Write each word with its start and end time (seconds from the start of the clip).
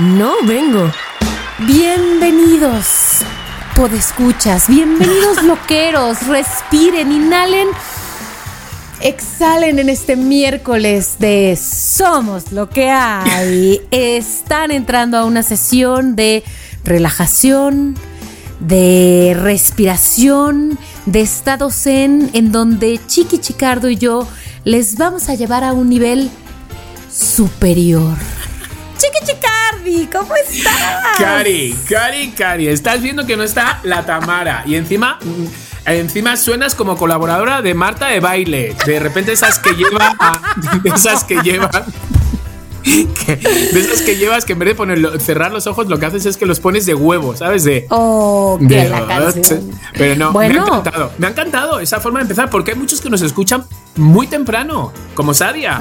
No 0.00 0.34
vengo. 0.44 0.90
Bienvenidos, 1.58 3.18
podescuchas. 3.76 4.68
Bienvenidos, 4.68 5.42
loqueros. 5.44 6.26
Respiren, 6.26 7.12
inhalen, 7.12 7.68
exhalen 9.00 9.78
en 9.78 9.88
este 9.90 10.16
miércoles 10.16 11.16
de 11.18 11.58
Somos 11.60 12.52
lo 12.52 12.70
que 12.70 12.88
hay. 12.88 13.80
Están 13.90 14.70
entrando 14.70 15.18
a 15.18 15.24
una 15.24 15.42
sesión 15.42 16.16
de 16.16 16.44
relajación, 16.82 17.94
de 18.60 19.36
respiración, 19.38 20.78
de 21.04 21.20
estado 21.20 21.70
zen, 21.70 22.30
en 22.32 22.52
donde 22.52 22.98
Chiqui 23.06 23.38
Chicardo 23.38 23.90
y 23.90 23.96
yo 23.96 24.26
les 24.64 24.96
vamos 24.96 25.28
a 25.28 25.34
llevar 25.34 25.62
a 25.62 25.72
un 25.72 25.90
nivel 25.90 26.30
superior. 27.12 28.16
Chiqui 28.98 29.24
¿cómo 30.12 30.34
estás? 30.36 31.18
Cari, 31.18 31.76
Cari, 31.88 32.30
Cari, 32.30 32.68
estás 32.68 33.00
viendo 33.02 33.26
que 33.26 33.36
no 33.36 33.42
está 33.42 33.80
la 33.82 34.04
Tamara 34.06 34.62
y 34.66 34.74
encima 34.76 35.18
mm, 35.22 35.90
encima 35.90 36.36
suenas 36.36 36.74
como 36.74 36.96
colaboradora 36.96 37.62
de 37.62 37.74
Marta 37.74 38.06
de 38.08 38.20
baile. 38.20 38.76
De 38.86 38.98
repente 39.00 39.32
esas 39.32 39.58
que 39.58 39.72
lleva 39.74 40.14
a- 40.18 40.40
esas 40.84 41.24
que 41.24 41.36
llevan 41.42 41.70
que- 42.82 43.36
de 43.36 43.80
esas 43.80 44.00
que 44.02 44.16
llevas 44.16 44.44
que 44.46 44.54
en 44.54 44.58
vez 44.58 44.68
de 44.70 44.74
ponerlo, 44.74 45.18
cerrar 45.20 45.52
los 45.52 45.66
ojos 45.66 45.86
lo 45.88 45.98
que 45.98 46.06
haces 46.06 46.24
es 46.26 46.36
que 46.36 46.46
los 46.46 46.60
pones 46.60 46.86
de 46.86 46.94
huevo, 46.94 47.36
¿sabes? 47.36 47.64
De 47.64 47.86
Oh, 47.90 48.56
de- 48.60 48.88
la 48.88 49.06
canción. 49.06 49.70
Pero 49.92 50.16
no, 50.16 50.32
Bueno. 50.32 50.54
me 50.54 50.60
ha 50.60 50.78
encantado. 50.78 51.12
Me 51.18 51.26
ha 51.26 51.30
encantado 51.30 51.80
esa 51.80 52.00
forma 52.00 52.20
de 52.20 52.22
empezar 52.22 52.48
porque 52.48 52.72
hay 52.72 52.78
muchos 52.78 53.00
que 53.00 53.10
nos 53.10 53.20
escuchan 53.22 53.64
muy 54.00 54.26
temprano, 54.26 54.92
como 55.14 55.34
Sadia. 55.34 55.78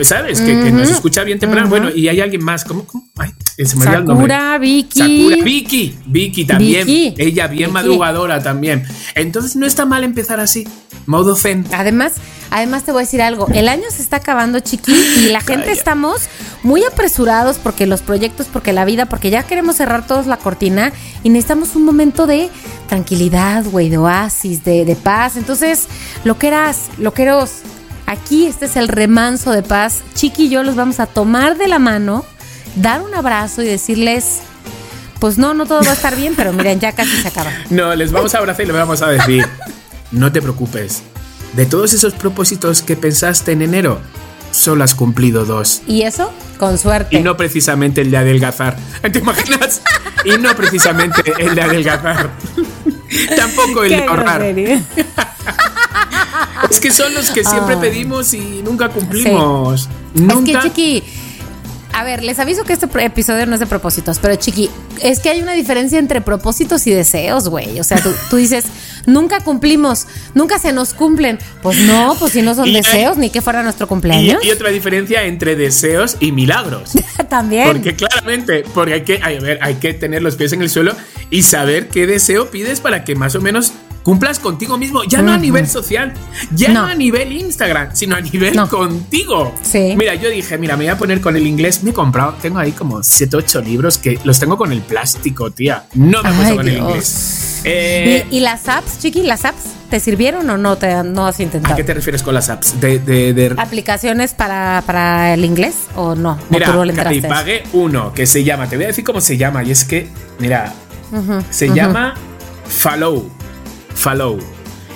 ¿Sabes? 0.00 0.40
Que, 0.40 0.64
que 0.64 0.72
nos 0.72 0.90
escucha 0.90 1.22
bien 1.24 1.38
temprano. 1.38 1.68
Bueno, 1.68 1.90
y 1.94 2.08
hay 2.08 2.20
alguien 2.20 2.42
más. 2.44 2.64
¿Cómo? 2.64 2.84
cómo? 2.84 3.04
Ay, 3.16 3.32
se 3.64 3.76
me. 3.76 3.84
Sakura, 3.84 4.58
Vicky. 4.58 4.98
Sakura, 4.98 5.44
Vicky, 5.44 5.98
Vicky 6.06 6.44
también. 6.44 6.86
Vicky. 6.86 7.14
Ella 7.22 7.46
bien 7.46 7.70
Vicky. 7.70 7.72
madrugadora 7.72 8.42
también. 8.42 8.84
Entonces 9.14 9.56
no 9.56 9.66
está 9.66 9.84
mal 9.86 10.04
empezar 10.04 10.40
así. 10.40 10.66
Modo 11.06 11.36
zen. 11.36 11.66
Además, 11.72 12.14
además 12.50 12.84
te 12.84 12.92
voy 12.92 13.02
a 13.02 13.04
decir 13.04 13.20
algo. 13.20 13.46
El 13.52 13.68
año 13.68 13.84
se 13.90 14.02
está 14.02 14.16
acabando, 14.16 14.60
chiqui, 14.60 14.92
y 14.92 15.28
la 15.28 15.40
gente 15.40 15.64
Calla. 15.66 15.72
estamos 15.72 16.22
muy 16.64 16.82
apresurados 16.82 17.58
porque 17.58 17.86
los 17.86 18.02
proyectos, 18.02 18.48
porque 18.52 18.72
la 18.72 18.84
vida, 18.84 19.06
porque 19.06 19.30
ya 19.30 19.44
queremos 19.44 19.76
cerrar 19.76 20.06
todos 20.06 20.26
la 20.26 20.38
cortina 20.38 20.92
y 21.22 21.28
necesitamos 21.28 21.76
un 21.76 21.84
momento 21.84 22.26
de 22.26 22.50
tranquilidad, 22.88 23.64
güey, 23.64 23.90
de 23.90 23.98
oasis, 23.98 24.64
de, 24.64 24.84
de 24.84 24.96
paz. 24.96 25.36
Entonces, 25.36 25.86
loqueras, 26.24 26.88
loqueros, 26.98 27.58
aquí 28.06 28.46
este 28.46 28.64
es 28.64 28.76
el 28.76 28.88
remanso 28.88 29.52
de 29.52 29.62
paz. 29.62 30.00
Chiqui 30.14 30.46
y 30.46 30.48
yo 30.48 30.62
los 30.62 30.74
vamos 30.74 31.00
a 31.00 31.06
tomar 31.06 31.56
de 31.58 31.68
la 31.68 31.78
mano, 31.78 32.24
dar 32.76 33.02
un 33.02 33.14
abrazo 33.14 33.62
y 33.62 33.66
decirles, 33.66 34.40
pues 35.20 35.36
no, 35.36 35.52
no 35.52 35.66
todo 35.66 35.82
va 35.84 35.90
a 35.90 35.94
estar 35.94 36.16
bien, 36.16 36.34
pero 36.34 36.52
miren, 36.54 36.80
ya 36.80 36.92
casi 36.92 37.16
se 37.20 37.28
acaba. 37.28 37.50
No, 37.70 37.94
les 37.94 38.10
vamos 38.10 38.34
a 38.34 38.38
abrazar 38.38 38.64
y 38.64 38.68
les 38.68 38.76
vamos 38.76 39.02
a 39.02 39.08
decir, 39.08 39.46
no 40.12 40.32
te 40.32 40.40
preocupes. 40.40 41.02
De 41.54 41.66
todos 41.66 41.92
esos 41.92 42.14
propósitos 42.14 42.82
que 42.82 42.96
pensaste 42.96 43.52
en 43.52 43.62
enero, 43.62 44.00
solo 44.54 44.84
has 44.84 44.94
cumplido 44.94 45.44
dos. 45.44 45.82
Y 45.86 46.02
eso, 46.02 46.32
con 46.58 46.78
suerte. 46.78 47.16
Y 47.18 47.22
no 47.22 47.36
precisamente 47.36 48.00
el 48.00 48.10
de 48.10 48.18
adelgazar. 48.18 48.76
¿Te 49.12 49.18
imaginas? 49.18 49.82
Y 50.24 50.38
no 50.38 50.54
precisamente 50.56 51.22
el 51.38 51.54
de 51.54 51.62
adelgazar. 51.62 52.30
Tampoco 53.36 53.84
el 53.84 53.90
Qué 53.90 53.96
de 53.96 54.04
ahorrar. 54.04 54.42
Es 56.70 56.80
que 56.80 56.90
son 56.90 57.14
los 57.14 57.30
que 57.30 57.44
siempre 57.44 57.74
Ah. 57.76 57.80
pedimos 57.80 58.32
y 58.34 58.62
nunca 58.64 58.88
cumplimos. 58.88 59.88
Nunca. 60.14 60.52
Es 60.52 60.56
que, 60.58 60.68
Chiqui, 60.68 61.02
a 61.92 62.02
ver, 62.04 62.22
les 62.24 62.38
aviso 62.38 62.64
que 62.64 62.72
este 62.72 62.88
episodio 63.04 63.46
no 63.46 63.54
es 63.54 63.60
de 63.60 63.66
propósitos, 63.66 64.18
pero 64.18 64.34
Chiqui, 64.36 64.70
es 65.00 65.20
que 65.20 65.28
hay 65.30 65.42
una 65.42 65.52
diferencia 65.52 65.98
entre 65.98 66.20
propósitos 66.22 66.86
y 66.86 66.92
deseos, 66.92 67.48
güey. 67.48 67.78
O 67.78 67.84
sea, 67.84 68.02
tú, 68.02 68.10
tú 68.30 68.36
dices, 68.36 68.64
nunca 69.06 69.40
cumplimos, 69.40 70.06
nunca 70.34 70.58
se 70.58 70.72
nos 70.72 70.94
cumplen. 70.94 71.38
Pues 71.62 71.78
no, 71.78 72.16
pues 72.18 72.32
si 72.32 72.42
no 72.42 72.54
son 72.54 72.66
Y 72.68 72.72
deseos, 72.74 73.16
ni 73.16 73.30
que 73.30 73.40
fuera 73.42 73.62
nuestro 73.62 73.86
y, 73.86 73.88
cumpleaños. 73.88 74.44
y 74.44 74.50
otra 74.50 74.70
diferencia 74.70 75.24
entre 75.24 75.56
deseos 75.56 76.16
y 76.20 76.32
milagros. 76.32 76.92
También. 77.28 77.66
Porque 77.66 77.94
claramente, 77.94 78.64
porque 78.74 78.94
hay 78.94 79.02
que, 79.02 79.20
hay, 79.22 79.36
a 79.36 79.40
ver, 79.40 79.58
hay 79.62 79.74
que 79.76 79.94
tener 79.94 80.22
los 80.22 80.36
pies 80.36 80.52
en 80.52 80.62
el 80.62 80.70
suelo 80.70 80.94
y 81.30 81.42
saber 81.42 81.88
qué 81.88 82.06
deseo 82.06 82.50
pides 82.50 82.80
para 82.80 83.04
que 83.04 83.14
más 83.14 83.34
o 83.34 83.40
menos 83.40 83.72
cumplas 84.02 84.38
contigo 84.38 84.76
mismo, 84.76 85.02
ya 85.04 85.22
no 85.22 85.32
a 85.32 85.38
nivel 85.38 85.66
social, 85.66 86.12
ya 86.54 86.68
no, 86.68 86.82
No. 86.82 86.88
a 86.88 86.94
nivel 86.94 87.32
Instagram, 87.32 87.88
sino 87.96 88.14
a 88.14 88.20
nivel 88.20 88.54
No. 88.54 88.68
contigo. 88.68 89.54
Sí. 89.62 89.94
Mira, 89.96 90.14
yo 90.14 90.28
dije, 90.28 90.58
mira, 90.58 90.76
me 90.76 90.84
voy 90.84 90.92
a 90.92 90.98
poner 90.98 91.22
con 91.22 91.36
el 91.36 91.46
inglés, 91.46 91.82
me 91.82 91.90
he 91.90 91.94
comprado, 91.94 92.34
tengo 92.42 92.58
ahí 92.58 92.72
como 92.72 93.02
7, 93.02 93.34
8 93.38 93.62
libros 93.62 93.96
que 93.96 94.18
los 94.24 94.38
tengo 94.38 94.58
con 94.58 94.72
el 94.72 94.82
plástico, 94.82 95.50
tía. 95.50 95.86
No 95.94 96.22
me 96.22 96.28
he 96.28 96.32
puesto 96.34 96.56
con 96.56 96.68
el 96.68 96.74
Dios. 96.74 96.86
inglés. 96.88 97.53
Eh, 97.64 98.26
¿Y, 98.30 98.36
y 98.36 98.40
las 98.40 98.68
apps, 98.68 98.98
Chiqui, 98.98 99.22
las 99.22 99.44
apps 99.44 99.62
te 99.90 99.98
sirvieron 100.00 100.48
o 100.50 100.56
no 100.58 100.76
te 100.76 101.02
no 101.02 101.26
has 101.26 101.38
¿A 101.38 101.42
intentado? 101.42 101.76
qué 101.76 101.84
te 101.84 101.94
refieres 101.94 102.22
con 102.22 102.34
las 102.34 102.48
apps? 102.50 102.80
De, 102.80 102.98
de, 102.98 103.32
de- 103.32 103.54
¿Aplicaciones 103.56 104.34
para, 104.34 104.82
para 104.86 105.32
el 105.34 105.44
inglés 105.44 105.74
o 105.96 106.14
no? 106.14 106.32
¿O 106.32 106.38
Mira, 106.50 106.84
le 106.84 106.92
a 107.00 107.10
eso? 107.12 107.28
pagué 107.28 107.62
uno 107.72 108.12
que 108.12 108.26
se 108.26 108.44
llama, 108.44 108.68
te 108.68 108.76
voy 108.76 108.84
a 108.84 108.88
decir 108.88 109.04
cómo 109.04 109.20
se 109.20 109.36
llama, 109.36 109.62
y 109.64 109.70
es 109.70 109.84
que, 109.84 110.08
mira, 110.38 110.72
se 111.50 111.68
llama 111.72 112.14
Follow. 112.66 113.28
Follow. 113.94 114.38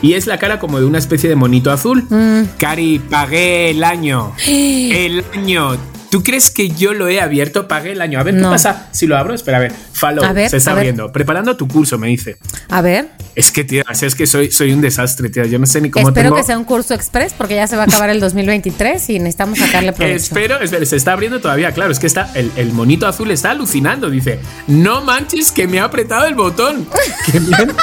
Y 0.02 0.14
es 0.14 0.26
la 0.26 0.38
cara 0.38 0.58
como 0.60 0.78
de 0.78 0.86
una 0.86 0.98
especie 0.98 1.28
de 1.28 1.36
monito 1.36 1.70
azul. 1.72 2.04
Mm. 2.08 2.42
Cari, 2.58 2.98
pagué 2.98 3.70
el 3.70 3.82
año. 3.82 4.32
El 4.46 5.24
año. 5.34 5.76
¿Tú 6.10 6.22
crees 6.22 6.50
que 6.50 6.70
yo 6.70 6.94
lo 6.94 7.06
he 7.08 7.20
abierto? 7.20 7.68
Pagué 7.68 7.92
el 7.92 8.00
año. 8.00 8.18
A 8.18 8.22
ver, 8.22 8.34
¿qué 8.36 8.42
pasa 8.42 8.88
si 8.92 9.06
lo 9.06 9.16
abro? 9.18 9.34
Espera, 9.34 9.58
a 9.58 9.60
ver. 9.60 9.72
Follow. 9.92 10.24
A 10.24 10.32
ver, 10.32 10.48
se 10.48 10.56
está 10.56 10.70
abriendo. 10.72 11.12
Preparando 11.12 11.54
tu 11.56 11.68
curso, 11.68 11.98
me 11.98 12.08
dice. 12.08 12.38
A 12.70 12.80
ver, 12.80 13.08
Es 13.34 13.52
que, 13.52 13.62
tía, 13.64 13.84
es 13.90 14.14
que 14.14 14.26
soy, 14.26 14.50
soy 14.50 14.72
un 14.72 14.80
desastre, 14.80 15.28
tía. 15.28 15.44
Yo 15.44 15.58
no 15.58 15.66
sé 15.66 15.80
ni 15.82 15.90
cómo 15.90 16.08
espero 16.08 16.28
tengo... 16.30 16.36
que 16.36 16.44
sea 16.44 16.56
un 16.56 16.64
curso 16.64 16.94
express 16.94 17.34
porque 17.34 17.56
ya 17.56 17.66
se 17.66 17.76
va 17.76 17.82
a 17.82 17.86
acabar 17.86 18.08
el 18.08 18.20
2023 18.20 19.10
y 19.10 19.18
necesitamos 19.18 19.58
sacarle 19.58 19.92
provecho. 19.94 20.16
Espero, 20.16 20.58
espera, 20.60 20.86
se 20.86 20.96
está 20.96 21.12
abriendo 21.12 21.40
todavía, 21.40 21.72
claro, 21.72 21.92
es 21.92 21.98
que 21.98 22.06
está, 22.06 22.30
el, 22.34 22.50
el 22.56 22.72
monito 22.72 23.06
azul 23.06 23.30
está 23.30 23.50
alucinando, 23.50 24.08
dice, 24.08 24.40
no 24.66 25.02
manches 25.02 25.52
que 25.52 25.66
me 25.68 25.78
ha 25.80 25.84
apretado 25.84 26.24
el 26.26 26.34
botón, 26.34 26.86
que 27.30 27.38
me, 27.40 27.54
han- 27.54 27.76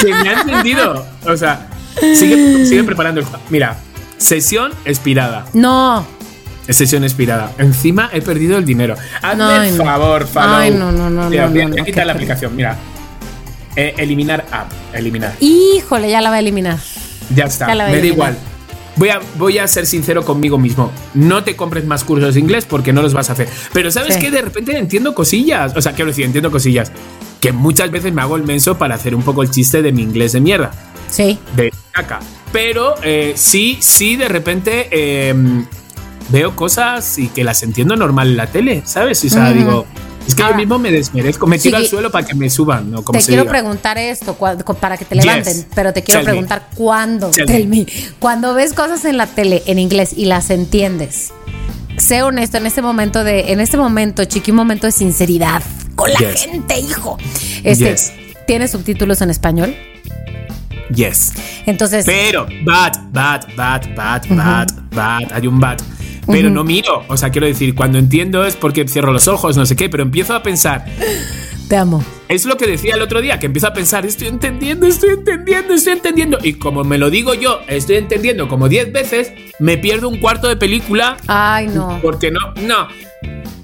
que 0.00 0.14
me 0.14 0.28
ha 0.30 0.40
encendido. 0.40 1.06
O 1.26 1.36
sea, 1.36 1.68
sigue, 2.14 2.64
sigue 2.64 2.84
preparando 2.84 3.20
el... 3.20 3.26
Mira, 3.50 3.76
sesión 4.16 4.72
expirada, 4.86 5.44
No, 5.52 6.06
sesión 6.72 7.04
expirada. 7.04 7.52
Encima 7.58 8.10
he 8.12 8.20
perdido 8.22 8.58
el 8.58 8.64
dinero. 8.64 8.96
Hazme 9.22 9.44
Ay, 9.44 9.68
el 9.70 9.78
no. 9.78 9.84
favor, 9.84 10.26
follow. 10.26 10.54
Ay, 10.54 10.70
no, 10.70 10.92
no, 10.92 11.10
no, 11.10 11.30
Mira, 11.30 11.46
no, 11.48 11.68
voy 11.68 11.80
a, 11.80 11.84
quitar 11.84 12.06
la 12.06 12.12
aplicación, 12.12 12.54
mira. 12.56 12.76
Eh, 13.76 13.94
eliminar 13.98 14.44
app, 14.50 14.70
eliminar. 14.92 15.34
híjole, 15.40 16.10
ya 16.10 16.20
la 16.20 16.30
va 16.30 16.36
a 16.36 16.40
eliminar. 16.40 16.78
Ya 17.34 17.44
está, 17.44 17.68
Ya 17.68 17.86
me 17.86 17.98
da 18.00 18.06
igual. 18.06 18.36
Voy 18.96 19.08
a, 19.10 19.20
voy 19.38 19.58
a 19.58 19.66
ser 19.68 19.86
sincero 19.86 20.24
conmigo 20.24 20.58
mismo. 20.58 20.90
No 21.14 21.44
te 21.44 21.54
compres 21.56 21.84
más 21.86 22.02
cursos 22.04 22.34
de 22.34 22.40
inglés 22.40 22.66
porque 22.66 22.92
no 22.92 23.00
los 23.02 23.14
vas 23.14 23.30
a 23.30 23.34
hacer. 23.34 23.48
Pero 23.72 23.90
¿sabes 23.90 24.14
Sí. 24.14 24.20
qué? 24.20 24.30
De 24.30 24.42
repente 24.42 24.76
entiendo 24.76 25.14
cosillas. 25.14 25.72
O 25.76 25.80
sea, 25.80 25.92
quiero 25.92 26.10
decir, 26.10 26.24
entiendo 26.24 26.50
cosillas. 26.50 26.90
Que 27.40 27.52
muchas 27.52 27.90
veces 27.90 28.12
me 28.12 28.20
hago 28.20 28.36
el 28.36 28.42
menso 28.42 28.76
para 28.76 28.96
hacer 28.96 29.14
un 29.14 29.22
poco 29.22 29.42
el 29.42 29.50
chiste 29.50 29.80
de 29.80 29.92
mi 29.92 30.02
inglés 30.02 30.32
de 30.32 30.40
mierda. 30.40 30.72
Sí. 31.08 31.38
De 31.56 31.72
caca. 31.92 32.18
Pero 32.52 32.96
eh, 33.02 33.32
sí, 33.36 33.78
sí, 33.80 34.16
de 34.16 34.28
repente 34.28 34.88
eh, 34.90 35.34
veo 36.30 36.54
cosas 36.56 37.18
y 37.18 37.28
que 37.28 37.44
las 37.44 37.62
entiendo 37.62 37.96
normal 37.96 38.28
en 38.28 38.36
la 38.36 38.46
tele, 38.46 38.82
¿sabes? 38.84 39.24
O 39.24 39.28
sea, 39.28 39.52
digo, 39.52 39.86
es 40.26 40.34
que 40.34 40.42
Ahora, 40.42 40.54
yo 40.54 40.58
mismo 40.58 40.78
me 40.78 40.90
desmerezco. 40.92 41.46
Me 41.46 41.58
tiro 41.58 41.78
sí, 41.78 41.84
al 41.84 41.88
suelo 41.90 42.10
para 42.10 42.26
que 42.26 42.34
me 42.34 42.48
suban, 42.50 42.90
¿no? 42.90 43.02
Como 43.02 43.18
te 43.18 43.24
se 43.24 43.28
quiero 43.28 43.42
diga. 43.42 43.52
preguntar 43.52 43.98
esto 43.98 44.36
para 44.80 44.96
que 44.96 45.04
te 45.04 45.14
Yes. 45.16 45.24
levanten, 45.24 45.66
pero 45.74 45.92
te 45.92 46.02
quiero 46.02 46.20
Tell 46.20 46.26
me. 46.26 46.32
preguntar 46.32 46.68
cuándo. 46.74 47.30
Tell 47.30 47.46
Tell 47.46 47.66
me. 47.66 47.78
me. 47.84 47.86
Cuando 48.18 48.54
ves 48.54 48.72
cosas 48.74 49.04
en 49.04 49.16
la 49.16 49.26
tele 49.26 49.62
en 49.66 49.78
inglés 49.78 50.12
y 50.16 50.26
las 50.26 50.50
entiendes, 50.50 51.32
sé 51.96 52.22
honesto 52.22 52.58
en 52.58 52.66
este 52.66 52.82
momento 52.82 53.24
de, 53.24 53.52
en 53.52 53.60
este 53.60 53.76
momento, 53.76 54.24
chiqui, 54.24 54.50
un 54.52 54.56
momento 54.58 54.86
de 54.86 54.92
sinceridad 54.92 55.62
con 55.96 56.10
la 56.12 56.20
gente, 56.20 56.78
hijo. 56.78 57.18
Este, 57.64 57.90
Yes. 57.90 58.12
¿tiene 58.46 58.68
subtítulos 58.68 59.20
en 59.22 59.30
español? 59.30 59.74
Yes. 60.94 61.32
Entonces, 61.66 62.04
Pero, 62.04 62.46
bad, 62.64 62.92
bad, 63.12 63.42
bad, 63.56 63.82
bad, 63.94 64.22
bad, 64.28 64.66
bad, 64.92 65.32
hay 65.32 65.46
un 65.46 65.60
bad. 65.60 65.78
Pero 66.26 66.50
no 66.50 66.64
miro. 66.64 67.04
O 67.08 67.16
sea, 67.16 67.30
quiero 67.30 67.46
decir, 67.46 67.74
cuando 67.74 67.98
entiendo 67.98 68.44
es 68.44 68.56
porque 68.56 68.86
cierro 68.86 69.12
los 69.12 69.28
ojos, 69.28 69.56
no 69.56 69.66
sé 69.66 69.76
qué, 69.76 69.88
pero 69.88 70.02
empiezo 70.02 70.34
a 70.34 70.42
pensar. 70.42 70.84
Te 71.70 71.76
amo. 71.76 72.04
Es 72.28 72.46
lo 72.46 72.56
que 72.56 72.66
decía 72.66 72.96
el 72.96 73.00
otro 73.02 73.20
día, 73.20 73.38
que 73.38 73.46
empiezo 73.46 73.68
a 73.68 73.72
pensar, 73.72 74.04
estoy 74.04 74.26
entendiendo, 74.26 74.88
estoy 74.88 75.10
entendiendo, 75.10 75.72
estoy 75.72 75.92
entendiendo. 75.92 76.38
Y 76.42 76.54
como 76.54 76.82
me 76.82 76.98
lo 76.98 77.10
digo 77.10 77.32
yo, 77.32 77.60
estoy 77.68 77.94
entendiendo 77.94 78.48
como 78.48 78.68
10 78.68 78.92
veces, 78.92 79.32
me 79.60 79.78
pierdo 79.78 80.08
un 80.08 80.18
cuarto 80.18 80.48
de 80.48 80.56
película. 80.56 81.16
Ay, 81.28 81.68
no. 81.68 82.00
Porque 82.02 82.32
no, 82.32 82.40
no. 82.66 82.88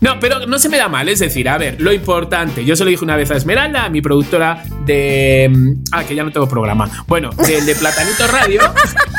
No, 0.00 0.20
pero 0.20 0.46
no 0.46 0.56
se 0.60 0.68
me 0.68 0.76
da 0.76 0.88
mal, 0.88 1.08
es 1.08 1.18
decir, 1.18 1.48
a 1.48 1.58
ver, 1.58 1.80
lo 1.80 1.92
importante, 1.92 2.64
yo 2.64 2.76
se 2.76 2.84
lo 2.84 2.90
dije 2.90 3.02
una 3.02 3.16
vez 3.16 3.30
a 3.32 3.36
Esmeralda, 3.36 3.86
a 3.86 3.88
mi 3.88 4.00
productora 4.02 4.62
de... 4.84 5.50
mm, 5.52 5.72
Ah, 5.90 6.04
que 6.04 6.14
ya 6.14 6.22
no 6.22 6.30
tengo 6.30 6.48
programa. 6.48 6.88
Bueno, 7.08 7.30
del 7.30 7.66
de 7.66 7.74
Platanito 7.74 8.28
Radio. 8.28 8.60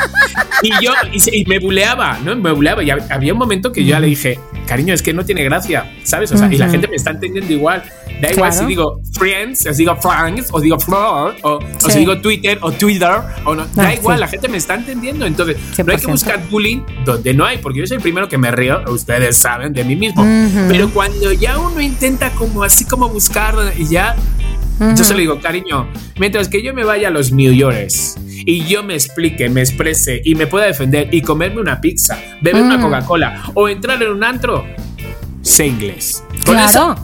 y 0.62 0.70
yo, 0.82 0.92
y, 1.32 1.44
me 1.44 1.58
buleaba, 1.58 2.18
¿no? 2.24 2.34
Me 2.36 2.52
buleaba. 2.52 2.82
Y 2.82 2.86
hab- 2.88 3.06
había 3.10 3.34
un 3.34 3.38
momento 3.38 3.70
que 3.70 3.82
yo 3.84 3.90
ya 3.90 4.00
le 4.00 4.06
dije, 4.06 4.38
cariño, 4.68 4.92
es 4.94 5.02
que 5.02 5.12
no 5.14 5.24
tiene 5.24 5.42
gracia, 5.42 5.90
¿sabes? 6.04 6.30
O 6.32 6.36
sea, 6.36 6.52
y 6.52 6.58
la 6.58 6.68
gente 6.68 6.86
me 6.88 6.96
está 6.96 7.10
entendiendo 7.10 7.52
igual. 7.52 7.82
Da 8.20 8.30
igual 8.32 8.50
Claro. 8.50 8.52
si 8.52 8.66
digo 8.66 9.00
friends, 9.14 9.66
o 9.66 9.72
si 9.72 9.78
digo 9.78 9.96
friends, 9.96 10.48
o 10.52 10.60
digo 10.60 10.78
flor, 10.78 11.36
o, 11.42 11.50
o 11.54 11.60
Sí. 11.78 11.90
si 11.92 11.98
digo 12.00 12.20
Twitter, 12.20 12.58
o 12.60 12.70
Twitter, 12.72 13.10
o 13.44 13.54
no. 13.54 13.64
Da 13.74 13.88
Ah, 13.88 13.94
igual, 13.94 14.16
sí. 14.18 14.20
la 14.20 14.28
gente 14.28 14.48
me 14.48 14.56
está 14.58 14.74
entendiendo. 14.74 15.24
Entonces, 15.26 15.56
no 15.56 15.92
hay 15.92 15.98
que 15.98 16.02
100%. 16.06 16.10
buscar 16.12 16.48
bullying 16.50 16.80
donde 17.04 17.32
no 17.34 17.44
hay, 17.44 17.58
porque 17.58 17.78
yo 17.80 17.86
soy 17.86 17.96
el 17.96 18.02
primero 18.02 18.28
que 18.28 18.36
me 18.38 18.50
río, 18.50 18.82
ustedes 18.88 19.36
saben, 19.38 19.72
de 19.72 19.84
mí 19.84 19.96
mismo. 19.96 20.22
Ujú. 20.22 20.66
Pero 20.68 20.90
cuando 20.90 21.32
ya 21.32 21.58
uno 21.58 21.80
intenta 21.80 22.30
como 22.32 22.62
así 22.62 22.84
como 22.84 23.08
buscar 23.08 23.54
y 23.76 23.86
ya 23.88 24.14
yo 24.96 25.02
se 25.04 25.12
lo 25.12 25.18
digo, 25.20 25.40
cariño, 25.40 25.88
mientras 26.20 26.48
que 26.48 26.62
yo 26.62 26.72
me 26.72 26.84
vaya 26.84 27.08
a 27.08 27.10
los 27.10 27.32
New 27.32 27.52
Yorkers 27.52 28.14
y 28.44 28.64
yo 28.64 28.82
me 28.82 28.94
explique, 28.94 29.48
me 29.50 29.60
exprese 29.60 30.20
y 30.24 30.34
me 30.34 30.46
pueda 30.46 30.66
defender 30.66 31.08
y 31.12 31.22
comerme 31.22 31.60
una 31.60 31.80
pizza, 31.80 32.18
beber 32.40 32.62
una 32.62 32.78
Mm. 32.78 32.82
Coca-Cola 32.82 33.42
o 33.54 33.68
entrar 33.68 34.02
en 34.02 34.10
un 34.12 34.24
antro, 34.24 34.64
sé 35.42 35.66
inglés. 35.66 36.22
Con 36.44 36.54
Claro. 36.54 36.68
eso, 36.70 36.96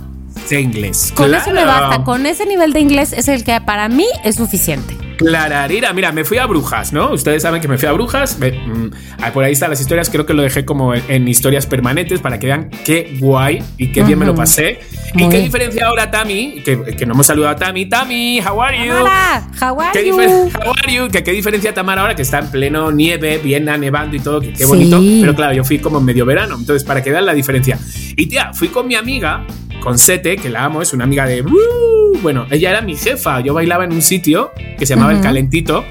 sé 0.46 0.60
inglés. 0.60 1.12
Con 1.14 1.34
eso 1.34 1.46
me 1.50 1.62
Claro. 1.62 1.88
basta. 1.88 2.04
Con 2.04 2.26
ese 2.26 2.46
nivel 2.46 2.72
de 2.72 2.80
inglés 2.80 3.12
es 3.12 3.28
el 3.28 3.44
que 3.44 3.60
para 3.60 3.88
mí 3.88 4.06
es 4.24 4.36
suficiente. 4.36 4.96
Clararira, 5.16 5.92
mira, 5.92 6.12
me 6.12 6.24
fui 6.24 6.38
a 6.38 6.46
Brujas, 6.46 6.92
¿no? 6.92 7.12
Ustedes 7.12 7.42
saben 7.42 7.60
que 7.60 7.68
me 7.68 7.78
fui 7.78 7.88
a 7.88 7.92
Brujas. 7.92 8.38
me- 8.38 8.52
mm, 8.52 8.90
ah, 9.22 9.32
por 9.32 9.44
ahí 9.44 9.52
están 9.52 9.70
las 9.70 9.80
historias, 9.80 10.10
creo 10.10 10.26
que 10.26 10.34
lo 10.34 10.42
dejé 10.42 10.64
como 10.64 10.94
en, 10.94 11.02
en 11.08 11.28
historias 11.28 11.66
permanentes 11.66 12.20
para 12.20 12.38
que 12.38 12.46
vean 12.46 12.70
qué 12.84 13.16
guay 13.20 13.62
y 13.78 13.92
qué 13.92 14.02
bien 14.02 14.18
me 14.18 14.26
lo 14.26 14.34
pasé. 14.34 14.80
Muy 15.14 15.24
y 15.24 15.28
qué 15.28 15.32
bien. 15.36 15.44
diferencia 15.44 15.86
ahora, 15.86 16.10
Tami, 16.10 16.62
que, 16.64 16.82
que 16.96 17.06
no 17.06 17.14
hemos 17.14 17.26
saludado 17.26 17.54
a 17.54 17.56
Tami. 17.56 17.86
Tami, 17.86 18.40
how 18.40 18.60
are 18.62 18.78
you? 18.78 18.92
Tamara, 18.92 19.48
how 19.60 19.80
are 19.80 19.90
¿Qué, 19.92 20.08
you? 20.08 20.14
how 20.16 20.72
are 20.82 20.92
you? 20.92 21.08
¿Qué, 21.08 21.22
qué 21.22 21.30
diferencia 21.32 21.72
Tamara 21.72 22.00
ahora 22.02 22.16
que 22.16 22.22
está 22.22 22.40
en 22.40 22.50
pleno 22.50 22.90
nieve, 22.90 23.38
Viena, 23.38 23.76
nevando 23.78 24.16
y 24.16 24.20
todo, 24.20 24.40
que 24.40 24.50
qué 24.52 24.58
Sí. 24.58 24.64
bonito. 24.64 25.00
Pero 25.20 25.34
claro, 25.34 25.54
yo 25.54 25.64
fui 25.64 25.78
como 25.78 25.98
en 25.98 26.04
medio 26.04 26.26
verano, 26.26 26.56
entonces 26.58 26.82
para 26.84 27.02
que 27.02 27.10
vean 27.10 27.26
la 27.26 27.34
diferencia. 27.34 27.78
Y 28.16 28.26
tía, 28.26 28.52
fui 28.54 28.68
con 28.68 28.88
mi 28.88 28.96
amiga, 28.96 29.44
con 29.84 29.98
Sete, 29.98 30.36
que 30.36 30.48
la 30.48 30.64
amo, 30.64 30.82
es 30.82 30.92
una 30.92 31.04
amiga 31.04 31.26
de... 31.26 31.42
"Woo". 31.42 32.18
Bueno, 32.22 32.46
ella 32.50 32.70
era 32.70 32.80
mi 32.80 32.96
jefa, 32.96 33.40
yo 33.40 33.52
bailaba 33.54 33.84
en 33.84 33.92
un 33.92 34.00
sitio 34.02 34.50
que 34.78 34.86
se 34.86 34.94
llamaba 34.94 35.12
El. 35.12 35.20
Calentito 35.20 35.84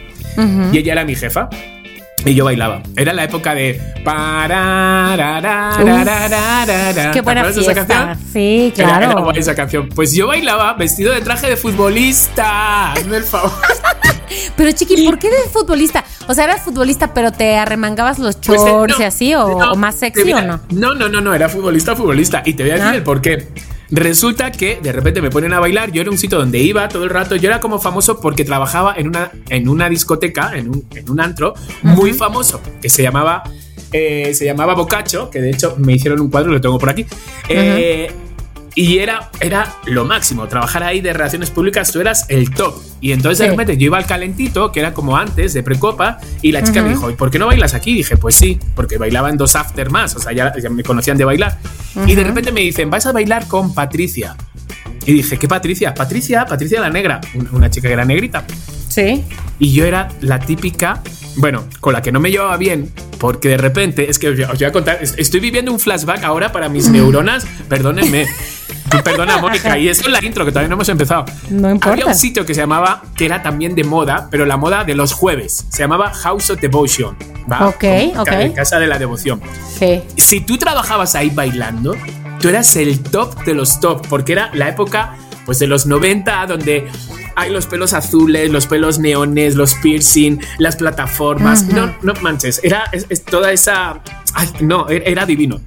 y 0.72 0.78
ella 0.80 0.94
era 0.94 1.06
mi 1.06 1.16
jefa. 1.16 1.48
Y 2.26 2.34
yo 2.36 2.46
bailaba. 2.46 2.82
Era 2.96 3.12
la 3.12 3.26
época 3.26 3.54
de. 3.54 3.74
Qué 5.74 5.82
buena 5.82 7.12
¿Te 7.12 7.20
acuerdas 7.20 7.56
de 7.56 7.62
esa 7.62 7.74
fiesta. 7.74 7.86
canción? 7.86 8.28
Sí, 8.32 8.74
Era- 8.78 8.98
era 8.98 8.98
claro. 9.08 9.24
guay 9.26 9.38
esa 9.40 9.54
canción. 9.56 9.90
Pues 9.90 10.14
yo 10.16 10.28
bailaba 10.28 10.74
vestido 10.74 11.14
de 11.14 11.20
traje 11.22 11.50
de 11.50 11.58
futbolista. 11.58 12.94
Hazme 12.94 13.18
el 13.18 13.24
favor. 13.24 13.52
Pero 14.56 14.72
chiqui, 14.72 15.04
¿por 15.06 15.20
qué 15.20 15.30
de 15.30 15.50
futbolista? 15.52 16.04
O 16.28 16.34
sea, 16.34 16.46
eras 16.46 16.62
futbolista, 16.62 17.14
pero 17.14 17.32
te 17.34 17.58
arremangabas 17.58 18.20
los 18.20 18.38
Pues, 18.38 18.62
eh, 18.62 18.66
shorts 18.66 18.98
no, 18.98 19.04
y 19.04 19.06
así, 19.08 19.36
o, 19.36 19.60
no, 19.60 19.72
o 19.74 19.76
más 19.76 19.96
sexy 19.96 20.24
mira, 20.24 20.40
o 20.40 20.42
no. 20.44 20.60
No, 20.72 20.96
no, 20.96 21.10
no, 21.10 21.20
no, 21.22 21.34
era 21.36 21.50
futbolista, 21.50 21.96
futbolista. 21.96 22.42
Y 22.46 22.54
te 22.54 22.64
voy 22.64 22.72
a 22.72 22.76
decir 22.76 22.90
Ah. 22.90 22.96
el 22.96 23.04
por 23.04 23.22
qué. 23.22 23.48
Resulta 23.96 24.52
que 24.52 24.80
de 24.82 24.92
repente 24.92 25.22
me 25.22 25.30
ponen 25.30 25.54
a 25.54 25.60
bailar. 25.60 25.92
Yo 25.92 26.02
era 26.02 26.10
un 26.10 26.18
sitio 26.18 26.40
donde 26.40 26.58
iba 26.58 26.88
todo 26.90 27.04
el 27.04 27.12
rato. 27.12 27.36
Yo 27.36 27.48
era 27.48 27.60
como 27.60 27.78
famoso 27.80 28.20
porque 28.20 28.44
trabajaba 28.44 28.96
en 28.98 29.08
una, 29.08 29.32
en 29.50 29.70
una 29.70 29.88
discoteca, 29.88 30.58
en 30.58 30.70
un, 30.70 30.86
en 30.96 31.12
un 31.12 31.20
antro 31.22 31.54
muy 31.84 32.14
famoso 32.14 32.60
que 32.82 32.90
se 32.90 33.04
llamaba. 33.04 33.44
eh, 33.92 34.34
se 34.34 34.46
llamaba 34.46 34.74
Bocacho, 34.74 35.30
que 35.30 35.40
de 35.40 35.52
hecho 35.52 35.76
me 35.78 35.94
hicieron 35.94 36.20
un 36.22 36.32
cuadro, 36.32 36.52
lo 36.52 36.60
tengo 36.60 36.80
por 36.80 36.90
aquí. 36.90 37.06
Eh, 37.48 38.12
Y 38.76 38.98
era, 38.98 39.30
era 39.40 39.76
lo 39.86 40.04
máximo, 40.04 40.48
trabajar 40.48 40.82
ahí 40.84 41.00
de 41.00 41.14
relaciones 41.14 41.52
públicas, 41.52 41.92
tú 41.92 42.02
eras 42.02 42.26
el 42.30 42.50
top. 42.50 42.74
Y 43.02 43.12
entonces 43.12 43.38
de 43.40 43.46
Sí. 43.46 43.52
repente 43.52 43.78
yo 43.78 43.86
iba 43.86 43.98
al 43.98 44.08
calentito, 44.08 44.72
que 44.72 44.80
era 44.80 44.94
como 44.96 45.16
antes, 45.16 45.54
de 45.54 45.62
precopa, 45.62 46.18
y 46.42 46.52
la 46.52 46.64
chica 46.64 46.82
me 46.82 46.90
dijo, 46.90 47.10
¿y 47.12 47.14
por 47.14 47.30
qué 47.30 47.38
no 47.38 47.46
bailas 47.46 47.76
aquí? 47.76 47.92
Y 47.92 47.96
dije, 47.98 48.18
pues 48.18 48.34
sí, 48.36 48.60
porque 48.76 48.98
bailaba 48.98 49.30
en 49.30 49.38
dos 49.38 49.56
after 49.56 49.92
más, 49.92 50.16
o 50.16 50.20
sea, 50.20 50.32
ya, 50.32 50.54
ya 50.60 50.70
me 50.72 50.82
conocían 50.84 51.18
de 51.18 51.26
bailar. 51.26 51.60
Y 52.08 52.16
de 52.16 52.24
repente 52.24 52.52
me 52.52 52.62
dicen, 52.62 52.90
vas 52.90 53.06
a 53.06 53.12
bailar 53.12 53.48
con 53.48 53.76
Patricia. 53.76 54.36
Y 55.06 55.14
dije, 55.14 55.38
¿qué 55.38 55.48
Patricia? 55.48 55.94
Patricia, 55.94 56.46
Patricia 56.46 56.80
la 56.82 56.90
negra, 56.90 57.22
una- 57.52 57.70
chica 57.70 57.88
que 57.90 57.94
era 57.94 58.06
negrita. 58.06 58.46
Sí. 58.88 59.24
Y 59.60 59.74
yo 59.74 59.86
era 59.86 60.08
la 60.22 60.40
típica, 60.40 61.02
bueno, 61.36 61.66
con 61.80 61.94
la 61.94 62.02
que 62.02 62.12
no 62.12 62.20
me 62.20 62.32
llevaba 62.32 62.56
bien, 62.58 62.90
porque 63.20 63.50
de 63.50 63.58
repente, 63.58 64.10
es 64.10 64.18
que 64.18 64.30
os 64.30 64.38
voy 64.58 64.64
a 64.66 64.72
contar, 64.72 65.00
es- 65.02 65.16
estoy 65.18 65.40
viviendo 65.42 65.72
un 65.72 65.80
flashback 65.80 66.24
ahora 66.24 66.52
para 66.52 66.70
mis 66.70 66.88
neuronas, 66.90 67.46
perdónenme. 67.70 68.26
Perdona, 69.04 69.38
Mónica, 69.40 69.78
y 69.78 69.88
eso 69.90 70.02
es 70.04 70.08
la 70.10 70.24
intro 70.24 70.46
que 70.46 70.52
todavía 70.52 70.70
no 70.70 70.76
hemos 70.76 70.90
empezado. 70.90 71.26
No 71.50 71.70
importa. 71.72 71.92
Había 71.94 72.06
un 72.06 72.16
sitio 72.16 72.46
que 72.46 72.54
se 72.54 72.62
llamaba, 72.62 73.04
que 73.16 73.26
era 73.26 73.42
también 73.42 73.76
de 73.76 73.84
moda, 73.84 74.28
pero 74.32 74.46
la 74.46 74.56
moda 74.58 74.84
de 74.84 74.94
los 74.96 75.14
jueves. 75.14 75.66
Se 75.70 75.80
llamaba 75.80 76.14
House 76.14 76.50
of 76.52 76.60
Devotion. 76.62 77.16
¿va? 77.52 77.68
Ok, 77.68 77.84
Como 78.12 78.22
ok. 78.22 78.28
ca- 78.30 78.54
Casa 78.54 78.80
de 78.80 78.88
la 78.88 78.98
devoción. 79.00 79.42
Sí. 79.80 80.02
Si 80.16 80.42
tú 80.42 80.58
trabajabas 80.58 81.16
ahí 81.16 81.30
bailando, 81.30 81.96
tú 82.40 82.50
eras 82.50 82.76
el 82.76 83.00
top 83.02 83.44
de 83.44 83.54
los 83.54 83.80
top, 83.80 84.06
porque 84.08 84.34
era 84.34 84.50
la 84.54 84.70
época 84.70 85.16
pues 85.46 85.60
de 85.60 85.68
los 85.68 85.86
90 85.86 86.46
donde 86.48 86.88
hay 87.36 87.50
los 87.52 87.66
pelos 87.66 87.92
azules, 87.94 88.50
los 88.52 88.66
pelos 88.68 89.00
neones, 89.00 89.56
los 89.56 89.74
piercing, 89.76 90.40
las 90.60 90.76
plataformas. 90.78 91.64
Ujú. 91.64 91.76
No, 91.76 91.96
no 92.02 92.14
manches, 92.22 92.62
era 92.64 92.86
es, 92.94 93.08
es 93.10 93.26
toda 93.26 93.52
esa 93.52 94.00
ay, 94.36 94.50
no, 94.62 94.88
era, 94.88 95.04
era 95.06 95.26
divino. 95.26 95.60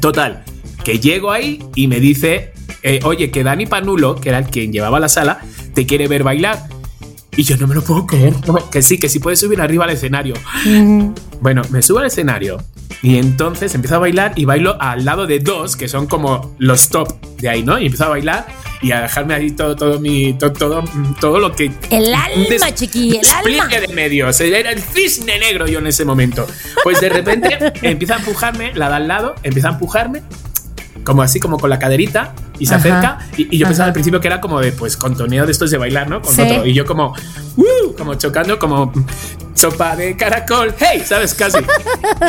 Total, 0.00 0.44
que 0.84 0.98
llego 0.98 1.30
ahí 1.32 1.62
y 1.74 1.86
me 1.86 2.00
dice, 2.00 2.52
eh, 2.82 3.00
oye, 3.04 3.30
que 3.30 3.44
Dani 3.44 3.66
Panulo, 3.66 4.16
que 4.16 4.28
era 4.30 4.38
el 4.38 4.46
quien 4.46 4.72
llevaba 4.72 5.00
la 5.00 5.08
sala, 5.08 5.40
te 5.74 5.86
quiere 5.86 6.08
ver 6.08 6.22
bailar. 6.22 6.68
Y 7.36 7.44
yo 7.44 7.56
no 7.56 7.66
me 7.66 7.74
lo 7.74 7.82
puedo 7.82 8.06
creer. 8.06 8.34
No 8.46 8.70
que 8.70 8.82
sí, 8.82 8.98
que 8.98 9.08
sí 9.08 9.18
puedes 9.18 9.40
subir 9.40 9.60
arriba 9.60 9.84
al 9.84 9.90
escenario. 9.90 10.34
Bueno, 11.40 11.62
me 11.70 11.82
subo 11.82 12.00
al 12.00 12.06
escenario 12.06 12.58
y 13.02 13.16
entonces 13.16 13.74
empiezo 13.74 13.96
a 13.96 13.98
bailar 13.98 14.32
y 14.36 14.44
bailo 14.44 14.76
al 14.80 15.04
lado 15.04 15.26
de 15.26 15.38
dos 15.38 15.76
que 15.76 15.88
son 15.88 16.06
como 16.06 16.54
los 16.58 16.90
top 16.90 17.08
de 17.38 17.48
ahí, 17.48 17.62
¿no? 17.62 17.78
Y 17.78 17.86
empiezo 17.86 18.04
a 18.04 18.08
bailar 18.08 18.46
y 18.82 18.92
a 18.92 19.02
dejarme 19.02 19.34
ahí 19.34 19.50
todo, 19.52 19.76
todo 19.76 20.00
mi, 20.00 20.34
todo, 20.34 20.52
todo, 20.52 20.84
todo 21.20 21.38
lo 21.38 21.54
que 21.54 21.70
El 21.90 22.12
alma, 22.14 22.74
chiqui, 22.74 23.16
el 23.16 23.28
alma. 23.28 23.68
de 23.68 23.88
medios. 23.88 24.40
Era 24.40 24.70
el 24.70 24.82
cisne 24.82 25.38
negro 25.38 25.66
yo 25.66 25.78
en 25.78 25.86
ese 25.86 26.04
momento. 26.04 26.46
Pues 26.82 27.00
de 27.00 27.08
repente 27.08 27.58
empieza 27.82 28.16
a 28.16 28.18
empujarme, 28.18 28.72
la 28.74 28.88
de 28.88 28.94
al 28.96 29.08
lado, 29.08 29.34
empieza 29.42 29.68
a 29.68 29.72
empujarme, 29.72 30.22
como 31.04 31.22
así, 31.22 31.40
como 31.40 31.58
con 31.58 31.70
la 31.70 31.78
caderita, 31.78 32.34
y 32.58 32.66
se 32.66 32.74
Ajá. 32.74 32.80
acerca. 32.80 33.18
Y, 33.36 33.54
y 33.54 33.58
yo 33.58 33.66
pensaba 33.66 33.84
Ajá. 33.84 33.88
al 33.88 33.92
principio 33.94 34.20
que 34.20 34.28
era 34.28 34.40
como 34.40 34.60
de, 34.60 34.72
pues, 34.72 34.96
contoneo 34.96 35.46
de 35.46 35.52
estos 35.52 35.70
de 35.70 35.78
bailar, 35.78 36.08
¿no? 36.08 36.20
Con 36.22 36.34
Sí. 36.34 36.42
otro. 36.42 36.66
Y 36.66 36.74
yo 36.74 36.84
como, 36.84 37.14
¡uh! 37.56 37.94
como 37.96 38.14
chocando, 38.14 38.58
como 38.58 38.92
sopa 39.60 39.94
de 39.96 40.16
caracol, 40.16 40.74
¡hey! 40.78 41.02
¿Sabes? 41.04 41.34
Casi. 41.34 41.58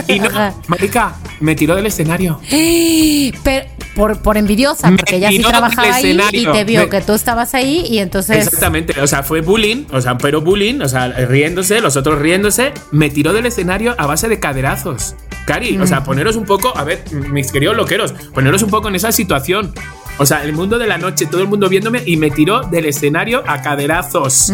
Y 0.07 0.19
no, 0.19 0.29
marica, 0.67 1.15
me 1.39 1.55
tiró 1.55 1.75
del 1.75 1.85
escenario. 1.85 2.39
Pero 3.43 3.65
por, 3.95 4.21
por 4.21 4.37
envidiosa, 4.37 4.89
Me 4.89 4.97
porque 4.97 5.17
ella 5.17 5.29
sí 5.29 5.39
trabajaba 5.39 5.93
ahí 5.95 6.17
y 6.31 6.45
te 6.45 6.63
vio 6.63 6.81
Me- 6.83 6.89
que 6.89 7.01
tú 7.01 7.13
estabas 7.13 7.53
ahí 7.53 7.85
y 7.89 7.99
entonces. 7.99 8.45
Exactamente, 8.47 8.99
o 9.01 9.07
sea, 9.07 9.23
fue 9.23 9.41
bullying, 9.41 9.85
o 9.91 9.99
sea, 10.01 10.17
pero 10.17 10.41
bullying, 10.41 10.79
o 10.81 10.87
sea, 10.87 11.07
riéndose, 11.09 11.81
los 11.81 11.97
otros 11.97 12.19
riéndose, 12.19 12.73
me 12.91 13.09
tiró 13.09 13.33
del 13.33 13.45
escenario 13.45 13.95
a 13.97 14.05
base 14.07 14.27
de 14.29 14.39
caderazos. 14.39 15.15
Cari, 15.45 15.77
o 15.77 15.81
Mm. 15.83 15.87
sea, 15.87 16.03
poneros 16.03 16.35
un 16.35 16.45
poco, 16.45 16.71
a 16.77 16.83
ver, 16.83 17.03
mis 17.11 17.51
queridos 17.51 17.75
loqueros, 17.75 18.13
poneros 18.33 18.61
un 18.63 18.69
poco 18.69 18.87
en 18.89 18.95
esa 18.95 19.11
situación. 19.11 19.73
O 20.17 20.25
sea, 20.25 20.43
el 20.43 20.53
mundo 20.53 20.77
de 20.77 20.85
la 20.87 20.97
noche, 20.97 21.25
todo 21.25 21.41
el 21.41 21.47
mundo 21.47 21.67
viéndome 21.67 22.03
y 22.05 22.15
me 22.17 22.29
tiró 22.29 22.61
del 22.61 22.85
escenario 22.85 23.43
a 23.47 23.61
caderazos. 23.61 24.51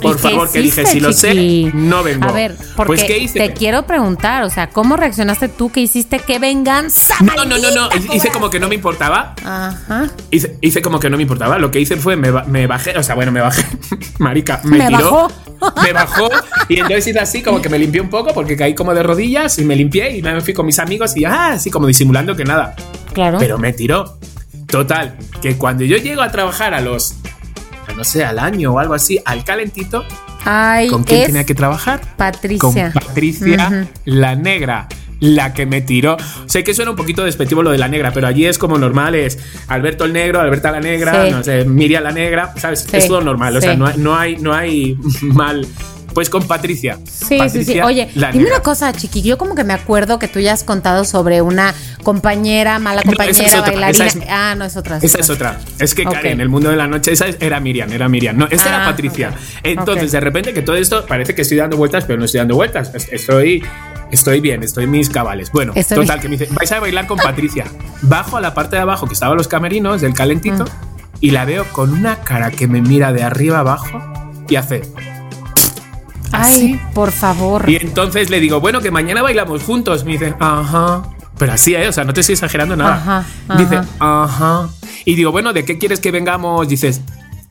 Por 0.00 0.12
¿Y 0.12 0.16
qué 0.16 0.18
favor, 0.18 0.50
que 0.50 0.60
dije, 0.60 0.84
si 0.86 1.00
lo 1.00 1.12
sé, 1.12 1.70
no 1.74 2.02
vengo. 2.02 2.28
A 2.28 2.32
ver, 2.32 2.56
porque 2.76 2.86
Pues, 2.92 3.04
¿qué 3.04 3.18
hice? 3.18 3.38
te 3.38 3.52
quiero 3.52 3.86
preguntar, 3.86 4.42
o 4.44 4.50
sea, 4.50 4.68
¿cómo 4.68 4.96
reaccionaste 4.96 5.48
tú? 5.48 5.70
¿Qué 5.70 5.80
hiciste? 5.80 6.18
¿Qué 6.18 6.38
venganza? 6.38 7.14
No, 7.20 7.44
no, 7.44 7.44
no, 7.44 7.70
no, 7.70 7.88
maldita 7.88 8.14
hice 8.14 8.30
como 8.30 8.50
que 8.50 8.58
no 8.58 8.68
me 8.68 8.74
importaba. 8.74 9.34
Ajá. 9.44 10.10
Hice, 10.30 10.58
hice 10.60 10.82
como 10.82 10.98
que 10.98 11.08
no 11.08 11.16
me 11.16 11.22
importaba. 11.22 11.58
Lo 11.58 11.70
que 11.70 11.80
hice 11.80 11.96
fue 11.96 12.16
me, 12.16 12.32
me 12.32 12.66
bajé, 12.66 12.96
o 12.98 13.02
sea, 13.02 13.14
bueno, 13.14 13.30
me 13.32 13.40
bajé. 13.40 13.64
Marica, 14.18 14.60
me, 14.64 14.78
Me 14.78 14.86
tiró. 14.88 14.98
bajó. 14.98 15.32
Me 15.82 15.92
bajó. 15.92 16.28
Y 16.68 16.74
entonces 16.80 17.06
hice 17.06 17.20
así, 17.20 17.42
como 17.42 17.62
que 17.62 17.68
me 17.68 17.78
limpié 17.78 18.00
un 18.00 18.10
poco 18.10 18.32
porque 18.34 18.56
caí 18.56 18.74
como 18.74 18.92
de 18.94 19.02
rodillas 19.02 19.58
y 19.58 19.64
me 19.64 19.76
limpié 19.76 20.16
y 20.16 20.22
me 20.22 20.40
fui 20.40 20.52
con 20.54 20.66
mis 20.66 20.78
amigos 20.78 21.16
y 21.16 21.24
ah, 21.24 21.52
así 21.52 21.70
como 21.70 21.86
disimulando 21.86 22.34
que 22.34 22.44
nada. 22.44 22.74
Claro. 23.12 23.38
Pero 23.38 23.58
me 23.58 23.72
tiró. 23.72 24.18
Total, 24.66 25.16
que 25.42 25.56
cuando 25.56 25.84
yo 25.84 25.96
llego 25.98 26.22
a 26.22 26.30
trabajar 26.30 26.72
a 26.74 26.80
los, 26.80 27.14
a 27.88 27.92
no 27.92 28.04
sé, 28.04 28.24
al 28.24 28.38
año 28.38 28.72
o 28.72 28.78
algo 28.78 28.94
así, 28.94 29.18
al 29.24 29.44
calentito, 29.44 30.04
Ay, 30.44 30.88
¿con 30.88 31.04
quién 31.04 31.26
tenía 31.26 31.44
que 31.44 31.54
trabajar? 31.54 32.00
Patricia. 32.16 32.58
Con 32.58 32.74
Patricia, 32.92 33.86
la 34.06 34.34
negra. 34.34 34.88
la 35.20 35.52
que 35.54 35.66
me 35.66 35.82
tiró. 35.82 36.16
Sé 36.46 36.64
que 36.64 36.74
suena 36.74 36.90
un 36.90 36.96
poquito 36.96 37.22
despectivo 37.22 37.62
lo 37.62 37.70
de 37.70 37.78
la 37.78 37.86
negra, 37.86 38.12
pero 38.12 38.26
allí 38.26 38.44
es 38.46 38.58
como 38.58 38.76
normal, 38.76 39.14
es 39.14 39.38
Alberto 39.68 40.04
el 40.04 40.12
negro, 40.12 40.40
Alberta 40.40 40.72
la 40.72 40.80
negra, 40.80 41.26
Sí. 41.26 41.30
no 41.30 41.44
sé, 41.44 41.64
Miriam 41.64 42.02
la 42.02 42.10
negra, 42.10 42.52
¿sabes? 42.56 42.80
Sí, 42.90 42.96
Es 42.96 43.06
todo 43.06 43.20
normal, 43.20 43.56
o 43.56 43.60
sea, 43.60 43.76
no 43.76 43.88
no 43.98 44.16
hay, 44.16 44.36
no 44.38 44.52
hay 44.52 44.96
mal. 45.22 45.64
Pues 46.14 46.28
con 46.30 46.42
Patricia. 46.46 46.98
Sí, 47.04 47.24
sí, 47.24 47.26
sí. 47.34 47.38
Patricia, 47.38 47.86
Oye, 47.86 48.08
dime 48.32 48.46
una 48.46 48.60
cosa, 48.60 48.92
Chiqui. 48.92 49.22
Yo 49.22 49.38
como 49.38 49.54
que 49.54 49.64
me 49.64 49.72
acuerdo 49.72 50.18
que 50.18 50.28
tú 50.28 50.40
ya 50.40 50.52
has 50.52 50.62
contado 50.64 51.04
sobre 51.04 51.40
una 51.42 51.74
compañera, 52.02 52.78
mala 52.78 53.00
No, 53.04 53.12
compañera, 53.12 53.46
es 53.46 53.54
otra, 53.54 53.72
bailarina. 53.72 54.06
es- 54.06 54.18
ah, 54.28 54.54
no 54.56 54.64
es 54.64 54.76
otra. 54.76 54.98
Esa 55.00 55.18
es 55.20 55.30
otra. 55.30 55.58
Es 55.78 55.94
que, 55.94 56.06
Ok. 56.06 56.12
Karen, 56.14 56.32
en 56.32 56.40
el 56.42 56.48
mundo 56.48 56.68
de 56.70 56.76
la 56.76 56.86
noche, 56.86 57.12
esa 57.12 57.26
es- 57.26 57.36
era 57.40 57.60
Miriam, 57.60 57.90
era 57.92 58.08
Miriam. 58.08 58.36
No, 58.36 58.46
esa 58.50 58.64
Ah, 58.66 58.76
era 58.76 58.84
Patricia. 58.84 59.28
ok. 59.30 59.60
Entonces, 59.62 60.12
de 60.12 60.20
repente, 60.20 60.52
que 60.52 60.62
todo 60.62 60.76
esto 60.76 61.06
parece 61.06 61.34
que 61.34 61.42
estoy 61.42 61.56
dando 61.58 61.76
vueltas, 61.76 62.04
pero 62.04 62.18
no 62.18 62.24
estoy 62.26 62.38
dando 62.38 62.54
vueltas. 62.56 62.92
Es- 62.94 63.08
Estoy. 63.12 63.62
Estoy 64.10 64.40
bien, 64.40 64.62
estoy 64.62 64.84
en 64.84 64.90
mis 64.90 65.08
cabales. 65.08 65.50
Bueno, 65.52 65.72
Estoy 65.74 65.96
total, 66.00 66.18
bien. 66.18 66.20
que 66.20 66.28
me 66.28 66.36
dice, 66.36 66.54
vais 66.54 66.70
a 66.70 66.80
bailar 66.80 67.06
con 67.06 67.16
Patricia. 67.16 67.64
Bajo 68.02 68.36
a 68.36 68.42
la 68.42 68.52
parte 68.52 68.76
de 68.76 68.82
abajo 68.82 69.06
que 69.06 69.14
estaban 69.14 69.38
los 69.38 69.48
camerinos 69.48 70.02
del 70.02 70.12
calentito 70.12 70.64
Mm. 70.64 70.68
y 71.20 71.30
la 71.30 71.46
veo 71.46 71.64
con 71.72 71.90
una 71.94 72.16
cara 72.16 72.50
que 72.50 72.68
me 72.68 72.82
mira 72.82 73.14
de 73.14 73.22
arriba 73.22 73.60
abajo 73.60 74.02
y 74.50 74.56
hace. 74.56 74.82
Ay, 76.32 76.80
por 76.94 77.12
favor. 77.12 77.68
Y 77.68 77.76
entonces 77.76 78.30
le 78.30 78.40
digo, 78.40 78.60
bueno, 78.60 78.80
que 78.80 78.90
mañana 78.90 79.22
bailamos 79.22 79.62
juntos. 79.62 80.04
Me 80.04 80.12
dice, 80.12 80.34
ajá. 80.40 81.02
Pero 81.38 81.52
así, 81.52 81.74
¿eh? 81.74 81.88
O 81.88 81.92
sea, 81.92 82.04
no 82.04 82.12
te 82.12 82.20
estoy 82.20 82.34
exagerando 82.34 82.76
nada. 82.76 82.94
Ajá, 83.48 83.56
Dice, 83.58 83.80
ajá. 83.98 84.68
Y 85.04 85.14
digo, 85.14 85.32
bueno, 85.32 85.52
¿de 85.52 85.64
qué 85.64 85.78
quieres 85.78 85.98
que 86.00 86.10
vengamos? 86.10 86.68
Dices, 86.68 87.00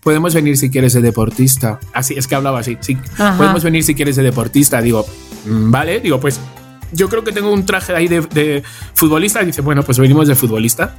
podemos 0.02 0.34
venir 0.34 0.58
si 0.58 0.70
quieres 0.70 0.94
de 0.94 1.02
deportista. 1.02 1.80
Así, 1.94 2.14
es 2.16 2.28
que 2.28 2.36
hablaba 2.36 2.60
así. 2.60 2.78
Sí, 2.82 2.98
Ajá. 3.18 3.38
podemos 3.38 3.64
venir 3.64 3.84
si 3.84 3.94
quieres 3.96 4.16
de 4.16 4.24
deportista. 4.24 4.82
Digo, 4.82 5.06
"Mm, 5.46 5.72
vale. 5.72 6.00
Digo, 6.00 6.20
pues 6.20 6.40
yo 6.94 7.10
creo 7.10 7.24
que 7.24 7.32
tengo 7.32 7.52
un 7.52 7.66
traje 7.66 7.94
ahí 7.96 8.08
de, 8.08 8.22
de 8.22 8.64
futbolista. 8.94 9.42
Dice, 9.44 9.62
bueno, 9.62 9.84
pues 9.84 9.98
venimos 10.00 10.28
de 10.28 10.36
futbolista. 10.36 10.96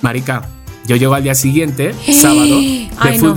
Marica, 0.00 0.42
yo 0.86 0.96
llego 0.96 1.14
al 1.14 1.22
día 1.22 1.34
siguiente, 1.34 1.94
sábado, 2.20 2.44
de 2.60 2.90
Ay, 2.98 3.18
no. 3.18 3.34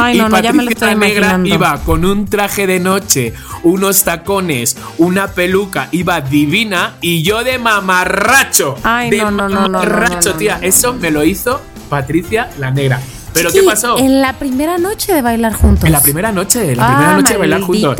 Ay, 0.00 0.16
y 0.16 0.18
no, 0.18 0.28
no, 0.28 0.40
ya 0.40 0.52
me 0.52 0.62
lo 0.64 0.70
Patricia 0.70 0.70
estoy 0.70 0.88
la 0.88 0.94
Negra 0.94 1.26
imaginando. 1.26 1.54
iba 1.54 1.78
con 1.84 2.04
un 2.04 2.26
traje 2.26 2.66
de 2.66 2.80
noche, 2.80 3.34
unos 3.62 4.02
tacones, 4.04 4.76
una 4.98 5.28
peluca, 5.28 5.88
iba 5.92 6.20
divina 6.20 6.94
y 7.00 7.22
yo 7.22 7.44
de 7.44 7.58
mamarracho. 7.58 8.76
Ay, 8.82 9.10
de 9.10 9.18
no, 9.18 9.30
no, 9.30 9.48
no, 9.48 9.48
no, 9.48 9.68
no, 9.68 9.78
mamarracho, 9.78 10.28
no, 10.30 10.32
no, 10.34 10.38
tía. 10.38 10.54
no, 10.56 10.60
no. 10.62 10.66
Eso 10.66 10.92
me 10.94 11.10
lo 11.10 11.24
hizo 11.24 11.60
Patricia 11.88 12.48
la 12.58 12.70
Negra. 12.70 13.00
Pero 13.32 13.50
Chiqui, 13.50 13.60
¿qué 13.64 13.70
pasó? 13.70 13.98
En 13.98 14.22
la 14.22 14.32
primera 14.32 14.78
noche 14.78 15.12
de 15.12 15.20
bailar 15.20 15.52
juntos. 15.52 15.84
En 15.84 15.92
la 15.92 16.00
primera 16.00 16.32
noche, 16.32 16.70
en 16.72 16.78
la 16.78 16.84
Ah, 16.86 16.94
primera 16.94 17.16
noche 17.16 17.32
de 17.34 17.38
bailar 17.38 17.60
juntos. 17.60 17.96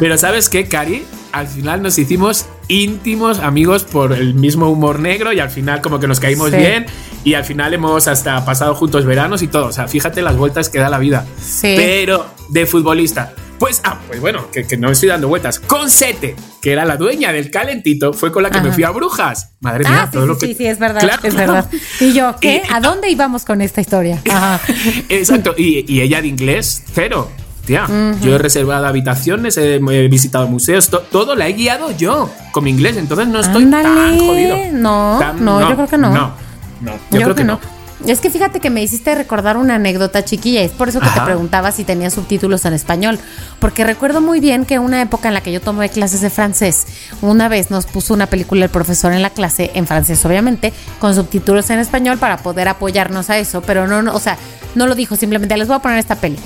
Pero 0.00 0.16
¿sabes 0.16 0.48
qué, 0.48 0.66
Cari? 0.66 1.04
Al 1.32 1.46
final 1.48 1.82
nos 1.82 1.98
hicimos 1.98 2.46
íntimos 2.68 3.38
amigos 3.38 3.84
por 3.84 4.12
el 4.12 4.34
mismo 4.34 4.68
humor 4.68 5.00
negro 5.00 5.32
y 5.32 5.40
al 5.40 5.50
final 5.50 5.80
como 5.80 5.98
que 5.98 6.06
nos 6.06 6.20
caímos 6.20 6.50
Sí. 6.50 6.56
bien 6.56 6.86
y 7.24 7.34
al 7.34 7.44
final 7.44 7.72
hemos 7.74 8.06
hasta 8.08 8.44
pasado 8.44 8.74
juntos 8.74 9.04
veranos 9.06 9.42
y 9.42 9.48
todo. 9.48 9.66
O 9.66 9.72
sea, 9.72 9.88
fíjate 9.88 10.20
las 10.22 10.36
vueltas 10.36 10.68
que 10.68 10.78
da 10.78 10.88
la 10.90 10.98
vida. 10.98 11.24
Sí. 11.40 11.74
Pero 11.76 12.26
de 12.50 12.66
futbolista. 12.66 13.32
Pues, 13.58 13.80
ah, 13.84 14.00
pues 14.08 14.20
bueno, 14.20 14.50
que, 14.50 14.64
que 14.66 14.76
no 14.76 14.90
estoy 14.90 15.08
dando 15.08 15.28
vueltas. 15.28 15.60
Con 15.60 15.88
Sete, 15.88 16.34
que 16.60 16.72
era 16.72 16.84
la 16.84 16.96
dueña 16.96 17.32
del 17.32 17.48
calentito, 17.48 18.12
fue 18.12 18.32
con 18.32 18.42
la 18.42 18.50
que 18.50 18.60
me 18.60 18.72
fui 18.72 18.82
a 18.82 18.90
Brujas. 18.90 19.52
Madre 19.60 19.84
mía, 19.88 20.02
Ah, 20.02 20.10
todo 20.10 20.22
sí, 20.22 20.28
lo 20.28 20.38
que. 20.38 20.46
sí, 20.48 20.54
sí, 20.54 20.66
es 20.66 20.80
verdad, 20.80 21.00
Claro. 21.00 21.20
es 21.22 21.34
verdad. 21.36 21.70
Y 22.00 22.12
yo, 22.12 22.34
¿qué? 22.40 22.60
Y- 22.68 22.72
¿A 22.74 22.80
dónde 22.80 23.08
íbamos 23.08 23.44
con 23.44 23.60
esta 23.60 23.80
historia? 23.80 24.20
Ajá. 24.28 24.60
Exacto, 25.08 25.54
y, 25.56 25.84
y 25.86 26.00
ella 26.00 26.20
de 26.20 26.26
inglés, 26.26 26.82
cero. 26.92 27.30
Tía, 27.64 27.86
yo 28.22 28.34
he 28.34 28.38
reservado 28.38 28.86
habitaciones, 28.86 29.56
he, 29.56 29.76
he 29.76 30.08
visitado 30.08 30.48
museos, 30.48 30.88
to- 30.90 31.00
todo 31.12 31.36
la 31.36 31.46
he 31.46 31.52
guiado 31.52 31.90
yo 31.96 32.28
con 32.50 32.64
mi 32.64 32.70
inglés, 32.70 32.96
entonces 32.96 33.28
no 33.28 33.38
estoy 33.40 33.64
tan 33.84 34.18
jodido. 34.18 34.56
No, 34.72 35.16
Tan- 35.20 35.44
no, 35.44 35.60
yo 35.68 35.74
creo 35.76 35.86
que 35.88 35.98
no. 35.98 36.10
No, 36.12 36.34
no, 36.80 36.92
yo, 37.12 37.20
creo, 37.22 37.34
que 37.36 37.44
no. 37.44 37.60
Es 38.04 38.18
que 38.20 38.30
fíjate 38.30 38.58
que 38.58 38.68
me 38.68 38.82
hiciste 38.82 39.14
recordar 39.14 39.56
una 39.56 39.76
anécdota 39.76 40.24
chiquilla, 40.24 40.60
es 40.62 40.72
por 40.72 40.88
eso 40.88 40.98
que 40.98 41.06
te 41.06 41.20
preguntaba 41.20 41.70
si 41.70 41.84
tenía 41.84 42.10
subtítulos 42.10 42.64
en 42.64 42.72
español, 42.72 43.16
porque 43.60 43.84
recuerdo 43.84 44.20
muy 44.20 44.40
bien 44.40 44.64
que 44.64 44.80
una 44.80 45.00
época 45.00 45.28
en 45.28 45.34
la 45.34 45.40
que 45.40 45.52
yo 45.52 45.60
tomé 45.60 45.88
clases 45.88 46.20
de 46.20 46.30
francés, 46.30 46.84
una 47.20 47.46
vez 47.46 47.70
nos 47.70 47.86
puso 47.86 48.12
una 48.12 48.26
película 48.26 48.64
el 48.64 48.70
profesor 48.72 49.12
en 49.12 49.22
la 49.22 49.30
clase, 49.30 49.70
en 49.74 49.86
francés 49.86 50.24
obviamente, 50.24 50.72
con 50.98 51.14
subtítulos 51.14 51.70
en 51.70 51.78
español 51.78 52.18
para 52.18 52.38
poder 52.38 52.66
apoyarnos 52.66 53.30
a 53.30 53.38
eso, 53.38 53.62
pero 53.62 53.86
no, 53.86 54.02
no 54.02 54.12
o 54.16 54.18
sea, 54.18 54.36
no 54.74 54.88
lo 54.88 54.96
dijo, 54.96 55.14
simplemente 55.14 55.56
les 55.56 55.68
voy 55.68 55.76
a 55.76 55.78
poner 55.78 55.98
esta 55.98 56.16
peli. 56.16 56.38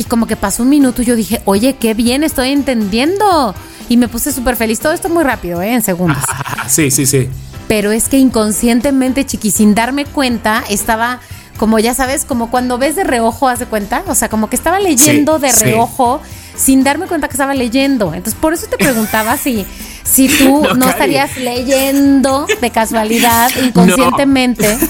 Y 0.00 0.04
como 0.04 0.26
que 0.26 0.36
pasó 0.36 0.62
un 0.62 0.68
minuto 0.70 1.02
y 1.02 1.04
yo 1.04 1.14
dije, 1.14 1.42
oye, 1.44 1.76
qué 1.76 1.94
bien, 1.94 2.24
estoy 2.24 2.50
entendiendo. 2.50 3.54
Y 3.88 3.96
me 3.96 4.08
puse 4.08 4.32
súper 4.32 4.56
feliz, 4.56 4.80
todo 4.80 4.92
esto 4.92 5.08
muy 5.08 5.24
rápido, 5.24 5.60
¿eh? 5.62 5.72
En 5.74 5.82
segundos. 5.82 6.18
Sí, 6.68 6.90
sí, 6.92 7.04
sí. 7.06 7.28
pero 7.66 7.90
es 7.90 8.08
que 8.08 8.16
inconscientemente, 8.18 9.26
chiqui, 9.26 9.50
sin 9.50 9.74
darme 9.74 10.04
cuenta, 10.04 10.62
estaba 10.68 11.18
como 11.58 11.78
ya 11.78 11.92
sabes, 11.94 12.24
como 12.24 12.50
cuando 12.50 12.78
ves 12.78 12.96
de 12.96 13.04
reojo, 13.04 13.46
haz 13.48 13.58
de 13.58 13.66
cuenta, 13.66 14.02
o 14.06 14.14
sea, 14.14 14.28
como 14.30 14.48
que 14.48 14.56
estaba 14.56 14.78
leyendo 14.80 15.36
Sí, 15.36 15.42
de 15.42 15.50
sí. 15.52 15.64
reojo 15.64 16.20
sin 16.56 16.84
darme 16.84 17.06
cuenta 17.06 17.28
que 17.28 17.34
estaba 17.34 17.52
leyendo. 17.54 18.14
Entonces, 18.14 18.34
por 18.40 18.54
eso 18.54 18.66
te 18.66 18.76
preguntaba 18.78 19.36
si, 19.36 19.66
si 20.04 20.28
tú 20.28 20.62
No, 20.76 20.88
estarías 20.88 21.36
leyendo 21.36 22.46
de 22.60 22.70
casualidad, 22.70 23.50
inconscientemente. 23.64 24.78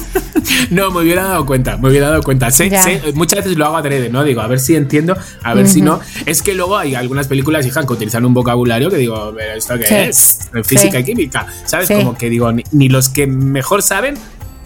No, 0.70 0.90
me 0.90 1.02
hubiera 1.02 1.24
dado 1.24 1.46
cuenta, 1.46 1.76
me 1.76 1.88
hubiera 1.90 2.08
dado 2.08 2.22
cuenta. 2.22 2.50
Sé- 2.50 2.70
Ya. 2.70 2.82
sé- 2.82 3.00
muchas 3.14 3.40
veces 3.40 3.56
lo 3.58 3.66
hago 3.66 3.76
adrede, 3.76 4.08
¿no? 4.08 4.24
Digo, 4.24 4.40
a 4.40 4.46
ver 4.46 4.58
si 4.58 4.74
entiendo, 4.74 5.16
a 5.42 5.54
ver 5.54 5.68
si 5.68 5.80
no. 5.82 6.00
Es 6.26 6.42
que 6.42 6.54
luego 6.54 6.76
hay 6.78 6.94
algunas 6.94 7.26
películas, 7.28 7.66
hija, 7.66 7.84
que 7.86 7.92
utilizan 7.92 8.24
un 8.24 8.34
vocabulario 8.34 8.88
que 8.90 8.96
digo, 8.96 9.32
¿pero 9.36 9.54
esto 9.54 9.74
qué 9.78 9.86
Sí. 9.86 9.94
es? 9.94 10.38
Física 10.64 10.92
Sí. 10.92 10.98
y 10.98 11.04
química, 11.04 11.46
¿sabes? 11.66 11.88
Como 11.88 12.16
que 12.16 12.30
digo, 12.30 12.50
ni, 12.52 12.64
ni 12.72 12.88
los 12.88 13.08
que 13.08 13.26
mejor 13.26 13.82
saben, 13.82 14.14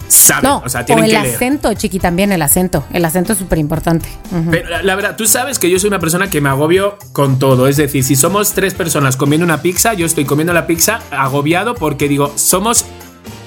saben. 0.07 0.49
No, 0.49 0.61
o 0.65 0.69
sea, 0.69 0.81
o 0.81 0.85
tienen 0.85 1.05
el 1.05 1.11
que 1.11 1.19
leer. 1.19 1.35
acento, 1.35 1.73
chiqui, 1.73 1.99
también 1.99 2.31
el 2.31 2.41
acento. 2.41 2.85
El 2.91 3.05
acento 3.05 3.33
es 3.33 3.39
súper 3.39 3.57
importante. 3.59 4.07
Pero 4.51 4.69
la, 4.69 4.83
la 4.83 4.95
verdad, 4.95 5.15
tú 5.15 5.25
sabes 5.25 5.59
que 5.59 5.69
yo 5.69 5.79
soy 5.79 5.87
una 5.87 5.99
persona 5.99 6.29
que 6.29 6.41
me 6.41 6.49
agobio 6.49 6.97
con 7.13 7.39
todo. 7.39 7.67
Es 7.67 7.77
decir, 7.77 8.03
si 8.03 8.15
somos 8.15 8.53
tres 8.53 8.73
personas 8.73 9.17
comiendo 9.17 9.45
una 9.45 9.61
pizza, 9.61 9.93
yo 9.93 10.05
estoy 10.05 10.25
comiendo 10.25 10.53
la 10.53 10.67
pizza 10.67 10.99
agobiado 11.11 11.75
porque 11.75 12.07
digo, 12.07 12.31
somos 12.35 12.85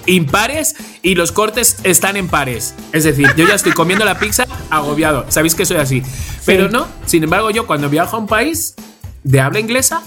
impares 0.08 0.74
y 1.02 1.14
los 1.14 1.32
cortes 1.32 1.76
están 1.84 2.16
en 2.16 2.28
pares. 2.28 2.74
Es 2.92 3.04
decir, 3.04 3.28
yo 3.36 3.46
ya 3.46 3.54
estoy 3.54 3.72
comiendo 3.72 4.04
la 4.04 4.18
pizza 4.18 4.46
agobiado. 4.70 5.26
Sabéis 5.28 5.54
que 5.54 5.66
soy 5.66 5.76
así. 5.76 6.02
Pero 6.44 6.68
no, 6.68 6.86
sin 7.06 7.22
embargo, 7.22 7.50
yo 7.50 7.66
cuando 7.66 7.88
viajo 7.88 8.16
a 8.16 8.18
un 8.18 8.26
país 8.26 8.74
de 9.22 9.40
habla 9.40 9.60
inglesa, 9.60 10.02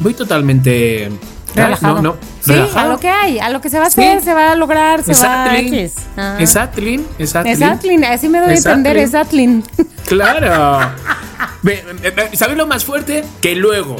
voy 0.00 0.14
totalmente. 0.14 1.10
Relajado. 1.54 1.96
No, 1.96 2.02
no, 2.02 2.16
sí, 2.40 2.52
relajado. 2.52 2.78
a 2.78 2.92
lo 2.94 3.00
que 3.00 3.08
hay, 3.08 3.38
a 3.38 3.50
lo 3.50 3.60
que 3.60 3.68
se 3.70 3.78
va 3.78 3.84
a 3.84 3.88
hacer, 3.88 4.20
Sí. 4.20 4.24
se 4.26 4.34
va 4.34 4.52
a 4.52 4.56
lograr, 4.56 5.02
se 5.02 5.12
va 5.12 5.44
a. 5.44 5.58
X. 5.58 5.94
Ah. 6.16 6.38
Así 6.38 8.28
me 8.28 8.40
doy 8.40 8.50
a 8.50 8.54
entender, 8.56 8.96
exactly. 8.96 9.62
Claro. 10.06 10.92
Ve, 11.62 11.84
ve, 12.02 12.10
ve, 12.10 12.30
¿Sabes 12.36 12.56
lo 12.56 12.66
más 12.66 12.84
fuerte? 12.84 13.22
Que 13.40 13.54
luego. 13.54 13.96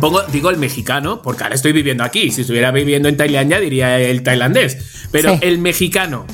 Pongo, 0.00 0.22
digo 0.24 0.50
el 0.50 0.58
mexicano, 0.58 1.22
porque 1.22 1.42
ahora 1.44 1.54
estoy 1.54 1.72
viviendo 1.72 2.04
aquí. 2.04 2.30
Si 2.30 2.42
estuviera 2.42 2.70
viviendo 2.70 3.08
en 3.08 3.16
Tailandia, 3.16 3.58
diría 3.58 3.98
el 3.98 4.22
tailandés. 4.22 5.08
Pero 5.10 5.32
Sí. 5.32 5.38
el 5.42 5.58
mexicano 5.58 6.26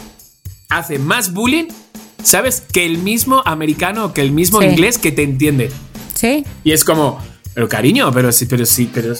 hace 0.68 0.98
más 0.98 1.32
bullying, 1.32 1.66
¿sabes? 2.22 2.60
Que 2.60 2.84
el 2.84 2.98
mismo 2.98 3.42
americano, 3.46 4.12
que 4.12 4.22
el 4.22 4.32
mismo 4.32 4.60
Sí. 4.60 4.66
inglés 4.66 4.98
que 4.98 5.12
te 5.12 5.22
entiende. 5.22 5.70
Sí, 6.14 6.44
Y 6.64 6.72
es 6.72 6.84
como, 6.84 7.20
pero 7.54 7.68
cariño, 7.68 8.10
pero 8.12 8.32
sí, 8.32 8.46
pero 8.46 8.66
sí, 8.66 8.90
pero, 8.92 9.14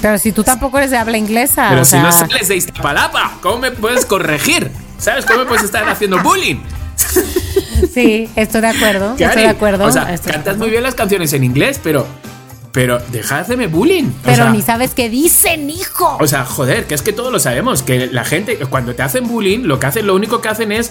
pero 0.00 0.18
si 0.18 0.32
tú 0.32 0.42
tampoco 0.42 0.78
eres 0.78 0.90
de 0.90 0.96
habla 0.96 1.18
inglesa, 1.18 1.66
pero 1.68 1.82
o 1.82 1.84
si 1.84 1.92
sea, 1.92 2.02
no 2.02 2.12
sales 2.12 2.48
de 2.48 2.56
Iztapalapa, 2.56 3.38
¿cómo 3.42 3.58
me 3.58 3.70
puedes 3.72 4.06
corregir? 4.06 4.70
¿Sabes? 4.98 5.26
¿Cómo 5.26 5.40
me 5.40 5.46
puedes 5.46 5.64
estar 5.64 5.86
haciendo 5.86 6.18
bullying? 6.22 6.56
sí, 7.92 8.30
estoy 8.36 8.60
de 8.62 8.68
acuerdo, 8.68 9.14
estoy 9.18 9.42
de 9.42 9.48
acuerdo. 9.48 9.84
O 9.84 9.92
sea, 9.92 10.14
estoy 10.14 10.32
de 10.32 10.36
cantas 10.36 10.56
muy 10.56 10.70
bien 10.70 10.82
las 10.82 10.94
canciones 10.94 11.32
en 11.32 11.44
inglés, 11.44 11.80
pero. 11.82 12.06
Pero 12.72 12.98
deja 13.12 13.36
de 13.36 13.40
hacerme 13.42 13.68
bullying. 13.68 14.06
O 14.06 14.12
Pero 14.24 14.36
sea, 14.36 14.50
ni 14.50 14.60
sabes 14.60 14.94
qué 14.94 15.08
dicen, 15.08 15.70
hijo. 15.70 16.16
O 16.18 16.26
sea, 16.26 16.44
joder, 16.44 16.86
que 16.86 16.96
es 16.96 17.02
que 17.02 17.12
todos 17.12 17.30
lo 17.30 17.38
sabemos. 17.38 17.84
Que 17.84 18.08
la 18.08 18.24
gente, 18.24 18.56
cuando 18.68 18.96
te 18.96 19.02
hacen 19.02 19.28
bullying, 19.28 19.60
lo 19.60 19.78
que 19.78 19.86
hacen, 19.86 20.08
lo 20.08 20.14
único 20.16 20.40
que 20.40 20.48
hacen 20.48 20.72
es. 20.72 20.90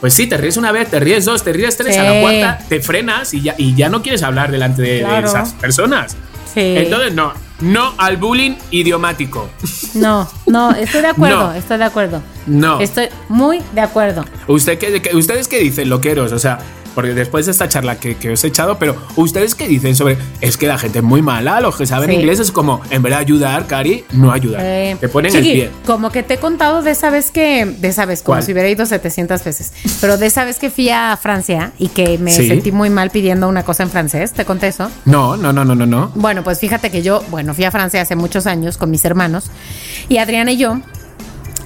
Pues 0.00 0.14
sí, 0.14 0.28
te 0.28 0.36
ríes 0.36 0.56
una 0.58 0.70
vez, 0.70 0.90
te 0.90 1.00
ríes 1.00 1.24
dos, 1.24 1.42
te 1.42 1.52
ríes 1.52 1.76
tres, 1.76 1.98
a 1.98 2.04
la 2.04 2.20
cuarta 2.20 2.58
te 2.68 2.80
frenas 2.80 3.34
y 3.34 3.40
ya, 3.40 3.54
y 3.58 3.74
ya 3.74 3.88
no 3.88 4.02
quieres 4.02 4.22
hablar 4.22 4.52
delante 4.52 4.82
de, 4.82 5.00
esas 5.24 5.54
personas. 5.54 6.16
Sí. 6.54 6.60
Entonces, 6.76 7.12
no, 7.14 7.32
no 7.60 7.92
al 7.98 8.16
bullying 8.16 8.54
idiomático. 8.70 9.48
no, 9.94 10.28
no, 10.46 10.70
estoy 10.72 11.00
de 11.02 11.08
acuerdo, 11.08 11.48
No. 11.48 11.54
estoy 11.54 11.78
de 11.78 11.84
acuerdo. 11.84 12.22
No. 12.46 12.80
Estoy 12.80 13.08
muy 13.28 13.60
de 13.72 13.80
acuerdo. 13.80 14.24
¿Usted 14.46 14.78
qué, 14.78 15.00
qué- 15.02 15.16
¿Ustedes 15.16 15.48
qué 15.48 15.58
dicen, 15.58 15.88
loqueros? 15.88 16.32
O 16.32 16.38
sea, 16.38 16.58
porque 16.94 17.14
después 17.14 17.46
de 17.46 17.52
esta 17.52 17.68
charla 17.68 17.98
que, 17.98 18.16
que, 18.16 18.30
os 18.32 18.44
he 18.44 18.48
echado, 18.48 18.78
pero 18.78 18.96
ustedes 19.16 19.54
qué 19.54 19.66
dicen 19.68 19.96
sobre, 19.96 20.16
es 20.40 20.56
que 20.56 20.66
la 20.66 20.78
gente 20.78 20.98
es 20.98 21.04
muy 21.04 21.22
mala, 21.22 21.60
los 21.60 21.76
que 21.76 21.86
saben 21.86 22.10
Sí. 22.10 22.16
inglés 22.16 22.38
es 22.40 22.50
como, 22.52 22.80
en 22.90 23.02
vez 23.02 23.12
de 23.12 23.16
ayudar, 23.18 23.66
Cari, 23.66 24.04
no 24.12 24.30
ayudar. 24.32 24.60
Eh, 24.64 24.96
te 25.00 25.08
ponen 25.08 25.32
Chiqui, 25.32 25.50
el 25.50 25.56
pie. 25.56 25.70
Como 25.86 26.10
que 26.10 26.22
te 26.22 26.34
he 26.34 26.38
contado 26.38 26.82
de 26.82 26.90
esa 26.92 27.10
vez 27.10 27.30
que, 27.30 27.64
de 27.66 27.88
esa 27.88 28.04
vez, 28.06 28.22
como 28.22 28.34
¿Cuál? 28.36 28.42
si 28.42 28.52
hubiera 28.52 28.68
ido 28.68 28.84
700 28.86 29.42
veces, 29.44 29.72
pero 30.00 30.16
de 30.18 30.26
esa 30.26 30.44
vez 30.44 30.58
que 30.58 30.70
fui 30.70 30.90
a 30.90 31.16
Francia 31.20 31.72
y 31.78 31.88
que 31.88 32.18
me 32.18 32.30
Sí. 32.32 32.48
sentí 32.48 32.72
muy 32.72 32.90
mal 32.90 33.10
pidiendo 33.10 33.48
una 33.48 33.62
cosa 33.64 33.82
en 33.82 33.90
francés, 33.90 34.32
¿te 34.32 34.44
conté 34.44 34.68
eso? 34.68 34.90
No, 35.04 35.36
no, 35.36 35.52
no, 35.52 35.64
no, 35.64 35.74
no, 35.74 35.86
no. 35.86 36.12
Bueno, 36.14 36.42
pues 36.44 36.58
fíjate 36.60 36.90
que 36.90 37.02
yo, 37.02 37.22
bueno, 37.30 37.54
fui 37.54 37.64
a 37.64 37.70
Francia 37.70 38.00
hace 38.00 38.16
muchos 38.16 38.46
años 38.46 38.76
con 38.78 38.90
mis 38.90 39.04
hermanos 39.04 39.50
y 40.08 40.18
Adriana 40.18 40.52
y 40.52 40.56
yo 40.58 40.80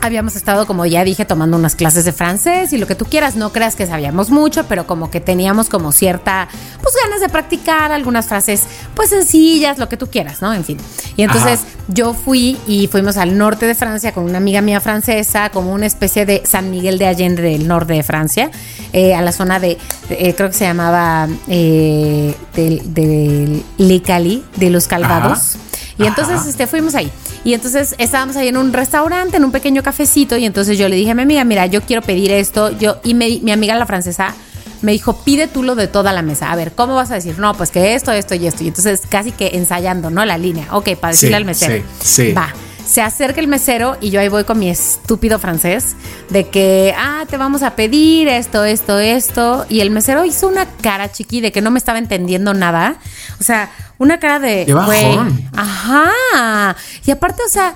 habíamos 0.00 0.36
estado, 0.36 0.66
como 0.66 0.86
ya 0.86 1.04
dije, 1.04 1.24
tomando 1.24 1.56
unas 1.56 1.74
clases 1.74 2.04
de 2.04 2.12
francés 2.12 2.72
y 2.72 2.78
lo 2.78 2.86
que 2.86 2.94
tú 2.94 3.04
quieras, 3.04 3.36
no 3.36 3.52
creas 3.52 3.76
que 3.76 3.86
sabíamos 3.86 4.30
mucho, 4.30 4.64
pero 4.68 4.86
como 4.86 5.10
que 5.10 5.20
teníamos 5.20 5.68
como 5.68 5.92
cierta, 5.92 6.48
pues 6.82 6.94
ganas 7.04 7.20
de 7.20 7.28
practicar 7.28 7.92
algunas 7.92 8.26
frases, 8.26 8.62
pues 8.94 9.10
sencillas, 9.10 9.78
lo 9.78 9.88
que 9.88 9.96
tú 9.96 10.06
quieras, 10.08 10.40
¿no? 10.42 10.52
En 10.54 10.64
fin. 10.64 10.78
Y 11.16 11.22
entonces 11.22 11.60
Ajá. 11.60 11.68
yo 11.88 12.14
fui 12.14 12.58
y 12.66 12.86
fuimos 12.88 13.16
al 13.16 13.36
norte 13.38 13.66
de 13.66 13.74
Francia 13.74 14.12
con 14.12 14.24
una 14.24 14.38
amiga 14.38 14.60
mía 14.60 14.80
francesa, 14.80 15.50
como 15.50 15.72
una 15.72 15.86
especie 15.86 16.26
de 16.26 16.42
San 16.46 16.70
Miguel 16.70 16.98
de 16.98 17.06
Allende 17.06 17.42
del 17.42 17.66
norte 17.68 17.92
de 17.94 18.02
Francia, 18.02 18.50
eh, 18.92 19.14
a 19.14 19.22
la 19.22 19.32
zona 19.32 19.58
de, 19.60 19.78
de- 20.08 20.28
eh, 20.28 20.34
creo 20.36 20.48
que 20.48 20.54
se 20.56 20.64
llamaba 20.64 21.28
eh, 21.48 22.34
del, 22.54 22.94
del 22.94 23.62
Le 23.78 24.02
Cali, 24.02 24.44
de 24.56 24.70
los 24.70 24.86
Calvados. 24.88 25.38
Ajá. 25.38 25.58
Y 25.98 26.06
entonces 26.06 26.46
este, 26.46 26.66
fuimos 26.66 26.94
ahí. 26.94 27.10
Y 27.44 27.54
entonces 27.54 27.94
estábamos 27.98 28.36
ahí 28.36 28.48
en 28.48 28.56
un 28.56 28.72
restaurante, 28.72 29.36
en 29.36 29.44
un 29.44 29.50
pequeño 29.52 29.82
cafecito. 29.82 30.36
Y 30.36 30.44
entonces 30.44 30.78
yo 30.78 30.88
le 30.88 30.96
dije 30.96 31.10
a 31.10 31.14
mi 31.14 31.22
amiga, 31.22 31.44
mira, 31.44 31.66
yo 31.66 31.82
quiero 31.82 32.02
pedir 32.02 32.30
esto. 32.30 32.70
Yo, 32.78 32.98
y 33.04 33.14
me- 33.14 33.40
mi 33.42 33.50
amiga 33.52 33.74
la 33.74 33.86
francesa 33.86 34.34
me 34.80 34.92
dijo, 34.92 35.24
pide 35.24 35.48
tú 35.48 35.64
lo 35.64 35.74
de 35.74 35.88
toda 35.88 36.12
la 36.12 36.22
mesa. 36.22 36.52
A 36.52 36.56
ver, 36.56 36.72
¿cómo 36.72 36.94
vas 36.94 37.10
a 37.10 37.14
decir? 37.14 37.38
No, 37.38 37.52
pues 37.54 37.70
que 37.72 37.94
esto, 37.94 38.12
esto 38.12 38.34
y 38.36 38.46
esto. 38.46 38.62
Y 38.62 38.68
entonces 38.68 39.02
casi 39.08 39.32
que 39.32 39.50
ensayando, 39.54 40.08
¿no? 40.10 40.24
La 40.24 40.38
línea. 40.38 40.68
Ok, 40.70 40.90
para 41.00 41.12
decirle 41.12 41.30
Sí, 41.30 41.34
al 41.34 41.44
mesero. 41.44 41.84
sí, 42.00 42.26
sí. 42.28 42.32
Va. 42.32 42.52
Se 42.86 43.02
acerca 43.02 43.40
el 43.40 43.48
mesero 43.48 43.98
y 44.00 44.08
yo 44.08 44.18
ahí 44.20 44.28
voy 44.28 44.44
con 44.44 44.58
mi 44.58 44.70
estúpido 44.70 45.38
francés 45.38 45.94
de 46.30 46.48
que, 46.48 46.94
ah, 46.96 47.24
te 47.28 47.36
vamos 47.36 47.62
a 47.62 47.76
pedir 47.76 48.28
esto, 48.28 48.64
esto, 48.64 48.98
esto. 48.98 49.66
Y 49.68 49.80
el 49.80 49.90
mesero 49.90 50.24
hizo 50.24 50.48
una 50.48 50.64
cara 50.80 51.12
chiqui 51.12 51.42
de 51.42 51.52
que 51.52 51.60
no 51.60 51.70
me 51.70 51.78
estaba 51.78 51.98
entendiendo 51.98 52.54
nada. 52.54 52.96
O 53.40 53.44
sea, 53.44 53.70
una 53.98 54.18
cara 54.18 54.38
de, 54.38 54.64
Qué 54.66 54.72
güey, 54.74 55.16
bajón. 55.16 55.50
Ajá. 55.56 56.76
Y 57.04 57.10
aparte, 57.10 57.42
o 57.46 57.50
sea, 57.50 57.74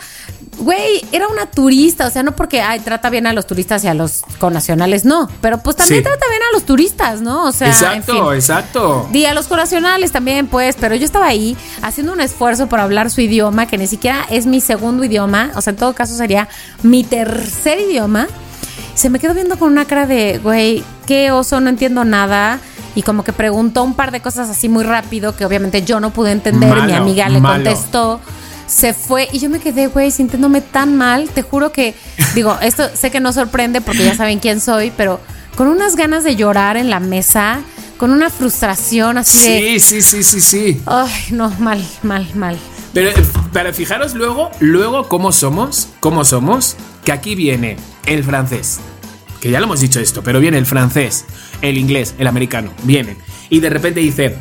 güey, 0.59 1.05
era 1.13 1.27
una 1.29 1.47
turista, 1.47 2.07
o 2.07 2.11
sea, 2.11 2.23
no 2.23 2.37
porque 2.37 2.61
ay, 2.61 2.81
trata 2.81 3.11
bien 3.11 3.27
a 3.27 3.33
los 3.33 3.47
turistas 3.47 3.83
y 3.85 3.89
a 3.89 3.95
los 3.95 4.23
connacionales, 4.39 5.05
no, 5.05 5.29
pero 5.41 5.59
pues 5.63 5.77
también 5.77 6.01
Sí. 6.01 6.05
trata 6.05 6.25
bien 6.29 6.43
a 6.51 6.53
los 6.55 6.65
turistas, 6.65 7.21
¿no? 7.23 7.47
O 7.47 7.53
sea, 7.53 7.69
en 7.69 7.73
exacto, 7.73 8.13
fin. 8.29 8.35
exacto. 8.35 9.09
Y 9.13 9.25
a 9.25 9.35
los 9.35 9.47
connacionales 9.49 10.13
también, 10.13 10.47
pues, 10.47 10.77
pero 10.79 10.95
yo 10.95 11.05
estaba 11.05 11.27
ahí 11.27 11.57
haciendo 11.83 12.13
un 12.13 12.21
esfuerzo 12.21 12.69
por 12.69 12.81
hablar 12.81 13.11
su 13.11 13.21
idioma, 13.23 13.67
que 13.67 13.79
ni 13.79 13.87
siquiera 13.87 14.25
es 14.31 14.47
mi 14.47 14.61
segundo 14.61 15.05
idioma, 15.05 15.51
o 15.57 15.61
sea, 15.63 15.73
en 15.73 15.77
todo 15.79 15.95
caso 15.95 16.15
sería 16.17 16.49
mi 16.83 17.03
tercer 17.03 17.81
idioma. 17.81 18.29
Se 18.95 19.11
me 19.11 19.19
quedó 19.19 19.35
viendo 19.35 19.59
con 19.59 19.71
una 19.73 19.85
cara 19.87 20.07
de, 20.07 20.39
güey, 20.43 20.83
qué 21.07 21.31
oso, 21.33 21.61
no 21.61 21.69
entiendo 21.71 22.05
nada. 22.05 22.61
Y 22.95 23.03
como 23.03 23.25
que 23.25 23.33
preguntó 23.33 23.83
un 23.85 23.95
par 23.95 24.11
de 24.11 24.21
cosas 24.21 24.51
así 24.51 24.69
muy 24.69 24.85
rápido 24.85 25.35
que 25.35 25.47
obviamente 25.47 25.83
yo 25.83 25.99
no 25.99 26.13
pude 26.13 26.31
entender. 26.33 26.69
mi 26.75 26.81
Malo, 26.81 26.97
amiga 26.97 27.29
le 27.29 27.41
malo. 27.41 27.55
contestó. 27.65 28.21
Se 28.67 28.95
fue 28.95 29.29
y 29.33 29.39
yo 29.39 29.49
me 29.51 29.59
quedé, 29.61 29.87
güey, 29.87 30.11
sintiéndome 30.11 30.61
tan 30.61 30.97
mal. 30.97 31.29
Te 31.31 31.43
juro 31.43 31.73
que, 31.73 31.95
digo, 32.35 32.57
esto 32.63 32.85
sé 32.95 33.11
que 33.11 33.21
no 33.21 33.33
sorprende 33.33 33.81
porque 33.81 34.05
ya 34.05 34.15
saben 34.15 34.39
quién 34.41 34.61
soy, 34.61 34.93
pero 34.97 35.21
con 35.57 35.69
unas 35.69 35.97
ganas 35.97 36.23
de 36.25 36.37
llorar 36.37 36.77
en 36.77 36.89
la 36.91 37.01
mesa, 37.01 37.61
con 37.99 38.11
una 38.11 38.31
frustración 38.31 39.19
así 39.19 39.39
de, 39.39 39.79
Sí, 39.79 39.81
sí, 39.81 40.03
sí, 40.03 40.23
sí, 40.23 40.41
sí. 40.41 40.83
Ay, 40.87 41.11
no, 41.31 41.51
mal, 41.59 41.83
mal, 42.03 42.27
mal. 42.35 42.59
Pero, 42.95 43.09
eh, 43.11 43.15
pero 43.53 43.73
fijaros 43.73 44.15
luego, 44.15 44.51
luego 44.61 45.09
cómo 45.09 45.33
somos, 45.33 45.89
cómo 46.01 46.25
somos, 46.25 46.77
que 47.05 47.13
aquí 47.13 47.35
viene 47.35 47.77
el 48.07 48.23
francés. 48.25 48.81
Que 49.41 49.51
ya 49.51 49.59
lo 49.61 49.67
hemos 49.67 49.81
dicho 49.81 49.99
esto, 49.99 50.23
pero 50.23 50.39
viene 50.41 50.59
el 50.59 50.67
francés, 50.67 51.25
el 51.63 51.77
inglés, 51.79 52.15
el 52.19 52.27
americano, 52.27 52.73
vienen. 52.85 53.17
Y 53.51 53.61
de 53.61 53.71
repente 53.71 54.01
dice, 54.01 54.37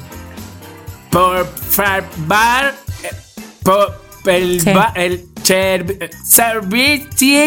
por 1.09 1.47
favor, 1.69 2.03
eh, 3.03 3.09
por 3.63 4.01
el, 4.25 4.61
Sí. 4.61 4.69
ba- 4.71 4.93
el 4.95 5.25
cher- 5.43 5.97
eh, 5.99 6.09
servicio. 6.23 7.39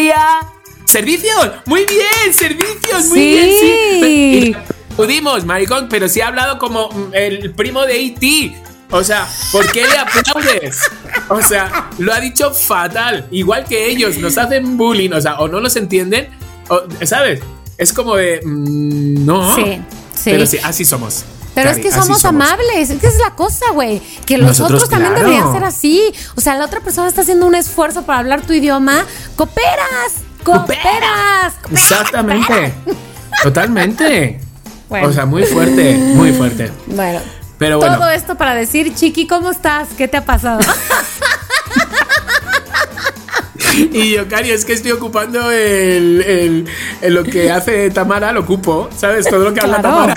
¡Servicios! 0.85 1.51
¡Muy 1.65 1.85
bien! 1.85 2.33
¡Servicios! 2.33 3.05
¡Muy 3.09 3.19
Sí. 3.19 3.31
bien! 3.31 4.43
Sí. 4.43 4.55
Pudimos, 4.95 5.43
maricón, 5.45 5.87
pero 5.89 6.07
si 6.07 6.21
ha 6.21 6.27
hablado 6.27 6.57
como 6.59 6.89
mm, 6.89 7.09
el 7.13 7.51
primo 7.53 7.81
de 7.85 8.01
E.T. 8.05 8.55
O 8.91 9.03
sea, 9.03 9.27
¿por 9.51 9.71
qué 9.71 9.83
le 9.83 9.97
aplaudes? 9.97 10.79
O 11.29 11.41
sea, 11.41 11.89
lo 11.97 12.13
ha 12.13 12.19
dicho 12.19 12.53
fatal. 12.53 13.27
Igual 13.31 13.65
que 13.65 13.89
ellos 13.89 14.17
nos 14.17 14.37
hacen 14.37 14.77
bullying, 14.77 15.11
o 15.11 15.21
sea, 15.21 15.39
o 15.39 15.47
no 15.47 15.59
los 15.59 15.75
entienden, 15.75 16.29
o, 16.69 16.83
¿sabes? 17.03 17.41
Es 17.77 17.93
como 17.93 18.15
de. 18.15 18.41
mm, 18.43 19.25
no. 19.25 19.55
Sí, 19.55 19.81
sí. 20.13 20.31
Pero 20.31 20.45
sí, 20.45 20.59
así 20.63 20.85
somos. 20.85 21.25
Pero 21.55 21.69
Cari, 21.69 21.81
es 21.81 21.85
que 21.85 22.01
somos, 22.01 22.25
amables, 22.25 22.89
esa 22.89 23.07
es 23.07 23.17
la 23.17 23.31
cosa, 23.33 23.65
güey. 23.73 24.01
Que 24.25 24.37
los 24.37 24.49
Nosotros, 24.49 24.83
otros 24.83 24.89
también 24.89 25.13
claro. 25.13 25.29
deberían 25.29 25.53
ser 25.53 25.63
así. 25.63 26.13
O 26.35 26.41
sea, 26.41 26.55
la 26.55 26.65
otra 26.65 26.81
persona 26.81 27.07
está 27.07 27.21
haciendo 27.21 27.45
un 27.45 27.55
esfuerzo 27.55 28.05
para 28.05 28.19
hablar 28.19 28.41
tu 28.41 28.51
idioma. 28.51 29.05
¡Cooperas! 29.37 30.15
¡Cooperas! 30.43 31.53
Exactamente. 31.71 32.73
Totalmente. 33.41 34.41
Bueno. 34.89 35.07
O 35.07 35.13
sea, 35.13 35.25
muy 35.25 35.43
fuerte, 35.43 35.95
muy 35.95 36.33
fuerte. 36.33 36.71
Bueno, 36.87 37.21
Pero 37.65 37.77
bueno. 37.79 37.97
todo 37.97 38.09
esto 38.09 38.35
para 38.35 38.53
decir, 38.55 38.93
Chiqui, 38.95 39.27
¿cómo 39.27 39.51
estás? 39.51 39.89
¿Qué 39.97 40.07
te 40.07 40.17
ha 40.17 40.25
pasado? 40.25 40.59
Y 43.91 44.11
yo, 44.11 44.27
Cari, 44.29 44.51
es 44.51 44.63
que 44.63 44.71
estoy 44.73 44.91
ocupando 44.91 45.51
el, 45.51 46.21
el- 46.21 46.65
el- 47.01 47.13
lo 47.13 47.23
que 47.23 47.51
hace 47.51 47.89
Tamara, 47.89 48.31
lo 48.31 48.41
ocupo, 48.41 48.89
¿sabes? 48.95 49.27
Todo 49.27 49.43
lo 49.43 49.53
que 49.53 49.59
habla 49.59 49.79
Claro. 49.79 49.95
Tamara. 49.95 50.15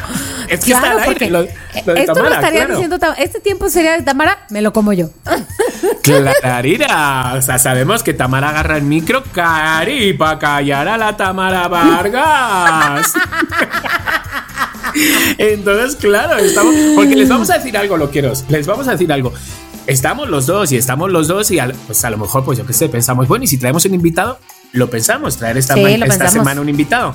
Es 0.48 0.64
que 0.64 0.72
está 0.72 0.80
Claro, 0.82 0.98
al 1.00 1.04
porque 1.04 1.24
aire. 1.24 1.32
Lo, 1.32 1.40
lo 1.86 1.94
de 1.94 2.00
esto 2.00 2.12
Tamara, 2.14 2.28
lo 2.28 2.34
estaría 2.36 2.66
claro. 2.66 2.80
diciendo 2.80 2.98
Este 3.18 3.40
tiempo 3.40 3.68
sería 3.68 3.92
de 3.96 4.02
Tamara, 4.02 4.46
me 4.50 4.62
lo 4.62 4.72
como 4.72 4.92
yo. 4.92 5.10
Clarira. 6.02 7.34
O 7.36 7.42
sea, 7.42 7.58
sabemos 7.58 8.02
que 8.02 8.14
Tamara 8.14 8.50
agarra 8.50 8.76
el 8.76 8.82
micro, 8.82 9.22
Cari, 9.32 10.12
para 10.14 10.38
callar 10.38 10.88
a 10.88 10.96
la 10.96 11.16
Tamara 11.16 11.68
Vargas. 11.68 13.12
Entonces, 15.38 15.96
claro, 15.96 16.36
estamos. 16.38 16.74
Porque 16.94 17.14
les 17.16 17.28
vamos 17.28 17.50
a 17.50 17.58
decir 17.58 17.76
algo, 17.76 17.96
loqueros. 17.96 18.44
Les 18.48 18.66
vamos 18.66 18.88
a 18.88 18.92
decir 18.92 19.12
algo. 19.12 19.32
Estamos 19.86 20.28
los 20.28 20.46
dos 20.46 20.70
y 20.72 20.76
estamos 20.76 21.10
los 21.10 21.28
dos 21.28 21.50
y 21.50 21.58
al- 21.58 21.72
pues 21.86 22.04
a 22.04 22.10
lo 22.10 22.18
mejor, 22.18 22.44
pues 22.44 22.58
yo 22.58 22.66
qué 22.66 22.74
sé, 22.74 22.88
pensamos, 22.90 23.26
bueno, 23.26 23.44
y 23.44 23.46
si 23.46 23.56
traemos 23.56 23.84
un 23.86 23.94
invitado, 23.94 24.38
lo 24.72 24.90
pensamos, 24.90 25.38
traer 25.38 25.56
esta, 25.56 25.74
Sí, 25.74 25.80
lo 25.80 25.88
esta 25.88 26.06
pensamos. 26.06 26.32
semana 26.32 26.60
un 26.60 26.68
invitado. 26.68 27.14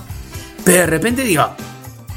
Pero 0.64 0.80
de 0.80 0.86
repente 0.88 1.22
digo, 1.24 1.48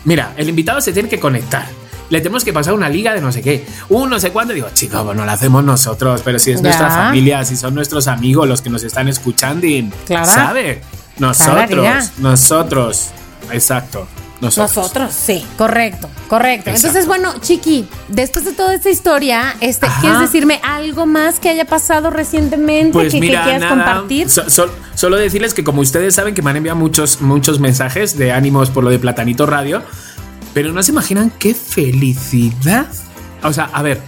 mira, 0.06 0.32
el 0.38 0.48
invitado 0.48 0.80
se 0.80 0.92
tiene 0.92 1.08
que 1.10 1.20
conectar. 1.20 1.66
Le 2.08 2.20
tenemos 2.20 2.44
que 2.44 2.52
pasar 2.52 2.72
una 2.72 2.88
liga 2.88 3.12
de 3.12 3.20
no 3.20 3.32
sé 3.32 3.42
qué, 3.42 3.66
un 3.88 4.08
no 4.08 4.18
sé 4.20 4.30
cuándo. 4.30 4.54
Digo, 4.54 4.68
chico, 4.72 5.02
bueno, 5.04 5.24
lo 5.24 5.30
hacemos 5.30 5.62
nosotros, 5.64 6.22
pero 6.24 6.38
si 6.38 6.52
es 6.52 6.58
Ya. 6.58 6.62
nuestra 6.62 6.88
familia, 6.90 7.44
si 7.44 7.56
son 7.56 7.74
nuestros 7.74 8.06
amigos 8.06 8.48
los 8.48 8.62
que 8.62 8.70
nos 8.70 8.82
están 8.84 9.08
escuchando, 9.08 9.66
y, 9.66 9.90
Claro. 10.06 10.24
¿sabe? 10.24 10.80
Nosotros, 11.18 12.12
nosotros, 12.18 13.06
exacto, 13.50 14.06
nosotros. 14.40 14.76
Nosotros, 14.76 15.12
sí, 15.14 15.44
correcto, 15.56 16.08
correcto. 16.28 16.70
Exacto. 16.70 16.86
Entonces, 16.88 17.06
bueno, 17.06 17.32
Chiqui, 17.40 17.88
después 18.08 18.44
de 18.44 18.52
toda 18.52 18.74
esta 18.74 18.90
historia, 18.90 19.56
este, 19.60 19.86
Ajá. 19.86 20.00
¿quieres 20.00 20.20
decirme 20.20 20.60
algo 20.62 21.06
más 21.06 21.40
que 21.40 21.48
haya 21.48 21.64
pasado 21.64 22.10
recientemente 22.10 22.92
Pues 22.92 23.12
que, 23.12 23.20
que 23.20 23.26
mira, 23.26 23.44
quieras 23.44 23.62
nada, 23.62 23.74
compartir? 23.74 24.28
so- 24.28 24.48
so- 24.50 24.70
solo 24.94 25.16
decirles 25.16 25.54
que 25.54 25.64
como 25.64 25.80
ustedes 25.80 26.14
saben 26.14 26.34
que 26.34 26.42
me 26.42 26.50
han 26.50 26.56
enviado 26.56 26.78
muchos, 26.78 27.20
muchos 27.22 27.60
mensajes 27.60 28.18
de 28.18 28.32
ánimos 28.32 28.70
por 28.70 28.84
lo 28.84 28.90
de 28.90 28.98
Platanito 28.98 29.46
Radio, 29.46 29.82
pero 30.52 30.72
no 30.72 30.82
se 30.82 30.92
imaginan 30.92 31.30
qué 31.38 31.54
felicidad. 31.54 32.86
O 33.42 33.52
sea, 33.52 33.70
a 33.72 33.82
ver, 33.82 34.00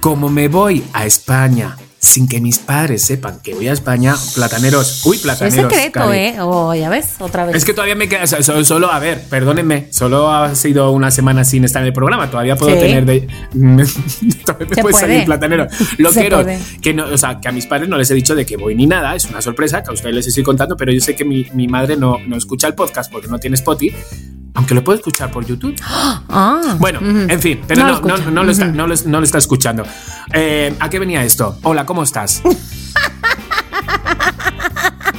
como 0.00 0.28
me 0.28 0.48
voy 0.48 0.84
a 0.92 1.06
España 1.06 1.76
sin 2.06 2.28
que 2.28 2.40
mis 2.40 2.58
padres 2.58 3.02
sepan 3.02 3.40
que 3.42 3.54
voy 3.54 3.68
a 3.68 3.72
España, 3.72 4.14
plataneros, 4.34 5.04
uy, 5.06 5.16
es 5.16 5.22
plataneros. 5.22 5.72
secreto, 5.72 6.00
Cari. 6.00 6.18
¿eh? 6.18 6.36
Oh, 6.40 6.74
ya 6.74 6.88
ves, 6.88 7.14
otra 7.18 7.44
vez. 7.46 7.56
Es 7.56 7.64
que 7.64 7.72
todavía 7.72 7.94
me 7.94 8.08
queda, 8.08 8.26
solo, 8.26 8.64
solo- 8.64 8.92
a 8.92 8.98
ver, 8.98 9.22
perdónenme, 9.28 9.88
solo 9.90 10.30
ha 10.32 10.54
sido 10.54 10.90
una 10.92 11.10
semana 11.10 11.44
sin 11.44 11.64
estar 11.64 11.82
en 11.82 11.88
el 11.88 11.92
programa, 11.92 12.30
todavía 12.30 12.56
puedo 12.56 12.74
Sí. 12.74 12.80
tener 12.80 13.04
de... 13.06 13.26
todavía 14.44 14.66
me 14.76 14.82
puede 14.82 14.94
salir 14.94 15.24
platanero. 15.24 15.66
Lo 15.98 16.12
Se 16.12 16.20
quiero, 16.20 16.42
puede. 16.42 16.58
que 16.80 16.94
no, 16.94 17.06
o 17.06 17.18
sea, 17.18 17.40
que 17.40 17.48
a 17.48 17.52
mis 17.52 17.66
padres 17.66 17.88
no 17.88 17.96
les 17.96 18.10
he 18.10 18.14
dicho 18.14 18.34
de 18.34 18.46
que 18.46 18.56
voy 18.56 18.74
ni 18.74 18.86
nada, 18.86 19.14
es 19.14 19.24
una 19.26 19.40
sorpresa 19.42 19.82
que 19.82 19.90
a 19.90 19.94
ustedes 19.94 20.14
les 20.14 20.26
estoy 20.26 20.42
contando, 20.44 20.76
pero 20.76 20.92
yo 20.92 21.00
sé 21.00 21.14
que 21.16 21.24
mi, 21.24 21.46
mi 21.54 21.68
madre 21.68 21.96
no, 21.96 22.18
no 22.26 22.36
escucha 22.36 22.66
el 22.68 22.74
podcast 22.74 23.10
porque 23.10 23.28
no 23.28 23.38
tiene 23.38 23.54
Spotify, 23.54 23.94
aunque 24.56 24.74
lo 24.74 24.82
puede 24.82 24.98
escuchar 24.98 25.30
por 25.30 25.46
YouTube. 25.46 25.76
Ah, 26.28 26.76
Bueno, 26.78 26.98
en 27.00 27.40
fin, 27.40 27.60
pero 27.66 27.80
No 27.82 27.86
no, 27.86 27.92
lo 27.92 28.00
no, 28.00 28.14
escucha. 28.16 28.30
no 28.30 28.42
lo 28.44 28.50
está, 28.52 28.64
no, 28.66 29.18
lo, 29.18 29.24
está 29.24 29.38
escuchando. 29.38 29.84
Eh, 30.34 30.74
¿A 30.80 30.90
qué 30.90 30.98
venía 30.98 31.22
esto? 31.24 31.58
Hola, 31.62 31.86
¿cómo 31.86 32.02
estás? 32.02 32.42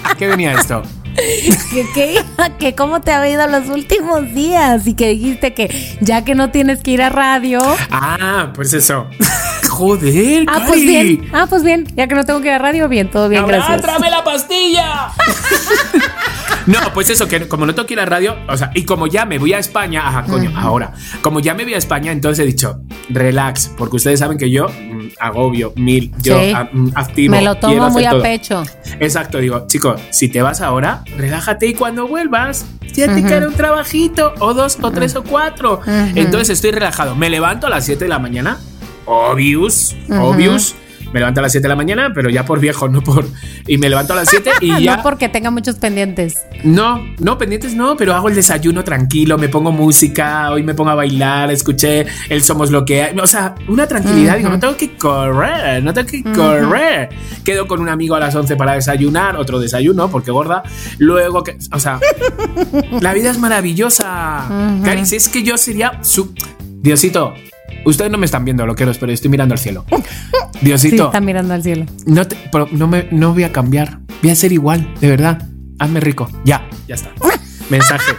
¿A 0.03 0.15
qué 0.15 0.27
venía 0.27 0.53
esto? 0.53 0.81
que, 1.71 1.85
que, 1.93 2.23
que 2.59 2.75
cómo 2.75 3.01
te 3.01 3.11
ha 3.11 3.27
ido 3.27 3.47
los 3.47 3.67
últimos 3.69 4.33
días 4.35 4.85
y 4.85 4.93
que 4.93 5.09
dijiste 5.09 5.53
que 5.55 5.97
ya 6.01 6.23
que 6.23 6.35
no 6.35 6.51
tienes 6.51 6.83
que 6.83 6.91
ir 6.91 7.01
a 7.01 7.09
radio. 7.09 7.59
Ah, 7.89 8.51
pues 8.53 8.73
eso. 8.73 9.07
Joder, 9.77 10.45
Ah, 10.47 10.63
pues 10.67 10.81
bien. 10.81 11.29
Ah, 11.33 11.45
pues 11.49 11.63
bien. 11.63 11.85
Ya 11.95 12.07
que 12.07 12.15
no 12.15 12.23
tengo 12.23 12.41
que 12.41 12.47
ir 12.47 12.53
a 12.53 12.57
radio, 12.59 12.87
bien, 12.89 13.09
todo 13.09 13.29
bien, 13.29 13.45
gracias. 13.45 13.81
¡Tráeme 13.81 14.09
la 14.09 14.23
pastilla! 14.23 15.09
no, 16.67 16.79
pues 16.93 17.09
eso, 17.09 17.27
que 17.27 17.47
como 17.47 17.65
no 17.65 17.73
tengo 17.75 17.85
que 17.87 17.93
ir 17.93 17.99
a 17.99 18.05
radio, 18.05 18.35
o 18.47 18.57
sea, 18.57 18.71
y 18.73 18.83
como 18.83 19.07
ya 19.07 19.25
me 19.25 19.37
voy 19.39 19.53
a 19.53 19.59
España, 19.59 20.07
ajá, 20.07 20.23
coño, 20.23 20.51
ahora, 20.55 20.93
como 21.21 21.39
ya 21.39 21.53
me 21.53 21.63
voy 21.63 21.73
a 21.73 21.77
España, 21.77 22.11
entonces 22.11 22.43
he 22.43 22.47
dicho, 22.47 22.79
relax, 23.09 23.71
porque 23.77 23.95
ustedes 23.97 24.19
saben 24.19 24.37
que 24.37 24.49
yo 24.51 24.67
mm, 24.67 25.07
agobio 25.19 25.73
mil, 25.75 26.11
yo 26.21 26.39
Sí. 26.39 26.51
a- 26.53 26.69
mm, 26.71 26.91
activo. 26.95 27.31
Me 27.35 27.41
lo 27.41 27.53
quiero 27.59 27.75
tomo 27.75 27.83
hacer 27.85 27.93
muy 27.93 28.05
a 28.05 28.09
todo. 28.11 28.21
pecho. 28.23 28.63
Exacto, 28.99 29.37
digo, 29.39 29.65
chico, 29.67 29.95
si 30.09 30.27
te 30.29 30.41
vas 30.41 30.61
ahora, 30.61 31.03
relájate 31.17 31.67
y 31.67 31.73
cuando 31.73 32.07
vuelvas, 32.07 32.65
ya 32.93 33.13
te 33.13 33.21
caerá 33.23 33.47
un 33.47 33.53
trabajito, 33.53 34.33
o 34.39 34.53
dos, 34.53 34.77
o 34.81 34.91
tres, 34.91 35.15
o 35.15 35.23
cuatro. 35.23 35.81
Entonces 36.15 36.49
estoy 36.49 36.71
relajado. 36.71 37.15
Me 37.15 37.29
levanto 37.29 37.67
a 37.67 37.69
las 37.69 37.85
7 37.85 38.05
de 38.05 38.09
la 38.09 38.17
mañana, 38.19 38.57
obvious, 39.07 39.95
obvious. 40.09 40.75
Me 41.13 41.19
levanto 41.19 41.39
a 41.39 41.43
las 41.43 41.51
7 41.53 41.63
de 41.63 41.69
la 41.69 41.75
mañana, 41.75 42.11
pero 42.13 42.29
ya 42.29 42.45
por 42.45 42.59
viejo, 42.59 42.89
no 42.89 43.01
por. 43.01 43.25
Y 43.65 43.77
me 43.77 43.89
levanto 43.89 44.13
a 44.13 44.17
las 44.17 44.29
7 44.29 44.51
y 44.61 44.67
ya. 44.83 44.97
No 44.97 45.03
porque 45.03 45.29
tenga 45.29 45.51
muchos 45.51 45.75
pendientes. 45.75 46.45
No, 46.63 47.03
no, 47.19 47.37
pendientes 47.37 47.75
no, 47.75 47.95
pero 47.95 48.13
hago 48.13 48.29
el 48.29 48.35
desayuno 48.35 48.83
tranquilo, 48.83 49.37
me 49.37 49.49
pongo 49.49 49.71
música, 49.71 50.51
hoy 50.51 50.63
me 50.63 50.73
pongo 50.73 50.91
a 50.91 50.95
bailar, 50.95 51.51
escuché 51.51 52.05
el 52.29 52.43
Somos 52.43 52.71
lo 52.71 52.85
que 52.85 53.03
hay. 53.03 53.17
O 53.17 53.27
sea, 53.27 53.55
una 53.67 53.87
tranquilidad, 53.87 54.37
digo, 54.37 54.49
no 54.49 54.59
tengo 54.59 54.75
que 54.75 54.97
correr, 54.97 55.83
no 55.83 55.93
tengo 55.93 56.07
que 56.07 56.23
correr. 56.23 57.09
Quedo 57.43 57.67
con 57.67 57.79
un 57.79 57.89
amigo 57.89 58.15
a 58.15 58.19
las 58.19 58.35
11 58.35 58.55
para 58.55 58.73
desayunar, 58.73 59.37
otro 59.37 59.59
desayuno, 59.59 60.09
porque 60.09 60.31
gorda. 60.31 60.63
Luego, 60.97 61.43
que, 61.43 61.57
o 61.71 61.79
sea, 61.79 61.99
la 63.01 63.13
vida 63.13 63.31
es 63.31 63.39
maravillosa. 63.39 64.47
Caris, 64.83 65.13
es 65.13 65.29
que 65.29 65.43
yo 65.43 65.57
sería 65.57 66.03
su. 66.03 66.33
Diosito, 66.79 67.33
ustedes 67.89 68.11
no 68.11 68.17
me 68.17 68.25
están 68.25 68.45
viendo, 68.45 68.65
loqueros, 68.65 68.97
pero 68.97 69.11
estoy 69.11 69.29
mirando 69.29 69.53
al 69.53 69.59
cielo. 69.59 69.85
Sí, 70.59 70.65
Diosito, 70.65 71.05
está 71.07 71.21
mirando 71.21 71.53
al 71.53 71.61
cielo. 71.61 71.85
no, 72.07 72.25
te- 72.27 72.35
pero 72.51 72.67
no, 72.71 72.87
me, 72.87 73.07
no 73.11 73.31
voy 73.33 73.43
a 73.43 73.51
cambiar. 73.51 73.99
Voy 74.23 74.31
a 74.31 74.35
ser 74.35 74.51
igual, 74.51 74.91
de 74.99 75.07
verdad. 75.07 75.43
Hazme 75.77 75.99
rico. 75.99 76.27
Ya, 76.45 76.67
ya 76.87 76.95
está. 76.95 77.11
Mensaje. 77.69 78.11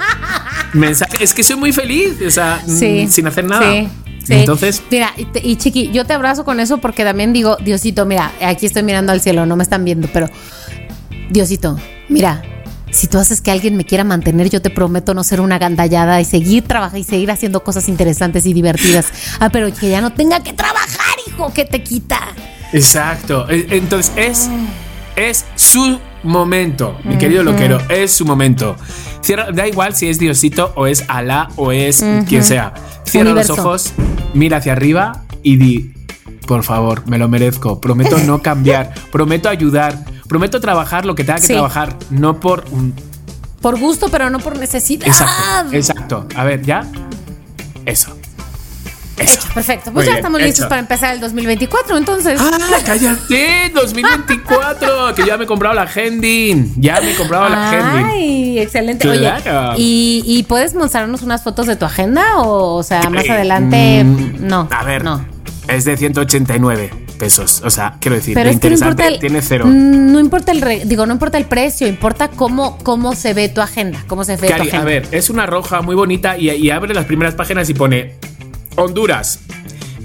Mensaje. 0.72 1.24
Es 1.24 1.34
que 1.34 1.42
soy 1.42 1.56
muy 1.56 1.72
feliz, 1.72 2.12
o 2.24 2.30
sea, 2.30 2.62
mm, 2.64 2.70
Sí. 2.78 3.08
sin 3.10 3.26
hacer 3.26 3.44
nada. 3.44 3.68
Sí. 3.72 3.88
sí. 4.24 4.32
Entonces, 4.34 4.80
Mira, 4.88 5.12
y, 5.16 5.26
y 5.50 5.56
Chiqui, 5.56 5.90
yo 5.90 6.04
te 6.04 6.12
abrazo 6.12 6.44
con 6.44 6.60
eso 6.60 6.78
porque 6.78 7.02
también 7.02 7.32
digo, 7.32 7.56
Diosito, 7.56 8.06
mira, 8.06 8.30
aquí 8.40 8.66
estoy 8.66 8.84
mirando 8.84 9.10
al 9.10 9.20
cielo, 9.20 9.44
no 9.44 9.56
me 9.56 9.64
están 9.64 9.84
viendo, 9.84 10.08
pero 10.12 10.28
Diosito, 11.30 11.76
mira, 12.08 12.42
si 12.90 13.06
tú 13.06 13.18
haces 13.18 13.40
que 13.40 13.50
alguien 13.50 13.76
me 13.76 13.84
quiera 13.84 14.04
mantener, 14.04 14.48
yo 14.50 14.60
te 14.62 14.70
prometo 14.70 15.14
no 15.14 15.22
ser 15.24 15.40
una 15.40 15.58
gandallada 15.58 16.20
y 16.20 16.24
seguir 16.24 16.64
trabajando 16.64 16.98
y 16.98 17.04
seguir 17.04 17.30
haciendo 17.30 17.62
cosas 17.62 17.88
interesantes 17.88 18.46
y 18.46 18.52
divertidas. 18.52 19.06
Ah, 19.40 19.50
pero 19.50 19.72
que 19.72 19.88
ya 19.90 20.00
no 20.00 20.12
tenga 20.12 20.42
que 20.42 20.52
trabajar, 20.52 21.16
hijo, 21.26 21.52
que 21.52 21.64
te 21.64 21.82
quita. 21.82 22.18
exacto. 22.72 23.48
E- 23.48 23.66
Entonces, 23.70 24.12
es, 24.16 24.48
es 25.16 25.44
su 25.54 25.98
momento, 26.24 26.98
mi 27.04 27.16
querido 27.18 27.42
loquero, 27.44 27.80
es 27.88 28.12
su 28.12 28.24
momento. 28.24 28.76
Cierra, 29.20 29.52
da 29.52 29.66
igual 29.68 29.94
si 29.94 30.08
es 30.08 30.18
Diosito 30.18 30.72
o 30.76 30.86
es 30.86 31.04
Alá 31.08 31.48
o 31.56 31.70
es 31.72 32.04
quien 32.28 32.42
sea. 32.42 32.72
Cierra 33.04 33.30
Universo. 33.30 33.56
los 33.56 33.64
ojos, 33.64 33.92
mira 34.34 34.56
hacia 34.58 34.72
arriba 34.72 35.24
y 35.42 35.56
di, 35.56 35.92
por 36.46 36.64
favor, 36.64 37.06
me 37.06 37.18
lo 37.18 37.28
merezco. 37.28 37.80
Prometo 37.80 38.18
no 38.18 38.42
cambiar, 38.42 38.92
prometo 39.12 39.48
ayudar, 39.48 40.04
prometo 40.28 40.60
trabajar 40.60 41.04
lo 41.06 41.14
que 41.14 41.24
tenga 41.24 41.36
que 41.40 41.46
Sí. 41.46 41.52
trabajar, 41.54 41.96
no 42.10 42.38
por 42.40 42.64
un 42.70 42.94
Por 43.60 43.76
gusto, 43.80 44.08
pero 44.08 44.30
no 44.30 44.38
por 44.38 44.56
necesidad. 44.56 45.08
Exacto, 45.08 45.72
exacto. 45.74 46.26
A 46.36 46.44
ver, 46.44 46.62
ya. 46.62 46.86
Eso. 47.86 48.16
Eso. 49.16 49.48
Perfecto, 49.52 49.86
Muy 49.90 49.94
pues 49.94 50.06
ya 50.06 50.12
bien, 50.12 50.18
estamos 50.18 50.40
listos 50.40 50.60
hecho. 50.60 50.68
para 50.68 50.80
empezar 50.80 51.12
el 51.12 51.20
2024, 51.20 51.96
entonces. 51.96 52.40
¡Ah, 52.40 52.56
cállate! 52.86 53.72
2024, 53.74 55.12
que 55.16 55.24
ya 55.26 55.36
me 55.36 55.42
he 55.42 55.46
comprado 55.48 55.74
la 55.74 55.88
Hendin. 55.92 56.72
Ya 56.80 57.00
me 57.00 57.10
he 57.10 57.14
comprado 57.16 57.48
la 57.48 57.72
Hendin. 57.74 58.06
Ay, 58.06 58.58
excelente. 58.60 59.08
Claro. 59.08 59.70
Oye, 59.72 59.82
¿y, 59.82 60.22
y 60.24 60.42
puedes 60.44 60.74
mostrarnos 60.74 61.22
unas 61.22 61.42
fotos 61.42 61.66
de 61.66 61.74
tu 61.74 61.84
agenda? 61.84 62.38
O, 62.42 62.76
o 62.76 62.82
sea, 62.84 63.10
más 63.10 63.24
Eh, 63.24 63.32
adelante, 63.32 64.04
mm, 64.04 64.46
no. 64.46 64.68
A 64.70 64.84
ver, 64.84 65.02
no. 65.02 65.24
es 65.66 65.84
de 65.84 65.96
189 65.96 66.92
pesos. 67.18 67.60
O 67.64 67.70
sea, 67.70 67.96
quiero 68.00 68.16
decir, 68.16 68.34
Pero 68.34 68.44
lo 68.46 68.50
es 68.54 68.60
que 68.60 68.68
no 68.70 68.74
interesante 68.74 69.02
importa 69.02 69.14
el, 69.14 69.20
tiene 69.20 69.42
cero. 69.42 69.66
Mm, 69.66 70.12
No 70.12 70.20
importa 70.20 70.52
el, 70.52 70.60
re- 70.62 70.82
digo, 70.86 71.04
no 71.06 71.12
importa 71.12 71.36
el 71.38 71.44
precio, 71.44 71.86
importa 71.86 72.28
cómo, 72.28 72.78
cómo 72.78 73.14
se 73.14 73.34
ve 73.34 73.48
tu 73.48 73.60
agenda, 73.60 74.02
cómo 74.06 74.24
se 74.24 74.36
ve 74.36 74.48
tu 74.48 74.54
agenda. 74.54 74.78
a 74.80 74.84
ver, 74.84 75.06
es 75.10 75.28
una 75.30 75.44
roja 75.46 75.82
muy 75.82 75.94
bonita 75.94 76.38
y, 76.38 76.50
y 76.50 76.70
abre 76.70 76.94
las 76.94 77.04
primeras 77.04 77.34
páginas 77.34 77.68
y 77.68 77.74
pone 77.74 78.14
Honduras, 78.76 79.40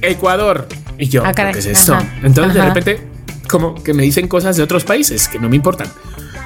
Ecuador. 0.01 0.67
Y 0.97 1.07
yo, 1.07 1.21
Ah, 1.21 1.25
¿pero 1.27 1.35
caray, 1.35 1.53
¿qué 1.53 1.59
es 1.59 1.65
esto? 1.65 1.93
ajá, 1.95 2.05
Entonces 2.23 2.53
de 2.53 2.61
repente, 2.61 2.99
como 3.49 3.75
que 3.75 3.93
me 3.93 4.03
dicen 4.03 4.27
cosas 4.27 4.57
de 4.57 4.63
otros 4.63 4.83
países 4.83 5.27
que 5.27 5.39
no 5.39 5.49
me 5.49 5.55
importan 5.55 5.87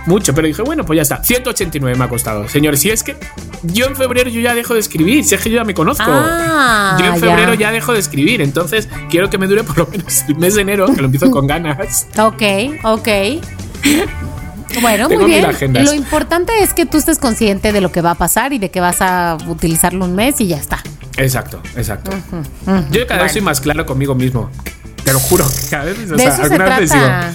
mucho, 0.08 0.34
pero 0.34 0.48
dije, 0.48 0.62
bueno, 0.62 0.86
pues 0.86 0.98
ya 0.98 1.04
está. 1.04 1.24
189 1.24 1.98
me 1.98 2.06
ha 2.06 2.10
costado. 2.10 2.48
Señores, 2.48 2.80
si 2.80 2.89
es 2.89 3.04
que 3.04 3.15
yo 3.63 3.86
en 3.86 3.96
febrero 3.96 4.30
yo 4.30 4.41
ya 4.41 4.56
dejo 4.56 4.74
de 4.74 4.80
escribir, 4.80 5.24
si 5.24 5.36
es 5.36 5.41
que 5.41 5.50
yo 5.50 5.58
ya 5.58 5.63
me 5.63 5.74
conozco. 5.74 6.06
Ah, 6.08 6.98
yo 7.00 7.06
en 7.06 7.20
febrero 7.20 7.54
ya. 7.54 7.67
ya. 7.67 7.72
dejo 7.72 7.93
de 7.93 8.00
escribir, 8.00 8.41
entonces 8.41 8.88
quiero 9.10 9.30
que 9.30 9.38
me 9.38 9.48
dure 9.48 9.63
por 9.63 9.78
lo 9.78 9.88
menos 9.88 10.24
el 10.28 10.36
mes 10.38 10.56
de 10.56 10.62
enero, 10.62 10.88
que 10.88 11.02
lo 11.02 11.06
empiezo 11.06 11.30
con 11.30 11.48
ganas. 11.48 12.08
Ok, 12.17 12.43
ok. 12.84 13.08
Bueno, 14.82 15.08
Tengo 15.08 15.22
muy 15.22 15.32
bien. 15.32 15.46
Lo 15.86 15.93
importante 15.93 16.52
es 16.62 16.74
que 16.74 16.86
tú 16.86 16.98
estés 16.98 17.20
consciente 17.20 17.72
de 17.72 17.82
lo 17.82 17.91
que 17.91 18.02
va 18.02 18.12
a 18.12 18.15
pasar 18.15 18.54
y 18.54 18.60
de 18.60 18.70
que 18.70 18.80
vas 18.80 19.02
a 19.02 19.38
utilizarlo 19.48 20.06
un 20.06 20.15
mes 20.15 20.39
y 20.41 20.48
ya 20.48 20.58
está. 20.58 20.84
Exacto, 21.17 21.62
exacto. 21.76 22.12
Yo 22.91 23.08
cada 23.08 23.24
vez 23.24 23.32
soy 23.32 23.41
más 23.41 23.60
claro 23.62 23.86
conmigo 23.86 24.13
mismo. 24.15 24.50
Te 25.04 25.13
lo 25.13 25.20
juro, 25.20 25.46
cada 25.70 25.86
vez. 25.86 25.98
o 26.12 26.15
De 26.15 26.24
sea, 26.24 26.28
eso 26.34 26.38
se 26.38 26.54
algunas 26.54 26.80
veces 26.80 26.91
trata. 26.91 27.34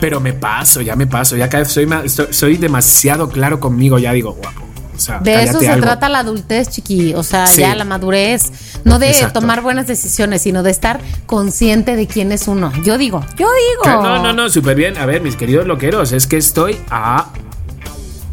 Pero 0.00 0.20
me 0.20 0.32
paso, 0.32 0.80
ya 0.80 0.96
me 0.96 1.06
paso. 1.06 1.36
Ya 1.36 1.48
cada 1.48 1.64
vez 1.64 1.72
soy, 1.72 1.86
más, 1.86 2.12
soy, 2.12 2.26
soy 2.32 2.56
demasiado 2.56 3.28
claro 3.28 3.60
conmigo. 3.60 3.98
Ya 3.98 4.12
digo, 4.12 4.32
guapo. 4.32 4.62
O 4.96 5.00
sea, 5.00 5.20
De 5.20 5.44
eso 5.44 5.60
se 5.60 5.68
algo. 5.68 5.86
trata 5.86 6.08
la 6.08 6.18
adultez, 6.20 6.70
chiqui. 6.70 7.14
O 7.14 7.22
sea, 7.22 7.46
Sí. 7.46 7.60
ya 7.60 7.74
la 7.76 7.84
madurez. 7.84 8.50
No 8.84 8.98
de 8.98 9.10
Exacto. 9.10 9.38
tomar 9.40 9.62
buenas 9.62 9.86
decisiones, 9.86 10.42
sino 10.42 10.64
de 10.64 10.72
estar 10.72 11.00
consciente 11.26 11.94
de 11.94 12.08
quién 12.08 12.32
es 12.32 12.48
uno. 12.48 12.72
Yo 12.82 12.98
digo, 12.98 13.24
yo 13.38 13.46
digo. 13.84 14.02
No, 14.02 14.20
no, 14.20 14.32
no, 14.32 14.48
súper 14.50 14.74
bien. 14.76 14.98
A 14.98 15.06
ver, 15.06 15.22
mis 15.22 15.36
queridos 15.36 15.66
loqueros, 15.68 16.10
es 16.10 16.26
que 16.26 16.36
estoy 16.36 16.76
a 16.90 17.28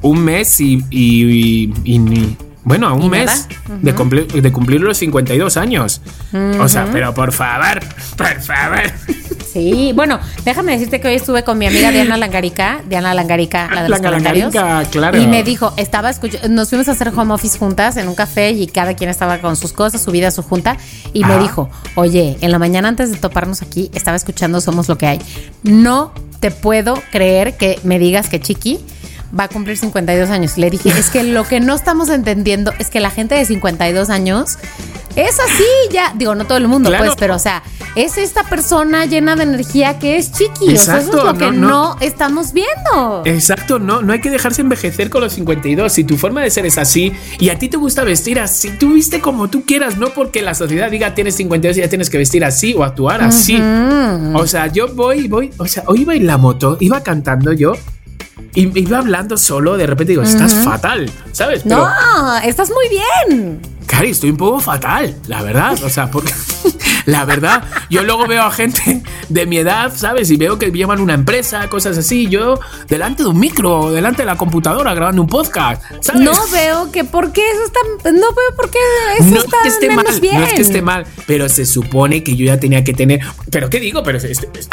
un 0.02 0.20
mes 0.24 0.60
y. 0.60 0.84
y- 0.90 1.26
y- 1.72 1.74
y 1.84 2.00
ni- 2.00 2.36
bueno, 2.66 2.88
a 2.88 2.94
un 2.94 3.04
¿Y 3.04 3.10
mes 3.10 3.48
de, 3.82 3.94
cumplir, 3.94 4.28
de 4.28 4.52
cumplir 4.52 4.82
los 4.82 4.98
52 4.98 5.56
años. 5.56 6.02
O 6.60 6.68
sea, 6.68 6.90
pero 6.92 7.14
por 7.14 7.32
favor, 7.32 7.80
por 8.18 8.42
favor. 8.42 8.92
Sí, 9.54 9.94
bueno, 9.96 10.20
déjame 10.44 10.74
decirte 10.74 11.00
que 11.00 11.08
hoy 11.08 11.14
estuve 11.14 11.44
con 11.44 11.58
mi 11.58 11.68
amiga 11.68 11.90
Diana 11.92 12.18
Langarica, 12.18 12.82
Diana 12.90 13.14
Langarica, 13.14 13.70
la 13.74 13.84
de 13.84 13.90
los. 13.90 14.02
Langarica, 14.02 14.84
claro. 14.92 15.18
Y 15.18 15.28
me 15.28 15.44
dijo, 15.44 15.74
estaba 15.78 16.10
escuchando, 16.10 16.50
nos 16.50 16.70
fuimos 16.70 16.90
a 16.90 16.92
hacer 16.92 17.14
home 17.16 17.34
office 17.34 17.58
juntas 17.58 17.96
en 17.96 18.08
un 18.10 18.16
café 18.16 18.50
y 18.50 18.68
cada 18.68 18.96
quien 18.96 19.10
estaba 19.10 19.38
con 19.38 19.56
sus 19.56 19.72
cosas, 19.72 20.02
subida 20.02 20.28
a 20.28 20.32
su 20.32 20.42
junta, 20.42 20.76
y 21.14 21.24
me 21.24 21.38
dijo, 21.38 21.70
oye, 21.94 22.36
en 22.42 22.52
la 22.52 22.60
mañana 22.60 22.90
antes 22.90 23.12
de 23.12 23.18
toparnos 23.18 23.62
aquí, 23.62 23.92
estaba 23.94 24.18
escuchando 24.18 24.60
Somos 24.60 24.90
lo 24.90 24.98
que 24.98 25.06
hay. 25.06 25.20
No 25.64 26.12
te 26.40 26.52
puedo 26.52 27.02
creer 27.12 27.56
que 27.56 27.80
me 27.84 28.00
digas 28.00 28.28
que 28.28 28.42
Chiqui 28.42 28.80
va 29.38 29.46
a 29.46 29.48
cumplir 29.48 29.78
52 29.78 30.30
años. 30.30 30.58
Le 30.58 30.70
dije, 30.70 30.90
es 30.90 31.10
que 31.10 31.24
lo 31.24 31.44
que 31.48 31.60
no 31.60 31.76
estamos 31.76 32.10
entendiendo 32.10 32.74
es 32.80 32.90
que 32.90 33.00
la 33.00 33.10
gente 33.10 33.36
de 33.36 33.46
52 33.46 34.10
años 34.10 34.58
es 35.16 35.40
así, 35.40 35.64
ya, 35.94 36.14
digo, 36.18 36.36
no 36.36 36.44
todo 36.46 36.58
el 36.58 36.68
mundo, 36.68 36.90
Claro. 36.90 37.06
pues, 37.06 37.16
pero 37.18 37.36
o 37.36 37.40
sea, 37.40 37.64
es 37.96 38.18
esta 38.18 38.44
persona 38.44 39.06
llena 39.06 39.38
de 39.38 39.44
energía 39.44 39.98
que 39.98 40.18
es 40.18 40.34
Chiqui. 40.34 40.74
o 40.74 40.78
sea, 40.78 40.98
eso 40.98 41.18
es 41.18 41.24
lo 41.24 41.34
que 41.38 41.46
no, 41.46 41.52
no, 41.52 41.70
no. 41.70 41.98
estamos 42.02 42.52
viendo. 42.52 43.22
Exacto, 43.24 43.80
no, 43.80 44.02
no 44.02 44.12
hay 44.12 44.20
que 44.20 44.30
dejarse 44.30 44.62
envejecer 44.62 45.10
con 45.10 45.22
los 45.22 45.32
52. 45.32 45.94
Si 45.94 46.04
tu 46.04 46.18
forma 46.18 46.42
de 46.42 46.50
ser 46.50 46.66
es 46.66 46.78
así 46.78 47.14
y 47.40 47.48
a 47.48 47.58
ti 47.58 47.70
te 47.70 47.78
gusta 47.78 48.04
vestir 48.04 48.42
así, 48.42 48.72
tú 48.72 48.94
viste 48.96 49.22
como 49.22 49.48
tú 49.50 49.64
quieras, 49.66 49.98
no 49.98 50.10
porque 50.10 50.42
la 50.42 50.54
sociedad 50.54 50.92
diga 50.92 51.16
tienes 51.16 51.36
52 51.36 51.78
y 51.78 51.80
ya 51.80 51.88
tienes 51.88 52.10
que 52.10 52.18
vestir 52.18 52.44
así 52.44 52.74
o 52.74 52.84
actuar 52.84 53.24
así. 53.24 53.56
O 54.34 54.46
sea, 54.48 54.68
yo 54.68 54.90
voy, 54.94 55.30
voy, 55.30 55.52
o 55.58 55.66
sea, 55.66 55.84
hoy 55.88 56.02
iba 56.02 56.14
en 56.14 56.28
la 56.28 56.38
moto, 56.38 56.76
iba 56.82 57.02
cantando 57.04 57.54
yo 57.54 57.72
y 58.56 58.80
iba 58.80 58.98
hablando 58.98 59.38
solo, 59.38 59.78
de 59.78 59.86
repente 59.86 60.12
digo, 60.12 60.24
estás 60.24 60.54
fatal, 60.54 61.12
¿sabes? 61.32 61.64
Pero, 61.64 61.78
no, 61.78 62.38
estás 62.38 62.72
muy 62.72 62.88
bien. 62.90 63.75
Cari, 63.88 64.10
estoy 64.12 64.32
un 64.32 64.38
poco 64.38 64.60
fatal, 64.60 65.16
la 65.28 65.42
verdad. 65.44 65.78
O 65.84 65.90
sea, 65.90 66.10
porque 66.12 66.34
La 67.06 67.24
verdad, 67.24 67.64
yo 67.88 68.02
luego 68.04 68.26
veo 68.26 68.42
a 68.42 68.52
gente 68.52 69.04
de 69.30 69.46
mi 69.46 69.58
edad, 69.58 69.94
¿sabes? 69.96 70.32
Y 70.32 70.38
veo 70.38 70.58
que 70.58 70.72
llevan 70.72 71.00
una 71.00 71.14
empresa, 71.14 71.70
cosas 71.70 71.96
así. 72.00 72.28
Yo 72.30 72.60
delante 72.88 73.22
de 73.22 73.30
un 73.30 73.40
micro, 73.40 73.92
delante 73.92 74.24
de 74.24 74.26
la 74.26 74.38
computadora, 74.38 74.92
grabando 74.96 75.22
un 75.22 75.28
podcast. 75.28 75.84
¿sabes? 76.02 76.22
No 76.24 76.32
veo 76.52 76.92
que 76.92 77.04
por 77.04 77.32
qué 77.32 77.44
eso 77.52 77.64
está. 77.64 78.12
No 78.12 78.20
veo 78.34 78.56
por 78.56 78.72
qué 78.72 78.80
eso 79.20 79.30
no 79.30 79.38
está 79.38 79.58
es 79.58 79.64
que 79.64 79.70
esté 79.70 79.90
menos 79.90 80.06
mal, 80.14 80.20
bien. 80.20 80.40
no 80.40 80.46
es 80.48 80.54
que 80.54 80.62
esté 80.64 80.82
mal, 80.82 81.06
pero 81.28 81.48
se 81.48 81.68
supone 81.68 82.24
que 82.24 82.36
yo 82.36 82.46
ya 82.48 82.60
tenía 82.60 82.84
que 82.84 82.94
tener. 82.96 83.20
¿Pero 83.52 83.70
qué 83.70 83.80
digo? 83.80 84.02
Pero 84.02 84.18
yo 84.18 84.28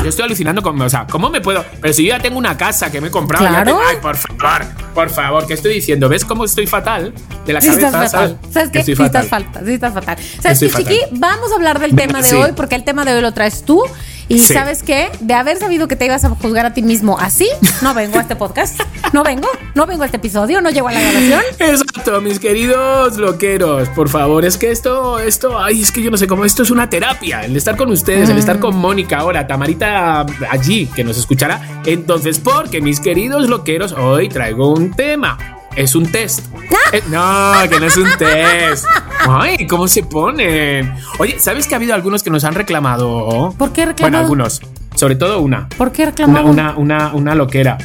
estoy 0.08 0.24
alucinando 0.24 0.62
con. 0.62 0.80
O 0.80 0.88
sea, 0.88 1.06
¿cómo 1.06 1.28
me 1.28 1.42
puedo.? 1.42 1.62
Pero 1.82 1.92
si 1.92 2.04
yo 2.04 2.16
ya 2.16 2.18
tengo 2.22 2.38
una 2.38 2.56
casa 2.56 2.90
que 2.90 3.02
me 3.02 3.08
he 3.08 3.10
comprado. 3.10 3.44
ya 3.44 3.50
Claro. 3.62 3.76
te- 3.76 3.84
ay, 3.90 3.96
por 4.00 4.16
favor, 4.16 4.62
por 4.94 5.10
favor, 5.10 5.46
¿qué 5.46 5.52
estoy 5.52 5.74
diciendo? 5.74 6.08
¿Ves 6.08 6.24
cómo 6.24 6.46
estoy 6.46 6.66
fatal 6.66 7.12
de 7.44 7.52
la 7.52 7.60
Sí 7.60 7.68
cabeza? 7.68 8.08
¿sabes? 8.08 8.36
¿Sabes 8.50 8.68
Que 8.68 8.72
qué? 8.72 8.78
estoy 8.80 8.94
Sí 9.02 9.06
estás 9.06 9.28
fatal. 9.28 9.44
fatal. 9.46 9.66
Sí 9.66 9.72
estás 9.74 9.94
fatal. 9.94 10.16
¿Sabes 10.42 10.60
qué, 10.60 10.68
Chiqui? 10.68 10.82
fatal. 11.00 11.08
Vamos 11.12 11.52
a 11.52 11.54
hablar 11.56 11.78
del 11.80 11.94
tema 11.94 12.22
de 12.22 12.28
sí. 12.28 12.36
hoy 12.36 12.52
porque 12.56 12.74
el 12.74 12.84
tema 12.84 13.04
de 13.04 13.14
hoy 13.14 13.20
lo 13.22 13.32
traes 13.32 13.62
tú. 13.64 13.82
Y 14.28 14.38
Sí. 14.38 14.54
¿sabes 14.54 14.82
qué? 14.82 15.10
De 15.20 15.34
haber 15.34 15.58
sabido 15.58 15.88
que 15.88 15.96
te 15.96 16.06
ibas 16.06 16.24
a 16.24 16.30
juzgar 16.30 16.64
a 16.64 16.72
ti 16.72 16.80
mismo 16.80 17.18
así, 17.18 17.46
no 17.82 17.92
vengo 17.92 18.16
a 18.18 18.22
este 18.22 18.34
podcast. 18.36 18.80
No 19.12 19.24
vengo. 19.24 19.46
No 19.74 19.84
vengo 19.84 20.04
a 20.04 20.06
este 20.06 20.16
episodio. 20.16 20.62
No 20.62 20.70
llego 20.70 20.88
a 20.88 20.92
la 20.92 21.00
grabación. 21.00 21.42
Exacto, 21.58 22.18
mis 22.22 22.38
queridos 22.38 23.18
loqueros, 23.18 23.88
por 23.90 24.08
favor, 24.08 24.44
es 24.46 24.56
que 24.56 24.70
esto, 24.70 25.18
esto, 25.18 25.58
ay, 25.58 25.82
es 25.82 25.92
que 25.92 26.02
yo 26.02 26.10
no 26.10 26.16
sé 26.16 26.26
cómo, 26.26 26.46
esto 26.46 26.62
es 26.62 26.70
una 26.70 26.88
terapia, 26.88 27.44
el 27.44 27.54
estar 27.56 27.76
con 27.76 27.90
ustedes, 27.90 28.30
el 28.30 28.38
estar 28.38 28.58
con 28.58 28.74
Mónica 28.76 29.18
ahora, 29.18 29.46
Tamarita 29.46 30.24
allí, 30.48 30.86
que 30.86 31.04
nos 31.04 31.18
escuchará. 31.18 31.82
Entonces, 31.84 32.38
porque 32.38 32.80
mis 32.80 33.00
queridos 33.00 33.48
loqueros, 33.50 33.92
hoy 33.92 34.28
traigo 34.30 34.72
un 34.72 34.92
tema. 34.92 35.36
Es 35.76 35.94
un 35.94 36.06
test. 36.10 36.40
Eh, 36.92 37.02
no, 37.08 37.52
que 37.68 37.80
no 37.80 37.86
es 37.86 37.96
un 37.96 38.08
test. 38.18 38.84
Ay, 39.28 39.66
¿cómo 39.66 39.88
se 39.88 40.02
ponen? 40.02 40.92
Oye, 41.18 41.38
¿sabes 41.38 41.66
que 41.66 41.74
ha 41.74 41.78
habido 41.78 41.94
algunos 41.94 42.22
que 42.22 42.30
nos 42.30 42.44
han 42.44 42.54
reclamado? 42.54 43.54
¿Por 43.56 43.72
qué 43.72 43.82
Bueno, 43.82 43.92
reclamado? 43.92 44.22
algunos. 44.24 44.60
Sobre 44.94 45.14
todo 45.16 45.40
una. 45.40 45.68
¿Por 45.70 45.90
qué 45.92 46.02
Una, 46.02 46.10
reclamamos? 46.10 46.50
una, 46.50 46.76
una, 46.76 47.14
una 47.14 47.34
loquera. 47.34 47.78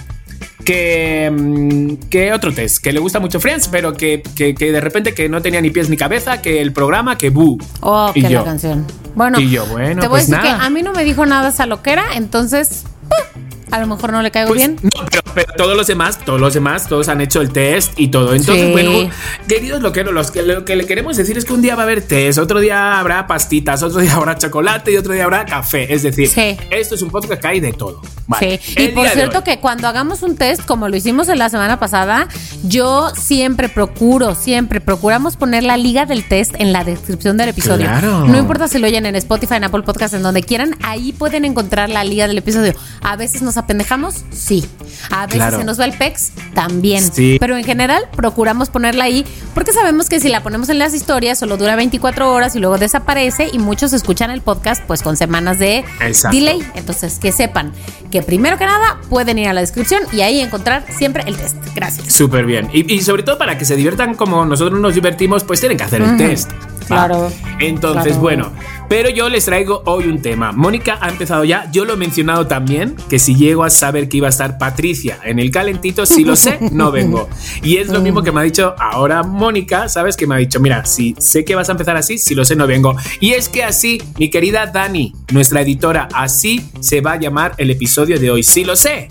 Que, 0.66 1.32
mm, 1.32 2.10
que 2.10 2.34
otro 2.34 2.54
test, 2.54 2.84
que 2.84 2.92
le 2.92 3.00
gusta 3.00 3.22
mucho 3.22 3.40
Friends, 3.40 3.70
pero 3.70 3.94
que, 3.94 4.22
que, 4.36 4.54
que 4.54 4.74
de 4.74 4.82
repente 4.82 5.14
que 5.14 5.30
no 5.30 5.42
tenía 5.42 5.62
ni 5.62 5.70
pies 5.70 5.90
ni 5.90 5.96
cabeza, 5.96 6.42
que 6.42 6.60
el 6.62 6.74
programa, 6.74 7.18
que 7.18 7.30
bu. 7.30 7.58
Oh, 7.80 8.12
Y 8.14 8.22
que 8.24 8.30
yo. 8.30 8.40
la 8.40 8.46
canción. 8.46 8.86
Bueno, 9.16 9.40
Y 9.40 9.50
yo, 9.50 9.66
bueno, 9.68 10.02
te 10.02 10.08
voy 10.10 10.20
pues 10.20 10.24
a 10.24 10.36
decir 10.36 10.44
nada. 10.44 10.60
que 10.60 10.66
a 10.66 10.70
mí 10.70 10.82
no 10.82 10.92
me 10.92 11.06
dijo 11.06 11.26
nada 11.26 11.50
esa 11.50 11.66
loquera, 11.66 12.04
entonces 12.16 12.84
¡pum! 13.08 13.44
A 13.72 13.80
lo 13.80 13.88
mejor 13.88 14.12
no 14.12 14.22
le 14.22 14.32
caigo 14.32 14.50
Pues, 14.50 14.60
bien. 14.60 14.78
no, 14.82 14.90
pero, 15.10 15.22
pero 15.34 15.54
todos 15.58 15.76
los 15.78 15.88
demás, 15.88 16.20
todos 16.24 16.40
los 16.40 16.54
demás, 16.54 16.88
todos 16.88 17.10
han 17.10 17.22
hecho 17.22 17.42
el 17.42 17.52
test 17.52 17.94
y 17.98 18.08
todo. 18.10 18.34
Entonces, 18.34 18.66
Sí. 18.68 18.72
bueno, 18.72 19.10
queridos 19.48 19.82
loqueros, 19.82 20.14
los 20.14 20.32
que, 20.32 20.42
lo 20.44 20.66
que 20.66 20.76
le 20.76 20.86
queremos 20.86 21.18
decir 21.18 21.38
es 21.38 21.46
que 21.46 21.54
un 21.54 21.62
día 21.62 21.76
va 21.76 21.82
a 21.82 21.86
haber 21.86 22.02
test, 22.02 22.40
otro 22.40 22.60
día 22.60 23.00
habrá 23.00 23.28
pastitas, 23.28 23.84
otro 23.84 24.00
día 24.02 24.16
habrá 24.16 24.38
chocolate 24.38 24.92
y 24.92 24.98
otro 24.98 25.14
día 25.14 25.26
habrá 25.26 25.46
café. 25.46 25.94
Es 25.94 26.04
decir, 26.04 26.28
Sí. 26.30 26.58
esto 26.70 26.96
es 26.96 27.02
un 27.02 27.10
podcast 27.10 27.42
que 27.42 27.48
hay 27.48 27.60
de 27.60 27.74
todo. 27.74 28.02
Vale. 28.28 28.60
Sí, 28.62 28.76
y 28.84 28.88
por 28.90 29.08
cierto 29.10 29.44
que 29.44 29.60
cuando 29.60 29.88
hagamos 29.88 30.22
un 30.22 30.36
test, 30.36 30.66
como 30.66 30.88
lo 30.90 30.96
hicimos 30.98 31.30
en 31.30 31.40
la 31.40 31.50
semana 31.50 31.80
pasada, 31.80 32.28
yo 32.64 33.10
siempre 33.16 33.70
procuro, 33.70 34.36
siempre 34.36 34.82
procuramos 34.82 35.38
poner 35.38 35.64
la 35.64 35.78
liga 35.78 36.06
del 36.06 36.28
test 36.28 36.56
en 36.60 36.74
la 36.74 36.84
descripción 36.84 37.38
del 37.38 37.50
episodio. 37.50 37.86
Claro. 37.88 38.26
No 38.28 38.38
importa 38.38 38.68
si 38.68 38.80
lo 38.80 38.88
oyen 38.88 39.06
en 39.06 39.16
Spotify, 39.16 39.56
en 39.56 39.64
Apple 39.66 39.84
Podcast, 39.84 40.14
en 40.14 40.24
donde 40.24 40.44
quieran, 40.44 40.76
ahí 40.84 41.14
pueden 41.14 41.46
encontrar 41.46 41.90
la 41.90 42.04
liga 42.04 42.28
del 42.28 42.38
episodio. 42.38 42.74
A 43.02 43.16
veces 43.16 43.42
nos 43.42 43.57
apendejamos, 43.58 44.24
sí. 44.32 44.66
A 45.12 45.26
veces 45.26 45.38
Claro. 45.42 45.58
se 45.60 45.64
nos 45.64 45.80
va 45.80 45.86
el 45.86 45.94
pex, 45.98 46.32
también. 46.54 47.04
Sí. 47.14 47.38
Pero 47.40 47.58
en 47.58 47.64
general 47.64 48.04
procuramos 48.16 48.70
ponerla 48.70 49.06
ahí 49.06 49.26
porque 49.54 49.74
sabemos 49.74 50.10
que 50.10 50.20
si 50.20 50.30
la 50.30 50.42
ponemos 50.44 50.70
en 50.70 50.80
las 50.80 50.94
historias 50.94 51.38
solo 51.40 51.58
dura 51.58 51.76
24 51.76 52.32
horas 52.34 52.56
y 52.56 52.60
luego 52.60 52.78
desaparece 52.78 53.50
y 53.52 53.60
muchos 53.60 53.94
escuchan 53.94 54.32
el 54.32 54.42
podcast 54.42 54.82
pues 54.86 55.02
con 55.02 55.18
semanas 55.18 55.60
de 55.60 55.84
Exacto. 56.02 56.36
delay. 56.38 56.60
Entonces, 56.76 57.20
que 57.20 57.32
sepan 57.32 57.74
que 58.12 58.22
primero 58.22 58.58
que 58.58 58.66
nada 58.66 59.00
pueden 59.10 59.38
ir 59.40 59.48
a 59.50 59.54
la 59.54 59.62
descripción 59.62 60.02
y 60.14 60.22
ahí 60.22 60.40
encontrar 60.40 60.86
siempre 60.98 61.24
el 61.28 61.36
test. 61.38 61.56
Gracias. 61.76 62.14
Súper 62.14 62.46
bien. 62.46 62.70
Y, 62.74 62.94
y 62.94 63.02
sobre 63.02 63.24
todo 63.24 63.38
para 63.38 63.58
que 63.58 63.66
se 63.66 63.76
diviertan 63.76 64.16
como 64.16 64.46
nosotros 64.46 64.80
nos 64.80 64.94
divertimos, 64.96 65.44
pues 65.44 65.60
tienen 65.60 65.78
que 65.78 65.84
hacer 65.84 66.02
el 66.02 66.18
test. 66.18 66.52
Claro. 66.88 67.32
Entonces, 67.60 68.04
Claro. 68.14 68.22
bueno, 68.22 68.52
pero 68.90 69.10
yo 69.10 69.28
les 69.30 69.46
traigo 69.46 69.82
hoy 69.86 70.06
un 70.08 70.22
tema. 70.22 70.52
Mónica 70.52 70.98
ha 71.02 71.10
empezado 71.10 71.44
ya, 71.44 71.70
yo 71.72 71.84
lo 71.86 71.94
he 71.94 71.98
mencionado 71.98 72.48
también, 72.48 72.96
que 73.10 73.20
si 73.20 73.36
llego 73.36 73.64
a 73.64 73.70
saber 73.70 74.08
que 74.10 74.18
iba 74.18 74.28
a 74.28 74.30
estar 74.30 74.58
Patricia 74.58 75.20
en 75.24 75.40
el 75.40 75.52
calentito, 75.52 76.06
si 76.06 76.24
lo 76.24 76.36
sé, 76.36 76.58
no 76.72 76.92
vengo. 76.94 77.28
Y 77.64 77.78
es 77.78 77.90
lo 77.90 78.00
mismo 78.02 78.22
que 78.24 78.32
me 78.32 78.40
ha 78.40 78.44
dicho 78.44 78.76
ahora 78.80 79.24
Mónica, 79.24 79.90
¿sabes? 79.90 80.16
Que 80.16 80.26
me 80.28 80.36
ha 80.36 80.38
dicho, 80.38 80.60
mira, 80.60 80.86
si 80.86 81.16
sé 81.20 81.44
que 81.44 81.56
vas 81.56 81.70
a 81.70 81.74
empezar 81.74 81.98
así, 81.98 82.18
si 82.18 82.34
lo 82.36 82.46
sé, 82.46 82.56
no 82.56 82.68
vengo. 82.68 82.96
Y 83.20 83.32
es 83.32 83.50
que 83.50 83.64
así, 83.64 84.02
mi 84.18 84.30
querida 84.30 84.66
Dani, 84.68 85.14
nuestra 85.32 85.62
editora, 85.62 86.08
así 86.14 86.70
se 86.80 87.02
va 87.02 87.14
a 87.14 87.20
llamar 87.20 87.54
el 87.58 87.72
episodio 87.72 88.20
de 88.20 88.32
hoy. 88.32 88.44
Si 88.44 88.64
lo 88.64 88.76
sé, 88.76 89.08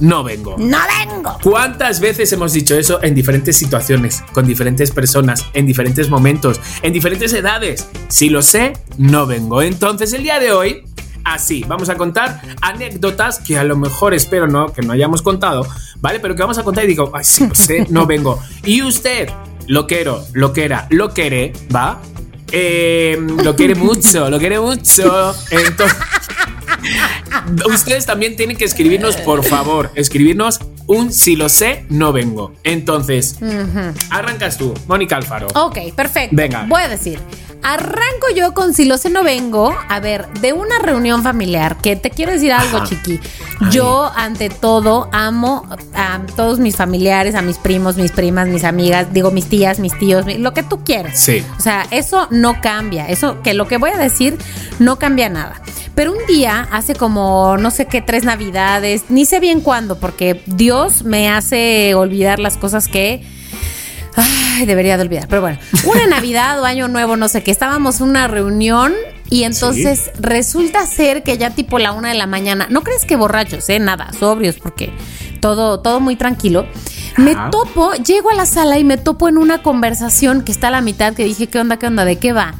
no 0.00 0.24
vengo. 0.24 0.56
¡No 0.58 0.78
vengo! 0.98 1.38
¿Cuántas 1.42 2.00
veces 2.00 2.32
hemos 2.32 2.52
dicho 2.52 2.74
eso 2.74 3.02
en 3.02 3.14
diferentes 3.14 3.56
situaciones, 3.56 4.22
con 4.32 4.46
diferentes 4.46 4.90
personas, 4.90 5.46
en 5.52 5.66
diferentes 5.66 6.10
momentos, 6.10 6.60
en 6.82 6.92
diferentes 6.92 7.32
edades? 7.32 7.88
Si 8.08 8.28
lo 8.28 8.42
sé, 8.42 8.72
no 8.98 9.26
vengo. 9.26 9.62
Entonces 9.62 10.12
el 10.12 10.24
día 10.24 10.40
de 10.40 10.52
hoy, 10.52 10.82
así, 11.24 11.64
vamos 11.68 11.88
a 11.90 11.96
contar 11.96 12.40
anécdotas 12.60 13.38
que 13.38 13.56
a 13.56 13.64
lo 13.64 13.76
mejor 13.76 14.14
espero 14.14 14.48
no, 14.48 14.72
que 14.72 14.82
no 14.82 14.92
hayamos 14.92 15.22
contado, 15.22 15.66
¿vale? 16.00 16.18
Pero 16.18 16.34
que 16.34 16.42
vamos 16.42 16.58
a 16.58 16.64
contar 16.64 16.84
y 16.84 16.88
digo, 16.88 17.12
ay, 17.14 17.24
si 17.24 17.46
lo 17.46 17.54
sé, 17.54 17.86
no 17.90 18.06
vengo. 18.06 18.40
Y 18.64 18.82
usted, 18.82 19.28
lo 19.68 19.86
quiero, 19.86 20.24
lo 20.32 20.52
quiera, 20.52 20.88
lo 20.90 21.10
quiere, 21.10 21.52
¿va? 21.74 22.00
Eh, 22.50 23.18
lo 23.42 23.54
quiere 23.54 23.74
mucho, 23.74 24.28
lo 24.28 24.38
quiere 24.38 24.58
mucho. 24.58 25.34
Entonces... 25.50 25.98
Ustedes 27.66 28.06
también 28.06 28.36
tienen 28.36 28.56
que 28.56 28.64
escribirnos, 28.64 29.16
por 29.16 29.44
favor, 29.44 29.90
escribirnos 29.94 30.60
un 30.86 31.12
si 31.12 31.36
lo 31.36 31.48
sé, 31.48 31.84
no 31.88 32.12
vengo. 32.12 32.52
Entonces, 32.62 33.38
arrancas 34.10 34.58
tú, 34.58 34.74
Mónica 34.86 35.16
Alfaro. 35.16 35.48
Ok, 35.54 35.78
perfecto. 35.94 36.36
Venga. 36.36 36.66
Voy 36.68 36.82
a 36.82 36.88
decir. 36.88 37.18
Arranco 37.64 38.26
yo 38.36 38.52
con 38.52 38.74
si 38.74 38.84
lo 38.84 38.98
sé 38.98 39.08
no 39.08 39.24
vengo. 39.24 39.74
A 39.88 39.98
ver, 39.98 40.28
de 40.40 40.52
una 40.52 40.78
reunión 40.78 41.22
familiar, 41.22 41.78
que 41.78 41.96
te 41.96 42.10
quiero 42.10 42.32
decir 42.32 42.52
algo, 42.52 42.76
Ajá. 42.76 42.86
chiqui. 42.86 43.18
Yo, 43.70 44.12
ante 44.14 44.50
todo, 44.50 45.08
amo 45.12 45.66
a 45.94 46.20
todos 46.36 46.58
mis 46.58 46.76
familiares, 46.76 47.34
a 47.34 47.40
mis 47.40 47.56
primos, 47.56 47.96
mis 47.96 48.12
primas, 48.12 48.48
mis 48.48 48.64
amigas, 48.64 49.12
digo, 49.14 49.30
mis 49.30 49.48
tías, 49.48 49.78
mis 49.78 49.98
tíos, 49.98 50.26
lo 50.38 50.52
que 50.52 50.62
tú 50.62 50.84
quieras. 50.84 51.18
Sí. 51.18 51.42
O 51.58 51.62
sea, 51.62 51.86
eso 51.90 52.28
no 52.30 52.60
cambia. 52.60 53.08
Eso 53.08 53.40
que 53.42 53.54
lo 53.54 53.66
que 53.66 53.78
voy 53.78 53.90
a 53.90 53.98
decir 53.98 54.36
no 54.78 54.98
cambia 54.98 55.30
nada. 55.30 55.62
Pero 55.94 56.12
un 56.12 56.26
día, 56.26 56.68
hace 56.70 56.94
como 56.94 57.56
no 57.56 57.70
sé 57.70 57.86
qué, 57.86 58.02
tres 58.02 58.24
navidades, 58.24 59.04
ni 59.08 59.24
sé 59.24 59.40
bien 59.40 59.60
cuándo, 59.60 59.98
porque 59.98 60.42
Dios 60.46 61.04
me 61.04 61.30
hace 61.30 61.94
olvidar 61.94 62.40
las 62.40 62.56
cosas 62.58 62.88
que 62.88 63.24
Ay, 64.54 64.66
debería 64.66 64.96
de 64.96 65.02
olvidar. 65.02 65.26
Pero 65.28 65.42
bueno, 65.42 65.58
una 65.84 66.06
Navidad 66.08 66.60
o 66.60 66.64
Año 66.64 66.88
Nuevo, 66.88 67.16
no 67.16 67.28
sé 67.28 67.42
qué, 67.42 67.50
estábamos 67.50 68.00
en 68.00 68.08
una 68.08 68.28
reunión 68.28 68.92
y 69.30 69.44
entonces 69.44 70.10
resulta 70.20 70.86
ser 70.86 71.22
que 71.22 71.38
ya 71.38 71.50
tipo 71.50 71.78
la 71.78 71.92
una 71.92 72.10
de 72.10 72.14
la 72.14 72.26
mañana, 72.26 72.68
no 72.70 72.82
crees 72.82 73.04
que 73.04 73.16
borrachos, 73.16 73.68
eh, 73.68 73.78
nada, 73.78 74.12
sobrios, 74.18 74.56
porque 74.56 74.92
todo, 75.40 75.80
todo 75.80 75.98
muy 76.00 76.16
tranquilo. 76.16 76.66
Me 77.16 77.32
Ajá. 77.32 77.50
topo, 77.50 77.94
llego 77.94 78.30
a 78.30 78.34
la 78.34 78.46
sala 78.46 78.78
y 78.78 78.84
me 78.84 78.96
topo 78.96 79.28
en 79.28 79.38
una 79.38 79.62
conversación 79.62 80.42
que 80.42 80.52
está 80.52 80.68
a 80.68 80.70
la 80.70 80.80
mitad, 80.80 81.14
que 81.14 81.24
dije, 81.24 81.48
¿qué 81.48 81.58
onda, 81.58 81.78
qué 81.78 81.86
onda, 81.86 82.04
de 82.04 82.16
qué 82.16 82.32
va? 82.32 82.54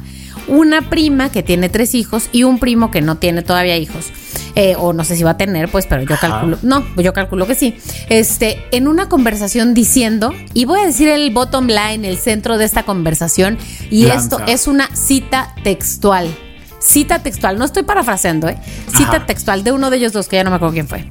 Una 0.47 0.89
prima 0.89 1.29
que 1.29 1.43
tiene 1.43 1.69
tres 1.69 1.95
hijos 1.95 2.29
y 2.31 2.43
un 2.43 2.59
primo 2.59 2.91
que 2.91 3.01
no 3.01 3.17
tiene 3.17 3.41
todavía 3.41 3.77
hijos. 3.77 4.11
Eh, 4.55 4.75
o 4.77 4.93
no 4.93 5.03
sé 5.03 5.17
si 5.17 5.23
va 5.23 5.31
a 5.31 5.37
tener, 5.37 5.69
pues, 5.69 5.85
pero 5.85 6.03
yo 6.03 6.13
Ajá. 6.15 6.29
calculo, 6.29 6.57
no, 6.61 6.85
yo 7.01 7.11
calculo 7.13 7.45
que 7.45 7.55
sí. 7.55 7.75
Este, 8.09 8.63
en 8.71 8.87
una 8.87 9.09
conversación 9.09 9.73
diciendo, 9.73 10.33
y 10.53 10.63
voy 10.65 10.79
a 10.79 10.85
decir 10.85 11.09
el 11.09 11.31
bottom 11.31 11.67
line, 11.67 12.07
el 12.07 12.17
centro 12.17 12.57
de 12.57 12.63
esta 12.65 12.83
conversación, 12.83 13.57
y 13.89 14.05
Lanza. 14.05 14.37
esto 14.37 14.51
es 14.51 14.67
una 14.67 14.87
cita 14.95 15.53
textual. 15.63 16.33
Cita 16.79 17.19
textual, 17.19 17.57
no 17.57 17.65
estoy 17.65 17.83
parafraseando, 17.83 18.47
¿eh? 18.47 18.57
Cita 18.95 19.17
Ajá. 19.17 19.25
textual 19.25 19.63
de 19.63 19.71
uno 19.71 19.89
de 19.89 19.97
ellos 19.97 20.13
dos, 20.13 20.27
que 20.29 20.35
ya 20.37 20.43
no 20.43 20.51
me 20.51 20.57
acuerdo 20.57 20.73
quién 20.73 20.87
fue. 20.87 21.05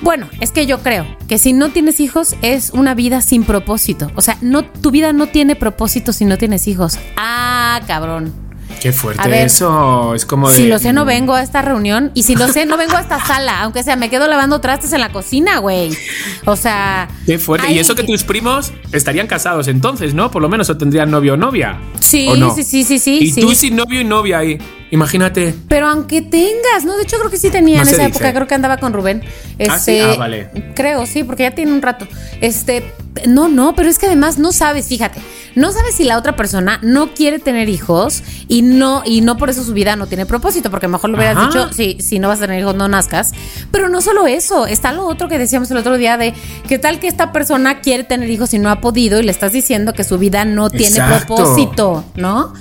Bueno, 0.00 0.28
es 0.40 0.52
que 0.52 0.64
yo 0.64 0.78
creo 0.80 1.04
que 1.26 1.38
si 1.38 1.52
no 1.52 1.70
tienes 1.70 1.98
hijos 2.00 2.36
es 2.40 2.70
una 2.70 2.94
vida 2.94 3.20
sin 3.20 3.42
propósito. 3.42 4.10
O 4.14 4.20
sea, 4.22 4.38
no, 4.40 4.64
tu 4.64 4.90
vida 4.92 5.12
no 5.12 5.26
tiene 5.26 5.56
propósito 5.56 6.12
si 6.12 6.24
no 6.24 6.38
tienes 6.38 6.68
hijos. 6.68 6.98
Ah, 7.16 7.80
cabrón. 7.86 8.47
Qué 8.80 8.92
fuerte 8.92 9.22
A 9.22 9.28
ver, 9.28 9.46
eso. 9.46 10.14
Es 10.14 10.24
como 10.24 10.50
de. 10.50 10.56
Si 10.56 10.66
lo 10.66 10.78
sé, 10.78 10.92
no 10.92 11.04
vengo 11.04 11.34
a 11.34 11.42
esta 11.42 11.62
reunión. 11.62 12.10
Y 12.14 12.22
si 12.22 12.36
lo 12.36 12.48
sé, 12.48 12.66
no 12.66 12.76
vengo 12.76 12.96
a 12.96 13.00
esta 13.00 13.24
sala. 13.24 13.62
Aunque 13.62 13.82
sea, 13.82 13.96
me 13.96 14.10
quedo 14.10 14.28
lavando 14.28 14.60
trastes 14.60 14.92
en 14.92 15.00
la 15.00 15.10
cocina, 15.10 15.58
güey. 15.58 15.96
O 16.44 16.56
sea. 16.56 17.08
Qué 17.26 17.38
fuerte. 17.38 17.72
y 17.72 17.78
eso 17.78 17.94
que 17.94 18.04
tus 18.04 18.24
primos 18.24 18.72
estarían 18.92 19.26
casados 19.26 19.68
entonces, 19.68 20.14
¿no? 20.14 20.30
Por 20.30 20.42
lo 20.42 20.48
menos 20.48 20.70
o 20.70 20.76
tendrían 20.76 21.10
novio 21.10 21.34
o 21.34 21.36
novia. 21.36 21.78
Sí, 22.00 22.28
¿O 22.28 22.36
no? 22.36 22.54
sí, 22.54 22.62
sí, 22.62 22.84
sí, 22.84 22.98
sí. 22.98 23.18
Y 23.20 23.30
sí. 23.30 23.40
tú 23.40 23.54
sin 23.54 23.76
novio 23.76 24.00
y 24.00 24.04
novia 24.04 24.38
ahí. 24.38 24.58
Imagínate. 24.90 25.54
Pero 25.68 25.86
aunque 25.88 26.22
tengas, 26.22 26.84
¿no? 26.84 26.96
De 26.96 27.02
hecho, 27.02 27.18
creo 27.18 27.30
que 27.30 27.36
sí 27.36 27.50
tenía 27.50 27.76
No 27.76 27.82
en 27.82 27.88
esa 27.88 27.96
dice. 28.06 28.08
época, 28.10 28.32
creo 28.32 28.46
que 28.46 28.54
andaba 28.54 28.78
con 28.78 28.92
Rubén. 28.92 29.22
Ah, 29.68 29.78
sí, 29.78 29.98
Este, 29.98 30.02
ah, 30.02 30.16
vale. 30.16 30.48
Creo, 30.74 31.04
sí, 31.06 31.24
porque 31.24 31.42
ya 31.42 31.50
tiene 31.54 31.72
un 31.72 31.82
rato. 31.82 32.06
Este, 32.40 32.94
no, 33.26 33.48
no, 33.48 33.74
pero 33.74 33.88
es 33.88 33.98
que 33.98 34.06
además 34.06 34.38
no 34.38 34.50
sabes, 34.52 34.86
fíjate, 34.86 35.20
no 35.54 35.72
sabes 35.72 35.94
si 35.96 36.04
la 36.04 36.16
otra 36.16 36.36
persona 36.36 36.78
no 36.82 37.12
quiere 37.14 37.38
tener 37.38 37.68
hijos 37.68 38.22
y 38.46 38.62
no, 38.62 39.02
y 39.04 39.20
no 39.20 39.36
por 39.36 39.50
eso 39.50 39.62
su 39.64 39.72
vida 39.74 39.96
no 39.96 40.06
tiene 40.06 40.24
propósito, 40.24 40.70
porque 40.70 40.88
mejor 40.88 41.10
lo 41.10 41.16
hubieras 41.16 41.36
Ajá. 41.36 41.46
dicho, 41.48 41.72
si, 41.72 41.98
si 42.00 42.18
no 42.18 42.28
vas 42.28 42.38
a 42.38 42.42
tener 42.46 42.60
hijos, 42.60 42.74
no 42.76 42.88
nazcas. 42.88 43.32
Pero 43.70 43.88
no 43.90 44.00
solo 44.00 44.26
eso, 44.26 44.66
está 44.66 44.92
lo 44.92 45.04
otro 45.06 45.28
que 45.28 45.38
decíamos 45.38 45.70
el 45.70 45.76
otro 45.78 45.98
día 45.98 46.16
de 46.16 46.32
qué 46.66 46.78
tal 46.78 46.98
que 47.00 47.08
esta 47.08 47.32
persona 47.32 47.80
quiere 47.80 48.04
tener 48.04 48.30
hijos 48.30 48.54
y 48.54 48.58
no 48.58 48.70
ha 48.70 48.80
podido 48.80 49.20
y 49.20 49.24
le 49.24 49.32
estás 49.32 49.52
diciendo 49.52 49.92
que 49.92 50.04
su 50.04 50.16
vida 50.16 50.44
no 50.46 50.70
tiene 50.70 50.96
Exacto. 50.96 51.34
propósito, 51.34 52.04
¿no? 52.14 52.54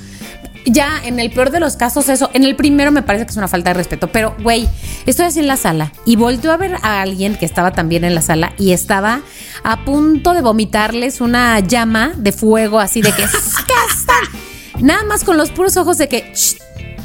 Ya, 0.69 0.99
en 1.03 1.19
el 1.19 1.31
peor 1.31 1.49
de 1.51 1.59
los 1.61 1.77
casos, 1.77 2.09
eso. 2.09 2.29
En 2.33 2.43
el 2.43 2.55
primero 2.55 2.91
me 2.91 3.01
parece 3.01 3.25
que 3.25 3.31
es 3.31 3.37
una 3.37 3.47
falta 3.47 3.69
de 3.69 3.75
respeto. 3.75 4.07
Pero, 4.11 4.35
güey, 4.43 4.67
estoy 5.05 5.25
así 5.25 5.39
en 5.39 5.47
la 5.47 5.55
sala 5.57 5.93
y 6.05 6.15
volteo 6.17 6.51
a 6.51 6.57
ver 6.57 6.75
a 6.81 7.01
alguien 7.01 7.35
que 7.37 7.45
estaba 7.45 7.71
también 7.71 8.03
en 8.03 8.13
la 8.13 8.21
sala 8.21 8.53
y 8.57 8.71
estaba 8.73 9.21
a 9.63 9.85
punto 9.85 10.33
de 10.33 10.41
vomitarles 10.41 11.21
una 11.21 11.59
llama 11.61 12.11
de 12.17 12.31
fuego 12.31 12.79
así 12.79 13.01
de 13.01 13.11
que. 13.13 13.25
Nada 14.79 15.03
más 15.05 15.23
con 15.23 15.37
los 15.37 15.49
puros 15.51 15.77
ojos 15.77 15.97
de 15.97 16.07
que. 16.09 16.31
"Shh, 16.35 16.57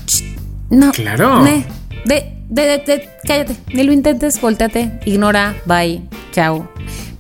shh". 0.07 0.23
No. 0.71 0.93
Claro. 0.93 1.43
ne, 1.43 1.65
de, 2.05 2.35
de, 2.49 2.63
de, 2.63 2.79
de- 2.79 3.09
cállate. 3.27 3.57
Ni 3.73 3.83
lo 3.85 3.93
intentes, 3.93 4.41
volteate, 4.41 5.01
ignora, 5.05 5.55
bye, 5.67 6.03
chao. 6.33 6.71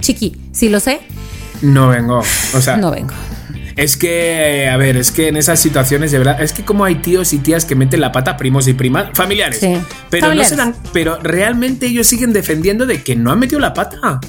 Chiqui, 0.00 0.36
si 0.52 0.68
lo 0.68 0.80
sé, 0.80 1.00
No 1.62 1.88
vengo. 1.88 2.18
O 2.54 2.60
sea, 2.60 2.76
no 2.76 2.90
vengo. 2.90 3.14
Es 3.76 3.96
que, 3.96 4.68
a 4.68 4.76
ver, 4.76 4.96
es 4.96 5.10
que 5.10 5.28
en 5.28 5.36
esas 5.36 5.60
situaciones 5.60 6.10
de 6.12 6.18
verdad, 6.18 6.42
es 6.42 6.52
que 6.52 6.64
como 6.64 6.84
hay 6.84 6.96
tíos 6.96 7.32
y 7.32 7.38
tías 7.38 7.64
que 7.64 7.74
meten 7.74 8.00
la 8.00 8.12
pata, 8.12 8.36
primos 8.36 8.68
y 8.68 8.74
primas, 8.74 9.06
familiares. 9.14 9.58
Sí. 9.60 9.78
Pero 10.10 10.26
Familiares. 10.26 10.52
no 10.52 10.56
se 10.56 10.56
dan, 10.56 10.76
pero 10.92 11.18
realmente 11.22 11.86
ellos 11.86 12.06
siguen 12.06 12.32
defendiendo 12.32 12.86
de 12.86 13.02
que 13.02 13.16
no 13.16 13.32
han 13.32 13.38
metido 13.38 13.60
la 13.60 13.74
pata. 13.74 14.20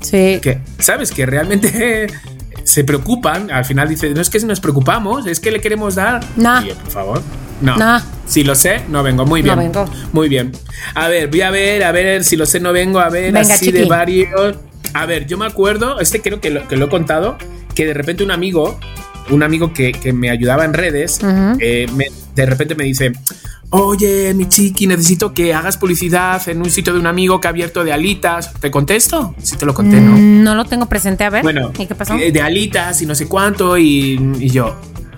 Sí. 0.00 0.38
Que, 0.42 0.60
¿sabes? 0.78 1.12
Que 1.12 1.26
realmente 1.26 2.06
se 2.64 2.84
preocupan. 2.84 3.50
Al 3.50 3.64
final 3.64 3.88
dicen, 3.88 4.14
no 4.14 4.20
es 4.20 4.30
que 4.30 4.38
nos 4.40 4.60
preocupamos, 4.60 5.26
es 5.26 5.40
que 5.40 5.50
le 5.50 5.60
queremos 5.60 5.94
dar. 5.96 6.24
Nah. 6.36 6.64
Yo, 6.64 6.74
por 6.76 6.90
favor. 6.90 7.22
No. 7.60 7.76
Nah. 7.76 8.00
Si 8.26 8.42
lo 8.44 8.54
sé, 8.54 8.82
no 8.88 9.02
vengo. 9.02 9.24
Muy 9.24 9.42
No 9.42 9.56
bien. 9.56 9.72
vengo. 9.72 9.88
Muy 10.12 10.28
bien. 10.28 10.52
A 10.94 11.08
ver, 11.08 11.28
voy 11.28 11.42
a 11.42 11.50
ver, 11.50 11.84
a 11.84 11.92
ver, 11.92 12.24
si 12.24 12.36
lo 12.36 12.46
sé, 12.46 12.58
no 12.60 12.72
vengo, 12.72 12.98
a 12.98 13.08
ver, 13.08 13.32
Venga, 13.32 13.54
así 13.54 13.70
de 13.70 13.84
varios. 13.84 14.56
A 14.94 15.06
ver, 15.06 15.26
yo 15.26 15.38
me 15.38 15.46
acuerdo, 15.46 16.00
este 16.00 16.20
creo 16.20 16.40
que 16.40 16.50
lo, 16.50 16.66
que 16.68 16.76
lo 16.76 16.86
he 16.86 16.88
contado, 16.88 17.38
que 17.74 17.86
de 17.86 17.94
repente 17.94 18.22
un 18.24 18.30
amigo, 18.30 18.78
un 19.30 19.42
amigo 19.42 19.72
que, 19.72 19.92
que 19.92 20.12
me 20.12 20.30
ayudaba 20.30 20.64
en 20.64 20.72
redes, 20.74 21.20
eh, 21.60 21.86
me- 21.94 22.10
de 22.34 22.46
repente 22.46 22.74
me 22.74 22.84
dice, 22.84 23.12
oye, 23.70 24.34
mi 24.34 24.48
chiqui, 24.48 24.86
necesito 24.86 25.32
que 25.32 25.54
hagas 25.54 25.76
publicidad 25.76 26.46
en 26.48 26.58
un 26.60 26.70
sitio 26.70 26.92
de 26.92 26.98
un 26.98 27.06
amigo 27.06 27.40
que 27.40 27.48
ha 27.48 27.50
abierto 27.50 27.84
de 27.84 27.92
alitas. 27.92 28.52
¿Te 28.54 28.70
contesto? 28.70 29.34
Sí 29.42 29.56
te 29.56 29.64
lo 29.66 29.74
conté, 29.74 30.00
¿no? 30.00 30.12
Mm, 30.12 30.42
No 30.42 30.54
lo 30.54 30.64
tengo 30.64 30.86
presente, 30.86 31.24
a 31.24 31.30
ver. 31.30 31.42
Bueno, 31.42 31.70
¿Y 31.78 31.86
qué 31.86 31.94
pasó? 31.94 32.14
eh, 32.14 32.32
de 32.32 32.40
alitas 32.42 33.00
y 33.02 33.06
no 33.06 33.14
sé 33.14 33.26
cuánto 33.28 33.78
y, 33.78 34.18
y 34.38 34.50
yo, 34.50 34.74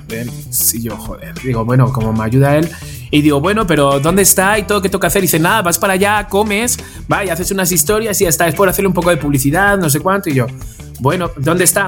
ver, 0.09 0.29
sí, 0.51 0.83
yo, 0.83 0.97
joder, 0.97 1.35
digo, 1.43 1.65
bueno, 1.65 1.93
como 1.93 2.13
me 2.13 2.25
ayuda 2.25 2.57
él. 2.57 2.69
Y 3.11 3.23
digo, 3.23 3.41
bueno, 3.41 3.65
pero 3.67 4.01
¿dónde 4.01 4.23
está 4.23 4.59
y 4.59 4.65
todo 4.65 4.83
qué 4.83 4.89
toca 4.89 5.07
hacer? 5.07 5.23
Y 5.23 5.27
dice, 5.27 5.39
nada, 5.39 5.63
vas 5.63 5.79
para 5.79 5.93
allá, 5.93 6.27
comes, 6.29 6.79
va 7.13 7.25
y 7.25 7.29
haces 7.29 7.51
unas 7.53 7.71
historias 7.71 8.21
y 8.21 8.25
ya 8.25 8.31
está, 8.31 8.49
es 8.49 8.55
por 8.57 8.69
hacerle 8.69 8.89
un 8.89 8.95
poco 8.95 9.11
de 9.11 9.17
publicidad, 9.19 9.79
no 9.79 9.89
sé 9.89 10.01
cuánto. 10.01 10.31
Y 10.31 10.35
yo, 10.35 10.47
bueno, 11.01 11.31
¿dónde 11.37 11.63
está? 11.65 11.87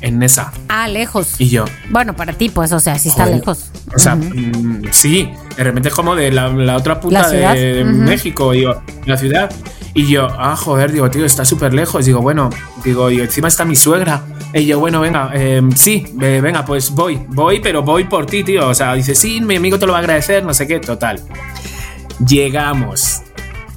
En 0.00 0.22
esa. 0.22 0.52
Ah, 0.68 0.86
lejos. 0.86 1.34
Y 1.38 1.48
yo, 1.48 1.64
Bueno, 1.90 2.14
para 2.14 2.32
ti, 2.32 2.48
pues, 2.48 2.70
o 2.72 2.78
sea, 2.80 2.98
sí 2.98 3.08
está 3.08 3.24
Joder. 3.24 3.38
lejos. 3.38 3.70
o 3.94 3.98
sea, 3.98 4.14
mm, 4.14 4.82
sí, 4.92 5.30
de 5.56 5.64
repente 5.64 5.88
es 5.88 5.94
como 5.94 6.14
de 6.14 6.30
la, 6.30 6.48
la 6.48 6.76
otra 6.76 7.00
punta 7.00 7.22
La 7.22 7.28
de. 7.54 7.84
México, 7.84 8.52
digo, 8.52 8.80
la 9.06 9.16
ciudad. 9.16 9.50
Y 9.94 10.06
yo, 10.06 10.28
ah, 10.38 10.54
joder, 10.54 10.92
digo, 10.92 11.10
tío, 11.10 11.24
está 11.24 11.44
súper 11.44 11.74
lejos. 11.74 12.04
Digo, 12.06 12.20
bueno, 12.20 12.50
digo, 12.84 13.10
y 13.10 13.20
encima 13.20 13.48
está 13.48 13.64
mi 13.64 13.74
suegra. 13.74 14.22
Y 14.54 14.64
yo, 14.66 14.78
bueno, 14.78 15.00
venga, 15.00 15.30
eh, 15.34 15.60
sí, 15.74 16.06
eh, 16.20 16.40
venga, 16.40 16.64
pues 16.64 16.90
voy, 16.90 17.20
voy, 17.28 17.60
pero 17.60 17.82
voy 17.82 18.04
por 18.04 18.26
ti, 18.26 18.44
tío. 18.44 18.68
O 18.68 18.74
sea, 18.74 18.94
dice, 18.94 19.14
sí, 19.14 19.40
mi 19.40 19.56
amigo 19.56 19.78
te 19.78 19.86
lo 19.86 19.92
va 19.92 19.98
a 19.98 20.00
agradecer, 20.02 20.44
no 20.44 20.54
sé 20.54 20.66
qué, 20.68 20.78
total. 20.78 21.20
Llegamos. 22.24 23.22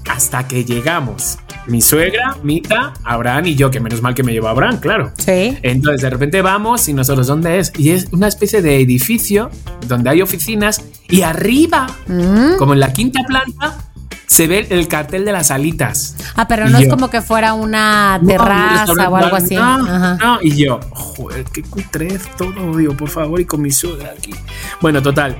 Hasta 0.10 0.48
que 0.48 0.66
llegamos. 0.66 1.38
Mi 1.68 1.82
suegra, 1.82 2.36
Mita, 2.44 2.94
Abraham 3.04 3.46
y 3.48 3.56
yo, 3.56 3.70
que 3.72 3.80
menos 3.80 4.02
mal 4.02 4.14
que 4.16 4.24
me 4.24 4.32
llevó 4.34 4.48
Abraham, 4.50 4.80
claro. 4.80 5.12
Sí. 5.18 5.58
Entonces 5.62 6.02
de 6.02 6.10
repente 6.10 6.42
vamos 6.42 6.88
y 6.90 6.94
nosotros, 6.94 7.28
¿dónde 7.28 7.60
es? 7.60 7.72
Y 7.78 7.92
es 7.92 8.08
una 8.12 8.28
especie 8.28 8.62
de 8.62 8.80
edificio 8.82 9.52
donde 9.88 10.10
hay 10.10 10.22
oficinas 10.22 10.84
y 11.08 11.22
arriba, 11.22 11.88
Mm. 12.08 12.58
como 12.58 12.74
en 12.74 12.80
la 12.80 12.92
quinta 12.94 13.22
planta, 13.28 13.78
se 14.26 14.48
ve 14.48 14.66
el 14.70 14.88
cartel 14.88 15.24
de 15.26 15.34
las 15.34 15.52
alitas. 15.52 16.16
Ah, 16.36 16.48
pero 16.48 16.68
no 16.70 16.78
es 16.78 16.88
como 16.88 17.10
que 17.10 17.22
fuera 17.22 17.54
una 17.54 18.18
No, 18.18 18.22
un 18.24 18.28
terraza 18.28 18.86
restaurante, 18.86 19.12
o 19.14 19.16
algo 19.18 19.36
así. 19.36 19.56
No, 19.56 19.62
Ajá. 19.86 20.18
no, 20.22 20.40
y 20.42 20.56
yo, 20.56 20.80
joder, 20.92 21.44
qué 21.54 21.62
cutrez 21.64 22.24
todo, 22.38 22.76
digo, 22.78 22.96
por 22.96 23.10
favor, 23.10 23.40
y 23.42 23.46
con 23.46 23.62
mi 23.62 23.72
suegra 23.72 24.14
aquí. 24.18 24.32
Bueno, 24.80 25.02
total, 25.02 25.38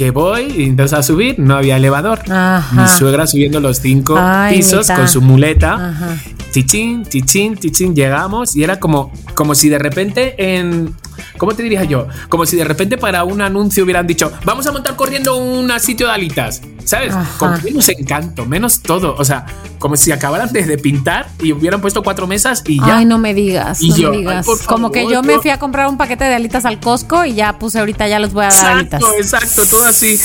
que 0.00 0.12
voy, 0.12 0.64
intentas 0.64 0.94
a 0.94 1.02
subir, 1.02 1.38
no 1.38 1.56
había 1.56 1.76
elevador. 1.76 2.20
Ajá. 2.30 2.84
Mi 2.84 2.88
suegra 2.88 3.26
subiendo 3.26 3.60
los 3.60 3.80
cinco 3.80 4.16
Ay, 4.18 4.56
pisos 4.56 4.90
con 4.90 5.06
su 5.06 5.20
muleta. 5.20 5.74
Ajá. 5.74 6.16
Tichín, 6.52 7.02
tichín, 7.02 7.54
tichín, 7.56 7.94
llegamos 7.94 8.56
y 8.56 8.64
era 8.64 8.80
como, 8.80 9.12
como 9.34 9.54
si 9.54 9.68
de 9.68 9.78
repente 9.78 10.36
en... 10.38 10.94
¿Cómo 11.38 11.54
te 11.54 11.62
diría 11.62 11.84
yo? 11.84 12.06
Como 12.28 12.46
si 12.46 12.56
de 12.56 12.64
repente 12.64 12.98
para 12.98 13.24
un 13.24 13.40
anuncio 13.40 13.84
hubieran 13.84 14.06
dicho, 14.06 14.32
vamos 14.44 14.66
a 14.66 14.72
montar 14.72 14.96
corriendo 14.96 15.36
un 15.36 15.70
sitio 15.80 16.06
de 16.06 16.12
alitas, 16.12 16.62
¿sabes? 16.84 17.14
Ajá. 17.14 17.38
Con 17.38 17.62
menos 17.64 17.88
encanto, 17.88 18.46
menos 18.46 18.80
todo. 18.80 19.14
O 19.16 19.24
sea, 19.24 19.46
como 19.78 19.96
si 19.96 20.12
acabaran 20.12 20.52
de, 20.52 20.64
de 20.64 20.78
pintar 20.78 21.28
y 21.42 21.52
hubieran 21.52 21.80
puesto 21.80 22.02
cuatro 22.02 22.26
mesas 22.26 22.62
y 22.66 22.78
ya. 22.78 22.98
Ay, 22.98 23.04
no 23.04 23.18
me 23.18 23.34
digas, 23.34 23.80
Y 23.80 23.90
no 23.90 23.96
yo, 23.96 24.10
me 24.10 24.18
digas. 24.18 24.46
Como 24.66 24.90
que 24.90 25.08
yo 25.08 25.22
me 25.22 25.38
fui 25.38 25.50
a 25.50 25.58
comprar 25.58 25.88
un 25.88 25.96
paquete 25.96 26.24
de 26.24 26.34
alitas 26.34 26.64
al 26.64 26.80
Costco 26.80 27.24
y 27.24 27.34
ya 27.34 27.58
puse 27.58 27.78
ahorita, 27.78 28.08
ya 28.08 28.18
los 28.18 28.32
voy 28.32 28.44
a 28.44 28.48
dar 28.48 28.66
alitas. 28.78 29.00
Exacto, 29.00 29.20
exacto, 29.20 29.66
todo 29.66 29.86
así. 29.86 30.18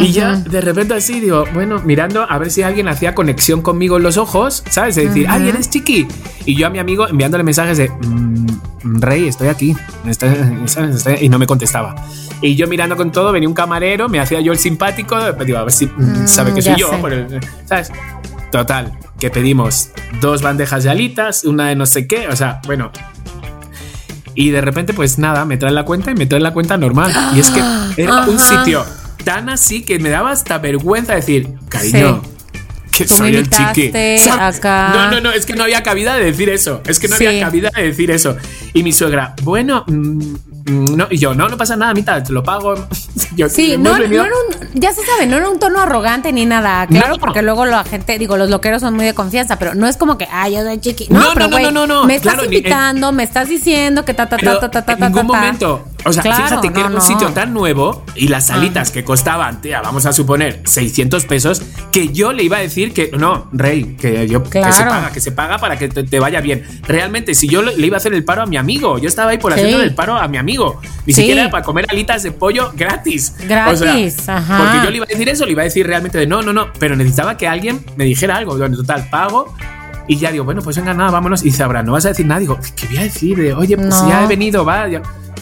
Y 0.00 0.12
ya 0.12 0.36
de 0.36 0.60
repente 0.60 0.94
así 0.94 1.18
digo, 1.20 1.44
bueno, 1.52 1.80
mirando 1.84 2.22
a 2.28 2.38
ver 2.38 2.50
si 2.50 2.62
alguien 2.62 2.86
hacía 2.88 3.14
conexión 3.14 3.60
conmigo 3.62 3.96
en 3.96 4.02
los 4.04 4.16
ojos, 4.18 4.62
¿sabes? 4.70 4.96
Es 4.96 5.08
decir, 5.08 5.26
ay, 5.28 5.48
eres 5.48 5.68
chiqui. 5.70 6.06
Y 6.46 6.54
yo 6.56 6.66
a 6.66 6.70
mi 6.70 6.78
amigo 6.78 7.08
enviándole 7.08 7.42
mensajes 7.42 7.76
de, 7.78 7.88
"Mm, 7.90 9.00
Rey, 9.00 9.26
estoy 9.28 9.48
aquí. 9.48 9.76
Estoy- 10.06 10.30
¿sabes? 10.66 10.96
Estoy- 10.96 11.18
y 11.22 11.28
no 11.28 11.38
me 11.38 11.46
contestaba. 11.46 11.94
Y 12.40 12.54
yo 12.56 12.66
mirando 12.68 12.96
con 12.96 13.10
todo, 13.12 13.32
venía 13.32 13.48
un 13.48 13.54
camarero, 13.54 14.08
me 14.08 14.20
hacía 14.20 14.40
yo 14.40 14.52
el 14.52 14.58
simpático, 14.58 15.16
digo, 15.44 15.58
a 15.58 15.64
ver 15.64 15.72
si 15.72 15.86
mm, 15.86 15.90
Mm, 16.22 16.26
sabe 16.28 16.54
que 16.54 16.62
soy 16.62 16.76
yo. 16.76 16.90
el- 17.08 17.40
¿Sabes? 17.66 17.90
Total, 18.52 18.92
que 19.18 19.30
pedimos 19.30 19.90
dos 20.20 20.40
bandejas 20.42 20.84
de 20.84 20.90
alitas, 20.90 21.44
una 21.44 21.68
de 21.68 21.76
no 21.76 21.86
sé 21.86 22.06
qué, 22.06 22.28
o 22.28 22.36
sea, 22.36 22.60
bueno. 22.66 22.90
Y 24.34 24.50
de 24.50 24.60
repente, 24.60 24.94
pues 24.94 25.18
nada, 25.18 25.44
me 25.44 25.56
traen 25.56 25.74
la 25.74 25.84
cuenta 25.84 26.10
y 26.12 26.14
me 26.14 26.26
traen 26.26 26.42
la 26.44 26.52
cuenta 26.52 26.76
normal. 26.76 27.12
Y 27.34 27.40
es 27.40 27.50
que 27.50 27.60
era 28.02 28.20
un 28.26 28.38
sitio 28.38 28.84
tan 29.34 29.48
así 29.48 29.82
que 29.82 29.98
me 29.98 30.08
daba 30.10 30.32
hasta 30.32 30.58
vergüenza 30.58 31.14
decir, 31.14 31.48
cariño, 31.68 32.22
que 32.90 33.04
Tú 33.06 33.14
soy 33.14 33.36
el 33.36 33.48
chiqui. 33.48 33.92
No, 34.64 35.10
no, 35.10 35.20
no, 35.20 35.30
es 35.32 35.46
que 35.46 35.54
no 35.54 35.62
había 35.62 35.82
cabida 35.82 36.16
de 36.16 36.24
decir 36.24 36.48
eso. 36.50 36.82
Es 36.86 36.98
que 36.98 37.08
no 37.08 37.16
Sí. 37.16 37.26
había 37.26 37.44
cabida 37.46 37.70
de 37.74 37.84
decir 37.84 38.10
eso. 38.10 38.36
Y 38.74 38.82
mi 38.82 38.92
suegra, 38.92 39.34
bueno, 39.42 39.84
mm, 39.86 40.18
mm, 40.66 40.96
no, 40.96 41.06
y 41.10 41.16
yo, 41.18 41.32
no, 41.34 41.48
no 41.48 41.56
pasa 41.56 41.76
nada, 41.76 41.94
mitad, 41.94 42.22
te 42.22 42.32
lo 42.32 42.42
pago. 42.42 42.74
Yo, 43.36 43.48
Sí, 43.48 43.76
no, 43.78 43.96
no 43.96 44.04
era 44.04 44.22
un, 44.24 44.80
ya 44.80 44.92
se 44.92 45.04
sabe, 45.06 45.26
no 45.26 45.36
era 45.36 45.48
un 45.48 45.58
tono 45.58 45.80
arrogante 45.80 46.32
ni 46.32 46.46
nada, 46.46 46.86
claro, 46.88 47.14
No. 47.14 47.18
porque 47.18 47.42
luego 47.42 47.64
la 47.64 47.84
gente, 47.84 48.18
digo, 48.18 48.36
los 48.36 48.50
loqueros 48.50 48.80
son 48.82 48.94
muy 48.94 49.04
de 49.04 49.14
confianza, 49.14 49.56
pero 49.58 49.74
no 49.74 49.86
es 49.86 49.96
como 49.96 50.18
que, 50.18 50.26
ay, 50.30 50.54
yo 50.54 50.62
soy 50.62 50.78
chiqui. 50.78 51.06
No, 51.10 51.20
No, 51.20 51.24
no, 51.26 51.34
pero 51.34 51.46
no, 51.46 51.50
güey, 51.52 51.64
no, 51.64 51.70
no, 51.72 51.86
no, 51.86 52.04
me 52.06 52.16
estás 52.16 52.34
claro, 52.34 52.44
invitando, 52.52 53.12
me 53.12 53.22
estás 53.22 53.48
diciendo 53.48 54.04
que 54.04 54.14
ta, 54.14 54.28
ta, 54.28 54.36
Pero 54.36 54.58
ta, 54.58 54.70
ta, 54.70 54.84
ta, 54.84 54.92
en 54.94 54.98
ta, 54.98 55.08
ningún 55.08 55.26
ta, 55.28 55.32
ta. 55.32 55.38
momento. 55.40 55.84
O 56.04 56.12
sea, 56.12 56.22
Claro, 56.22 56.44
fíjate 56.44 56.68
que 56.68 56.74
no, 56.74 56.80
era 56.80 56.88
un 56.88 56.94
no. 56.94 57.00
sitio 57.00 57.28
tan 57.28 57.52
nuevo 57.52 58.04
y 58.14 58.28
las 58.28 58.46
salitas 58.46 58.90
que 58.90 59.04
costaban, 59.04 59.60
tía, 59.60 59.80
vamos 59.82 60.06
a 60.06 60.12
suponer 60.12 60.62
600 60.64 61.24
pesos, 61.26 61.62
que 61.92 62.08
yo 62.08 62.32
le 62.32 62.42
iba 62.44 62.56
a 62.56 62.60
decir 62.60 62.92
que 62.92 63.10
no, 63.16 63.48
Rey, 63.52 63.96
que 64.00 64.26
yo 64.28 64.42
que 64.42 64.62
se 64.72 64.84
paga, 64.84 65.10
que 65.12 65.20
se 65.20 65.32
paga 65.32 65.58
para 65.58 65.78
que 65.78 65.88
te, 65.88 66.04
te 66.04 66.18
vaya 66.20 66.40
bien. 66.40 66.64
Realmente, 66.86 67.34
si 67.34 67.48
yo 67.48 67.62
le 67.62 67.86
iba 67.86 67.96
a 67.96 67.98
hacer 67.98 68.14
el 68.14 68.24
paro 68.24 68.42
a 68.42 68.46
mi 68.46 68.56
amigo, 68.56 68.98
yo 68.98 69.08
estaba 69.08 69.30
ahí 69.32 69.38
por 69.38 69.52
Sí. 69.52 69.60
hacerle 69.60 69.84
el 69.84 69.94
paro 69.94 70.16
a 70.16 70.26
mi 70.28 70.36
amigo, 70.38 70.80
ni 71.06 71.12
Sí. 71.12 71.20
siquiera 71.22 71.50
para 71.50 71.64
comer 71.64 71.86
alitas 71.90 72.22
de 72.22 72.32
pollo 72.32 72.72
gratis. 72.76 73.34
Gratis, 73.48 74.28
ajá. 74.28 74.58
Porque 74.58 74.84
yo 74.84 74.90
le 74.90 74.96
iba 74.96 75.04
a 75.04 75.08
decir 75.08 75.28
eso, 75.28 75.44
le 75.46 75.52
iba 75.52 75.62
a 75.62 75.64
decir 75.64 75.86
realmente 75.86 76.18
de 76.18 76.26
no, 76.26 76.42
no, 76.42 76.52
no, 76.52 76.68
pero 76.78 76.96
necesitaba 76.96 77.36
que 77.36 77.46
alguien 77.48 77.84
me 77.96 78.04
dijera 78.04 78.36
algo. 78.36 78.56
Bueno, 78.56 78.76
total, 78.76 79.08
pago. 79.10 79.54
Y 80.08 80.16
ya 80.16 80.32
digo, 80.32 80.44
bueno, 80.44 80.60
pues 80.62 80.76
venga, 80.76 80.92
nada, 80.92 81.10
vámonos. 81.10 81.42
Y 81.42 81.46
dice, 81.46 81.62
Abraham, 81.62 81.86
no 81.86 81.92
vas 81.92 82.04
a 82.04 82.08
decir 82.08 82.26
nada. 82.26 82.40
Digo, 82.40 82.58
¿qué 82.74 82.86
voy 82.88 82.96
a 82.98 83.02
decir? 83.02 83.36
De, 83.36 83.54
Oye, 83.54 83.76
pues 83.76 83.88
No. 83.88 84.08
ya 84.08 84.24
he 84.24 84.26
venido, 84.26 84.64
va. 84.64 84.86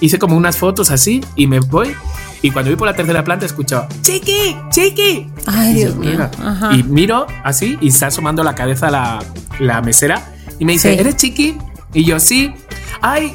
Ya". 0.00 0.06
Hice 0.06 0.18
como 0.18 0.36
unas 0.36 0.56
fotos 0.56 0.90
así 0.90 1.20
y 1.36 1.46
me 1.46 1.60
voy. 1.60 1.94
Y 2.40 2.50
cuando 2.52 2.70
voy 2.70 2.76
por 2.76 2.86
la 2.86 2.94
tercera 2.94 3.24
planta, 3.24 3.46
escucho, 3.46 3.86
¡Chiqui! 4.02 4.56
¡Chiqui! 4.70 5.26
Ay, 5.46 5.70
Y 5.72 5.74
Dios 5.74 5.94
yo, 5.94 6.00
mío. 6.00 6.30
Y 6.72 6.82
miro 6.84 7.26
así 7.42 7.76
y 7.80 7.88
está 7.88 8.06
asomando 8.08 8.44
la 8.44 8.54
cabeza 8.54 8.90
la, 8.90 9.18
la 9.58 9.80
mesera. 9.82 10.22
Y 10.58 10.64
me 10.64 10.72
dice, 10.74 10.92
Sí. 10.94 11.00
¿eres 11.00 11.16
Chiqui? 11.16 11.56
Y 11.94 12.04
yo, 12.04 12.20
sí. 12.20 12.54
Ay, 13.00 13.32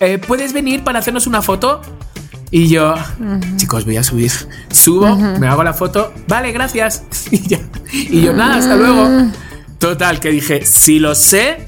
eh, 0.00 0.18
¿puedes 0.18 0.52
venir 0.52 0.84
para 0.84 0.98
hacernos 0.98 1.26
una 1.26 1.40
foto? 1.40 1.80
Y 2.50 2.68
yo, 2.68 2.94
chicos, 3.56 3.86
voy 3.86 3.96
a 3.96 4.02
subir. 4.02 4.30
Subo, 4.70 5.16
me 5.16 5.46
hago 5.48 5.64
la 5.64 5.72
foto. 5.72 6.12
Vale, 6.28 6.52
gracias. 6.52 7.02
Y, 7.30 7.48
ya. 7.48 7.58
y 7.90 8.20
yo, 8.20 8.34
nada, 8.34 8.56
hasta 8.56 8.76
luego. 8.76 9.30
Total, 9.78 10.20
que 10.20 10.28
dije, 10.30 10.66
si 10.66 10.98
lo 10.98 11.14
sé, 11.14 11.66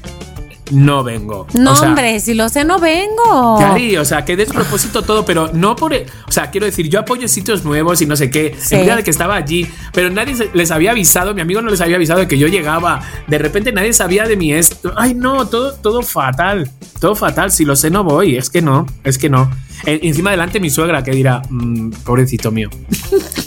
no 0.71 1.03
vengo. 1.03 1.47
No, 1.53 1.71
O 1.73 1.75
sea, 1.75 1.89
hombre, 1.89 2.19
si 2.19 2.33
lo 2.33 2.49
sé, 2.49 2.63
no 2.65 2.79
vengo. 2.79 3.57
Cari, 3.59 3.97
o 3.97 4.05
sea, 4.05 4.25
que 4.25 4.35
despropósito 4.35 5.01
todo, 5.03 5.23
pero 5.25 5.49
no 5.53 5.75
por. 5.75 5.93
O 5.93 6.31
sea, 6.31 6.49
quiero 6.51 6.65
decir, 6.65 6.89
yo 6.89 6.99
apoyo 6.99 7.27
sitios 7.27 7.63
nuevos 7.63 8.01
y 8.01 8.05
no 8.05 8.15
sé 8.15 8.29
qué. 8.29 8.55
Sí. 8.57 8.75
En 8.75 9.03
que 9.03 9.11
estaba 9.11 9.35
allí, 9.35 9.67
pero 9.93 10.09
nadie 10.09 10.35
les 10.53 10.71
había 10.71 10.91
avisado, 10.91 11.33
mi 11.33 11.41
amigo 11.41 11.61
no 11.61 11.69
les 11.69 11.81
había 11.81 11.97
avisado 11.97 12.19
de 12.19 12.27
que 12.27 12.37
yo 12.37 12.47
llegaba. 12.47 13.01
De 13.27 13.37
repente 13.37 13.71
nadie 13.71 13.93
sabía 13.93 14.25
de 14.25 14.35
mi 14.37 14.53
esto. 14.53 14.93
Ay, 14.95 15.13
no, 15.13 15.47
todo, 15.47 15.73
todo 15.75 16.01
fatal. 16.01 16.69
Todo 16.99 17.15
fatal. 17.15 17.51
Si 17.51 17.65
lo 17.65 17.75
sé, 17.75 17.89
no 17.89 18.03
voy. 18.03 18.35
Es 18.37 18.49
que 18.49 18.61
no, 18.61 18.85
es 19.03 19.17
que 19.17 19.29
no. 19.29 19.51
En- 19.85 19.99
encima 20.03 20.31
delante 20.31 20.59
mi 20.59 20.69
suegra 20.69 21.03
que 21.03 21.11
dirá, 21.11 21.41
"Mm, 21.49 21.91
pobrecito 22.05 22.51
mío. 22.51 22.69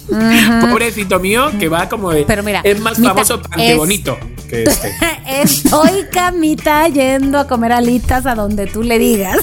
pobrecito 0.71 1.19
mío, 1.21 1.51
que 1.59 1.69
va 1.69 1.89
como 1.89 2.11
de. 2.11 2.25
Pero 2.25 2.43
mira, 2.43 2.61
es 2.65 2.81
más 2.81 2.99
famoso 3.01 3.41
ante 3.51 3.73
es- 3.73 3.77
bonito 3.77 4.17
que 4.49 4.65
este. 4.65 4.93
Estoy 5.43 6.07
camita 6.11 6.89
yendo 6.89 7.39
a 7.39 7.47
comer 7.47 7.73
alitas 7.73 8.27
a 8.27 8.35
donde 8.35 8.67
tú 8.67 8.83
le 8.83 8.99
digas. 8.99 9.39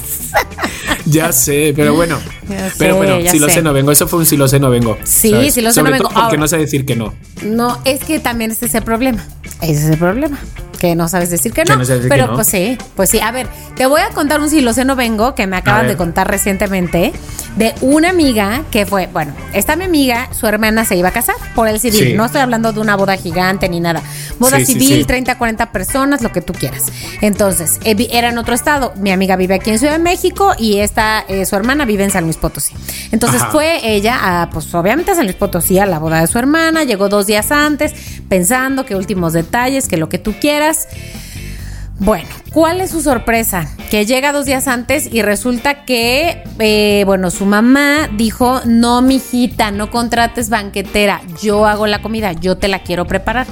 Ya 1.06 1.32
sé, 1.32 1.72
pero 1.74 1.94
bueno. 1.94 2.18
Pero 2.78 2.96
bueno, 2.96 3.18
si 3.28 3.38
lo 3.40 3.48
sé. 3.48 3.60
no 3.60 3.72
vengo. 3.72 3.90
Eso 3.90 4.06
fue 4.06 4.20
un 4.20 4.26
si 4.26 4.36
lo 4.36 4.46
sé 4.46 4.60
no 4.60 4.70
vengo. 4.70 4.96
Sí, 5.02 5.30
¿sabes? 5.30 5.54
si 5.54 5.60
lo 5.60 5.72
sé 5.72 5.82
no 5.82 5.90
vengo. 5.90 6.04
Porque 6.04 6.20
Ahora- 6.20 6.36
no 6.38 6.46
sé 6.46 6.58
decir 6.58 6.86
que 6.86 6.94
no. 6.94 7.12
No, 7.42 7.80
es 7.84 8.04
que 8.04 8.20
también 8.20 8.52
ese 8.52 8.66
es 8.66 8.74
el 8.76 8.82
problema. 8.82 9.24
Ese 9.60 9.72
es 9.84 9.90
el 9.90 9.98
problema. 9.98 10.38
Que 10.76 10.94
no 10.94 11.08
sabes 11.08 11.30
decir 11.30 11.52
que 11.52 11.62
Que 11.62 11.70
no. 11.72 11.78
no 11.78 11.84
sabes 11.84 12.02
decir 12.02 12.08
pero 12.10 12.24
que 12.24 12.30
no. 12.30 12.34
pues 12.36 12.46
sí, 12.48 12.78
pues 12.94 13.10
sí. 13.10 13.20
A 13.20 13.30
ver, 13.32 13.48
te 13.76 13.86
voy 13.86 14.00
a 14.00 14.10
contar 14.10 14.40
un 14.40 14.50
si 14.50 14.60
lo 14.60 14.72
sé 14.72 14.84
no 14.84 14.96
vengo 14.96 15.34
que 15.34 15.46
me 15.46 15.56
acaban 15.56 15.86
de 15.88 15.96
contar 15.96 16.30
recientemente 16.30 17.12
de 17.56 17.74
una 17.80 18.10
amiga 18.10 18.62
que 18.70 18.84
fue, 18.84 19.06
bueno, 19.12 19.32
esta 19.54 19.76
mi 19.76 19.84
amiga, 19.84 20.28
su 20.32 20.46
hermana 20.46 20.84
se 20.84 20.94
iba 20.96 21.08
a 21.08 21.12
casar 21.12 21.36
por 21.54 21.68
el 21.68 21.80
civil. 21.80 22.00
Sí. 22.08 22.12
No 22.14 22.26
estoy 22.26 22.42
hablando 22.42 22.72
de 22.72 22.80
una 22.80 22.96
boda 22.96 23.16
gigante 23.16 23.68
ni 23.68 23.80
nada. 23.80 24.02
Boda 24.38 24.58
Sí, 24.58 24.66
civil, 24.66 24.98
sí. 24.98 25.04
30, 25.04 25.38
40 25.38 25.72
personas, 25.72 26.20
lo 26.22 26.32
que 26.32 26.42
tú 26.42 26.52
quieras. 26.52 26.84
Entonces, 27.22 27.78
eh, 27.84 27.96
era 28.10 28.28
en 28.28 28.36
otro 28.38 28.54
estado. 28.54 28.92
Mi 28.96 29.10
amiga 29.10 29.36
vive 29.36 29.54
aquí 29.54 29.70
en 29.70 29.78
Ciudad 29.78 29.94
de 29.94 29.98
México 29.98 30.52
y 30.58 30.80
esta, 30.80 31.24
eh, 31.28 31.46
su 31.46 31.56
hermana 31.56 31.86
vive 31.86 32.04
en 32.04 32.10
San 32.10 32.24
Luis 32.24 32.36
Potosí. 32.36 32.74
Entonces 33.10 33.40
Ajá. 33.40 33.50
fue 33.52 33.80
ella, 33.94 34.42
a, 34.42 34.50
pues 34.50 34.72
obviamente 34.74 35.12
a 35.12 35.14
San 35.14 35.24
Luis 35.24 35.36
Potosí, 35.36 35.78
a 35.78 35.86
la 35.86 35.98
boda 35.98 36.20
de 36.20 36.26
su 36.26 36.38
hermana. 36.38 36.84
Llegó 36.84 37.08
dos 37.08 37.26
días 37.26 37.50
antes, 37.52 37.94
pensando 38.28 38.84
que 38.84 38.94
últimos 38.96 39.32
detalles, 39.32 39.88
que 39.88 39.96
lo 39.96 40.08
que 40.10 40.18
tú 40.18 40.34
quieras. 40.38 40.65
Bueno, 41.98 42.28
¿cuál 42.52 42.80
es 42.82 42.90
su 42.90 43.00
sorpresa? 43.00 43.68
Que 43.90 44.04
llega 44.04 44.32
dos 44.32 44.44
días 44.44 44.68
antes 44.68 45.08
y 45.10 45.22
resulta 45.22 45.84
que, 45.84 46.44
eh, 46.58 47.04
bueno, 47.06 47.30
su 47.30 47.46
mamá 47.46 48.08
dijo, 48.16 48.60
no, 48.66 49.00
mijita, 49.00 49.70
no 49.70 49.90
contrates 49.90 50.50
banquetera, 50.50 51.22
yo 51.42 51.66
hago 51.66 51.86
la 51.86 52.02
comida, 52.02 52.32
yo 52.32 52.58
te 52.58 52.68
la 52.68 52.80
quiero 52.80 53.06
preparar. 53.06 53.46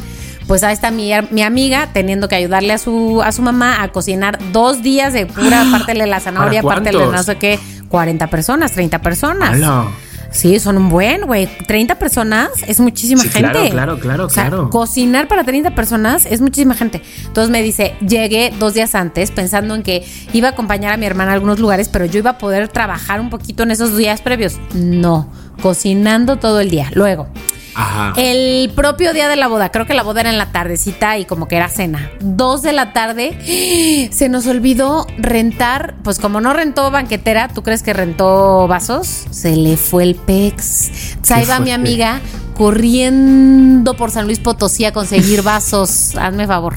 Pues 0.47 0.63
ahí 0.63 0.75
está 0.75 0.91
mi, 0.91 1.11
mi 1.31 1.43
amiga 1.43 1.89
teniendo 1.95 2.29
que 2.29 2.35
ayudarle 2.37 2.75
a 2.75 2.79
su, 2.79 3.23
a 3.23 3.33
su 3.33 3.41
mamá 3.41 3.83
a 3.83 3.89
cocinar 3.89 4.39
dos 4.53 4.83
días 4.83 5.15
de 5.15 5.25
pura, 5.25 5.65
pártele 5.73 6.07
la 6.07 6.21
zanahoria, 6.21 6.63
¿Para 6.63 6.83
pártele 6.83 7.07
no 7.07 7.23
sé 7.23 7.37
qué, 7.37 7.59
40 7.89 8.27
personas, 8.27 8.73
30 8.73 8.99
personas. 9.01 9.55
¡Hala! 9.55 9.87
Sí, 10.35 10.59
son 10.59 10.77
un 10.77 10.89
buen, 10.89 11.23
güey. 11.23 11.49
30 11.69 11.95
personas 11.99 12.49
es 12.67 12.81
muchísima 12.81 13.23
Sí, 13.23 13.29
gente. 13.29 13.51
claro, 13.53 13.71
claro, 13.71 13.99
claro, 14.01 14.27
O 14.27 14.29
sea, 14.31 14.49
claro. 14.49 14.69
Cocinar 14.69 15.29
para 15.29 15.45
30 15.45 15.75
personas 15.77 16.27
es 16.27 16.41
muchísima 16.41 16.75
gente. 16.75 17.01
Entonces 17.25 17.51
me 17.51 17.63
dice, 17.63 17.95
llegué 18.07 18.53
dos 18.59 18.75
días 18.75 18.95
antes 18.97 19.31
pensando 19.31 19.75
en 19.77 19.83
que 19.85 20.05
iba 20.33 20.49
a 20.49 20.51
acompañar 20.51 20.93
a 20.93 20.97
mi 20.97 21.07
hermana 21.07 21.31
a 21.31 21.35
algunos 21.35 21.61
lugares, 21.61 21.89
pero 21.89 22.05
yo 22.05 22.19
iba 22.19 22.31
a 22.31 22.39
poder 22.39 22.69
trabajar 22.69 23.21
un 23.21 23.31
poquito 23.31 23.63
en 23.63 23.71
esos 23.71 23.97
días 23.97 24.21
previos. 24.23 24.57
No, 24.75 25.29
cocinando 25.63 26.37
todo 26.37 26.59
el 26.61 26.69
día. 26.69 26.91
Luego, 26.95 27.29
Ajá. 27.75 28.13
el 28.17 28.71
propio 28.75 29.13
día 29.13 29.29
de 29.29 29.37
la 29.37 29.49
boda, 29.49 29.71
creo 29.71 29.87
que 29.87 29.95
la 29.95 30.03
boda 30.03 30.21
era 30.21 30.31
en 30.31 30.39
la 30.39 30.53
tardecita 30.53 31.19
y 31.19 31.25
como 31.25 31.49
que 31.49 31.57
era 31.57 31.69
cena. 31.69 32.11
Dos 32.21 32.63
de 32.63 32.73
la 32.73 32.93
tarde, 32.93 34.09
se 34.13 34.29
nos 34.29 34.47
olvidó 34.47 35.07
rentar, 35.19 35.95
pues 36.03 36.19
como 36.19 36.41
no 36.41 36.53
rentó 36.53 36.91
banquetera, 36.91 37.49
¿tú 37.49 37.63
crees 37.63 37.83
que 37.83 37.93
rentó 37.93 38.67
vasos? 38.69 39.27
Se 39.31 39.57
le 39.57 39.77
fue 39.77 40.05
el 40.05 40.15
pex. 40.15 41.17
Ahí 41.31 41.45
va 41.47 41.61
mi 41.61 41.73
amiga 41.73 42.21
corriendo 42.57 43.95
por 43.95 44.11
San 44.11 44.27
Luis 44.27 44.39
Potosí 44.39 44.85
a 44.85 44.93
conseguir 44.93 45.43
vasos. 45.43 46.15
Hazme 46.17 46.47
favor. 46.47 46.75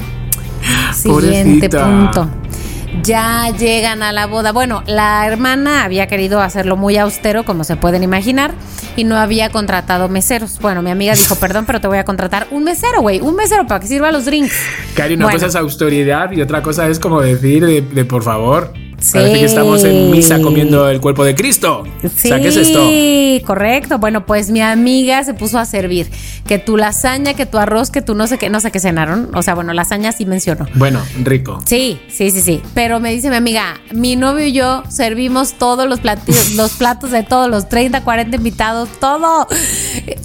Siguiente 0.94 1.70
Pobrecita. 1.70 1.86
punto. 1.86 2.30
Ya 3.04 3.50
llegan 3.58 4.02
a 4.02 4.12
la 4.12 4.26
boda. 4.28 4.52
Bueno, 4.52 4.84
la 4.88 5.26
hermana 5.28 5.84
había 5.84 6.08
querido 6.08 6.42
hacerlo 6.42 6.76
muy 6.78 6.98
austero, 6.98 7.44
como 7.46 7.64
se 7.64 7.76
pueden 7.76 8.02
imaginar, 8.04 8.54
y 8.96 9.04
no 9.04 9.18
había 9.18 9.50
contratado 9.50 10.10
meseros. 10.10 10.58
Bueno, 10.60 10.82
mi 10.82 10.90
amiga 10.90 11.14
dijo, 11.14 11.36
perdón, 11.36 11.66
pero 11.66 11.80
te 11.82 11.88
voy 11.88 11.98
a 11.98 12.06
contratar 12.06 12.48
un 12.52 12.64
mesero, 12.64 13.02
güey, 13.02 13.20
un 13.20 13.36
mesero 13.36 13.68
para 13.68 13.80
que 13.82 13.88
sirva 13.88 14.12
los 14.12 14.26
drinks. 14.26 14.54
Cari, 14.96 15.16
una 15.16 15.26
Bueno. 15.26 15.38
cosa 15.38 15.48
es 15.48 15.56
autoridad 15.56 16.32
y 16.32 16.42
otra 16.42 16.62
cosa 16.62 16.88
es 16.88 17.00
como 17.00 17.22
decir 17.22 17.66
de, 17.66 17.82
de 17.82 18.06
por 18.06 18.24
favor. 18.24 18.74
Sí. 19.00 19.12
Parece 19.14 19.40
que 19.40 19.46
estamos 19.46 19.84
en 19.84 20.10
misa 20.12 20.42
comiendo 20.42 20.90
el 20.90 21.00
cuerpo 21.00 21.24
de 21.24 21.36
Cristo. 21.36 21.84
Sí, 22.02 22.08
O 22.08 22.10
sea, 22.30 22.40
¿qué 22.40 22.48
es 22.48 22.56
esto? 22.56 22.80
correcto. 23.46 23.98
Bueno, 24.00 24.26
pues 24.26 24.50
mi 24.50 24.62
amiga 24.62 25.24
se 25.24 25.34
puso 25.34 25.60
a 25.60 25.66
servir 25.66 26.10
que 26.48 26.58
tu 26.60 26.78
lasaña, 26.78 27.34
que 27.34 27.46
tu 27.46 27.58
arroz, 27.58 27.92
que 27.92 28.02
tu 28.02 28.16
no 28.16 28.28
sé 28.28 28.38
qué, 28.38 28.50
no 28.50 28.60
sé 28.60 28.72
qué 28.72 28.80
cenaron. 28.80 29.30
O 29.36 29.44
sea, 29.44 29.54
bueno, 29.54 29.74
lasaña 29.74 30.12
sí 30.12 30.26
mencionó. 30.26 30.66
Bueno, 30.76 31.02
rico. 31.24 31.62
Sí, 31.66 32.00
sí, 32.10 32.32
sí, 32.32 32.42
sí. 32.42 32.62
Pero 32.74 33.00
me 33.00 33.12
dice 33.12 33.30
mi 33.30 33.36
amiga, 33.36 33.80
mi 33.94 34.16
novio 34.16 34.46
y 34.48 34.54
yo 34.54 34.84
servimos 34.90 35.54
todos 35.54 35.88
los 35.88 36.00
platillos, 36.00 36.52
los 36.56 36.72
platos 36.74 37.12
de 37.12 37.24
todos 37.24 37.50
los 37.50 37.70
30, 37.70 38.04
40 38.04 38.36
invitados, 38.36 38.90
todo. 39.00 39.48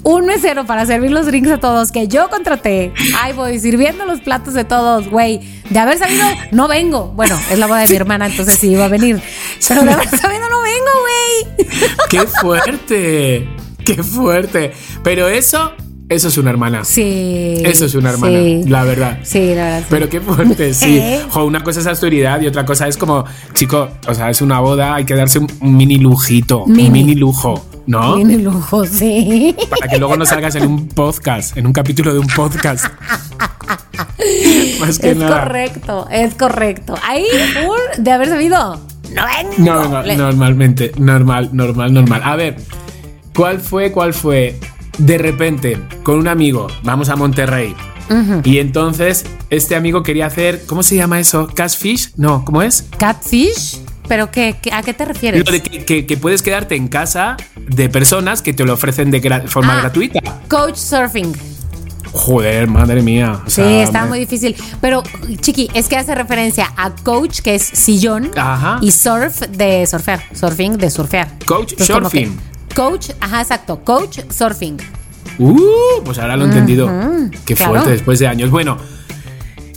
Un 0.03 0.25
mesero 0.25 0.65
para 0.65 0.85
servir 0.85 1.11
los 1.11 1.25
drinks 1.25 1.51
a 1.51 1.57
todos 1.59 1.91
que 1.91 2.07
yo 2.07 2.29
contraté. 2.29 2.93
Ahí 3.21 3.33
voy, 3.33 3.59
sirviendo 3.59 4.05
los 4.05 4.21
platos 4.21 4.53
de 4.53 4.63
todos, 4.63 5.09
güey. 5.09 5.41
De 5.69 5.79
haber 5.79 5.97
sabido, 5.97 6.25
no 6.51 6.67
vengo. 6.67 7.13
Bueno, 7.15 7.39
es 7.51 7.57
la 7.57 7.67
boda 7.67 7.79
de 7.79 7.87
mi 7.87 7.95
hermana, 7.95 8.27
entonces 8.27 8.62
sí 8.63 8.71
iba 8.71 8.85
a 8.85 8.87
venir. 8.87 9.21
Pero 9.67 9.83
de 9.83 9.91
haber 9.91 10.09
sabido, 10.09 10.49
no 10.49 10.61
vengo, 10.61 10.91
güey. 11.01 11.67
¡Qué 12.09 12.21
fuerte! 12.27 13.49
¡Qué 13.83 14.01
fuerte! 14.01 14.71
Pero 15.03 15.27
eso, 15.27 15.73
eso 16.07 16.29
es 16.29 16.37
una 16.37 16.49
hermana. 16.51 16.85
Sí. 16.85 17.55
Eso 17.63 17.85
es 17.85 17.95
una 17.95 18.11
hermana, 18.11 18.39
sí. 18.39 18.63
la 18.67 18.83
verdad. 18.85 19.19
Sí, 19.23 19.53
la 19.53 19.63
verdad. 19.63 19.79
sí. 19.81 19.87
Pero 19.89 20.09
qué 20.09 20.21
fuerte, 20.21 20.73
sí. 20.73 20.97
¿Eh? 21.01 21.21
Jo, 21.29 21.43
una 21.43 21.61
cosa 21.61 21.81
es 21.81 21.87
autoridad 21.87 22.39
y 22.41 22.47
otra 22.47 22.65
cosa 22.65 22.87
es 22.87 22.95
como, 22.95 23.25
chico, 23.53 23.89
o 24.07 24.13
sea, 24.13 24.29
es 24.29 24.41
una 24.41 24.61
boda, 24.61 24.95
hay 24.95 25.03
que 25.03 25.15
darse 25.15 25.39
un, 25.39 25.49
mini 25.59 25.97
lujito, 25.97 26.65
Mini. 26.65 26.87
un 26.87 26.91
mini 26.93 27.15
lujo, 27.15 27.65
¿no? 27.85 28.15
Tiene 28.15 28.37
lujo, 28.37 28.85
sí. 28.85 29.53
Para 29.69 29.91
que 29.91 29.97
luego 29.97 30.15
no 30.15 30.25
salgas 30.25 30.55
en 30.55 30.67
un 30.67 30.87
podcast, 30.87 31.57
en 31.57 31.67
un 31.67 31.73
capítulo 31.73 32.13
de 32.13 32.19
un 32.19 32.27
podcast. 32.27 32.85
Más 34.79 34.99
que 34.99 35.11
Es 35.11 35.17
nada. 35.17 35.43
correcto, 35.43 36.07
es 36.11 36.33
correcto. 36.35 36.95
Ahí, 37.03 37.25
de 37.97 38.11
haber 38.11 38.29
sabido, 38.29 38.81
no. 39.13 39.23
No, 39.59 39.87
no, 39.89 40.03
Le- 40.03 40.15
normalmente, 40.17 40.91
normal, 40.97 41.49
normal, 41.53 41.93
normal. 41.93 42.21
A 42.23 42.35
ver, 42.35 42.55
¿cuál 43.35 43.59
fue, 43.59 43.91
cuál 43.91 44.13
fue? 44.13 44.59
De 44.97 45.17
repente, 45.17 45.77
con 46.03 46.17
un 46.19 46.27
amigo, 46.27 46.67
vamos 46.83 47.09
a 47.09 47.15
Monterrey. 47.15 47.75
Y 48.43 48.59
entonces, 48.59 49.25
este 49.49 49.75
amigo 49.75 50.03
quería 50.03 50.27
hacer, 50.27 50.65
¿cómo 50.67 50.83
se 50.83 50.95
llama 50.95 51.19
eso? 51.19 51.47
¿Catfish? 51.47 52.11
No, 52.17 52.45
¿cómo 52.45 52.61
es? 52.61 52.85
¿Catfish? 52.99 53.79
¿Pero 54.07 54.29
qué, 54.29 54.57
qué- 54.61 54.71
a 54.73 54.83
qué 54.83 54.93
te 54.93 55.05
refieres? 55.05 55.43
Lo 55.45 55.51
de 55.51 55.61
que, 55.63 55.83
que- 55.85 56.05
que 56.05 56.17
puedes 56.17 56.41
quedarte 56.43 56.75
en 56.75 56.89
casa 56.89 57.37
de 57.55 57.89
personas 57.89 58.41
que 58.41 58.53
te 58.53 58.65
lo 58.65 58.73
ofrecen 58.73 59.09
de 59.09 59.21
gra- 59.21 59.47
forma 59.47 59.77
Ah. 59.77 59.81
gratuita. 59.81 60.19
Coach 60.49 60.75
surfing. 60.75 61.33
Joder, 62.13 62.67
madre 62.67 63.01
mía. 63.01 63.41
o 63.45 63.49
Sí, 63.49 63.61
está 63.61 64.03
me- 64.03 64.09
muy 64.09 64.19
difícil. 64.19 64.55
Pero, 64.79 65.01
Chiqui, 65.41 65.69
es 65.73 65.87
que 65.87 65.97
hace 65.97 66.13
referencia 66.13 66.71
a 66.77 66.91
coach, 66.91 67.39
que 67.41 67.55
es 67.55 67.63
sillón, 67.63 68.29
Ajá. 68.37 68.77
y 68.81 68.91
surf 68.91 69.41
de 69.49 69.85
surfear. 69.87 70.21
Surfing 70.33 70.77
de 70.77 70.89
surfear. 70.91 71.27
Coach 71.45 71.71
Entonces, 71.71 71.95
surfing. 71.95 72.39
Coach, 72.75 73.09
ajá, 73.19 73.41
exacto. 73.41 73.79
Coach 73.83 74.19
surfing. 74.29 74.77
Uh, 75.39 76.03
pues 76.05 76.19
ahora 76.19 76.37
lo 76.37 76.43
he 76.45 76.47
entendido. 76.47 76.87
Qué 77.45 77.55
claro. 77.55 77.71
fuerte 77.73 77.89
después 77.91 78.19
de 78.19 78.27
años. 78.27 78.51
Bueno, 78.51 78.77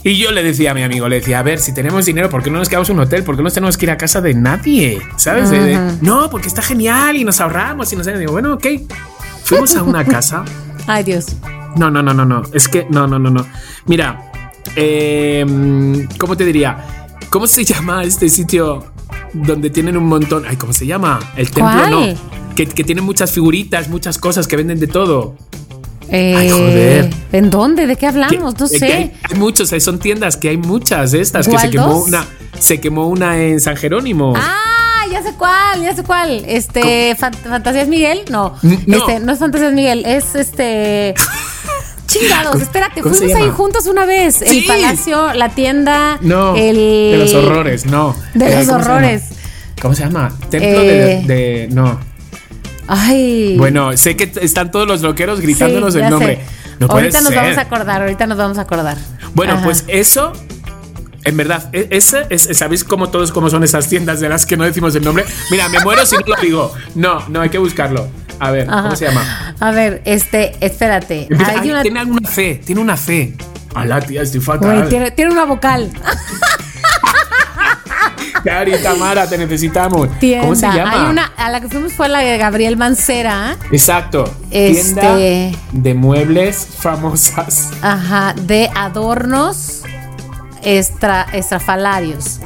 y 0.03 0.15
yo 0.17 0.31
le 0.31 0.43
decía 0.43 0.71
a 0.71 0.73
mi 0.75 0.83
amigo, 0.83 1.09
le 1.09 1.15
decía, 1.19 1.39
a 1.39 1.43
ver, 1.43 1.59
si 1.59 1.73
tenemos 1.73 2.05
dinero, 2.05 2.29
¿por 2.29 2.43
qué 2.43 2.51
no 2.51 2.59
nos 2.59 2.69
quedamos 2.69 2.89
en 2.91 2.97
un 2.97 3.03
hotel? 3.03 3.23
¿Por 3.23 3.35
qué 3.35 3.41
no 3.43 3.49
tenemos 3.49 3.77
que 3.77 3.85
ir 3.87 3.91
a 3.91 3.97
casa 3.97 4.21
de 4.21 4.35
nadie? 4.35 5.01
¿Sabes? 5.17 5.49
De- 5.49 5.59
de, 5.59 5.79
no, 6.01 6.29
porque 6.29 6.47
está 6.47 6.61
genial 6.61 7.15
y 7.15 7.23
nos 7.23 7.41
ahorramos 7.41 7.91
y 7.91 7.95
nos 7.95 8.05
digo, 8.05 8.31
bueno, 8.31 8.53
ok. 8.53 8.65
Fuimos 9.43 9.75
a 9.75 9.81
una 9.83 10.05
casa. 10.05 10.45
Ay, 10.87 11.03
Dios. 11.03 11.25
No, 11.75 11.89
no, 11.91 12.01
no, 12.01 12.13
no, 12.13 12.25
no. 12.25 12.43
Es 12.53 12.67
que, 12.67 12.87
no, 12.89 13.07
no, 13.07 13.19
no, 13.19 13.29
no. 13.29 13.45
Mira, 13.85 14.31
eh, 14.75 15.45
¿cómo 16.17 16.35
te 16.37 16.45
diría? 16.45 16.85
¿Cómo 17.29 17.47
se 17.47 17.63
llama 17.65 18.03
este 18.03 18.29
sitio 18.29 18.85
donde 19.33 19.69
tienen 19.69 19.97
un 19.97 20.05
montón? 20.05 20.45
Ay, 20.47 20.55
¿cómo 20.57 20.73
se 20.73 20.85
llama? 20.85 21.19
El 21.35 21.47
templo, 21.51 21.71
¿Cuál? 21.73 21.91
no. 21.91 22.55
Que, 22.55 22.65
que 22.65 22.83
tiene 22.83 23.01
muchas 23.01 23.31
figuritas, 23.31 23.87
muchas 23.87 24.17
cosas, 24.17 24.47
que 24.47 24.55
venden 24.55 24.79
de 24.79 24.87
todo. 24.87 25.35
Eh, 26.09 26.35
Ay, 26.35 26.49
joder. 26.49 27.09
¿En 27.31 27.49
dónde? 27.49 27.85
¿De 27.85 27.95
qué 27.97 28.07
hablamos? 28.07 28.31
Que- 28.55 28.59
no 28.59 28.65
eh, 28.65 28.79
sé. 28.79 28.93
Hay, 28.93 29.13
hay 29.29 29.37
muchos, 29.37 29.71
eh, 29.73 29.79
son 29.79 29.99
tiendas 29.99 30.37
que 30.37 30.49
hay 30.49 30.57
muchas 30.57 31.11
de 31.11 31.21
estas. 31.21 31.47
Que 31.47 31.57
se 31.59 31.69
quemó 31.69 31.97
una. 32.03 32.25
Se 32.59 32.79
quemó 32.79 33.07
una 33.07 33.37
en 33.37 33.59
San 33.59 33.75
Jerónimo. 33.75 34.33
Ah, 34.35 34.86
ya 35.11 35.21
sé 35.23 35.33
cuál, 35.33 35.81
ya 35.81 35.95
sé 35.95 36.03
cuál. 36.03 36.43
Este, 36.47 37.15
Fan- 37.15 37.33
Fantasías 37.33 37.87
Miguel, 37.87 38.21
no. 38.29 38.55
No. 38.85 38.97
Este, 38.97 39.19
no 39.19 39.31
es 39.33 39.39
Fantasías 39.39 39.73
Miguel, 39.73 40.05
es 40.05 40.35
este. 40.35 41.13
Chingados, 42.07 42.53
¿Cómo- 42.53 42.63
espérate, 42.63 43.01
fuimos 43.03 43.35
ahí 43.35 43.49
juntos 43.49 43.85
una 43.87 44.05
vez. 44.05 44.41
El 44.41 44.65
palacio, 44.65 45.33
la 45.33 45.49
tienda. 45.49 46.17
No, 46.21 46.55
el... 46.55 46.75
de 46.75 47.17
los 47.19 47.33
horrores, 47.33 47.85
no. 47.85 48.15
De 48.33 48.45
Eh, 48.47 48.55
los 48.59 48.67
¿cómo 48.67 48.79
se 48.83 48.89
horrores. 48.89 49.23
¿Cómo 49.81 49.93
se 49.93 50.03
llama? 50.05 50.29
Templo 50.49 50.81
Eh. 50.81 51.23
de, 51.25 51.33
de- 51.35 51.67
No. 51.71 51.99
Ay. 52.87 53.55
Bueno, 53.57 53.95
sé 53.97 54.15
que 54.15 54.31
están 54.41 54.71
todos 54.71 54.87
los 54.87 55.01
loqueros 55.01 55.41
gritándonos 55.41 55.93
Sí, 55.93 55.99
el 55.99 56.09
nombre. 56.09 56.39
No 56.79 56.87
ahorita 56.87 57.19
nos 57.21 57.33
ser. 57.33 57.41
vamos 57.43 57.57
a 57.57 57.61
acordar, 57.61 58.01
ahorita 58.01 58.25
nos 58.27 58.37
vamos 58.37 58.57
a 58.57 58.61
acordar. 58.61 58.97
Bueno, 59.33 59.53
Ajá. 59.53 59.63
pues 59.65 59.83
eso. 59.87 60.31
En 61.23 61.35
verdad, 61.37 61.69
e- 61.73 61.87
ese 61.91 62.25
es, 62.29 62.47
¿sabéis 62.57 62.83
cómo 62.83 63.09
todos 63.09 63.31
cómo 63.31 63.49
son 63.49 63.63
esas 63.63 63.87
tiendas 63.89 64.19
de 64.19 64.29
las 64.29 64.45
que 64.45 64.55
no 64.57 64.63
decimos 64.63 64.95
el 64.95 65.03
nombre? 65.03 65.25
Mira, 65.51 65.67
me 65.69 65.79
muero 65.81 66.05
si 66.05 66.15
no 66.15 66.21
lo 66.25 66.35
digo. 66.41 66.73
No, 66.95 67.27
no, 67.27 67.41
hay 67.41 67.49
que 67.49 67.57
buscarlo. 67.57 68.07
A 68.39 68.51
ver, 68.51 68.69
Ajá. 68.69 68.83
¿cómo 68.83 68.95
se 68.95 69.05
llama? 69.05 69.55
A 69.59 69.71
ver, 69.71 70.01
este, 70.05 70.55
espérate. 70.65 71.27
Empieza- 71.29 71.51
Hay 71.51 71.57
ay, 71.61 71.69
una- 71.71 71.81
Tiene 71.81 71.99
alguna 71.99 72.29
C, 72.29 72.61
tiene 72.65 72.81
una 72.81 72.95
C. 72.97 73.35
Hola, 73.75 73.99
tía, 74.01 74.21
estoy 74.21 74.39
fatal. 74.41 74.77
Güey, 74.77 74.89
tiene, 74.89 75.11
tiene 75.11 75.31
una 75.31 75.45
vocal. 75.45 75.91
Cari, 78.43 78.81
Tamara, 78.81 79.27
te 79.27 79.37
necesitamos. 79.37 80.07
Tienda. 80.19 80.41
¿Cómo 80.43 80.55
se 80.55 80.67
llama? 80.67 80.91
Hay 81.05 81.09
una, 81.11 81.25
a 81.35 81.49
la 81.49 81.59
que 81.59 81.67
fuimos 81.67 81.91
fue 81.93 82.07
la 82.07 82.19
de 82.19 82.37
Gabriel 82.37 82.77
Mancera. 82.77 83.57
Exacto. 83.71 84.23
Este- 84.51 85.01
Tienda 85.01 85.15
de 85.73 85.93
muebles 85.93 86.67
famosas. 86.79 87.71
Ajá, 87.81 88.33
de 88.39 88.69
adornos 88.73 89.76
extra, 90.67 91.23
estrafalarios. 91.33 92.39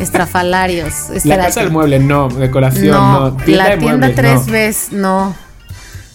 Estrafalarios. 0.00 0.92
La 1.10 1.16
Espérate. 1.16 1.42
casa 1.48 1.60
del 1.60 1.70
mueble, 1.70 1.98
no. 1.98 2.28
Decoración, 2.28 2.96
no. 2.96 3.20
no, 3.30 3.36
Tienda 3.36 3.64
la 3.64 3.70
de 3.70 3.76
tienda 3.76 3.96
muebles, 4.08 4.16
tres 4.16 4.46
no. 4.46 4.52
veces, 4.52 4.92
no. 4.92 5.36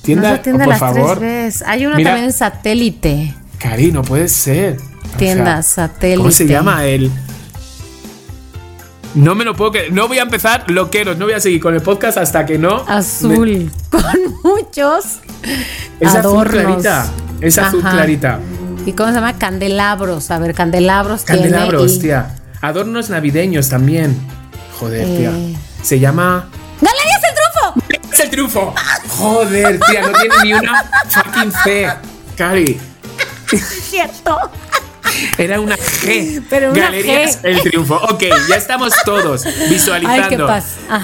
Tienda, 0.01 0.30
no 0.30 0.34
es 0.34 0.38
la 0.39 0.43
tienda 0.43 0.64
oh, 0.64 0.66
por 0.66 0.72
las 0.72 0.80
favor. 0.80 1.18
tres 1.20 1.20
veces. 1.45 1.64
Hay 1.68 1.86
una 1.86 1.95
Mira. 1.97 2.10
también 2.12 2.26
en 2.30 2.34
satélite. 2.34 3.34
Cari, 3.60 3.91
no 3.91 4.01
puede 4.01 4.28
ser. 4.28 4.78
O 5.14 5.18
Tienda 5.18 5.62
sea, 5.62 5.88
satélite. 5.88 6.18
¿Cómo 6.18 6.32
se 6.32 6.47
llama 6.47 6.86
el.? 6.86 7.12
No 9.16 9.36
me 9.36 9.45
lo 9.45 9.56
puedo 9.56 9.72
creer. 9.72 9.93
No 9.93 10.08
voy 10.08 10.18
a 10.18 10.24
empezar 10.24 10.70
loqueros. 10.72 11.18
No 11.18 11.26
voy 11.26 11.36
a 11.36 11.39
seguir 11.39 11.62
con 11.62 11.76
el 11.76 11.82
podcast 11.82 12.18
hasta 12.18 12.45
que 12.45 12.58
no. 12.58 12.84
Azul. 12.88 13.72
Con 13.91 14.01
muchos 14.43 15.20
Es 15.99 16.08
azul 16.10 16.20
adornos. 16.20 16.64
clarita. 16.64 17.06
Es 17.39 17.58
azul 17.60 17.82
Ajá. 17.82 17.91
clarita. 17.91 18.39
¿Y 18.86 18.93
cómo 18.93 19.09
se 19.09 19.15
llama? 19.15 19.38
Candelabros. 19.38 20.29
A 20.31 20.39
ver, 20.39 20.53
candelabros. 20.53 21.25
tiene 21.25 21.41
Candelabros, 21.43 21.93
y- 21.93 21.99
tía. 21.99 22.36
Adornos 22.61 23.09
navideños 23.09 23.69
también. 23.69 24.17
Joder, 24.79 25.05
tía. 25.17 25.29
Eh. 25.31 25.55
Se 25.81 25.99
llama. 25.99 26.49
¡Galerías 26.81 27.21
el 27.29 27.36
Trufo! 27.36 28.11
¡Es 28.13 28.19
el 28.19 28.29
triunfo! 28.29 28.75
Joder, 29.09 29.79
tía, 29.89 30.01
no 30.01 30.11
tiene 30.13 30.36
ni 30.43 30.53
una 30.53 30.84
fucking 31.09 31.51
C. 31.63 31.88
Cari, 32.36 32.79
Cierto. 33.89 34.38
era 35.38 35.59
una 35.59 35.75
G. 35.77 36.43
Pero 36.49 36.71
una 36.71 36.81
Galerías 36.86 37.41
G. 37.43 37.47
El 37.47 37.61
Triunfo. 37.61 37.95
Ok, 37.95 38.23
ya 38.49 38.55
estamos 38.55 38.93
todos 39.05 39.45
visualizando. 39.69 40.47
Ay. 40.49 40.63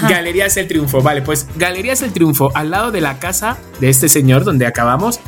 Galerías 0.10 0.58
El 0.58 0.68
Triunfo. 0.68 1.02
Vale, 1.02 1.22
pues 1.22 1.46
Galerías 1.56 2.02
El 2.02 2.12
Triunfo, 2.14 2.52
al 2.56 2.72
lado 2.72 2.92
de 2.92 3.02
la 3.02 3.20
casa 3.20 3.58
de 3.80 3.90
este 3.90 4.10
señor 4.10 4.44
donde 4.44 4.66
acabamos, 4.66 5.20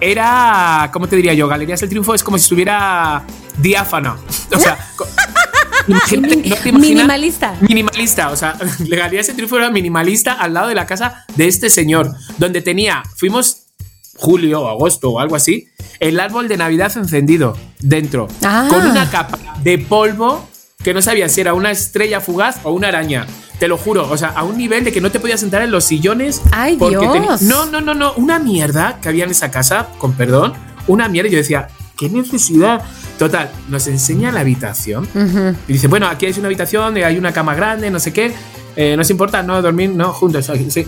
era, 0.00 0.90
¿cómo 0.92 1.06
te 1.08 1.16
diría 1.16 1.34
yo? 1.34 1.48
Galerías 1.48 1.82
El 1.82 1.88
Triunfo 1.88 2.14
es 2.14 2.22
como 2.22 2.38
si 2.38 2.42
estuviera 2.44 3.24
diáfano. 3.58 4.16
O 4.54 4.58
sea, 4.58 4.78
imagínate, 5.88 6.36
¿no 6.36 6.56
te? 6.56 6.72
Minimalista. 6.72 7.54
Minimalista, 7.60 8.30
o 8.30 8.36
sea, 8.36 8.56
Galerías 8.80 9.28
El 9.28 9.34
Triunfo 9.36 9.58
era 9.58 9.70
minimalista 9.70 10.32
al 10.32 10.54
lado 10.54 10.68
de 10.68 10.74
la 10.74 10.86
casa 10.86 11.24
de 11.36 11.48
este 11.48 11.68
señor, 11.70 12.14
donde 12.38 12.62
tenía, 12.62 13.02
fuimos 13.16 13.64
julio 14.16 14.62
o 14.62 14.68
agosto 14.68 15.10
o 15.10 15.20
algo 15.20 15.36
así, 15.36 15.68
el 16.00 16.18
árbol 16.18 16.48
de 16.48 16.56
Navidad 16.56 16.90
encendido 16.96 17.56
dentro, 17.80 18.26
Ah. 18.44 18.66
con 18.68 18.86
una 18.86 19.08
capa 19.10 19.38
de 19.62 19.78
polvo 19.78 20.48
que 20.88 20.94
no 20.94 21.02
sabía 21.02 21.28
si 21.28 21.42
era 21.42 21.52
una 21.52 21.70
estrella 21.70 22.18
fugaz 22.18 22.60
o 22.62 22.72
una 22.72 22.88
araña. 22.88 23.26
Te 23.58 23.68
lo 23.68 23.76
juro, 23.76 24.10
o 24.10 24.16
sea, 24.16 24.28
a 24.28 24.42
un 24.42 24.56
nivel 24.56 24.84
de 24.84 24.90
que 24.90 25.02
no 25.02 25.10
te 25.10 25.20
podías 25.20 25.38
sentar 25.38 25.60
en 25.60 25.70
los 25.70 25.84
sillones. 25.84 26.40
¡Ay, 26.50 26.76
porque 26.78 27.06
Dios! 27.20 27.42
No, 27.42 27.66
no, 27.66 27.82
no, 27.82 27.92
no, 27.92 28.14
una 28.14 28.38
mierda 28.38 28.98
que 28.98 29.10
había 29.10 29.24
en 29.24 29.30
esa 29.30 29.50
casa, 29.50 29.88
con 29.98 30.14
perdón, 30.14 30.54
una 30.86 31.06
mierda. 31.10 31.28
Y 31.28 31.32
yo 31.32 31.36
decía, 31.36 31.68
¿qué 31.98 32.08
necesidad? 32.08 32.80
Total, 33.18 33.50
nos 33.68 33.86
enseña 33.86 34.32
la 34.32 34.40
habitación. 34.40 35.06
Y 35.68 35.74
dice, 35.74 35.88
bueno, 35.88 36.06
aquí 36.06 36.24
hay 36.24 36.32
una 36.38 36.46
habitación, 36.46 36.96
hay 36.96 37.18
una 37.18 37.32
cama 37.34 37.54
grande, 37.54 37.90
no 37.90 38.00
sé 38.00 38.14
qué. 38.14 38.32
Eh, 38.74 38.96
no 38.96 39.02
os 39.02 39.10
importa, 39.10 39.42
no 39.42 39.60
dormir, 39.60 39.90
no, 39.90 40.14
juntos. 40.14 40.50
Sí. 40.70 40.86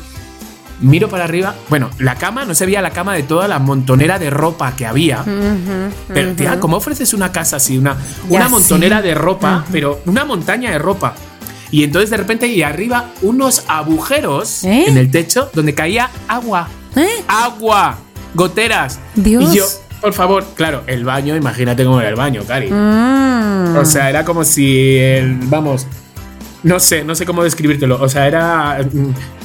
Miro 0.81 1.09
para 1.09 1.25
arriba. 1.25 1.55
Bueno, 1.69 1.91
la 1.99 2.15
cama, 2.15 2.45
no 2.45 2.55
se 2.55 2.65
veía 2.65 2.81
la 2.81 2.91
cama 2.91 3.15
de 3.15 3.23
toda 3.23 3.47
la 3.49 3.59
montonera 3.59 4.19
de 4.19 4.31
ropa 4.31 4.75
que 4.77 4.87
había. 4.87 5.25
Pero, 6.09 6.33
tía. 6.33 6.59
¿cómo 6.59 6.77
ofreces 6.79 7.13
una 7.13 7.33
casa 7.33 7.57
así? 7.57 7.77
Una, 7.77 7.97
Ya 8.29 8.37
una 8.37 8.49
montonera 8.49 9.03
de 9.03 9.15
ropa, 9.15 9.65
pero 9.71 10.01
una 10.07 10.25
montaña 10.25 10.71
de 10.71 10.79
ropa. 10.79 11.15
Y 11.71 11.85
entonces 11.85 12.11
de 12.11 12.17
repente, 12.17 12.47
y 12.49 12.63
arriba, 12.63 13.11
unos 13.23 13.65
agujeros 13.69 14.65
¿Eh? 14.65 14.87
en 14.89 14.97
el 14.97 15.11
techo 15.11 15.51
donde 15.55 15.75
caía 15.75 16.11
agua. 16.27 16.69
¿Eh? 16.97 17.09
Agua, 17.29 17.99
goteras. 18.35 18.99
Dios. 19.15 19.55
Y 19.55 19.59
yo, 19.59 19.67
por 20.01 20.13
favor, 20.13 20.45
claro, 20.55 20.83
el 20.87 21.05
baño, 21.05 21.37
imagínate 21.37 21.85
cómo 21.85 22.01
era 22.01 22.09
el 22.09 22.17
baño, 22.17 22.43
Cari. 22.47 22.71
Mm. 22.71 23.77
O 23.77 23.85
sea, 23.85 24.09
era 24.09 24.25
como 24.25 24.45
si 24.45 24.97
el. 24.99 25.37
Vamos. 25.45 25.87
No 26.63 26.81
sé, 26.81 27.05
no 27.05 27.15
sé 27.15 27.25
cómo 27.25 27.45
describírtelo. 27.45 28.03
O 28.03 28.09
sea, 28.09 28.27
era. 28.27 28.79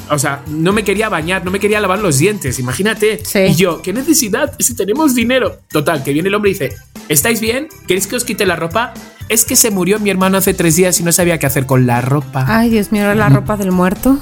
Mm, 0.09 0.13
O 0.13 0.19
sea, 0.19 0.41
no 0.47 0.73
me 0.73 0.83
quería 0.83 1.09
bañar, 1.09 1.43
no 1.45 1.51
me 1.51 1.59
quería 1.59 1.79
lavar 1.79 1.99
los 1.99 2.17
dientes, 2.17 2.59
imagínate. 2.59 3.19
Sí. 3.23 3.39
Y 3.39 3.55
yo, 3.55 3.81
¿qué 3.81 3.93
necesidad? 3.93 4.53
Si 4.59 4.75
tenemos 4.75 5.15
dinero. 5.15 5.57
Total, 5.69 6.03
que 6.03 6.13
viene 6.13 6.29
el 6.29 6.35
hombre 6.35 6.51
y 6.51 6.53
dice: 6.53 6.73
¿Estáis 7.09 7.39
bien? 7.41 7.67
¿Queréis 7.87 8.07
que 8.07 8.15
os 8.15 8.23
quite 8.23 8.45
la 8.45 8.55
ropa? 8.55 8.93
Es 9.29 9.43
que 9.45 9.55
se 9.55 9.71
murió 9.71 9.99
mi 9.99 10.09
hermano 10.11 10.37
hace 10.37 10.53
tres 10.53 10.75
días 10.75 10.99
y 10.99 11.03
no 11.03 11.11
sabía 11.11 11.39
qué 11.39 11.47
hacer 11.47 11.65
con 11.65 11.87
la 11.87 12.01
ropa. 12.01 12.45
Ay, 12.47 12.69
Dios 12.69 12.91
mío, 12.91 13.03
¿era 13.03 13.15
la 13.15 13.29
ropa 13.29 13.57
del 13.57 13.71
muerto? 13.71 14.19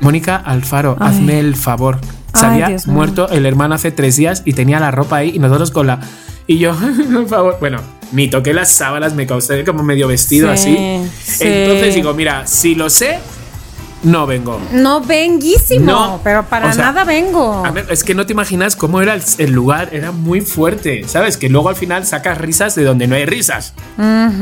Mónica 0.00 0.36
Alfaro, 0.36 0.96
Ay. 0.98 1.08
hazme 1.16 1.38
el 1.38 1.54
favor. 1.54 2.00
Se 2.34 2.46
Ay, 2.46 2.52
había 2.54 2.68
Dios 2.68 2.86
mío. 2.86 2.96
muerto 2.96 3.28
el 3.28 3.44
hermano 3.46 3.74
hace 3.74 3.90
tres 3.90 4.16
días 4.16 4.42
y 4.46 4.54
tenía 4.54 4.80
la 4.80 4.90
ropa 4.90 5.16
ahí 5.18 5.32
y 5.34 5.38
nosotros 5.38 5.70
con 5.70 5.86
la. 5.86 6.00
Y 6.46 6.58
yo, 6.58 6.74
por 7.12 7.28
favor. 7.28 7.56
Bueno, 7.60 7.80
ni 8.10 8.28
toqué 8.28 8.52
las 8.54 8.72
sábanas, 8.72 9.14
me 9.14 9.26
causé 9.26 9.64
como 9.64 9.82
medio 9.82 10.08
vestido 10.08 10.48
Sí, 10.56 10.70
así. 10.74 11.10
sí. 11.24 11.44
Entonces 11.46 11.94
digo, 11.94 12.14
mira, 12.14 12.46
si 12.46 12.74
lo 12.74 12.88
sé, 12.90 13.18
no 14.02 14.26
vengo. 14.26 14.60
No, 14.72 15.00
venguísimo. 15.00 15.84
No, 15.90 16.20
pero 16.24 16.44
para 16.44 16.68
o 16.68 16.72
sea, 16.72 16.86
nada 16.86 17.04
vengo. 17.04 17.64
A 17.64 17.70
ver, 17.70 17.86
es 17.90 18.02
que 18.04 18.14
no 18.14 18.26
te 18.26 18.32
imaginas 18.32 18.76
cómo 18.76 19.00
era 19.00 19.14
el, 19.14 19.22
el 19.38 19.52
lugar, 19.52 19.90
era 19.92 20.12
muy 20.12 20.40
fuerte, 20.40 21.04
¿sabes? 21.06 21.36
Que 21.36 21.48
luego 21.48 21.68
al 21.68 21.76
final 21.76 22.04
sacas 22.06 22.38
risas 22.38 22.74
de 22.74 22.84
donde 22.84 23.06
no 23.06 23.14
hay 23.14 23.26
risas. 23.26 23.74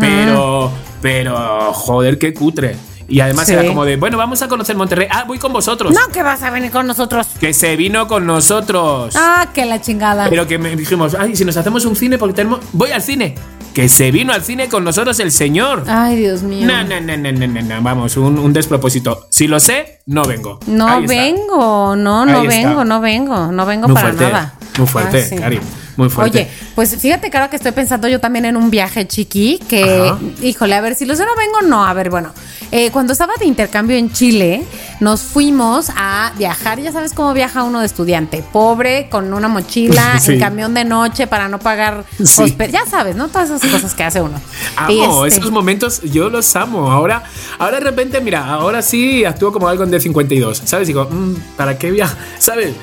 Pero, 0.00 0.70
pero, 1.02 1.72
joder, 1.72 2.18
qué 2.18 2.32
cutre. 2.34 2.76
Y 3.08 3.20
además 3.20 3.46
Sí. 3.48 3.54
era 3.54 3.66
como 3.66 3.84
de, 3.84 3.96
bueno, 3.96 4.16
vamos 4.16 4.40
a 4.40 4.46
conocer 4.46 4.76
Monterrey. 4.76 5.08
Ah, 5.10 5.24
voy 5.26 5.36
con 5.38 5.52
vosotros. 5.52 5.92
No, 5.92 6.12
que 6.12 6.22
vas 6.22 6.44
a 6.44 6.50
venir 6.50 6.70
con 6.70 6.86
nosotros. 6.86 7.26
Que 7.40 7.52
se 7.52 7.74
vino 7.74 8.06
con 8.06 8.24
nosotros. 8.24 9.14
Ah, 9.16 9.48
que 9.52 9.64
la 9.64 9.80
chingada. 9.80 10.28
Pero 10.30 10.46
que 10.46 10.58
me 10.58 10.76
dijimos, 10.76 11.16
ay, 11.18 11.34
si 11.34 11.44
nos 11.44 11.56
hacemos 11.56 11.84
un 11.86 11.96
cine 11.96 12.18
porque 12.18 12.34
tenemos. 12.34 12.60
Voy 12.72 12.92
al 12.92 13.02
cine. 13.02 13.34
Que 13.74 13.88
se 13.88 14.10
vino 14.10 14.32
al 14.32 14.42
cine 14.42 14.68
con 14.68 14.82
nosotros 14.84 15.20
el 15.20 15.30
señor. 15.30 15.84
Ay, 15.86 16.16
Dios 16.16 16.42
mío. 16.42 16.66
No, 16.66 16.82
no, 16.84 17.00
no, 17.00 17.16
no, 17.16 17.30
no, 17.32 17.46
no, 17.46 17.62
no, 17.62 17.82
vamos, 17.82 18.16
un, 18.16 18.38
un 18.38 18.52
despropósito. 18.52 19.26
Si 19.30 19.46
lo 19.46 19.60
sé, 19.60 20.00
no 20.06 20.24
vengo. 20.24 20.58
No 20.66 20.88
Ahí 20.88 21.04
está. 21.04 21.14
vengo, 21.14 21.94
no, 21.96 22.26
no 22.26 22.42
vengo, 22.42 22.84
no 22.84 23.00
vengo, 23.00 23.52
no 23.52 23.66
vengo 23.66 23.86
para 23.88 24.00
fuerte, 24.08 24.24
nada. 24.24 24.54
muy 24.78 24.86
fuerte, 24.88 25.22
Ah, 25.22 25.26
sí. 25.28 25.36
Cari, 25.36 25.60
muy 25.96 26.08
fuerte. 26.08 26.38
Oye, 26.40 26.50
pues 26.74 26.96
fíjate 26.96 27.26
ahora 27.32 27.50
que 27.50 27.56
estoy 27.56 27.72
pensando 27.72 28.08
yo 28.08 28.20
también 28.20 28.44
en 28.44 28.56
un 28.56 28.70
viaje 28.70 29.06
chiqui, 29.06 29.58
que, 29.68 29.84
Ajá. 29.84 30.18
híjole, 30.42 30.74
a 30.74 30.80
ver, 30.80 30.94
si 30.94 31.04
lo 31.04 31.14
sé 31.16 31.24
no 31.24 31.34
vengo, 31.36 31.62
no, 31.68 31.84
a 31.84 31.92
ver, 31.92 32.10
bueno, 32.10 32.32
eh, 32.72 32.90
cuando 32.90 33.12
estaba 33.12 33.32
de 33.38 33.46
intercambio 33.46 33.96
en 33.96 34.12
Chile, 34.12 34.64
nos 35.00 35.22
fuimos 35.22 35.90
a 35.96 36.32
viajar, 36.38 36.80
ya 36.80 36.92
sabes 36.92 37.12
cómo 37.14 37.32
viaja 37.34 37.64
uno 37.64 37.80
de 37.80 37.86
estudiante, 37.86 38.44
pobre, 38.52 39.08
con 39.10 39.32
una 39.32 39.48
mochila, 39.48 40.18
Sí. 40.20 40.32
en 40.34 40.40
camión 40.40 40.74
de 40.74 40.84
noche 40.84 41.26
para 41.26 41.48
no 41.48 41.58
pagar 41.58 42.04
Sí. 42.22 42.54
ya 42.70 42.86
sabes, 42.86 43.16
¿no? 43.16 43.28
Todas 43.28 43.50
esas 43.50 43.70
cosas 43.70 43.94
que 43.94 44.04
hace 44.04 44.20
uno. 44.20 44.40
Amo 44.76 45.26
este- 45.26 45.40
esos 45.40 45.50
momentos, 45.50 46.02
yo 46.02 46.30
los 46.30 46.54
amo. 46.56 46.90
Ahora, 46.90 47.22
ahora 47.58 47.78
de 47.78 47.84
repente, 47.84 48.20
mira, 48.20 48.46
ahora 48.46 48.82
sí 48.82 49.24
actúo 49.24 49.52
como 49.52 49.68
algo 49.68 49.84
en 49.84 49.90
D52, 49.90 50.62
¿sabes? 50.64 50.86
Digo, 50.88 51.06
mm, 51.10 51.34
¿para 51.56 51.76
qué 51.78 51.90
viajar? 51.90 52.16
¿Sabes? 52.38 52.74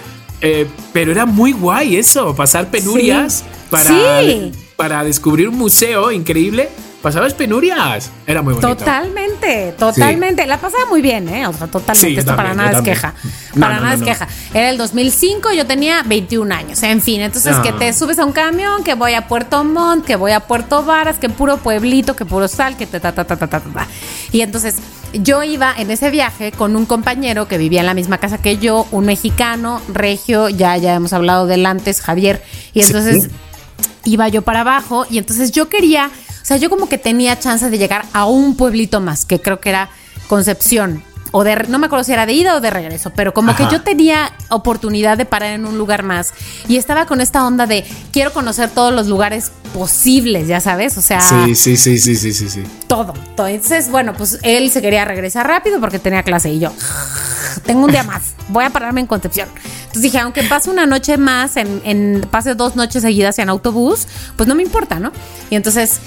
Eh, 0.42 0.68
pero 0.94 1.12
era 1.12 1.26
muy 1.26 1.52
guay 1.52 1.96
eso, 1.98 2.36
pasar 2.36 2.70
penurias 2.70 3.40
Sí. 3.40 3.44
para, 3.70 4.20
Sí. 4.22 4.52
para 4.76 5.04
descubrir 5.04 5.50
un 5.50 5.58
museo 5.58 6.12
increíble. 6.12 6.70
Pasabas 7.02 7.34
penurias. 7.36 8.10
Era 8.26 8.42
muy 8.42 8.54
bonito. 8.56 8.76
Totalmente, 8.76 9.72
totalmente. 9.78 10.46
La 10.48 10.58
pasaba 10.58 10.88
muy 10.90 11.02
bien, 11.02 11.30
¿eh? 11.30 11.46
O 11.48 11.54
sea, 11.54 11.68
totalmente. 11.68 12.20
Esto 12.20 12.36
para 12.36 12.54
nada 12.56 12.80
es 12.80 12.82
queja. 12.84 13.14
No, 13.54 13.62
para 13.62 13.76
no, 13.76 13.82
nada 13.84 13.96
no, 13.96 14.02
es 14.04 14.08
queja. 14.10 14.28
Era 14.54 14.70
el 14.72 14.78
2005, 14.78 15.54
yo 15.54 15.66
tenía 15.68 16.02
21 16.04 16.52
años. 16.52 16.82
En 16.84 17.02
fin, 17.02 17.22
entonces 17.22 17.56
Ah. 17.56 17.62
que 17.62 17.72
te 17.72 17.94
subes 17.94 18.18
a 18.20 18.26
un 18.26 18.32
camión, 18.32 18.84
que 18.84 18.96
voy 18.96 19.14
a 19.14 19.28
Puerto 19.28 19.64
Montt, 19.64 20.06
que 20.06 20.16
voy 20.16 20.32
a 20.32 20.40
Puerto 20.42 20.84
Varas, 20.84 21.18
que 21.18 21.30
puro 21.30 21.58
pueblito, 21.58 22.16
que 22.16 22.26
puro 22.26 22.48
sal, 22.48 22.76
que 22.78 22.88
ta, 22.88 23.00
ta, 23.00 23.12
ta, 23.14 23.26
ta, 23.26 23.38
ta, 23.38 23.48
ta, 23.48 23.60
ta. 23.60 23.88
Y 24.32 24.42
entonces 24.42 24.76
yo 25.14 25.44
iba 25.44 25.74
en 25.78 25.92
ese 25.92 26.10
viaje 26.10 26.52
con 26.52 26.76
un 26.76 26.86
compañero 26.86 27.48
que 27.48 27.58
vivía 27.58 27.80
en 27.82 27.86
la 27.86 27.94
misma 27.94 28.18
casa 28.18 28.38
que 28.40 28.58
yo, 28.58 28.88
un 28.92 29.06
mexicano, 29.06 29.82
regio, 29.94 30.50
ya, 30.50 30.78
ya 30.78 30.94
hemos 30.96 31.14
hablado 31.14 31.48
del 31.48 31.66
antes, 31.66 32.02
Javier. 32.02 32.44
Y 32.74 32.82
Sí. 32.82 32.88
entonces 32.88 33.30
iba 34.04 34.28
yo 34.30 34.42
para 34.42 34.62
abajo 34.62 35.06
y 35.10 35.18
entonces 35.18 35.52
yo 35.52 35.70
quería, 35.70 36.08
o 36.08 36.46
sea, 36.46 36.58
yo 36.58 36.70
como 36.70 36.88
que 36.90 36.98
tenía 36.98 37.40
chance 37.40 37.70
de 37.70 37.78
llegar 37.78 38.06
a 38.14 38.26
un 38.26 38.56
pueblito 38.56 39.02
más, 39.02 39.26
que 39.26 39.40
creo 39.42 39.60
que 39.60 39.70
era 39.70 39.90
Concepción. 40.28 41.04
O 41.32 41.44
de, 41.44 41.56
no 41.68 41.78
me 41.78 41.88
acuerdo 41.88 42.04
si 42.06 42.14
era 42.14 42.26
de 42.26 42.34
ida 42.34 42.56
o 42.56 42.62
de 42.62 42.70
regreso, 42.70 43.12
pero 43.16 43.34
como 43.34 43.56
que 43.56 43.64
yo 43.70 43.82
tenía 43.82 44.32
oportunidad 44.50 45.18
de 45.18 45.26
parar 45.26 45.52
en 45.52 45.66
un 45.66 45.78
lugar 45.78 46.04
más 46.04 46.34
y 46.68 46.78
estaba 46.78 47.06
con 47.06 47.20
esta 47.22 47.46
onda 47.46 47.66
de 47.68 47.86
quiero 48.14 48.32
conocer 48.32 48.70
todos 48.70 48.94
los 48.94 49.08
lugares 49.08 49.52
posibles, 49.74 50.48
ya 50.48 50.62
sabes, 50.62 50.98
o 50.98 51.02
sea, 51.02 51.20
Sí, 51.22 51.54
sí, 51.56 51.76
sí, 51.76 51.98
sí, 51.98 52.16
sí, 52.16 52.34
sí, 52.34 52.50
sí. 52.50 52.64
todo. 52.88 53.14
todo. 53.36 53.48
Entonces, 53.48 53.92
bueno, 53.92 54.14
pues 54.14 54.40
él 54.42 54.72
se 54.72 54.82
quería 54.82 55.04
regresar 55.06 55.46
rápido 55.48 55.80
porque 55.82 56.00
tenía 56.00 56.24
clase 56.24 56.50
y 56.50 56.60
yo, 56.60 56.72
tengo 57.66 57.86
un 57.86 57.92
día 57.92 58.04
más, 58.04 58.34
voy 58.48 58.64
a 58.64 58.70
pararme 58.70 59.02
en 59.02 59.08
Concepción. 59.08 59.50
Entonces 59.82 60.02
dije, 60.02 60.20
aunque 60.20 60.44
pase 60.44 60.70
una 60.70 60.86
noche 60.86 61.18
más, 61.18 61.58
en, 61.58 61.82
en 61.84 62.26
pase 62.32 62.56
dos 62.56 62.76
noches 62.76 63.02
seguidas 63.02 63.38
en 63.40 63.50
autobús, 63.50 64.08
pues 64.36 64.48
no 64.48 64.56
me 64.56 64.64
importa, 64.64 65.00
¿no? 65.00 65.12
Y 65.50 65.56
entonces 65.56 66.00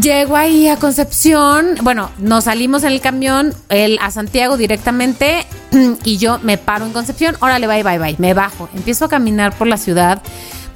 llego 0.00 0.36
ahí 0.36 0.68
a 0.68 0.76
Concepción, 0.76 1.76
bueno, 1.82 2.10
nos 2.18 2.44
salimos 2.44 2.84
en 2.84 2.92
el 2.92 3.00
camión, 3.00 3.54
él 3.68 3.98
a 4.00 4.10
Santiago 4.10 4.56
directamente 4.56 5.46
y 6.04 6.18
yo 6.18 6.38
me 6.42 6.58
paro 6.58 6.86
en 6.86 6.92
Concepción, 6.92 7.36
órale, 7.40 7.66
bye, 7.66 7.82
bye, 7.82 7.98
bye, 7.98 8.16
me 8.18 8.34
bajo, 8.34 8.68
empiezo 8.74 9.04
a 9.06 9.08
caminar 9.08 9.56
por 9.56 9.66
la 9.66 9.76
ciudad. 9.76 10.22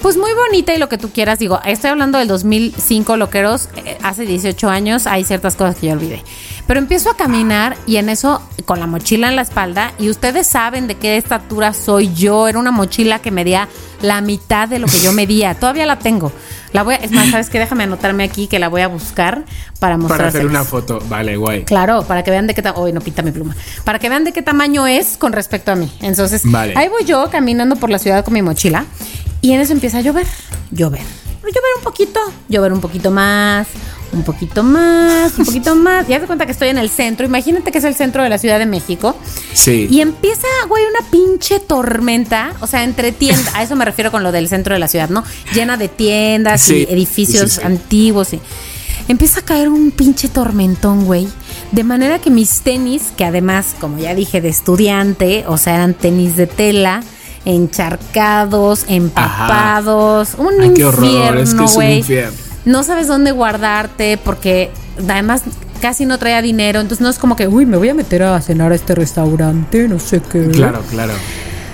Pues 0.00 0.16
muy 0.16 0.32
bonita 0.32 0.74
y 0.74 0.78
lo 0.78 0.88
que 0.88 0.98
tú 0.98 1.10
quieras, 1.10 1.38
digo, 1.38 1.60
estoy 1.64 1.90
hablando 1.90 2.18
del 2.18 2.26
2005, 2.26 3.16
loqueros, 3.16 3.68
eh, 3.76 3.96
hace 4.02 4.26
18 4.26 4.68
años, 4.68 5.06
hay 5.06 5.22
ciertas 5.22 5.54
cosas 5.54 5.76
que 5.76 5.86
yo 5.86 5.92
olvidé. 5.92 6.24
Pero 6.66 6.78
empiezo 6.80 7.10
a 7.10 7.16
caminar 7.16 7.76
y 7.86 7.96
en 7.96 8.08
eso, 8.08 8.40
con 8.64 8.78
la 8.80 8.86
mochila 8.86 9.28
en 9.28 9.36
la 9.36 9.42
espalda, 9.42 9.92
y 9.98 10.08
ustedes 10.10 10.46
saben 10.46 10.86
de 10.86 10.94
qué 10.96 11.16
estatura 11.16 11.72
soy 11.74 12.12
yo, 12.14 12.46
era 12.48 12.58
una 12.58 12.70
mochila 12.70 13.18
que 13.18 13.30
medía 13.30 13.68
la 14.00 14.20
mitad 14.20 14.68
de 14.68 14.78
lo 14.78 14.86
que 14.86 14.98
yo 15.00 15.12
medía, 15.12 15.54
todavía 15.54 15.86
la 15.86 15.98
tengo. 15.98 16.32
La 16.72 16.82
voy 16.84 16.94
a, 16.94 16.98
es 16.98 17.10
más, 17.10 17.28
¿sabes 17.30 17.50
qué? 17.50 17.58
Déjame 17.58 17.84
anotarme 17.84 18.24
aquí 18.24 18.46
que 18.46 18.58
la 18.58 18.68
voy 18.68 18.80
a 18.80 18.88
buscar 18.88 19.44
para 19.78 19.96
Para 19.96 19.96
mostrar. 19.98 20.28
hacer 20.28 20.46
una 20.46 20.64
foto. 20.64 21.00
Vale, 21.08 21.36
guay. 21.36 21.64
Claro, 21.64 22.04
para 22.04 22.22
que 22.22 22.30
vean 22.30 22.46
de 22.46 22.54
qué 22.54 22.62
tamaño. 22.62 22.82
Hoy 22.82 22.92
no 22.94 23.00
pinta 23.02 23.20
mi 23.22 23.30
pluma. 23.30 23.54
Para 23.84 23.98
que 23.98 24.08
vean 24.08 24.24
de 24.24 24.32
qué 24.32 24.40
tamaño 24.40 24.86
es 24.86 25.18
con 25.18 25.32
respecto 25.34 25.70
a 25.72 25.74
mí. 25.74 25.92
Entonces, 26.00 26.42
Vale. 26.44 26.72
ahí 26.76 26.88
voy 26.88 27.04
yo 27.04 27.28
caminando 27.28 27.76
por 27.76 27.90
la 27.90 27.98
ciudad 27.98 28.24
con 28.24 28.32
mi 28.32 28.40
mochila. 28.40 28.86
Y 29.42 29.52
en 29.52 29.60
eso 29.60 29.72
empieza 29.74 29.98
a 29.98 30.00
llover. 30.00 30.26
Llover. 30.70 31.02
Llover 31.42 31.70
un 31.78 31.82
poquito. 31.84 32.20
Llover 32.48 32.72
un 32.72 32.80
poquito 32.80 33.10
más. 33.10 33.66
Un 34.12 34.22
poquito 34.24 34.62
más. 34.62 35.38
Un 35.38 35.44
poquito 35.46 35.74
más. 35.76 36.06
Ya 36.06 36.20
te 36.20 36.26
cuenta 36.26 36.46
que 36.46 36.52
estoy 36.52 36.68
en 36.68 36.78
el 36.78 36.88
centro. 36.90 37.24
Imagínate 37.26 37.72
que 37.72 37.78
es 37.78 37.84
el 37.84 37.94
centro 37.94 38.22
de 38.22 38.28
la 38.28 38.38
Ciudad 38.38 38.58
de 38.58 38.66
México. 38.66 39.16
Sí. 39.52 39.88
Y 39.90 40.00
empieza, 40.00 40.46
güey, 40.68 40.84
una 40.84 41.08
pinche 41.10 41.60
tormenta. 41.60 42.52
O 42.60 42.66
sea, 42.66 42.84
entre 42.84 43.12
tiendas. 43.12 43.54
A 43.54 43.62
eso 43.62 43.74
me 43.76 43.84
refiero 43.84 44.10
con 44.10 44.22
lo 44.22 44.30
del 44.32 44.48
centro 44.48 44.74
de 44.74 44.78
la 44.80 44.88
ciudad, 44.88 45.08
¿no? 45.08 45.24
Llena 45.54 45.76
de 45.76 45.88
tiendas 45.88 46.62
Sí, 46.62 46.86
y 46.88 46.92
edificios 46.92 47.50
sí, 47.52 47.56
sí, 47.56 47.60
sí. 47.60 47.66
antiguos. 47.66 48.32
Y 48.34 48.40
empieza 49.08 49.40
a 49.40 49.44
caer 49.44 49.68
un 49.68 49.90
pinche 49.90 50.28
tormentón, 50.28 51.04
güey. 51.06 51.26
De 51.72 51.82
manera 51.82 52.18
que 52.20 52.30
mis 52.30 52.60
tenis, 52.60 53.04
que 53.16 53.24
además, 53.24 53.74
como 53.80 53.98
ya 53.98 54.14
dije, 54.14 54.40
de 54.40 54.48
estudiante, 54.50 55.44
o 55.48 55.56
sea, 55.56 55.74
eran 55.76 55.94
tenis 55.94 56.36
de 56.36 56.46
tela, 56.46 57.02
encharcados, 57.44 58.84
empapados. 58.88 60.34
Un 60.38 60.60
Ay, 60.60 60.66
infierno, 60.68 61.06
horror, 61.06 61.38
es 61.38 61.54
que 61.54 61.64
es 61.64 61.76
un 61.76 61.84
infierno. 61.84 62.36
No 62.64 62.82
sabes 62.84 63.08
dónde 63.08 63.32
guardarte 63.32 64.18
porque 64.22 64.70
además 64.98 65.42
casi 65.80 66.06
no 66.06 66.18
traía 66.18 66.40
dinero. 66.40 66.80
Entonces 66.80 67.02
no 67.02 67.10
es 67.10 67.18
como 67.18 67.36
que, 67.36 67.48
uy, 67.48 67.66
me 67.66 67.76
voy 67.76 67.88
a 67.88 67.94
meter 67.94 68.22
a 68.22 68.40
cenar 68.40 68.72
a 68.72 68.74
este 68.74 68.94
restaurante, 68.94 69.88
no 69.88 69.98
sé 69.98 70.20
qué. 70.20 70.48
Claro, 70.48 70.82
claro. 70.90 71.12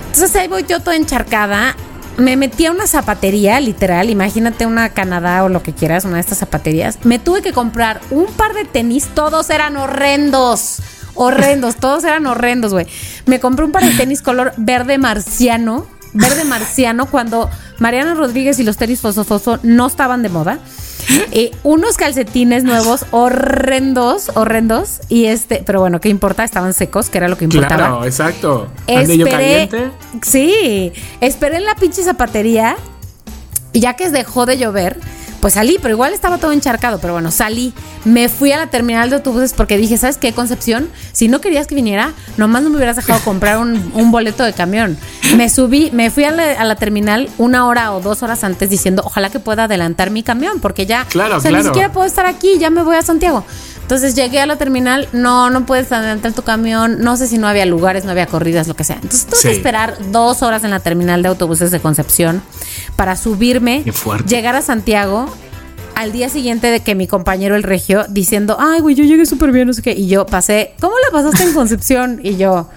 Entonces 0.07 0.35
ahí 0.35 0.47
voy 0.47 0.65
yo 0.67 0.79
toda 0.79 0.95
encharcada. 0.95 1.75
Me 2.17 2.35
metí 2.35 2.65
a 2.65 2.71
una 2.71 2.85
zapatería, 2.85 3.61
literal. 3.61 4.09
Imagínate 4.09 4.65
una 4.65 4.89
Canadá 4.89 5.45
o 5.45 5.49
lo 5.49 5.63
que 5.63 5.71
quieras, 5.71 6.03
una 6.03 6.15
de 6.15 6.21
estas 6.21 6.39
zapaterías. 6.39 6.99
Me 7.03 7.17
tuve 7.17 7.41
que 7.41 7.53
comprar 7.53 8.01
un 8.09 8.25
par 8.25 8.53
de 8.53 8.65
tenis. 8.65 9.07
Todos 9.13 9.49
eran 9.49 9.77
horrendos. 9.77 10.79
Horrendos. 11.19 11.75
todos 11.75 12.03
eran 12.03 12.25
horrendos, 12.25 12.71
güey. 12.71 12.87
Me 13.25 13.39
compré 13.39 13.65
un 13.65 13.71
par 13.71 13.83
de 13.83 13.91
tenis 13.91 14.21
color 14.21 14.53
verde 14.57 14.97
marciano. 14.97 15.85
Verde 16.13 16.43
marciano 16.43 17.05
cuando 17.05 17.49
Mariana 17.77 18.15
Rodríguez 18.15 18.57
y 18.59 18.63
los 18.63 18.77
tenis 18.77 19.01
Fosofoso 19.01 19.59
no 19.61 19.85
estaban 19.85 20.23
de 20.23 20.29
moda. 20.29 20.59
Eh, 21.31 21.51
unos 21.63 21.97
calcetines 21.97 22.63
nuevos 22.63 23.05
horrendos, 23.11 24.31
horrendos. 24.35 25.01
Y 25.09 25.25
este, 25.25 25.63
pero 25.65 25.79
bueno, 25.79 25.99
¿qué 25.99 26.09
importa? 26.09 26.43
Estaban 26.43 26.73
secos, 26.73 27.09
que 27.09 27.17
era 27.17 27.27
lo 27.27 27.37
que 27.37 27.45
importaba. 27.45 27.75
Claro, 27.75 28.05
exacto. 28.05 28.67
Esperé, 28.87 29.29
caliente. 29.29 29.91
sí, 30.21 30.91
esperé 31.21 31.57
en 31.57 31.65
la 31.65 31.75
pinche 31.75 32.03
zapatería 32.03 32.75
y 33.79 33.81
ya 33.81 33.93
que 33.93 34.09
dejó 34.09 34.45
de 34.45 34.57
llover, 34.57 34.99
pues 35.39 35.53
salí, 35.53 35.77
pero 35.81 35.93
igual 35.93 36.11
estaba 36.11 36.37
todo 36.37 36.51
encharcado, 36.51 36.99
pero 36.99 37.13
bueno, 37.13 37.31
salí, 37.31 37.73
me 38.03 38.27
fui 38.27 38.51
a 38.51 38.57
la 38.57 38.67
terminal 38.67 39.09
de 39.09 39.15
autobuses 39.15 39.53
porque 39.53 39.77
dije, 39.77 39.97
¿sabes 39.97 40.17
qué, 40.17 40.33
Concepción? 40.33 40.89
Si 41.13 41.29
no 41.29 41.39
querías 41.39 41.65
que 41.65 41.75
viniera, 41.75 42.11
nomás 42.35 42.61
no 42.61 42.69
me 42.69 42.75
hubieras 42.75 42.97
dejado 42.97 43.21
comprar 43.21 43.57
un, 43.57 43.89
un 43.95 44.11
boleto 44.11 44.43
de 44.43 44.51
camión. 44.51 44.97
Me 45.37 45.47
subí, 45.47 45.91
me 45.93 46.11
fui 46.11 46.25
a 46.25 46.31
la, 46.31 46.59
a 46.59 46.65
la 46.65 46.75
terminal 46.75 47.29
una 47.37 47.67
hora 47.67 47.93
o 47.93 48.01
dos 48.01 48.21
horas 48.21 48.43
antes 48.43 48.69
diciendo, 48.69 49.01
ojalá 49.05 49.29
que 49.29 49.39
pueda 49.39 49.63
adelantar 49.63 50.11
mi 50.11 50.23
camión, 50.23 50.59
porque 50.59 50.85
ya, 50.85 51.05
Claro, 51.05 51.37
o 51.37 51.39
sea, 51.39 51.51
ni 51.51 51.63
siquiera 51.63 51.89
puedo 51.93 52.05
estar 52.05 52.25
aquí, 52.25 52.57
ya 52.59 52.69
me 52.69 52.83
voy 52.83 52.97
a 52.97 53.01
Santiago. 53.01 53.45
Entonces 53.89 54.13
llegué 54.13 54.39
a 54.39 54.45
la 54.45 54.55
terminal, 54.55 55.09
no, 55.13 55.49
no 55.49 55.65
puedes 55.65 55.91
adelantar 55.91 56.31
tu 56.33 56.43
camión, 56.43 56.99
no 57.01 57.17
sé 57.17 57.25
si 57.25 57.39
no 57.39 57.47
había 57.47 57.65
lugares, 57.65 58.05
no 58.05 58.11
había 58.11 58.27
corridas, 58.27 58.67
lo 58.67 58.75
que 58.75 58.83
sea. 58.83 58.97
Entonces 59.01 59.25
tuve 59.25 59.41
que 59.41 59.51
esperar 59.51 59.97
dos 60.11 60.43
horas 60.43 60.63
en 60.63 60.69
la 60.69 60.79
terminal 60.79 61.23
de 61.23 61.29
autobuses 61.29 61.71
de 61.71 61.79
Concepción 61.79 62.43
para 62.95 63.15
subirme, 63.15 63.83
llegar 64.27 64.55
a 64.55 64.61
Santiago 64.61 65.25
al 65.95 66.11
día 66.11 66.29
siguiente 66.29 66.67
de 66.67 66.81
que 66.81 66.93
mi 66.93 67.07
compañero 67.07 67.55
el 67.55 67.63
regio 67.63 68.05
diciendo, 68.07 68.57
ay, 68.59 68.79
güey, 68.79 68.93
yo 68.93 69.05
llegué 69.05 69.25
súper 69.25 69.51
bien, 69.51 69.65
no 69.65 69.73
sé 69.73 69.81
qué. 69.81 69.93
Y 69.93 70.07
yo 70.07 70.27
pasé, 70.27 70.75
¿cómo 70.79 70.93
la 71.03 71.11
pasaste 71.11 71.45
en 71.45 71.53
Concepción? 71.55 72.19
Y 72.21 72.37
yo, 72.37 72.69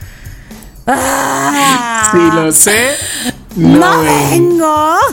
¡ah! 0.87 2.09
Si 2.11 2.37
lo 2.37 2.53
sé, 2.53 2.87
¡No, 3.57 3.99
no, 3.99 4.03
ven. 4.03 4.31
vengo! 4.31 4.97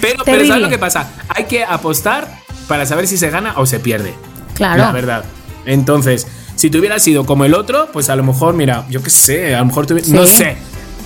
Pero, 0.00 0.24
pero. 0.24 0.46
¿sabes 0.46 0.62
lo 0.62 0.70
que 0.70 0.78
pasa? 0.78 1.10
Hay 1.28 1.44
que 1.44 1.62
apostar 1.62 2.40
para 2.70 2.86
saber 2.86 3.08
si 3.08 3.18
se 3.18 3.30
gana 3.30 3.54
o 3.56 3.66
se 3.66 3.80
pierde. 3.80 4.14
Claro. 4.54 4.78
La 4.84 4.92
verdad. 4.92 5.24
Entonces, 5.66 6.24
si 6.54 6.70
tú 6.70 6.78
hubieras 6.78 7.02
sido 7.02 7.26
como 7.26 7.44
el 7.44 7.52
otro, 7.54 7.88
pues 7.92 8.08
a 8.10 8.14
lo 8.14 8.22
mejor, 8.22 8.54
mira, 8.54 8.86
yo 8.88 9.02
qué 9.02 9.10
sé, 9.10 9.56
a 9.56 9.58
lo 9.58 9.66
mejor 9.66 9.88
tuvi- 9.88 10.04
Sí. 10.04 10.12
no 10.12 10.24
sé, 10.24 10.56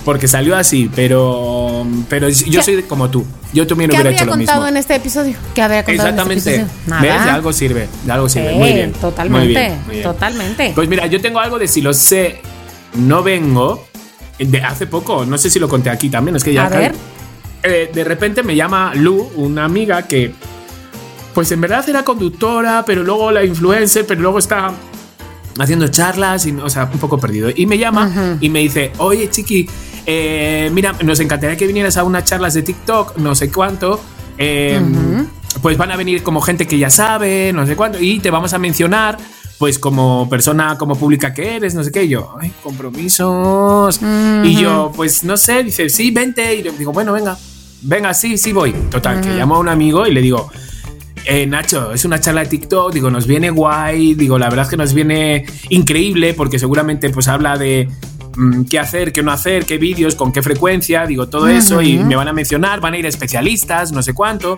porque 0.05 0.27
salió 0.27 0.55
así, 0.55 0.91
pero 0.95 1.87
pero 2.07 2.29
yo 2.29 2.59
¿Qué- 2.59 2.63
soy 2.63 2.83
como 2.83 3.09
tú. 3.09 3.25
Yo 3.51 3.65
también 3.65 3.89
¿Qué 3.89 3.95
hubiera 3.95 4.09
habría 4.09 4.17
hecho 4.17 4.25
lo 4.25 4.31
contado 4.33 4.59
mismo. 4.59 4.67
en 4.69 4.77
este 4.77 4.93
episodio? 4.95 5.35
¿Qué 5.55 5.61
habría 5.63 5.83
contado 5.83 6.09
Exactamente. 6.09 6.33
en 6.33 6.37
este 6.37 6.55
episodio? 6.61 6.79
¿Ves? 7.01 7.11
Nada. 7.11 7.25
De 7.25 7.31
algo 7.31 7.51
sirve, 7.53 7.87
de 8.05 8.11
algo 8.11 8.29
sirve. 8.29 8.49
Sí, 8.51 8.55
muy 8.59 8.73
bien. 8.73 8.91
totalmente, 8.93 9.45
muy 9.45 9.55
bien, 9.55 9.79
muy 9.87 9.93
bien. 9.95 10.03
totalmente. 10.03 10.71
Pues 10.75 10.87
mira, 10.87 11.07
yo 11.07 11.19
tengo 11.19 11.39
algo 11.39 11.57
de 11.57 11.67
si 11.67 11.81
lo 11.81 11.93
sé, 11.93 12.41
no 12.93 13.23
vengo. 13.23 13.87
De 14.37 14.61
hace 14.61 14.85
poco, 14.85 15.25
no 15.25 15.37
sé 15.39 15.49
si 15.49 15.57
lo 15.59 15.67
conté 15.67 15.89
aquí 15.89 16.09
también, 16.09 16.35
es 16.35 16.43
que 16.43 16.53
ya. 16.53 16.65
A 16.65 16.69
ver. 16.69 16.93
Eh, 17.63 17.89
de 17.91 18.03
repente 18.03 18.43
me 18.43 18.55
llama 18.55 18.91
Lu, 18.93 19.31
una 19.37 19.65
amiga 19.65 20.03
que, 20.03 20.33
pues 21.35 21.51
en 21.51 21.61
verdad 21.61 21.87
era 21.87 22.03
conductora, 22.03 22.83
pero 22.87 23.03
luego 23.03 23.29
la 23.31 23.43
influencer, 23.45 24.07
pero 24.07 24.21
luego 24.21 24.39
está 24.39 24.71
haciendo 25.59 25.87
charlas, 25.89 26.47
y, 26.47 26.51
o 26.53 26.69
sea, 26.69 26.89
un 26.91 26.97
poco 26.99 27.19
perdido. 27.19 27.49
Y 27.55 27.67
me 27.67 27.77
llama 27.77 28.37
y 28.41 28.49
me 28.49 28.59
dice, 28.61 28.91
oye, 28.97 29.29
chiqui, 29.29 29.69
eh, 30.07 30.71
mira, 30.73 30.93
nos 31.03 31.19
encantaría 31.19 31.55
que 31.57 31.67
vinieras 31.67 31.97
a 31.97 32.03
unas 32.03 32.23
charlas 32.25 32.55
de 32.55 32.63
TikTok, 32.63 33.17
no 33.17 33.35
sé 33.35 33.51
cuánto. 33.51 34.01
eh, 34.37 34.81
Pues 35.61 35.77
van 35.77 35.91
a 35.91 35.95
venir 35.95 36.21
como 36.23 36.41
gente 36.41 36.67
que 36.67 36.77
ya 36.77 36.89
sabe, 36.89 37.51
no 37.53 37.65
sé 37.65 37.75
cuánto, 37.75 37.99
y 37.99 38.19
te 38.19 38.29
vamos 38.31 38.51
a 38.53 38.57
mencionar, 38.57 39.17
pues 39.57 39.79
como 39.79 40.27
persona, 40.29 40.77
como 40.77 40.95
pública 40.97 41.33
que 41.33 41.55
eres, 41.55 41.73
no 41.75 41.83
sé 41.83 41.91
qué. 41.91 42.03
Y 42.03 42.09
yo, 42.09 42.35
ay, 42.41 42.51
compromisos. 42.61 43.99
Y 44.43 44.55
yo, 44.61 44.91
pues 44.95 45.23
no 45.23 45.37
sé, 45.37 45.63
dice, 45.63 45.89
sí, 45.89 46.11
vente. 46.11 46.55
Y 46.55 46.63
le 46.63 46.71
digo, 46.71 46.91
bueno, 46.91 47.13
venga, 47.13 47.37
venga, 47.81 48.13
sí, 48.13 48.37
sí 48.37 48.51
voy. 48.51 48.73
Total, 48.91 49.21
que 49.21 49.29
llamo 49.29 49.55
a 49.55 49.59
un 49.59 49.69
amigo 49.69 50.05
y 50.05 50.11
le 50.13 50.21
digo, 50.21 50.49
eh, 51.25 51.47
Nacho, 51.47 51.91
es 51.93 52.05
una 52.05 52.19
charla 52.19 52.41
de 52.41 52.47
TikTok, 52.47 52.93
digo, 52.93 53.09
nos 53.09 53.27
viene 53.27 53.49
guay, 53.49 54.13
digo, 54.13 54.37
la 54.37 54.49
verdad 54.49 54.65
es 54.65 54.69
que 54.69 54.77
nos 54.77 54.93
viene 54.93 55.45
increíble 55.69 56.33
porque 56.33 56.59
seguramente 56.59 57.09
pues 57.09 57.27
habla 57.27 57.57
de 57.57 57.89
mm, 58.35 58.63
qué 58.65 58.79
hacer, 58.79 59.11
qué 59.11 59.23
no 59.23 59.31
hacer, 59.31 59.65
qué 59.65 59.77
vídeos, 59.77 60.15
con 60.15 60.31
qué 60.31 60.41
frecuencia, 60.41 61.05
digo, 61.05 61.27
todo 61.27 61.47
eso 61.47 61.81
y 61.81 61.97
me 61.97 62.15
van 62.15 62.27
a 62.27 62.33
mencionar, 62.33 62.79
van 62.79 62.93
a 62.93 62.97
ir 62.97 63.05
especialistas, 63.05 63.91
no 63.91 64.01
sé 64.01 64.13
cuánto. 64.13 64.57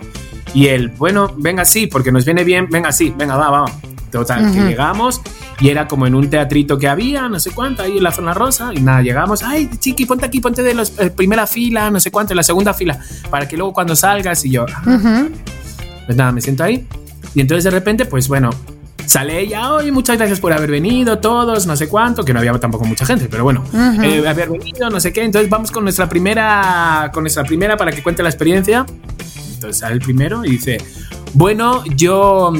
Y 0.54 0.66
él, 0.68 0.92
bueno, 0.96 1.34
venga 1.36 1.64
sí, 1.64 1.86
porque 1.86 2.12
nos 2.12 2.24
viene 2.24 2.44
bien, 2.44 2.68
venga 2.70 2.92
sí, 2.92 3.12
venga, 3.16 3.36
va, 3.36 3.50
va. 3.50 3.64
Total, 4.10 4.50
que 4.52 4.60
llegamos 4.60 5.20
y 5.60 5.68
era 5.68 5.86
como 5.86 6.06
en 6.06 6.14
un 6.14 6.30
teatrito 6.30 6.78
que 6.78 6.88
había, 6.88 7.28
no 7.28 7.38
sé 7.40 7.50
cuánto, 7.50 7.82
ahí 7.82 7.98
en 7.98 8.02
la 8.02 8.12
zona 8.12 8.32
rosa. 8.32 8.70
Y 8.74 8.80
nada, 8.80 9.02
llegamos, 9.02 9.42
ay, 9.42 9.68
chiqui, 9.78 10.06
ponte 10.06 10.24
aquí, 10.24 10.40
ponte 10.40 10.62
de 10.62 10.72
la 10.72 10.84
primera 11.14 11.46
fila, 11.46 11.90
no 11.90 12.00
sé 12.00 12.10
cuánto, 12.10 12.32
en 12.32 12.38
la 12.38 12.42
segunda 12.42 12.72
fila, 12.72 12.98
para 13.30 13.46
que 13.46 13.56
luego 13.56 13.72
cuando 13.72 13.94
salgas 13.96 14.44
y 14.44 14.50
yo, 14.50 14.64
ah, 14.72 15.26
pues 16.08 16.16
nada, 16.16 16.32
me 16.32 16.40
siento 16.40 16.64
ahí. 16.64 16.86
Y 17.34 17.42
entonces 17.42 17.64
de 17.64 17.70
repente, 17.70 18.06
pues 18.06 18.28
bueno, 18.28 18.48
sale 19.04 19.40
ella, 19.40 19.74
oye, 19.74 19.92
muchas 19.92 20.16
gracias 20.16 20.40
por 20.40 20.54
haber 20.54 20.70
venido, 20.70 21.18
todos, 21.18 21.66
no 21.66 21.76
sé 21.76 21.86
cuánto, 21.86 22.24
que 22.24 22.32
no 22.32 22.38
había 22.38 22.58
tampoco 22.58 22.86
mucha 22.86 23.04
gente, 23.04 23.28
pero 23.30 23.44
bueno, 23.44 23.62
eh, 24.02 24.26
haber 24.26 24.48
venido, 24.48 24.88
no 24.88 25.00
sé 25.00 25.12
qué. 25.12 25.22
Entonces 25.22 25.50
vamos 25.50 25.70
con 25.70 25.84
nuestra 25.84 26.08
primera, 26.08 27.10
con 27.12 27.24
nuestra 27.24 27.44
primera 27.44 27.76
para 27.76 27.92
que 27.92 28.02
cuente 28.02 28.22
la 28.22 28.30
experiencia. 28.30 28.86
Entonces 29.52 29.80
sale 29.80 29.96
el 29.96 30.00
primero 30.00 30.46
y 30.46 30.52
dice, 30.52 30.78
bueno, 31.34 31.84
yo... 31.84 32.54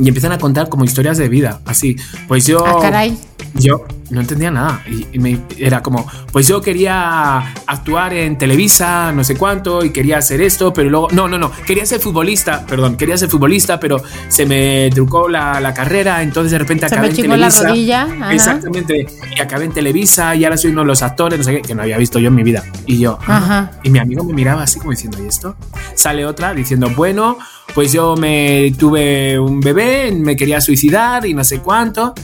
Y 0.00 0.08
empiezan 0.08 0.32
a 0.32 0.38
contar 0.38 0.70
como 0.70 0.84
historias 0.84 1.18
de 1.18 1.28
vida, 1.28 1.60
así. 1.66 1.96
Pues 2.26 2.46
yo... 2.46 2.64
Ah, 2.66 2.78
caray. 2.80 3.18
Yo 3.52 3.84
no 4.10 4.20
entendía 4.20 4.50
nada. 4.50 4.82
Y, 5.12 5.18
me, 5.18 5.40
era 5.58 5.82
como, 5.82 6.06
pues 6.32 6.48
yo 6.48 6.60
quería 6.60 7.54
actuar 7.66 8.14
en 8.14 8.36
Televisa, 8.38 9.12
no 9.12 9.24
sé 9.24 9.36
cuánto, 9.36 9.84
y 9.84 9.90
quería 9.90 10.18
hacer 10.18 10.40
esto, 10.42 10.72
pero 10.72 10.90
luego, 10.90 11.08
no, 11.12 11.28
no, 11.28 11.38
no, 11.38 11.50
quería 11.66 11.86
ser 11.86 12.00
futbolista, 12.00 12.64
perdón, 12.66 12.96
quería 12.96 13.16
ser 13.16 13.28
futbolista, 13.28 13.80
pero 13.80 14.02
se 14.28 14.46
me 14.46 14.90
trucó 14.90 15.28
la, 15.28 15.60
la 15.60 15.72
carrera, 15.74 16.22
entonces 16.22 16.52
de 16.52 16.58
repente 16.58 16.86
acabé 16.86 17.08
en 17.08 17.16
Televisa. 17.16 17.62
la 17.62 17.68
rodilla. 17.68 18.08
Exactamente, 18.32 19.06
y 19.36 19.40
acabé 19.40 19.64
en 19.64 19.72
Televisa 19.72 20.34
y 20.34 20.44
ahora 20.44 20.56
soy 20.56 20.70
uno 20.72 20.82
de 20.82 20.88
los 20.88 21.02
actores, 21.02 21.38
no 21.38 21.44
sé 21.44 21.56
qué, 21.56 21.62
que 21.62 21.74
no 21.74 21.82
había 21.82 21.98
visto 21.98 22.18
yo 22.18 22.28
en 22.28 22.34
mi 22.34 22.42
vida. 22.42 22.64
Y 22.86 22.98
yo, 22.98 23.18
Ajá. 23.26 23.72
y 23.82 23.90
mi 23.90 23.98
amigo 23.98 24.24
me 24.24 24.32
miraba 24.32 24.62
así 24.62 24.78
como 24.78 24.90
diciendo, 24.90 25.22
¿y 25.22 25.26
esto? 25.26 25.56
Sale 25.94 26.26
otra 26.26 26.54
diciendo, 26.54 26.90
bueno, 26.96 27.38
pues 27.74 27.92
yo 27.92 28.16
me 28.16 28.72
tuve 28.78 29.38
un 29.38 29.60
bebé, 29.60 30.12
me 30.12 30.36
quería 30.36 30.60
suicidar 30.60 31.26
y 31.26 31.34
no 31.34 31.42
sé 31.42 31.58
cuánto. 31.58 32.14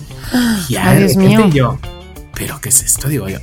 Y 0.69 0.77
Ay, 0.77 0.99
Dios 0.99 1.17
mío. 1.17 1.49
yo, 1.49 1.79
¿pero 2.41 2.59
qué 2.59 2.71
es 2.71 2.81
esto? 2.81 3.07
Digo 3.09 3.29
yo, 3.29 3.39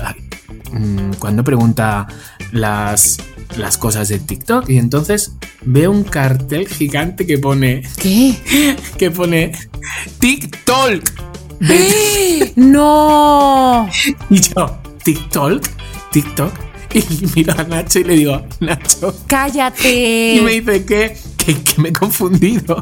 mm, 0.72 1.14
cuando 1.20 1.44
pregunta 1.44 2.08
las, 2.52 3.18
las 3.56 3.78
cosas 3.78 4.10
de 4.10 4.18
TikTok 4.18 4.68
y 4.72 4.80
entonces 4.80 5.34
veo 5.62 5.92
un 5.92 6.04
cartel 6.04 6.68
gigante 6.68 7.28
que 7.28 7.38
pone... 7.38 7.84
¿Qué? 8.02 8.36
Que 8.98 9.12
pone 9.12 9.52
TikTok. 10.18 11.04
¡No! 12.56 13.88
Y 14.32 14.42
yo, 14.42 14.80
TikTok, 15.04 15.64
TikTok. 16.12 16.54
Y 16.96 17.28
miro 17.36 17.54
a 17.56 17.64
Nacho 17.66 18.00
y 18.00 18.04
le 18.04 18.16
digo, 18.16 18.48
Nacho. 18.62 19.16
¡Cállate! 19.28 20.38
Y 20.38 20.42
me 20.42 20.60
dice, 20.60 20.86
¿qué? 20.86 21.16
que, 21.56 21.82
me 21.82 21.90
he 21.90 21.94
confundido. 21.94 22.82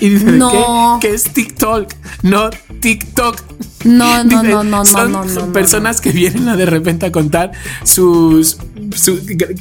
Y 0.00 0.10
dice, 0.10 0.32
no. 0.32 0.98
¿qué? 1.00 1.14
es 1.14 1.24
TikTok? 1.24 1.92
No 2.22 2.50
TikTok. 2.80 3.42
No, 3.84 4.24
no, 4.24 4.42
no, 4.42 4.64
no, 4.64 4.84
son, 4.84 5.12
no, 5.12 5.28
son 5.28 5.52
personas 5.52 6.00
que 6.00 6.10
vienen 6.10 6.48
a 6.48 6.56
de 6.56 6.66
repente 6.66 7.06
a 7.06 7.12
contar 7.12 7.52
sus, 7.84 8.58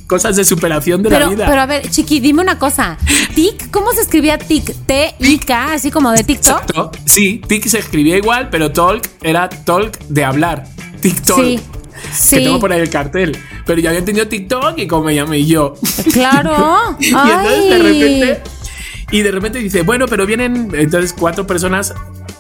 cosas 0.08 0.36
de 0.36 0.46
superación 0.46 1.04
de 1.04 1.10
la 1.10 1.28
vida. 1.28 1.46
Pero 1.48 1.62
a 1.62 1.66
ver, 1.66 1.90
Chiqui, 1.90 2.20
dime 2.20 2.42
una 2.42 2.58
cosa. 2.58 2.98
¿Tic? 3.36 3.70
¿Cómo 3.72 3.92
se 3.92 4.02
escribía 4.02 4.38
tic? 4.38 4.74
T-I-K, 4.86 5.74
así 5.74 5.92
como 5.92 6.12
de 6.12 6.24
TikTok. 6.24 6.98
Sí, 7.06 7.42
tic 7.48 7.68
se 7.68 7.80
escribía 7.80 8.18
igual, 8.18 8.50
pero 8.50 8.72
talk 8.72 9.10
era 9.22 9.50
talk 9.50 9.98
de 10.08 10.24
hablar. 10.24 10.66
TikTok. 11.02 11.40
Sí. 11.40 11.60
Sí. 12.12 12.38
Que 12.38 12.44
tengo 12.44 12.60
por 12.60 12.72
ahí 12.72 12.82
el 12.82 12.90
cartel. 12.90 13.38
Pero 13.66 13.82
ya 13.82 13.90
había 13.90 14.00
entendido 14.00 14.28
TikTok 14.28 14.78
y 14.78 14.88
como 14.88 15.06
me 15.06 15.16
llamé 15.16 15.46
yo. 15.46 15.76
Claro. 16.12 16.98
y 17.00 17.08
entonces 17.08 17.70
de 17.70 17.78
repente. 17.78 18.42
Y 19.12 19.22
de 19.22 19.32
repente 19.32 19.60
dice, 19.60 19.84
bueno, 19.84 20.06
pero 20.08 20.26
vienen 20.26 20.72
entonces 20.74 21.14
cuatro 21.14 21.46
personas 21.46 21.94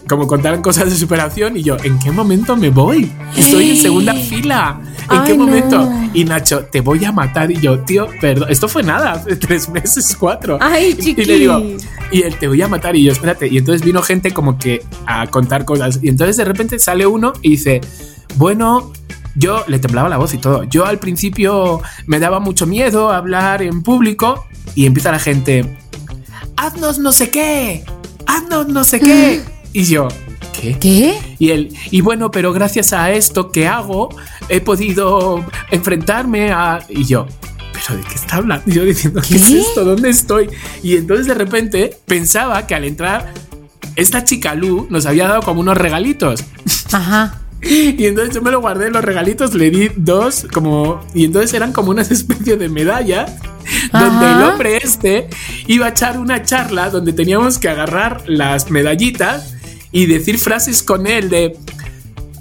como 0.08 0.28
contaron 0.28 0.62
cosas 0.62 0.90
de 0.90 0.96
superación 0.96 1.56
y 1.56 1.64
yo, 1.64 1.78
¿en 1.84 1.98
qué 2.00 2.12
momento 2.12 2.58
me 2.58 2.70
voy? 2.70 3.12
Estoy 3.38 3.72
en 3.72 3.78
segunda 3.78 4.14
fila. 4.14 4.80
¿En 5.12 5.24
qué 5.24 5.34
momento? 5.34 5.92
Y 6.14 6.26
Nacho, 6.26 6.66
te 6.66 6.82
voy 6.82 7.04
a 7.06 7.12
matar. 7.12 7.52
Y 7.52 7.60
yo, 7.60 7.80
tío, 7.80 8.08
perdón, 8.20 8.50
esto 8.50 8.68
fue 8.68 8.84
nada, 8.84 9.24
tres 9.40 9.70
meses, 9.70 10.16
cuatro. 10.18 10.58
Ay, 10.62 10.94
chiqui. 10.96 11.22
Y 11.22 11.26
le 11.26 11.40
digo, 11.40 11.62
y 12.12 12.22
él, 12.22 12.36
te 12.38 12.48
voy 12.48 12.62
a 12.62 12.68
matar. 12.68 12.96
Y 12.96 13.04
yo, 13.04 13.12
espérate. 13.12 13.48
Y 13.48 13.58
entonces 13.58 13.86
vino 13.86 14.02
gente 14.02 14.32
como 14.32 14.58
que 14.58 14.84
a 15.06 15.28
contar 15.28 15.66
cosas. 15.66 16.00
Y 16.02 16.10
entonces 16.10 16.38
de 16.38 16.46
repente 16.46 16.80
sale 16.80 17.06
uno 17.06 17.34
y 17.42 17.52
dice, 17.52 17.82
bueno, 18.36 18.92
yo 19.36 19.64
le 19.68 19.80
temblaba 19.80 20.10
la 20.10 20.18
voz 20.18 20.34
y 20.34 20.38
todo. 20.38 20.64
Yo 20.64 20.86
al 20.86 21.00
principio 21.00 21.82
me 22.06 22.20
daba 22.20 22.40
mucho 22.40 22.66
miedo 22.66 23.12
hablar 23.12 23.62
en 23.62 23.84
público 23.84 24.46
y 24.76 24.86
empieza 24.86 25.12
la 25.12 25.20
gente, 25.20 25.78
haznos 26.58 27.00
no 27.00 27.12
sé 27.12 27.30
qué, 27.30 27.84
haznos 28.26 28.68
no 28.68 28.84
sé 28.84 29.00
qué. 29.00 29.44
Y 29.74 29.86
yo, 29.86 30.08
¿qué? 30.54 30.78
¿Qué? 30.80 31.20
Y 31.40 31.50
él, 31.50 31.76
y 31.92 32.02
bueno, 32.02 32.32
pero 32.32 32.54
gracias 32.54 32.94
a 32.94 33.12
esto 33.12 33.52
que 33.52 33.68
hago, 33.68 34.10
he 34.50 34.62
podido 34.62 35.44
enfrentarme 35.72 36.52
a... 36.52 36.80
Y 36.90 37.06
yo, 37.06 37.28
¿pero 37.74 37.98
de 38.00 38.08
qué 38.08 38.16
está 38.16 38.38
hablando? 38.38 38.64
Y 38.70 38.74
yo 38.74 38.86
diciendo, 38.86 39.22
¿qué, 39.22 39.30
¿qué 39.30 39.36
es 39.36 39.50
esto? 39.50 39.84
¿Dónde 39.84 40.10
estoy? 40.10 40.50
Y 40.84 40.96
entonces 40.98 41.28
de 41.28 41.34
repente 41.34 41.98
pensaba 42.06 42.66
que 42.68 42.76
al 42.76 42.84
entrar, 42.84 43.34
esta 43.96 44.24
chica 44.24 44.56
Lu 44.56 44.88
nos 44.90 45.06
había 45.06 45.28
dado 45.28 45.42
como 45.42 45.62
unos 45.62 45.78
regalitos. 45.78 46.44
Ajá. 46.92 47.43
Y 47.98 48.06
entonces 48.06 48.36
yo 48.36 48.42
me 48.42 48.52
lo 48.52 48.62
guardé 48.62 48.90
los 48.90 49.04
regalitos, 49.04 49.54
le 49.54 49.70
di 49.70 49.90
dos, 49.96 50.48
como. 50.54 51.02
Y 51.14 51.26
entonces 51.26 51.54
eran 51.54 51.72
como 51.72 51.92
una 51.92 52.02
especie 52.10 52.58
de 52.58 52.70
medallas, 52.70 53.32
donde 53.92 54.32
el 54.32 54.44
hombre 54.44 54.78
este 54.78 55.30
iba 55.68 55.88
a 55.88 55.90
echar 55.90 56.20
una 56.20 56.44
charla 56.44 56.90
donde 56.90 57.14
teníamos 57.14 57.60
que 57.60 57.70
agarrar 57.70 58.24
las 58.28 58.70
medallitas 58.70 59.56
y 59.92 60.06
decir 60.06 60.40
frases 60.40 60.84
con 60.84 61.08
él 61.08 61.30
de. 61.30 61.58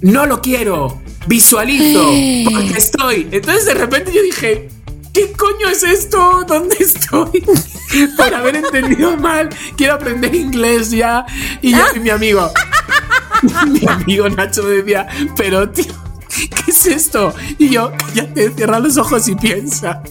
No 0.00 0.26
lo 0.26 0.40
quiero, 0.40 1.00
visualizo, 1.28 2.02
porque 2.50 2.74
estoy. 2.76 3.28
Entonces 3.30 3.66
de 3.66 3.74
repente 3.74 4.12
yo 4.12 4.20
dije, 4.22 4.68
¿qué 5.12 5.30
coño 5.32 5.68
es 5.70 5.84
esto? 5.84 6.44
¿Dónde 6.48 6.76
estoy? 6.80 7.44
Por 8.16 8.34
haber 8.34 8.56
entendido 8.56 9.16
mal, 9.16 9.48
quiero 9.76 9.94
aprender 9.94 10.34
inglés 10.34 10.90
ya. 10.90 11.24
Y 11.60 11.70
yo 11.70 11.84
y 11.94 12.00
mi 12.00 12.10
amigo. 12.10 12.50
mi 13.68 13.86
amigo 13.86 14.28
Nacho 14.28 14.62
me 14.62 14.70
decía, 14.70 15.06
pero 15.36 15.68
tío, 15.70 15.92
¿qué 16.28 16.70
es 16.70 16.86
esto? 16.86 17.34
Y 17.58 17.70
yo, 17.70 17.92
cállate, 17.98 18.50
cierra 18.50 18.78
los 18.78 18.96
ojos 18.96 19.28
y 19.28 19.34
piensa. 19.34 20.02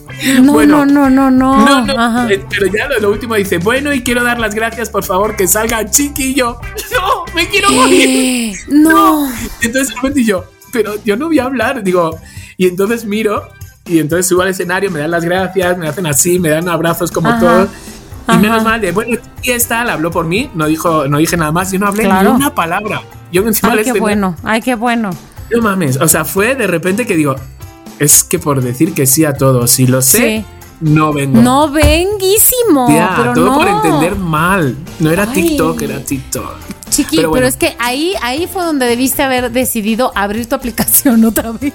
No, 0.41 0.53
bueno, 0.53 0.85
no, 0.85 1.09
no, 1.09 1.31
no, 1.31 1.65
no. 1.65 1.85
no, 1.85 2.29
eh, 2.29 2.45
Pero 2.49 2.67
ya 2.67 2.87
lo, 2.99 3.09
último 3.11 3.35
dice, 3.35 3.57
bueno, 3.57 3.93
y 3.93 4.01
quiero 4.03 4.23
dar 4.23 4.39
las 4.39 4.53
gracias, 4.53 4.89
por 4.89 5.03
favor, 5.03 5.35
que 5.35 5.47
salga 5.47 5.89
chiquillo. 5.89 6.59
No, 6.93 7.25
me 7.33 7.47
quiero 7.47 7.71
morir. 7.71 8.55
No. 8.69 9.27
no. 9.27 9.33
Entonces 9.61 9.95
y 10.15 10.25
yo, 10.25 10.45
pero 10.71 10.93
yo 11.03 11.17
no 11.17 11.27
voy 11.27 11.39
a 11.39 11.45
hablar, 11.45 11.83
digo, 11.83 12.19
y 12.57 12.67
entonces 12.67 13.05
miro 13.05 13.47
y 13.85 13.99
entonces 13.99 14.27
subo 14.27 14.41
al 14.43 14.49
escenario, 14.49 14.91
me 14.91 14.99
dan 14.99 15.11
las 15.11 15.25
gracias, 15.25 15.77
me 15.77 15.87
hacen 15.87 16.05
así, 16.05 16.39
me 16.39 16.49
dan 16.49 16.69
abrazos 16.69 17.11
como 17.11 17.37
todos. 17.39 17.69
Y 18.31 18.37
menos 18.37 18.63
mal 18.63 18.79
de, 18.79 18.91
bueno, 18.91 19.17
y 19.41 19.51
está, 19.51 19.81
habló 19.81 20.11
por 20.11 20.25
mí, 20.25 20.49
no 20.53 20.67
dijo, 20.67 21.07
no 21.07 21.17
dije 21.17 21.35
nada 21.35 21.51
más, 21.51 21.71
yo 21.71 21.79
no 21.79 21.87
hablé 21.87 22.03
ni 22.03 22.27
una 22.27 22.53
palabra. 22.53 23.01
Yo 23.31 23.47
encima 23.47 23.73
Ay, 23.73 23.83
qué 23.83 23.99
bueno, 23.99 24.35
ay, 24.43 24.61
qué 24.61 24.75
bueno. 24.75 25.11
No 25.49 25.61
mames, 25.61 25.97
o 25.97 26.07
sea, 26.07 26.25
fue 26.25 26.55
de 26.55 26.67
repente 26.67 27.05
que 27.05 27.15
digo, 27.15 27.35
es 27.99 28.23
que 28.23 28.39
por 28.39 28.61
decir 28.61 28.93
que 28.93 29.05
sí 29.05 29.25
a 29.25 29.33
todo, 29.33 29.67
si 29.67 29.87
lo 29.87 30.01
sé, 30.01 30.45
no 30.81 31.13
vengo. 31.13 31.41
No 31.41 31.69
venguísimo. 31.69 32.87
pero 32.87 33.33
todo 33.33 33.55
por 33.55 33.67
entender 33.67 34.15
mal. 34.15 34.75
No 34.99 35.11
era 35.11 35.31
TikTok, 35.31 35.81
era 35.81 36.03
TikTok. 36.03 36.71
Chiqui, 36.89 37.17
pero, 37.17 37.47
es 37.47 37.55
que 37.55 37.73
ahí, 37.79 38.15
ahí 38.21 38.49
fue 38.51 38.65
donde 38.65 38.85
debiste 38.85 39.23
haber 39.23 39.49
decidido 39.51 40.11
abrir 40.13 40.49
tu 40.49 40.55
aplicación 40.55 41.23
otra 41.25 41.53
vez. 41.53 41.73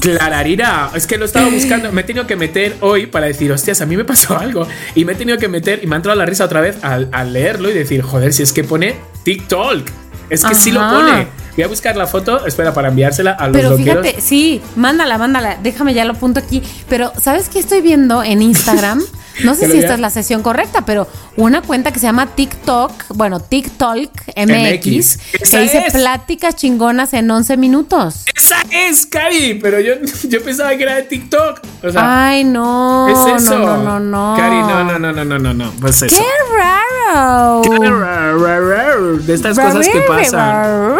Clararira, 0.00 0.90
es 0.94 1.06
que 1.06 1.16
lo 1.16 1.24
estaba 1.24 1.48
buscando. 1.48 1.90
Me 1.90 2.02
he 2.02 2.04
tenido 2.04 2.26
que 2.26 2.36
meter 2.36 2.76
hoy 2.80 3.06
para 3.06 3.26
decir, 3.26 3.50
hostias, 3.50 3.80
a 3.80 3.86
mí 3.86 3.96
me 3.96 4.04
pasó 4.04 4.38
algo. 4.38 4.66
Y 4.94 5.06
me 5.06 5.12
he 5.12 5.14
tenido 5.14 5.38
que 5.38 5.48
meter 5.48 5.80
y 5.82 5.86
me 5.86 5.94
ha 5.94 5.96
entrado 5.96 6.18
la 6.18 6.26
risa 6.26 6.44
otra 6.44 6.60
vez 6.60 6.84
al, 6.84 7.08
al 7.12 7.32
leerlo 7.32 7.70
y 7.70 7.72
decir, 7.72 8.02
joder, 8.02 8.34
si 8.34 8.42
es 8.42 8.52
que 8.52 8.62
pone 8.62 8.96
TikTok. 9.22 9.88
Es 10.30 10.44
que 10.44 10.54
sí 10.54 10.70
lo 10.72 10.80
pone. 10.80 11.28
Voy 11.56 11.64
a 11.64 11.68
buscar 11.68 11.96
la 11.96 12.06
foto, 12.06 12.46
espera, 12.46 12.72
para 12.72 12.88
enviársela 12.88 13.32
a 13.32 13.48
los 13.48 13.56
Pero 13.56 13.76
fíjate, 13.76 14.20
sí, 14.20 14.62
mándala, 14.76 15.18
mándala. 15.18 15.58
Déjame 15.60 15.92
ya 15.92 16.04
lo 16.04 16.12
apunto 16.12 16.38
aquí. 16.38 16.62
Pero, 16.88 17.12
¿sabes 17.20 17.48
qué 17.48 17.58
estoy 17.58 17.80
viendo 17.80 18.22
en 18.22 18.42
Instagram? 18.42 19.02
No 19.44 19.54
sé 19.54 19.70
si 19.70 19.78
esta 19.78 19.94
es 19.94 20.00
la 20.00 20.10
sesión 20.10 20.42
correcta, 20.42 20.84
pero 20.84 21.06
una 21.36 21.62
cuenta 21.62 21.92
que 21.92 22.00
se 22.00 22.06
llama 22.06 22.26
TikTok, 22.26 22.92
bueno, 23.14 23.40
TikTok 23.40 24.10
MX, 24.36 25.18
que 25.50 25.60
dice 25.60 25.86
pláticas 25.92 26.56
chingonas 26.56 27.12
en 27.14 27.30
11 27.30 27.56
minutos. 27.56 28.24
Esa 28.34 28.56
es, 28.70 29.06
Cari, 29.06 29.54
pero 29.54 29.80
yo, 29.80 29.94
yo 30.28 30.42
pensaba 30.42 30.76
que 30.76 30.82
era 30.82 30.96
de 30.96 31.02
TikTok. 31.02 31.60
Ay, 31.96 32.44
no. 32.44 33.08
Es 33.08 33.42
eso. 33.42 33.58
No, 33.58 33.82
no, 33.82 34.00
no, 34.00 34.34
Cari, 34.36 34.56
no, 34.56 34.84
no, 34.84 34.98
no, 34.98 35.12
no, 35.12 35.24
no, 35.24 35.38
no, 35.38 35.54
no. 35.54 35.72
Pues 35.80 36.02
eso. 36.02 36.16
Qué 36.16 36.24
raro. 36.56 37.62
Qué 37.62 37.90
raro, 37.90 39.16
De 39.18 39.34
estas 39.34 39.58
cosas 39.58 39.88
que 39.88 40.00
pasan. 40.00 40.96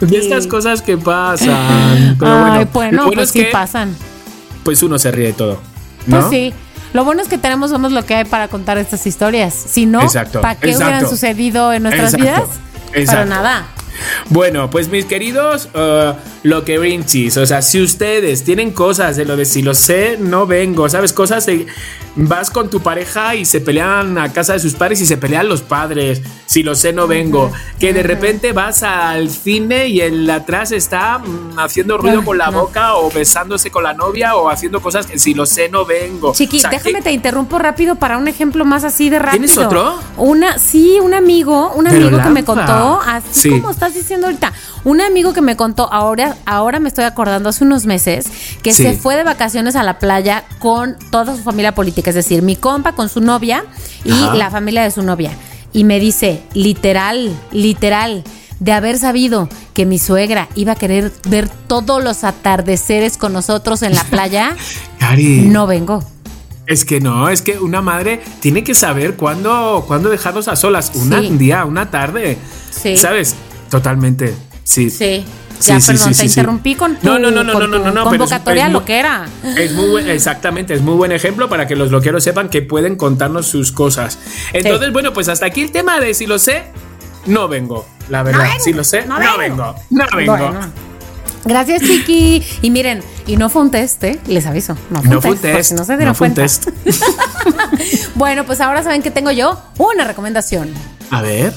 de 0.00 0.18
estas 0.18 0.46
cosas 0.46 0.82
que 0.82 0.96
pasan. 0.96 2.16
Pero 2.18 2.32
Ay, 2.32 2.66
bueno, 2.72 3.04
bueno, 3.04 3.10
pues 3.12 3.30
sí 3.30 3.46
pasan. 3.52 3.94
Pues 4.64 4.82
uno 4.82 4.98
se 4.98 5.10
ríe 5.10 5.28
de 5.28 5.32
todo. 5.32 5.69
Pues 6.10 6.26
sí. 6.30 6.52
Lo 6.92 7.04
bueno 7.04 7.22
es 7.22 7.28
que 7.28 7.38
tenemos 7.38 7.70
somos 7.70 7.92
lo 7.92 8.04
que 8.04 8.16
hay 8.16 8.24
para 8.24 8.48
contar 8.48 8.76
estas 8.78 9.06
historias. 9.06 9.54
Si 9.54 9.86
no, 9.86 10.00
¿para 10.40 10.56
qué 10.56 10.76
hubieran 10.76 11.08
sucedido 11.08 11.72
en 11.72 11.84
nuestras 11.84 12.16
vidas? 12.16 12.42
Para 13.06 13.24
nada. 13.24 13.66
Bueno, 14.28 14.70
pues 14.70 14.88
mis 14.88 15.04
queridos, 15.04 15.68
uh, 15.74 16.14
lo 16.42 16.64
que 16.64 16.78
Rinchis. 16.78 17.36
O 17.36 17.46
sea, 17.46 17.62
si 17.62 17.80
ustedes 17.80 18.44
tienen 18.44 18.70
cosas 18.72 19.16
de 19.16 19.24
lo 19.24 19.36
de 19.36 19.44
si 19.44 19.62
lo 19.62 19.74
sé, 19.74 20.16
no 20.18 20.46
vengo, 20.46 20.88
¿sabes? 20.88 21.12
Cosas 21.12 21.46
de 21.46 21.66
vas 22.16 22.50
con 22.50 22.70
tu 22.70 22.80
pareja 22.80 23.34
y 23.34 23.44
se 23.44 23.60
pelean 23.60 24.18
a 24.18 24.32
casa 24.32 24.54
de 24.54 24.58
sus 24.58 24.74
padres 24.74 25.00
y 25.00 25.06
se 25.06 25.16
pelean 25.16 25.48
los 25.48 25.62
padres. 25.62 26.22
Si 26.46 26.62
lo 26.62 26.74
sé, 26.74 26.92
no 26.92 27.06
vengo. 27.06 27.52
Que 27.78 27.92
de 27.92 28.02
repente 28.02 28.52
vas 28.52 28.82
al 28.82 29.30
cine 29.30 29.86
y 29.86 30.00
el 30.00 30.28
atrás 30.28 30.72
está 30.72 31.18
mm, 31.18 31.58
haciendo 31.58 31.96
ruido 31.98 32.24
con 32.24 32.38
la 32.38 32.50
boca 32.50 32.96
o 32.96 33.10
besándose 33.10 33.70
con 33.70 33.84
la 33.84 33.94
novia 33.94 34.34
o 34.34 34.50
haciendo 34.50 34.80
cosas 34.82 35.06
que 35.06 35.18
si 35.18 35.34
lo 35.34 35.46
sé, 35.46 35.68
no 35.68 35.84
vengo. 35.84 36.32
Chiqui, 36.32 36.60
déjame 36.70 37.02
te 37.02 37.12
interrumpo 37.12 37.58
rápido 37.58 37.96
para 37.96 38.18
un 38.18 38.26
ejemplo 38.26 38.64
más 38.64 38.84
así 38.84 39.10
de 39.10 39.18
rápido. 39.18 39.44
¿Tienes 39.46 39.58
otro? 39.58 39.98
Una, 40.16 40.58
sí, 40.58 40.98
un 41.00 41.14
amigo, 41.14 41.72
un 41.74 41.86
amigo 41.86 42.20
que 42.20 42.30
me 42.30 42.44
contó, 42.44 43.00
así 43.06 43.50
como 43.50 43.70
estás 43.70 43.89
diciendo 43.94 44.26
ahorita, 44.26 44.52
un 44.84 45.00
amigo 45.00 45.32
que 45.32 45.40
me 45.40 45.56
contó, 45.56 45.92
ahora, 45.92 46.36
ahora 46.46 46.80
me 46.80 46.88
estoy 46.88 47.04
acordando 47.04 47.48
hace 47.48 47.64
unos 47.64 47.86
meses, 47.86 48.26
que 48.62 48.72
se 48.72 48.94
fue 48.94 49.16
de 49.16 49.24
vacaciones 49.24 49.76
a 49.76 49.82
la 49.82 49.98
playa 49.98 50.44
con 50.58 50.96
toda 51.10 51.36
su 51.36 51.42
familia 51.42 51.74
política, 51.74 52.10
es 52.10 52.16
decir, 52.16 52.42
mi 52.42 52.56
compa 52.56 52.92
con 52.92 53.08
su 53.08 53.20
novia 53.20 53.64
y 54.04 54.36
la 54.36 54.50
familia 54.50 54.82
de 54.82 54.90
su 54.90 55.02
novia. 55.02 55.32
Y 55.72 55.84
me 55.84 56.00
dice, 56.00 56.42
literal, 56.54 57.32
literal, 57.52 58.24
de 58.60 58.72
haber 58.72 58.98
sabido 58.98 59.48
que 59.74 59.86
mi 59.86 59.98
suegra 59.98 60.48
iba 60.54 60.72
a 60.72 60.76
querer 60.76 61.12
ver 61.28 61.48
todos 61.48 62.02
los 62.04 62.24
atardeceres 62.24 63.16
con 63.16 63.32
nosotros 63.32 63.82
en 63.82 63.94
la 63.94 64.04
playa, 64.04 64.56
no 65.18 65.66
vengo. 65.66 66.04
Es 66.66 66.84
que 66.84 67.00
no, 67.00 67.28
es 67.28 67.42
que 67.42 67.58
una 67.58 67.82
madre 67.82 68.20
tiene 68.38 68.62
que 68.62 68.76
saber 68.76 69.16
cuándo, 69.16 69.84
cuándo 69.88 70.08
dejarlos 70.08 70.46
a 70.46 70.54
solas. 70.54 70.92
un 70.94 71.36
día, 71.36 71.64
una 71.64 71.90
tarde. 71.90 72.38
Sí. 72.70 72.96
¿Sabes? 72.96 73.34
Totalmente. 73.70 74.34
Sí. 74.64 74.90
Sí. 74.90 75.24
Ya, 75.60 75.78
perdón, 75.78 76.14
te 76.14 76.24
interrumpí 76.24 76.74
con 76.74 76.96
tu, 76.96 77.06
no, 77.06 77.18
no, 77.18 77.30
no, 77.30 77.44
no, 77.44 77.54
no, 77.54 77.90
no, 77.90 78.04
convocatoria 78.04 78.68
lo 78.68 78.84
que 78.84 78.98
era. 78.98 79.26
Es 79.58 79.72
muy 79.72 80.08
exactamente, 80.08 80.72
es 80.72 80.80
muy 80.80 80.94
buen 80.94 81.12
ejemplo 81.12 81.50
para 81.50 81.66
que 81.66 81.76
los 81.76 81.90
loqueros 81.90 82.24
sepan 82.24 82.48
que 82.48 82.62
pueden 82.62 82.96
contarnos 82.96 83.46
sus 83.46 83.70
cosas. 83.70 84.18
Entonces, 84.54 84.90
bueno, 84.92 85.12
pues 85.12 85.28
hasta 85.28 85.46
aquí 85.46 85.60
el 85.60 85.70
tema 85.70 86.00
de 86.00 86.14
si 86.14 86.26
lo 86.26 86.38
sé, 86.38 86.64
no 87.26 87.46
vengo. 87.46 87.86
La 88.08 88.22
verdad, 88.22 88.48
si 88.58 88.72
lo 88.72 88.84
sé, 88.84 89.04
no, 89.04 89.18
vengo. 89.38 89.74
No 89.90 90.06
vengo. 90.16 90.50
Gracias, 91.44 91.82
Chiqui. 91.82 92.42
Y 92.62 92.70
miren, 92.70 93.02
y 93.26 93.36
no 93.36 93.48
fue 93.48 93.62
un 93.62 93.70
test, 93.70 94.02
¿eh? 94.04 94.18
Les 94.26 94.46
aviso. 94.46 94.76
No 94.90 95.20
fue 95.20 95.32
un 95.32 95.38
test. 95.38 95.56
test. 95.56 95.72
No 95.72 95.84
se 95.84 95.96
dieron 95.96 96.14
cuenta. 96.14 96.44
bueno, 98.14 98.44
pues 98.44 98.60
ahora 98.60 98.82
saben 98.82 99.02
que 99.02 99.10
tengo 99.10 99.30
yo 99.30 99.60
una 99.78 100.04
recomendación. 100.04 100.72
A 101.10 101.22
ver. 101.22 101.52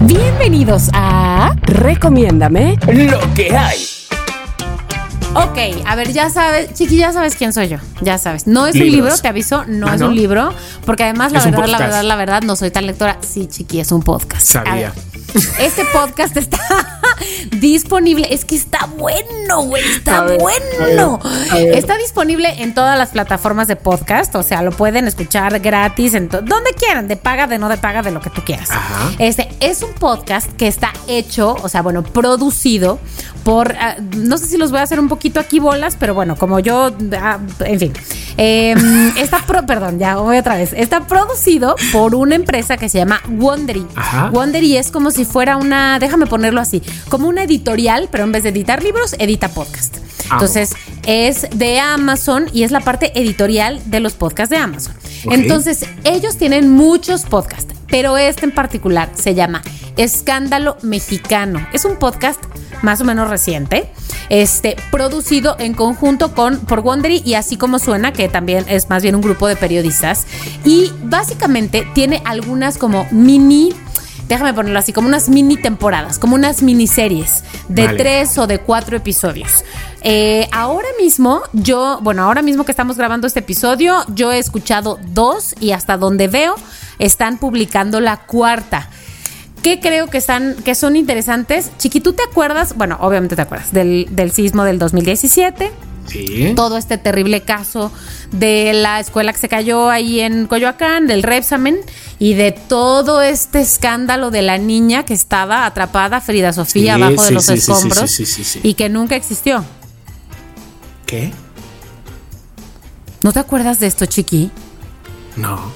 Bienvenidos 0.00 0.90
a 0.92 1.54
Recomiéndame 1.62 2.78
lo 2.86 3.18
que 3.34 3.56
hay. 3.56 3.78
Ok, 5.34 5.84
a 5.86 5.96
ver, 5.96 6.12
ya 6.12 6.30
sabes, 6.30 6.72
Chiqui, 6.72 6.96
ya 6.96 7.12
sabes 7.12 7.34
quién 7.34 7.52
soy 7.52 7.68
yo, 7.68 7.78
ya 8.00 8.16
sabes. 8.18 8.46
No 8.46 8.66
es 8.66 8.76
un 8.76 8.82
libro, 8.82 9.16
te 9.18 9.28
aviso, 9.28 9.64
no 9.66 9.88
ah, 9.88 9.94
es 9.96 10.00
un 10.00 10.14
libro, 10.14 10.52
porque 10.86 11.04
además 11.04 11.32
la 11.32 11.44
verdad, 11.44 11.66
la 11.66 11.78
verdad, 11.78 12.02
la 12.04 12.16
verdad, 12.16 12.42
no 12.42 12.56
soy 12.56 12.70
tan 12.70 12.86
lectora. 12.86 13.18
Sí, 13.20 13.46
Chiqui, 13.46 13.80
es 13.80 13.92
un 13.92 14.02
podcast. 14.02 14.46
Sabía. 14.46 14.92
Este 15.34 15.84
podcast 15.92 16.36
está 16.36 16.58
disponible. 17.60 18.28
Es 18.32 18.44
que 18.44 18.56
está 18.56 18.86
bueno, 18.96 19.64
güey. 19.64 19.82
Está 19.84 20.22
bueno. 20.22 21.20
Está 21.54 21.96
disponible 21.98 22.62
en 22.62 22.74
todas 22.74 22.96
las 22.96 23.10
plataformas 23.10 23.68
de 23.68 23.76
podcast. 23.76 24.34
O 24.36 24.42
sea, 24.42 24.62
lo 24.62 24.70
pueden 24.70 25.06
escuchar 25.06 25.60
gratis 25.60 26.14
en 26.14 26.28
donde 26.28 26.72
quieran, 26.78 27.08
de 27.08 27.16
paga, 27.16 27.46
de 27.46 27.58
no 27.58 27.68
de 27.68 27.76
paga, 27.76 28.02
de 28.02 28.10
lo 28.10 28.20
que 28.20 28.30
tú 28.30 28.42
quieras. 28.44 28.70
Este 29.18 29.48
es 29.60 29.82
un 29.82 29.92
podcast 29.92 30.50
que 30.56 30.66
está 30.66 30.92
hecho, 31.06 31.56
o 31.62 31.68
sea, 31.68 31.82
bueno, 31.82 32.02
producido 32.02 32.98
por. 33.44 33.74
Ah, 33.78 33.96
no 34.16 34.38
sé 34.38 34.46
si 34.46 34.56
los 34.56 34.70
voy 34.70 34.80
a 34.80 34.84
hacer 34.84 34.98
un 34.98 35.08
poquito 35.08 35.40
aquí 35.40 35.58
bolas, 35.58 35.96
pero 35.98 36.14
bueno, 36.14 36.36
como 36.36 36.58
yo. 36.60 36.92
Ah, 37.20 37.38
en 37.60 37.78
fin. 37.78 37.92
Em, 38.38 39.08
está 39.16 39.38
perdón, 39.66 39.98
ya 39.98 40.16
voy 40.16 40.38
otra 40.38 40.56
vez. 40.56 40.72
Está 40.72 41.06
producido 41.06 41.74
por 41.92 42.14
una 42.14 42.34
empresa 42.34 42.76
que 42.76 42.88
se 42.88 42.98
llama 42.98 43.20
Wondery. 43.28 43.86
Wondery 44.32 44.76
es 44.76 44.90
como 44.90 45.10
si 45.10 45.17
fuera 45.24 45.56
una, 45.56 45.98
déjame 45.98 46.26
ponerlo 46.26 46.60
así, 46.60 46.82
como 47.08 47.28
una 47.28 47.44
editorial, 47.44 48.08
pero 48.10 48.24
en 48.24 48.32
vez 48.32 48.42
de 48.42 48.50
editar 48.50 48.82
libros, 48.82 49.14
edita 49.18 49.48
podcast. 49.48 49.98
Ah, 50.30 50.34
Entonces, 50.34 50.74
es 51.06 51.46
de 51.54 51.80
Amazon 51.80 52.46
y 52.52 52.64
es 52.64 52.70
la 52.70 52.80
parte 52.80 53.18
editorial 53.18 53.80
de 53.86 54.00
los 54.00 54.14
podcasts 54.14 54.50
de 54.50 54.56
Amazon. 54.56 54.94
Entonces, 55.30 55.86
ellos 56.04 56.36
tienen 56.36 56.70
muchos 56.70 57.22
podcasts, 57.22 57.74
pero 57.88 58.16
este 58.18 58.44
en 58.44 58.52
particular 58.52 59.10
se 59.14 59.34
llama 59.34 59.62
Escándalo 59.96 60.76
Mexicano. 60.82 61.66
Es 61.72 61.84
un 61.84 61.96
podcast 61.96 62.42
más 62.82 63.00
o 63.00 63.04
menos 63.04 63.28
reciente, 63.28 63.90
este, 64.28 64.76
producido 64.90 65.56
en 65.58 65.74
conjunto 65.74 66.34
con 66.34 66.60
por 66.60 66.80
Wondery 66.80 67.22
y 67.24 67.34
así 67.34 67.56
como 67.56 67.78
suena, 67.78 68.12
que 68.12 68.28
también 68.28 68.64
es 68.68 68.88
más 68.88 69.02
bien 69.02 69.14
un 69.14 69.22
grupo 69.22 69.48
de 69.48 69.56
periodistas. 69.56 70.26
Y 70.64 70.92
básicamente 71.02 71.86
tiene 71.94 72.22
algunas 72.24 72.78
como 72.78 73.06
mini 73.10 73.74
déjame 74.28 74.54
ponerlo 74.54 74.78
así, 74.78 74.92
como 74.92 75.08
unas 75.08 75.28
mini 75.28 75.56
temporadas, 75.56 76.18
como 76.18 76.34
unas 76.34 76.62
miniseries 76.62 77.42
de 77.68 77.88
tres 77.88 78.38
o 78.38 78.46
de 78.46 78.58
cuatro 78.58 78.96
episodios. 78.96 79.64
Eh, 80.02 80.48
ahora 80.52 80.88
mismo, 81.00 81.42
yo, 81.52 81.98
bueno, 82.02 82.22
ahora 82.22 82.42
mismo 82.42 82.64
que 82.64 82.72
estamos 82.72 82.96
grabando 82.96 83.26
este 83.26 83.40
episodio, 83.40 84.04
yo 84.14 84.30
he 84.32 84.38
escuchado 84.38 84.98
dos 85.08 85.54
y 85.60 85.72
hasta 85.72 85.96
donde 85.96 86.28
veo, 86.28 86.54
están 86.98 87.38
publicando 87.38 88.00
la 88.00 88.18
cuarta. 88.18 88.88
¿Qué 89.62 89.80
creo 89.80 90.06
que 90.06 90.18
están, 90.18 90.54
que 90.64 90.74
son 90.74 90.94
interesantes? 90.94 91.72
Chiqui, 91.78 92.00
¿tú 92.00 92.12
te 92.12 92.22
acuerdas? 92.22 92.76
Bueno, 92.76 92.96
obviamente 93.00 93.34
te 93.34 93.42
acuerdas 93.42 93.72
del, 93.72 94.06
del 94.10 94.30
sismo 94.30 94.62
del 94.64 94.78
2017 94.78 95.87
todo 96.54 96.76
este 96.76 96.98
terrible 96.98 97.42
caso 97.42 97.92
de 98.32 98.72
la 98.72 99.00
escuela 99.00 99.32
que 99.32 99.38
se 99.38 99.48
cayó 99.48 99.90
ahí 99.90 100.20
en 100.20 100.46
Coyoacán, 100.46 101.06
del 101.06 101.22
Repsamen, 101.22 101.78
y 102.18 102.34
de 102.34 102.52
todo 102.52 103.22
este 103.22 103.60
escándalo 103.60 104.30
de 104.30 104.42
la 104.42 104.58
niña 104.58 105.04
que 105.04 105.14
estaba 105.14 105.66
atrapada, 105.66 106.20
Frida 106.20 106.52
Sofía, 106.52 106.94
abajo 106.94 107.22
de 107.22 107.30
los 107.30 107.48
escombros, 107.48 108.20
y 108.62 108.74
que 108.74 108.88
nunca 108.88 109.16
existió. 109.16 109.64
¿Qué? 111.06 111.32
¿No 113.22 113.32
te 113.32 113.40
acuerdas 113.40 113.80
de 113.80 113.86
esto, 113.86 114.06
Chiqui? 114.06 114.50
No. 115.36 115.72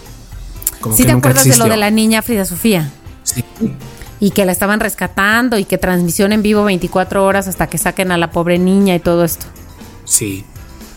¿Sí 0.94 1.04
te 1.04 1.12
acuerdas 1.12 1.44
de 1.44 1.56
lo 1.56 1.66
de 1.66 1.76
la 1.76 1.90
niña 1.90 2.22
Frida 2.22 2.44
Sofía? 2.44 2.90
Sí. 3.22 3.44
Y 4.20 4.30
que 4.30 4.44
la 4.44 4.52
estaban 4.52 4.80
rescatando 4.80 5.58
y 5.58 5.64
que 5.64 5.78
transmisión 5.78 6.32
en 6.32 6.42
vivo 6.42 6.64
24 6.64 7.24
horas 7.24 7.48
hasta 7.48 7.68
que 7.68 7.78
saquen 7.78 8.12
a 8.12 8.18
la 8.18 8.30
pobre 8.30 8.58
niña 8.58 8.94
y 8.94 9.00
todo 9.00 9.24
esto. 9.24 9.46
Sí. 10.04 10.44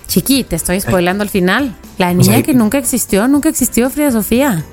Chiqui, 0.08 0.43
te 0.43 0.56
estoy 0.56 0.80
spoilando 0.82 1.24
al 1.24 1.30
final. 1.30 1.76
La 1.97 2.14
niña 2.14 2.41
que 2.41 2.53
nunca 2.53 2.78
existió, 2.78 3.28
nunca 3.28 3.49
existió, 3.49 3.89
Frida 3.89 4.12
Sofía. 4.12 4.64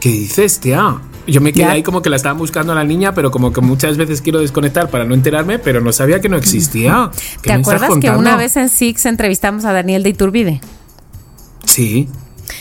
¿Qué 0.00 0.10
dices, 0.10 0.60
tía? 0.60 1.00
Yo 1.26 1.40
me 1.40 1.52
quedé 1.52 1.64
ahí 1.64 1.82
como 1.82 2.02
que 2.02 2.10
la 2.10 2.16
estaba 2.16 2.38
buscando 2.38 2.72
a 2.72 2.74
la 2.74 2.84
niña, 2.84 3.14
pero 3.14 3.30
como 3.30 3.52
que 3.52 3.62
muchas 3.62 3.96
veces 3.96 4.20
quiero 4.20 4.40
desconectar 4.40 4.90
para 4.90 5.04
no 5.04 5.14
enterarme, 5.14 5.58
pero 5.58 5.80
no 5.80 5.92
sabía 5.92 6.20
que 6.20 6.28
no 6.28 6.36
existía. 6.36 7.10
¿Te 7.40 7.52
acuerdas 7.52 7.90
que 8.00 8.10
una 8.10 8.36
vez 8.36 8.56
en 8.56 8.68
Six 8.68 9.06
entrevistamos 9.06 9.64
a 9.64 9.72
Daniel 9.72 10.02
de 10.02 10.10
Iturbide? 10.10 10.60
Sí. 11.64 12.08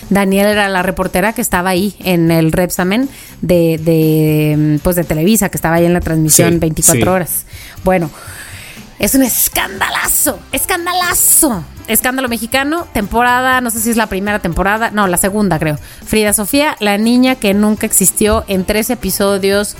Daniel 0.09 0.47
era 0.47 0.69
la 0.69 0.81
reportera 0.81 1.33
que 1.33 1.41
estaba 1.41 1.71
ahí 1.71 1.95
en 1.99 2.31
el 2.31 2.51
Repsamen 2.51 3.09
de, 3.41 3.79
de, 3.83 4.79
pues 4.81 4.95
de 4.95 5.03
Televisa, 5.03 5.49
que 5.49 5.57
estaba 5.57 5.75
ahí 5.75 5.85
en 5.85 5.93
la 5.93 5.99
transmisión 5.99 6.59
24 6.59 7.11
horas. 7.11 7.45
Bueno, 7.83 8.09
es 9.03 9.15
un 9.15 9.23
escandalazo, 9.23 10.39
escandalazo. 10.53 11.65
Escándalo 11.89 12.29
mexicano, 12.29 12.87
temporada, 12.93 13.59
no 13.59 13.69
sé 13.69 13.81
si 13.81 13.89
es 13.89 13.97
la 13.97 14.07
primera 14.07 14.39
temporada, 14.39 14.91
no, 14.91 15.07
la 15.07 15.17
segunda 15.17 15.59
creo. 15.59 15.77
Frida 16.05 16.31
Sofía, 16.31 16.77
la 16.79 16.97
niña 16.97 17.35
que 17.35 17.53
nunca 17.53 17.85
existió 17.85 18.45
en 18.47 18.63
tres 18.63 18.89
episodios, 18.89 19.75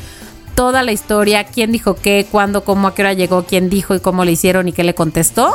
toda 0.55 0.84
la 0.84 0.91
historia, 0.91 1.45
quién 1.45 1.71
dijo 1.71 1.95
qué, 1.95 2.28
cuándo, 2.30 2.65
cómo, 2.65 2.89
a 2.89 2.95
qué 2.95 3.03
hora 3.03 3.13
llegó, 3.13 3.45
quién 3.45 3.69
dijo 3.69 3.95
y 3.95 4.01
cómo 4.01 4.26
le 4.26 4.34
hicieron 4.34 4.67
y 4.67 4.74
qué 4.74 4.84
le 4.84 4.93
contestó. 4.93 5.53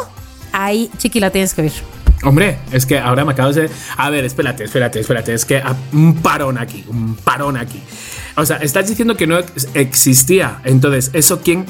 Ahí, 0.52 0.90
chiqui, 0.96 1.20
la 1.20 1.28
tienes 1.28 1.52
que 1.52 1.60
ver. 1.60 1.72
Hombre, 2.22 2.58
es 2.72 2.86
que 2.86 2.98
ahora 2.98 3.26
me 3.26 3.32
acabo 3.32 3.52
de... 3.52 3.68
A 3.98 4.08
ver, 4.08 4.24
espérate, 4.24 4.64
espérate, 4.64 5.00
espérate. 5.00 5.34
Es 5.34 5.44
que 5.44 5.62
un 5.92 6.14
parón 6.22 6.56
aquí, 6.56 6.86
un 6.88 7.16
parón 7.16 7.58
aquí. 7.58 7.82
O 8.34 8.46
sea, 8.46 8.56
estás 8.56 8.88
diciendo 8.88 9.14
que 9.14 9.26
no 9.26 9.38
existía. 9.74 10.62
Entonces, 10.64 11.10
¿eso 11.12 11.42
quién 11.42 11.66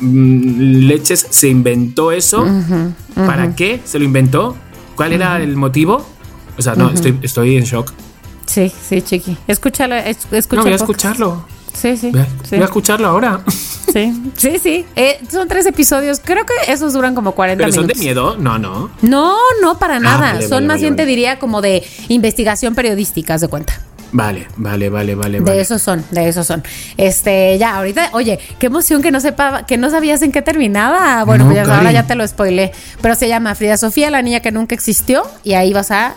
leches 0.00 1.26
se 1.30 1.48
inventó 1.48 2.12
eso. 2.12 2.46
¿Para 3.14 3.54
qué 3.54 3.80
se 3.84 3.98
lo 3.98 4.04
inventó? 4.04 4.56
¿Cuál 4.96 5.12
era 5.12 5.40
el 5.40 5.56
motivo? 5.56 6.06
O 6.58 6.62
sea, 6.62 6.74
no, 6.74 6.90
estoy, 6.90 7.18
estoy 7.22 7.56
en 7.56 7.64
shock. 7.64 7.92
Sí, 8.46 8.70
sí, 8.88 9.00
chiqui. 9.02 9.36
Escúchalo, 9.46 9.94
No, 9.96 10.62
voy 10.62 10.72
a 10.72 10.76
escucharlo. 10.76 11.44
Sí, 11.72 11.96
sí. 11.96 12.10
Voy 12.10 12.60
a, 12.60 12.64
escucharlo 12.64 13.08
ahora. 13.08 13.40
Sí, 13.90 14.12
sí, 14.36 14.60
sí. 14.62 14.86
Eh, 14.94 15.20
son 15.28 15.48
tres 15.48 15.66
episodios. 15.66 16.20
Creo 16.22 16.46
que 16.46 16.52
esos 16.72 16.92
duran 16.92 17.16
como 17.16 17.32
40 17.32 17.60
¿Pero 17.60 17.72
son 17.74 17.88
de 17.88 17.96
miedo? 17.96 18.36
No, 18.38 18.56
no. 18.56 18.88
No, 19.02 19.36
no, 19.60 19.80
para 19.80 19.96
ah, 19.96 20.00
nada. 20.00 20.42
son 20.42 20.68
más 20.68 20.80
bien, 20.80 20.94
te 20.94 21.04
diría, 21.06 21.40
como 21.40 21.60
de 21.60 21.82
investigación 22.06 22.76
periodística, 22.76 23.36
de 23.36 23.48
cuenta. 23.48 23.80
Vale, 24.12 24.48
vale, 24.56 24.88
vale, 24.88 25.14
vale. 25.14 25.40
De 25.40 25.60
esos 25.60 25.80
son, 25.82 26.04
de 26.10 26.28
esos 26.28 26.46
son. 26.46 26.62
Este, 26.96 27.56
ya, 27.58 27.76
ahorita, 27.76 28.10
oye, 28.12 28.38
qué 28.58 28.66
emoción 28.66 29.02
que 29.02 29.10
no 29.10 29.20
sepa, 29.20 29.64
que 29.66 29.76
no 29.76 29.88
sabías 29.90 30.22
en 30.22 30.32
qué 30.32 30.42
terminaba. 30.42 31.22
Bueno, 31.24 31.44
No, 31.44 31.50
pues 31.52 31.64
Cari. 31.66 31.78
ahora 31.78 31.92
ya 31.92 32.06
te 32.06 32.14
lo 32.14 32.26
spoilé. 32.26 32.72
Pero 33.00 33.14
se 33.14 33.28
llama 33.28 33.54
Frida 33.54 33.76
Sofía, 33.76 34.10
la 34.10 34.22
niña 34.22 34.40
que 34.40 34.50
nunca 34.52 34.74
existió, 34.74 35.22
y 35.44 35.54
ahí 35.54 35.72
vas 35.72 35.90
a. 35.90 36.14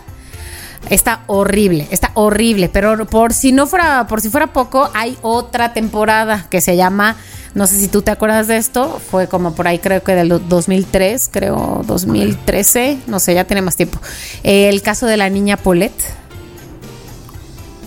Está 0.90 1.20
horrible, 1.28 1.86
está 1.90 2.10
horrible. 2.14 2.68
Pero 2.68 3.06
por 3.06 3.32
si 3.32 3.52
no 3.52 3.66
fuera, 3.66 4.06
por 4.06 4.20
si 4.20 4.28
fuera 4.28 4.48
poco, 4.48 4.90
hay 4.92 5.16
otra 5.22 5.72
temporada 5.72 6.46
que 6.50 6.60
se 6.60 6.76
llama. 6.76 7.16
No 7.54 7.68
sé 7.68 7.78
si 7.78 7.86
tú 7.86 8.02
te 8.02 8.10
acuerdas 8.10 8.48
de 8.48 8.56
esto, 8.56 9.00
fue 9.10 9.28
como 9.28 9.54
por 9.54 9.68
ahí 9.68 9.78
creo 9.78 10.02
que 10.02 10.12
del 10.16 10.28
2003, 10.48 11.28
creo 11.32 11.82
2013, 11.86 12.98
no 13.06 13.20
sé, 13.20 13.32
ya 13.34 13.44
tiene 13.44 13.62
más 13.62 13.76
tiempo. 13.76 14.00
El 14.42 14.82
caso 14.82 15.06
de 15.06 15.16
la 15.16 15.30
niña 15.30 15.56
Paulette. 15.56 16.02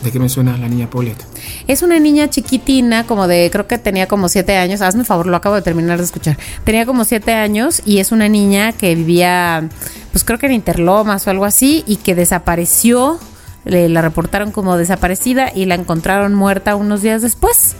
¿De 0.04 0.12
qué 0.12 0.20
me 0.20 0.30
suena 0.30 0.58
la 0.58 0.68
niña 0.70 0.90
Paulette? 0.90 1.24
Es 1.68 1.82
una 1.82 2.00
niña 2.00 2.30
chiquitina, 2.30 3.06
como 3.06 3.28
de, 3.28 3.50
creo 3.52 3.68
que 3.68 3.78
tenía 3.78 4.08
como 4.08 4.30
siete 4.30 4.56
años. 4.56 4.82
Hazme 4.82 5.04
favor, 5.04 5.26
lo 5.28 5.36
acabo 5.36 5.56
de 5.56 5.62
terminar 5.64 5.98
de 5.98 6.04
escuchar. 6.06 6.38
Tenía 6.64 6.86
como 6.86 7.04
siete 7.04 7.34
años 7.34 7.82
y 7.86 7.98
es 7.98 8.12
una 8.12 8.30
niña 8.30 8.72
que 8.74 8.94
vivía, 8.96 9.68
pues 10.12 10.24
creo 10.24 10.38
que 10.40 10.46
en 10.46 10.54
Interlomas 10.54 11.26
o 11.28 11.32
algo 11.32 11.46
así, 11.46 11.84
y 11.88 11.98
que 11.98 12.16
desapareció. 12.16 13.20
Le, 13.66 13.90
la 13.90 14.02
reportaron 14.02 14.52
como 14.54 14.78
desaparecida 14.78 15.52
y 15.54 15.66
la 15.66 15.76
encontraron 15.76 16.34
muerta 16.34 16.76
unos 16.78 17.02
días 17.02 17.22
después, 17.22 17.76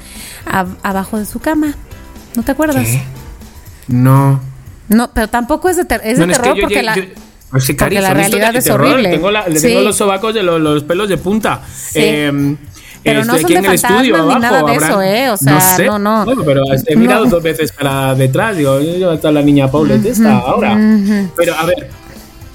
a- 0.46 0.66
abajo 0.84 1.18
de 1.18 1.26
su 1.26 1.40
cama. 1.40 1.76
¿No 2.36 2.44
te 2.44 2.52
acuerdas? 2.52 2.86
¿Qué? 2.88 3.02
No. 3.88 4.42
No, 4.90 5.12
pero 5.14 5.30
tampoco 5.30 5.70
es 5.70 5.78
de, 5.78 5.86
ter- 5.86 6.02
es 6.04 6.18
de 6.18 6.26
es 6.26 6.30
que 6.30 6.36
terror 6.42 6.56
yo- 6.58 6.62
porque 6.64 6.76
yo- 6.76 6.82
la. 6.82 6.96
yo- 6.96 7.04
es 7.56 7.66
que, 7.66 7.76
Cari, 7.76 7.96
porque 7.96 8.02
la 8.08 8.14
realidad 8.14 8.52
de 8.54 8.60
es 8.60 8.66
terror. 8.66 8.82
horrible. 8.88 9.10
Tengo, 9.12 9.32
la- 9.32 9.48
le 9.48 9.60
Sí. 9.60 9.68
tengo 9.68 9.82
los 9.82 9.96
sobacos 9.96 10.34
de 10.34 10.44
los, 10.44 10.60
los 10.60 10.84
pelos 10.84 11.08
de 11.10 11.18
punta. 11.18 11.62
Sí. 11.68 12.00
Eh, 12.02 12.56
Pero 13.04 13.24
no 13.24 13.36
estoy 13.36 13.40
son 13.42 13.46
aquí 13.46 13.54
de 13.54 13.60
en 13.60 13.66
el 13.66 13.80
fantasmas 13.80 13.92
estudio 14.02 14.14
ni 14.16 14.22
abajo. 14.22 14.40
nada 14.40 14.58
de 14.64 14.72
habrá- 14.74 14.88
eso, 14.88 15.02
¿eh? 15.02 15.30
O 15.30 15.38
sea, 15.38 15.60
sé. 15.62 15.86
no, 15.86 15.98
no. 16.00 16.26
Bueno, 16.26 16.44
pero 16.46 16.62
he 16.88 16.94
No. 16.96 17.00
mirado 17.00 17.26
dos 17.26 17.42
veces 17.42 17.72
para 17.72 18.14
detrás. 18.16 18.58
Digo, 18.58 18.74
¿dónde 18.74 19.16
está 19.16 19.32
la 19.32 19.42
niña 19.42 19.72
Paulette 19.72 20.06
esta 20.08 20.38
ahora? 20.40 20.78
Pero 21.38 21.56
a 21.56 21.66
ver, 21.66 21.90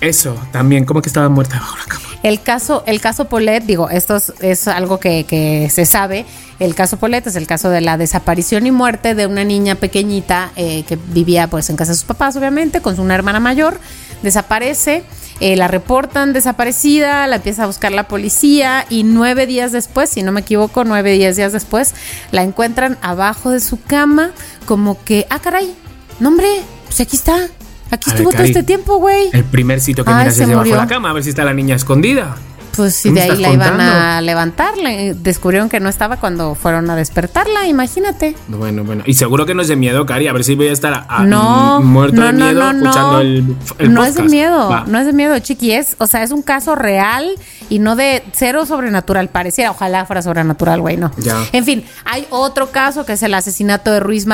eso 0.00 0.36
también, 0.52 0.84
¿cómo 0.84 1.00
que 1.00 1.08
estaba 1.08 1.28
muerta 1.30 1.58
bajo 1.58 1.78
la 1.78 1.84
cama? 1.84 2.06
El 2.22 2.40
caso, 2.40 2.84
el 2.86 3.00
caso 3.00 3.24
Polet, 3.24 3.64
digo, 3.64 3.88
esto 3.90 4.14
es, 4.16 4.32
es 4.40 4.68
algo 4.68 5.00
que, 5.00 5.24
que 5.24 5.68
se 5.70 5.86
sabe. 5.86 6.24
El 6.60 6.74
caso 6.76 6.96
Polet 6.98 7.26
es 7.26 7.34
el 7.34 7.46
caso 7.48 7.68
de 7.70 7.80
la 7.80 7.96
desaparición 7.96 8.64
y 8.66 8.70
muerte 8.70 9.14
de 9.16 9.26
una 9.26 9.42
niña 9.44 9.74
pequeñita 9.76 10.50
eh, 10.54 10.84
que 10.86 10.96
vivía 11.08 11.48
pues 11.48 11.68
en 11.70 11.76
casa 11.76 11.92
de 11.92 11.96
sus 11.96 12.04
papás, 12.04 12.36
obviamente, 12.36 12.80
con 12.80 12.94
su 12.94 13.02
una 13.02 13.14
hermana 13.16 13.40
mayor. 13.40 13.78
Desaparece, 14.22 15.04
eh, 15.40 15.56
la 15.56 15.68
reportan 15.68 16.32
desaparecida, 16.32 17.26
la 17.26 17.36
empieza 17.36 17.64
a 17.64 17.66
buscar 17.66 17.92
la 17.92 18.06
policía 18.08 18.86
y 18.88 19.02
nueve 19.02 19.46
días 19.46 19.72
después, 19.72 20.10
si 20.10 20.22
no 20.22 20.32
me 20.32 20.40
equivoco, 20.40 20.84
nueve, 20.84 21.12
diez 21.12 21.36
días 21.36 21.52
después, 21.52 21.94
la 22.30 22.42
encuentran 22.42 22.98
abajo 23.02 23.50
de 23.50 23.60
su 23.60 23.82
cama, 23.82 24.30
como 24.66 25.02
que, 25.02 25.26
ah, 25.30 25.40
caray, 25.40 25.74
no 26.20 26.28
hombre, 26.28 26.48
pues 26.86 27.00
aquí 27.00 27.16
está, 27.16 27.48
aquí 27.90 28.10
A 28.10 28.14
ver, 28.14 28.20
estuvo 28.20 28.30
todo 28.30 28.42
este 28.42 28.62
tiempo, 28.62 28.98
güey. 28.98 29.30
El 29.32 29.44
primer 29.44 29.80
sitio 29.80 30.04
que 30.04 30.10
Ay, 30.10 30.18
miras 30.18 30.38
es 30.38 30.46
debajo 30.46 30.68
de 30.68 30.76
la 30.76 30.86
cama, 30.86 31.10
a 31.10 31.12
ver 31.12 31.24
si 31.24 31.30
está 31.30 31.44
la 31.44 31.54
niña 31.54 31.74
escondida. 31.74 32.36
Pues 32.76 32.94
si 32.94 33.08
¿Qué 33.10 33.14
me 33.14 33.20
de 33.20 33.30
ahí 33.32 33.38
la 33.38 33.52
iban 33.52 33.80
a 33.80 34.20
levantar, 34.22 34.76
le- 34.78 35.14
descubrieron 35.14 35.68
que 35.68 35.78
no 35.80 35.88
estaba 35.88 36.16
cuando 36.18 36.54
fueron 36.54 36.88
a 36.90 36.96
despertarla, 36.96 37.66
imagínate. 37.66 38.34
Bueno, 38.48 38.82
bueno. 38.84 39.02
Y 39.06 39.14
seguro 39.14 39.44
que 39.44 39.54
no 39.54 39.62
es 39.62 39.68
de 39.68 39.76
miedo, 39.76 40.06
Cari. 40.06 40.26
A 40.28 40.32
ver 40.32 40.42
si 40.44 40.54
voy 40.54 40.68
a 40.68 40.72
estar 40.72 41.06
a- 41.08 41.22
no, 41.24 41.80
mm, 41.80 41.84
muerto 41.84 42.16
no, 42.20 42.26
de 42.26 42.32
no, 42.32 42.44
miedo 42.46 42.70
escuchando 42.70 43.20
el, 43.20 43.56
el 43.78 43.92
no 43.92 44.04
es 44.04 44.14
de 44.14 44.22
miedo, 44.22 44.68
Va. 44.70 44.84
no 44.86 44.98
es 44.98 45.06
de 45.06 45.12
miedo, 45.12 45.38
chiqui, 45.38 45.72
es, 45.72 45.96
o 45.98 46.06
sea, 46.06 46.22
es 46.22 46.30
un 46.30 46.42
caso 46.42 46.74
real 46.74 47.30
y 47.68 47.78
no 47.78 47.96
de 47.96 48.22
cero 48.32 48.64
sobrenatural, 48.66 49.28
pareciera, 49.28 49.70
ojalá 49.70 50.06
fuera 50.06 50.22
sobrenatural, 50.22 50.80
güey, 50.80 50.96
no. 50.96 51.10
Ya. 51.18 51.44
En 51.52 51.64
fin, 51.64 51.84
hay 52.04 52.26
otro 52.30 52.70
caso 52.70 53.04
que 53.04 53.12
es 53.14 53.22
el 53.22 53.34
asesinato 53.34 53.90
de 53.92 54.00
Ruiz 54.00 54.26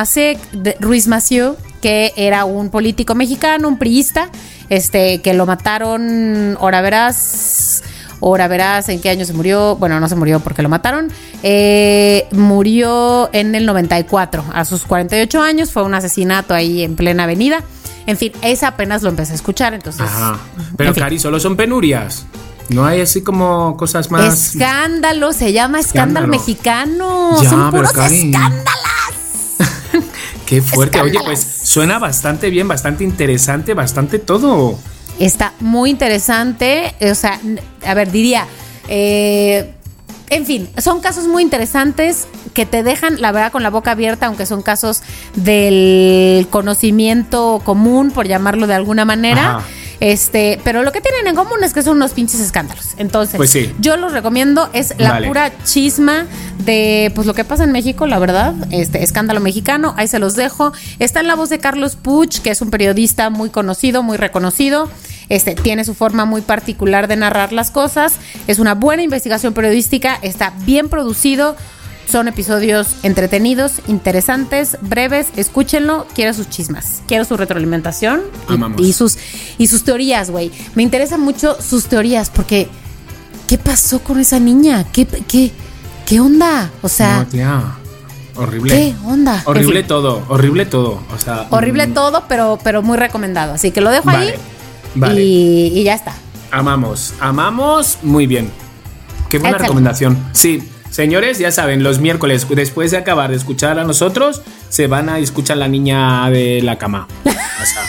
de 0.53 0.77
Ruiz 0.81 1.09
que 1.81 2.13
era 2.17 2.45
un 2.45 2.71
político 2.71 3.15
mexicano, 3.15 3.69
un 3.69 3.79
priista, 3.79 4.31
este, 4.69 5.21
que 5.23 5.35
lo 5.35 5.47
mataron, 5.47 6.57
ahora 6.61 6.81
verás, 6.81 7.83
ahora 8.21 8.49
verás 8.49 8.89
en 8.89 9.01
qué 9.01 9.11
año 9.11 9.25
se 9.25 9.33
murió, 9.33 9.77
bueno, 9.77 9.99
no 10.01 10.09
se 10.09 10.15
murió 10.17 10.41
porque 10.41 10.63
lo 10.63 10.69
mataron, 10.69 11.11
eh, 11.43 12.27
murió 12.33 13.31
en 13.33 13.55
el 13.55 13.67
94, 13.67 14.45
a 14.53 14.65
sus 14.65 14.85
48 14.85 15.41
años, 15.41 15.73
fue 15.73 15.83
un 15.85 15.95
asesinato 15.95 16.55
ahí 16.55 16.83
en 16.83 16.97
plena 16.97 17.25
avenida. 17.25 17.63
En 18.07 18.17
fin, 18.17 18.33
ese 18.43 18.65
apenas 18.65 19.03
lo 19.03 19.11
empecé 19.11 19.33
a 19.33 19.35
escuchar, 19.35 19.75
entonces. 19.75 20.01
Ajá. 20.03 20.39
Pero, 20.77 20.89
en 20.91 20.95
fin. 20.95 21.03
Cari, 21.05 21.19
solo 21.19 21.39
son 21.39 21.57
penurias. 21.57 22.25
No 22.71 22.85
hay 22.87 23.01
así 23.03 23.23
como 23.23 23.77
cosas 23.77 24.11
más. 24.11 24.55
Escándalo, 24.55 25.33
se 25.33 25.53
llama 25.53 25.79
escándalo, 25.81 26.27
Escándalo. 26.27 26.29
mexicano. 26.29 27.43
Ya, 27.43 27.51
Son 27.51 27.71
puros 27.71 27.93
Cari. 27.93 28.17
escándalos. 28.31 28.65
Qué 30.47 30.63
fuerte. 30.63 31.01
Oye, 31.01 31.19
pues 31.25 31.41
suena 31.63 31.99
bastante 31.99 32.49
bien, 32.51 32.67
bastante 32.69 33.05
interesante, 33.05 33.75
bastante 33.75 34.19
todo. 34.19 34.79
Está 35.19 35.53
muy 35.61 35.91
interesante. 35.91 36.95
O 37.01 37.15
sea, 37.15 37.41
a 37.85 37.95
ver, 37.95 38.11
diría. 38.11 38.47
eh, 38.89 39.75
en 40.31 40.45
fin, 40.45 40.69
son 40.77 41.01
casos 41.01 41.27
muy 41.27 41.43
interesantes 41.43 42.29
que 42.53 42.67
te 42.67 42.83
dejan, 42.83 43.21
la 43.21 43.33
verdad, 43.33 43.51
con 43.51 43.63
la 43.63 43.71
boca 43.71 43.93
abierta, 43.93 44.27
aunque 44.27 44.45
son 44.45 44.61
casos 44.61 45.03
del 45.35 46.47
conocimiento 46.51 47.63
común, 47.65 48.11
por 48.11 48.29
llamarlo 48.29 48.67
de 48.67 48.75
alguna 48.75 49.05
manera. 49.07 49.61
Este, 50.01 50.61
pero 50.63 50.83
lo 50.85 50.93
que 50.93 51.01
tienen 51.01 51.27
en 51.27 51.35
común 51.35 51.65
es 51.65 51.75
que 51.75 51.83
son 51.83 51.97
unos 51.97 52.13
pinches 52.13 52.41
escándalos. 52.41 52.91
Entonces, 52.99 53.37
Pues 53.37 53.51
sí. 53.51 53.75
yo 53.81 53.97
los 53.97 54.13
recomiendo, 54.13 54.71
es 54.73 54.95
la 54.99 55.13
Vale. 55.13 55.27
pura 55.27 55.53
chisma 55.65 56.27
de 56.65 57.11
pues 57.15 57.27
lo 57.27 57.35
que 57.35 57.45
pasa 57.45 57.65
en 57.65 57.73
México, 57.73 58.07
la 58.07 58.19
verdad, 58.19 58.55
este 58.71 59.03
escándalo 59.03 59.41
mexicano, 59.41 59.95
ahí 59.97 60.07
se 60.07 60.19
los 60.19 60.35
dejo. 60.37 60.73
Está 60.99 61.21
en 61.21 61.27
la 61.27 61.35
voz 61.35 61.49
de 61.51 61.59
Carlos 61.59 61.97
Puch, 61.97 62.39
que 62.41 62.51
es 62.51 62.61
un 62.63 62.71
periodista 62.71 63.31
muy 63.31 63.51
conocido, 63.51 64.03
muy 64.03 64.17
reconocido. 64.17 64.89
Este 65.29 65.55
tiene 65.55 65.85
su 65.85 65.95
forma 65.95 66.25
muy 66.25 66.41
particular 66.41 67.07
de 67.09 67.17
narrar 67.17 67.53
las 67.53 67.71
cosas. 67.71 68.15
Es 68.47 68.59
una 68.59 68.75
buena 68.75 69.03
investigación 69.03 69.53
periodística, 69.53 70.19
está 70.23 70.53
bien 70.65 70.89
producido. 70.89 71.57
Son 72.11 72.27
episodios 72.27 72.89
entretenidos, 73.03 73.81
interesantes, 73.87 74.79
breves. 74.81 75.27
Escúchenlo. 75.37 76.07
Quiero 76.15 76.33
sus 76.33 76.49
chismas. 76.49 77.03
Quiero 77.07 77.25
su 77.27 77.37
retroalimentación 77.37 78.23
y- 78.49 78.55
Amamos. 78.55 78.81
y, 78.81 78.93
sus 78.95 79.19
y 79.59 79.67
sus 79.67 79.85
teorías, 79.85 80.31
güey. 80.31 80.51
Me 80.75 80.83
interesan 80.83 81.21
mucho 81.21 81.57
sus 81.61 81.87
teorías 81.87 82.31
porque 82.31 82.69
¿qué 83.47 83.59
pasó 83.59 84.01
con 84.01 84.19
esa 84.21 84.39
niña? 84.41 84.85
¿Qué 84.91 85.07
qué 85.07 85.53
qué 86.07 86.21
onda? 86.21 86.71
O 86.83 86.89
sea, 86.89 87.19
No, 87.19 87.27
tía. 87.27 87.63
Horrible. 88.37 88.73
¿qué 88.75 88.95
onda? 89.05 89.43
Horrible 89.45 89.81
En 89.81 89.85
fin, 89.85 89.89
todo, 89.89 90.23
horrible 90.29 90.65
todo. 90.65 91.03
O 91.15 91.19
sea. 91.19 91.47
horrible 91.51 91.89
mm, 91.89 91.95
todo, 91.95 92.25
pero 92.29 92.59
pero 92.65 92.83
muy 92.83 92.97
recomendado. 92.97 93.53
Así 93.55 93.71
que 93.71 93.81
lo 93.83 93.91
dejo 93.91 94.07
Vale. 94.07 94.31
ahí 94.33 94.35
Vale. 94.95 95.23
y, 95.23 95.79
y 95.79 95.83
ya 95.85 95.95
está. 95.95 96.15
Amamos, 96.53 97.13
amamos 97.21 97.99
muy 98.03 98.27
bien. 98.27 98.51
Qué 99.29 99.39
buena 99.39 99.59
recomendación. 99.59 100.17
Sí, 100.33 100.67
señores, 100.99 101.39
ya 101.39 101.53
saben, 101.53 101.85
los 101.85 102.01
miércoles, 102.01 102.45
después 102.51 102.91
de 102.91 102.97
acabar 102.97 103.31
de 103.31 103.37
escuchar 103.37 103.79
a 103.79 103.85
nosotros, 103.85 104.43
se 104.69 104.89
van 104.89 105.09
a 105.09 105.21
escuchar 105.21 105.57
la 105.57 105.69
niña 105.69 106.29
de 106.29 106.61
la 106.61 106.77
cama. 106.77 107.07
O 107.25 107.31
sea, 107.31 107.83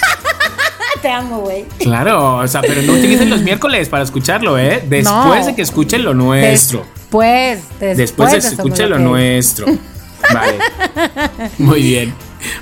Te 1.02 1.10
amo, 1.10 1.40
güey. 1.40 1.66
claro, 1.80 2.36
o 2.38 2.48
sea, 2.48 2.62
pero 2.62 2.84
no 2.84 2.94
utilicen 2.94 3.32
los 3.32 3.42
miércoles 3.42 3.90
para 3.90 4.04
escucharlo, 4.04 4.60
¿eh? 4.60 4.84
Después 4.88 5.06
No. 5.40 5.46
de 5.48 5.56
que 5.56 5.64
escuchen 5.64 6.04
lo 6.04 6.14
nuestro. 6.14 6.86
Después, 6.96 7.62
después, 7.80 7.98
Después 7.98 8.32
de 8.32 8.40
que 8.42 8.48
escuchen 8.48 8.90
lo 8.92 8.98
que- 8.98 9.02
nuestro. 9.04 9.66
Vale. 10.32 10.60
Muy 11.58 11.82
bien. 11.82 12.14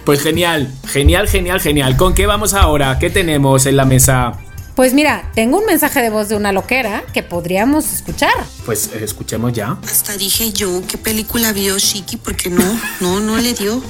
Pues 0.06 0.22
genial, 0.22 0.72
genial, 0.88 1.28
genial, 1.28 1.60
genial. 1.60 1.98
¿Con 1.98 2.14
qué 2.14 2.26
vamos 2.26 2.54
ahora? 2.54 2.98
¿Qué 3.00 3.10
tenemos 3.10 3.66
en 3.66 3.76
la 3.76 3.84
mesa? 3.84 4.32
Pues 4.78 4.94
mira, 4.94 5.32
tengo 5.34 5.58
un 5.58 5.66
mensaje 5.66 6.04
de 6.04 6.12
voz 6.12 6.30
de 6.30 6.36
una 6.36 6.52
loquera 6.52 7.04
que 7.12 7.24
podríamos 7.24 7.92
escuchar. 7.92 8.32
Pues 8.64 8.92
eh, 8.94 9.00
escuchemos 9.02 9.52
ya. 9.52 9.76
Hasta 9.84 10.16
dije 10.16 10.52
yo, 10.52 10.84
¿qué 10.88 11.00
película 11.00 11.52
vio 11.52 11.80
Shiki? 11.80 12.18
Porque 12.18 12.52
no, 12.52 12.80
no, 13.00 13.20
no 13.20 13.38
le 13.40 13.56
dio. 13.56 13.82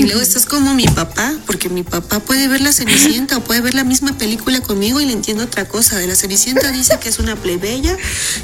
Y 0.00 0.04
luego 0.04 0.22
estás 0.22 0.46
como 0.46 0.72
mi 0.72 0.86
papá, 0.86 1.34
porque 1.44 1.68
mi 1.68 1.82
papá 1.82 2.20
puede 2.20 2.48
ver 2.48 2.62
la 2.62 2.72
Cenicienta 2.72 3.36
o 3.36 3.44
puede 3.44 3.60
ver 3.60 3.74
la 3.74 3.84
misma 3.84 4.16
película 4.16 4.58
conmigo 4.62 4.98
y 4.98 5.04
le 5.04 5.12
entiendo 5.12 5.44
otra 5.44 5.68
cosa. 5.68 5.98
De 5.98 6.06
la 6.06 6.16
Cenicienta 6.16 6.72
dice 6.72 6.98
que 6.98 7.10
es 7.10 7.18
una 7.18 7.36
plebeya, 7.36 7.98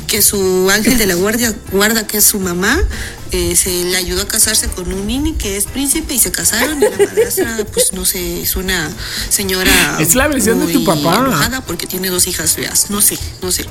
que 0.07 0.21
su 0.21 0.71
ángel 0.71 0.99
de 0.99 1.07
la 1.07 1.15
guardia 1.15 1.55
guarda 1.73 2.07
que 2.07 2.19
es 2.19 2.25
su 2.25 2.41
mamá, 2.41 2.79
eh, 3.31 3.57
se 3.57 3.71
le 3.85 3.97
ayudó 3.97 4.21
a 4.21 4.29
casarse 4.29 4.69
con 4.69 4.93
un 4.93 5.07
nini 5.07 5.33
que 5.33 5.57
es 5.57 5.65
príncipe 5.65 6.13
y 6.13 6.19
se 6.19 6.31
casaron 6.31 6.77
y 6.77 6.91
la 6.91 6.91
madrastra, 6.91 7.65
pues 7.73 7.95
no 7.95 8.05
sé, 8.05 8.43
es 8.43 8.55
una 8.57 8.91
señora. 9.31 9.97
Es 9.99 10.15
la 10.15 10.29
versión 10.29 10.61
de 10.61 10.71
tu 10.71 10.85
papá. 10.85 11.21
enojada 11.21 11.63
porque 11.63 11.87
tiene 11.87 12.11
dos 12.11 12.27
hijas 12.27 12.53
feas. 12.53 12.91
No 12.91 13.01
sé, 13.01 13.19
no 13.41 13.51
sé. 13.51 13.65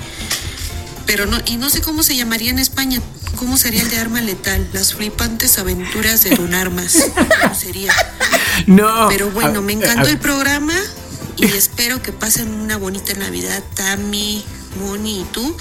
Pero 1.06 1.28
no, 1.28 1.38
y 1.46 1.58
no 1.58 1.70
sé 1.70 1.82
cómo 1.82 2.02
se 2.02 2.16
llamaría 2.16 2.50
en 2.50 2.58
España. 2.58 3.00
¿Cómo 3.36 3.58
sería 3.58 3.82
el 3.82 3.90
de 3.90 3.98
arma 3.98 4.22
letal? 4.22 4.68
Las 4.74 4.94
flipantes 4.94 5.58
aventuras 5.60 6.24
de 6.24 6.36
Don 6.36 6.54
Armas. 6.54 6.96
¿Cómo 7.42 7.56
sería? 7.56 7.94
No. 8.68 9.08
Pero 9.10 9.30
bueno, 9.32 9.60
A- 9.60 9.62
me 9.62 9.74
a- 9.74 9.76
encantó 9.76 10.08
el 10.10 10.18
programa 10.20 10.74
y 11.38 11.46
espero 11.46 12.02
que 12.02 12.12
pasen 12.12 12.50
una 12.54 12.78
bonita 12.78 13.14
Navidad, 13.16 13.62
Tami, 13.76 14.44
Moni 14.80 15.22
y 15.22 15.24
tú, 15.26 15.56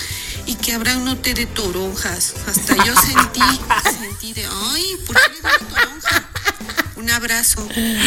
y 0.47 0.55
que 0.55 0.72
Abraham 0.72 1.05
no 1.05 1.16
te 1.16 1.35
dé 1.35 1.47
toronjas. 1.47 2.35
Hasta 2.47 2.77
yo 2.85 2.95
sentí, 2.97 3.41
sentí 3.99 4.33
de, 4.35 4.45
ay, 4.45 4.85
¿por 5.07 5.16
qué 5.16 5.22
le 5.35 5.41
da 5.43 5.59
toronja? 5.59 6.29
Un 6.97 7.11
abrazo. 7.11 7.66
Ay, 7.77 7.99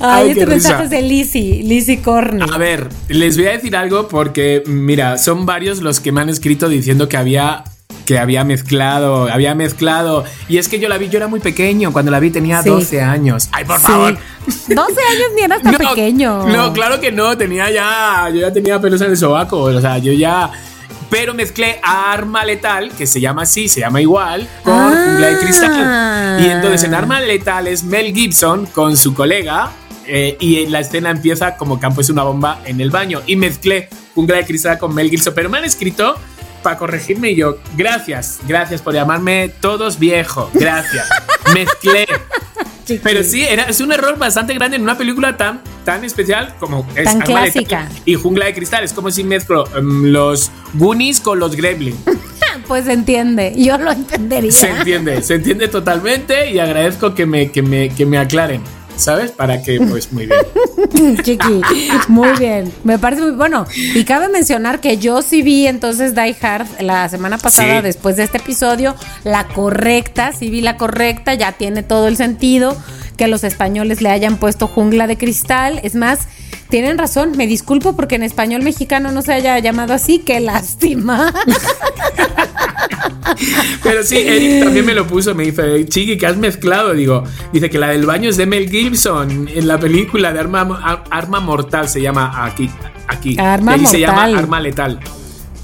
Ay, 0.00 0.28
este 0.30 0.40
qué 0.40 0.46
mensaje 0.46 0.74
risa. 0.82 0.84
es 0.84 0.90
de 0.90 1.02
Lizzy, 1.02 1.62
Lizzy 1.62 1.98
Corny. 1.98 2.46
A 2.52 2.56
ver, 2.56 2.88
les 3.08 3.36
voy 3.36 3.46
a 3.46 3.50
decir 3.50 3.76
algo 3.76 4.08
porque, 4.08 4.62
mira, 4.66 5.18
son 5.18 5.44
varios 5.46 5.80
los 5.80 6.00
que 6.00 6.10
me 6.10 6.22
han 6.22 6.30
escrito 6.30 6.68
diciendo 6.70 7.08
que 7.08 7.16
había 7.18 7.64
que 8.04 8.18
había 8.18 8.44
mezclado, 8.44 9.28
había 9.32 9.54
mezclado. 9.54 10.24
Y 10.48 10.58
es 10.58 10.68
que 10.68 10.78
yo 10.78 10.88
la 10.88 10.98
vi, 10.98 11.08
yo 11.08 11.16
era 11.18 11.26
muy 11.28 11.40
pequeño, 11.40 11.92
cuando 11.92 12.10
la 12.10 12.20
vi 12.20 12.30
tenía 12.30 12.62
Sí. 12.62 12.68
12 12.68 13.00
años. 13.02 13.48
Ay, 13.52 13.64
por 13.64 13.78
Sí. 13.78 13.86
favor. 13.86 14.18
12 14.46 14.72
años 14.76 15.28
ni 15.34 15.42
eras 15.42 15.62
tan 15.62 15.74
pequeño. 15.78 16.46
No, 16.46 16.72
claro 16.72 17.00
que 17.00 17.10
no, 17.12 17.36
tenía 17.36 17.70
ya, 17.70 18.28
yo 18.32 18.40
ya 18.40 18.52
tenía 18.52 18.80
pelos 18.80 19.00
en 19.00 19.10
el 19.10 19.16
sobaco, 19.16 19.58
o 19.62 19.80
sea, 19.80 19.98
yo 19.98 20.12
ya... 20.12 20.50
Pero 21.10 21.32
mezclé 21.34 21.78
Arma 21.82 22.44
Letal, 22.44 22.90
que 22.90 23.06
se 23.06 23.20
llama 23.20 23.42
así, 23.42 23.68
se 23.68 23.78
llama 23.80 24.00
igual, 24.00 24.48
con 24.64 24.74
Ah. 24.74 25.16
De 25.20 25.38
Cristal. 25.38 26.40
Y 26.42 26.48
entonces 26.48 26.82
en 26.84 26.94
Arma 26.94 27.20
Letal 27.20 27.68
es 27.68 27.84
Mel 27.84 28.12
Gibson 28.12 28.66
con 28.66 28.96
su 28.96 29.14
colega 29.14 29.70
eh, 30.06 30.36
y 30.40 30.66
la 30.66 30.80
escena 30.80 31.10
empieza 31.10 31.56
como 31.56 31.78
Campo 31.78 32.00
es 32.00 32.10
una 32.10 32.24
bomba 32.24 32.60
en 32.64 32.80
el 32.80 32.90
baño. 32.90 33.20
Y 33.26 33.36
mezclé 33.36 33.88
Jungla 34.14 34.38
de 34.38 34.44
Cristal 34.44 34.78
con 34.78 34.92
Mel 34.94 35.08
Gibson, 35.08 35.34
pero 35.36 35.48
me 35.48 35.58
han 35.58 35.64
escrito 35.64 36.16
para 36.64 36.78
corregirme 36.78 37.30
y 37.30 37.36
yo, 37.36 37.58
gracias, 37.76 38.40
gracias 38.48 38.82
por 38.82 38.94
llamarme 38.94 39.50
todos 39.60 40.00
viejo, 40.00 40.50
gracias. 40.54 41.08
mezclé. 41.54 42.08
Pero 43.02 43.22
sí, 43.22 43.42
era, 43.42 43.64
es 43.64 43.80
un 43.80 43.92
error 43.92 44.18
bastante 44.18 44.54
grande 44.54 44.76
en 44.76 44.82
una 44.82 44.98
película 44.98 45.36
tan, 45.36 45.62
tan 45.84 46.04
especial 46.04 46.54
como 46.58 46.86
es 46.96 47.04
Tan 47.04 47.20
clásica. 47.20 47.88
y 48.04 48.14
Jungla 48.14 48.46
de 48.46 48.54
Cristal. 48.54 48.82
Es 48.82 48.92
como 48.92 49.10
si 49.10 49.24
mezclo 49.24 49.64
em, 49.76 50.04
los 50.06 50.50
Goonies 50.74 51.20
con 51.20 51.38
los 51.38 51.54
Gremlins. 51.54 52.00
Pues 52.68 52.86
se 52.86 52.92
entiende, 52.92 53.52
yo 53.58 53.76
lo 53.76 53.90
entendería. 53.90 54.50
Se 54.50 54.70
entiende, 54.70 55.20
se 55.22 55.34
entiende 55.34 55.68
totalmente 55.68 56.50
y 56.50 56.58
agradezco 56.60 57.14
que 57.14 57.26
me, 57.26 57.50
que 57.50 57.60
me, 57.60 57.90
que 57.90 58.06
me 58.06 58.16
aclaren, 58.16 58.62
¿sabes? 58.96 59.30
Para 59.32 59.62
que, 59.62 59.80
pues, 59.80 60.12
muy 60.12 60.26
bien. 60.26 61.16
Chiqui, 61.22 61.60
muy 62.08 62.30
bien. 62.38 62.72
Me 62.84 62.98
parece 62.98 63.22
muy 63.22 63.32
bueno. 63.32 63.66
Y 63.94 64.04
cabe 64.04 64.28
mencionar 64.28 64.80
que 64.80 64.98
yo 64.98 65.22
sí 65.22 65.42
vi 65.42 65.66
entonces 65.66 66.14
Die 66.14 66.36
Hard 66.40 66.66
la 66.80 67.08
semana 67.08 67.38
pasada, 67.38 67.78
Sí. 67.78 67.82
después 67.84 68.16
de 68.16 68.24
este 68.24 68.38
episodio, 68.38 68.94
la 69.24 69.46
correcta, 69.48 70.32
sí 70.32 70.50
vi 70.50 70.60
la 70.60 70.76
correcta, 70.76 71.34
ya 71.34 71.52
tiene 71.52 71.82
todo 71.82 72.08
el 72.08 72.16
sentido 72.16 72.76
que 73.16 73.28
los 73.28 73.44
españoles 73.44 74.00
le 74.02 74.10
hayan 74.10 74.36
puesto 74.38 74.66
jungla 74.66 75.06
de 75.06 75.16
cristal. 75.16 75.80
Es 75.84 75.94
más, 75.94 76.20
tienen 76.74 76.98
razón, 76.98 77.34
me 77.36 77.46
disculpo 77.46 77.94
porque 77.94 78.16
en 78.16 78.24
español 78.24 78.62
mexicano 78.62 79.12
no 79.12 79.22
se 79.22 79.32
haya 79.32 79.56
llamado 79.60 79.94
así, 79.94 80.18
qué 80.18 80.40
lástima. 80.40 81.32
Pero 83.84 84.02
sí, 84.02 84.16
Eric 84.18 84.64
también 84.64 84.84
me 84.84 84.92
lo 84.92 85.06
puso, 85.06 85.36
me 85.36 85.44
dice, 85.44 85.86
Chiqui, 85.86 86.18
que 86.18 86.26
has 86.26 86.36
mezclado? 86.36 86.92
Digo, 86.92 87.22
dice 87.52 87.70
que 87.70 87.78
la 87.78 87.90
del 87.90 88.06
baño 88.06 88.28
es 88.28 88.36
de 88.36 88.46
Mel 88.46 88.68
Gibson 88.68 89.48
en 89.54 89.68
la 89.68 89.78
película 89.78 90.32
de 90.32 90.40
Arma, 90.40 90.80
Ar- 90.82 91.04
Arma 91.10 91.38
Mortal, 91.38 91.88
se 91.88 92.00
llama 92.02 92.44
aquí. 92.44 92.68
aquí. 93.06 93.36
Arma 93.38 93.76
Y 93.76 93.80
ahí 93.80 93.86
se 93.86 94.00
llama 94.00 94.22
Mortal. 94.22 94.36
Arma 94.38 94.60
Letal. 94.60 95.00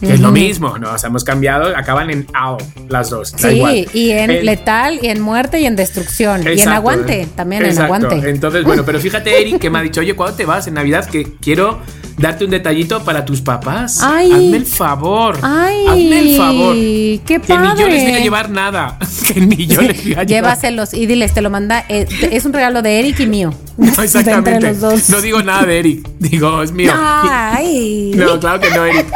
Que 0.01 0.15
es 0.15 0.21
lo 0.21 0.31
mismo, 0.31 0.79
¿no? 0.79 0.93
O 0.95 0.99
sea, 0.99 1.09
hemos 1.09 1.25
cambiado, 1.25 1.77
acaban 1.77 2.11
en 2.11 2.27
AO 2.33 2.57
las 2.89 3.11
dos. 3.11 3.35
Sí, 3.37 3.49
igual. 3.49 3.87
y 3.93 4.11
en 4.13 4.31
El- 4.31 4.47
letal, 4.47 4.99
y 5.03 5.09
en 5.09 5.21
muerte, 5.21 5.61
y 5.61 5.67
en 5.67 5.77
destrucción. 5.77 6.43
y 6.47 6.61
en 6.61 6.69
aguante, 6.71 7.29
también 7.37 7.65
en 7.67 7.79
aguante. 7.79 8.29
Entonces, 8.31 8.65
bueno, 8.65 8.85
pero 8.85 8.99
fíjate, 8.99 9.41
Eric, 9.41 9.59
que 9.59 9.69
me 9.71 9.79
ha 9.79 9.83
dicho, 9.83 10.01
oye, 10.01 10.15
¿cuándo 10.17 10.37
te 10.37 10.47
vas 10.47 10.67
en 10.67 10.75
Navidad? 10.75 11.05
Que 11.09 11.25
quiero 11.41 11.81
darte 12.21 12.45
un 12.45 12.51
detallito 12.51 13.03
para 13.03 13.25
tus 13.25 13.41
papás. 13.41 14.01
Ay. 14.03 14.31
Hazme 14.31 14.57
el 14.59 14.67
favor. 14.67 15.39
Ay, 15.43 15.87
Hazme 15.89 16.19
el 16.21 16.37
favor. 16.37 16.75
qué 16.75 17.41
Que 17.41 17.59
ni 17.59 17.65
yo 17.79 17.89
les 17.89 18.01
voy 18.01 18.01
a 18.01 18.05
padre. 18.11 18.23
llevar 18.23 18.51
nada. 18.51 18.99
que 19.27 19.41
ni 19.41 19.67
yo 19.67 19.81
les 19.81 19.97
voy 20.05 20.13
a 20.13 20.25
llevar. 20.25 20.27
Llévaselos 20.27 20.95
y 20.95 21.07
diles, 21.07 21.33
te 21.35 21.41
lo 21.43 21.51
manda. 21.51 21.85
eh, 21.89 22.07
es 22.31 22.45
un 22.45 22.53
regalo 22.53 22.83
de 22.83 23.01
Eric 23.01 23.21
y 23.21 23.27
mío. 23.27 23.55
No, 23.81 24.03
exactamente. 24.03 24.51
entre 24.57 24.69
los 24.73 24.81
dos. 24.81 25.09
No 25.09 25.23
digo 25.23 25.43
nada 25.43 25.65
de 25.65 25.79
Eric. 25.79 26.07
Digo, 26.19 26.63
es 26.63 26.71
mío. 26.71 26.93
Ay. 26.95 28.13
No, 28.17 28.39
claro 28.39 28.61
que 28.61 28.71
no, 28.71 28.85
Eric. 28.85 29.07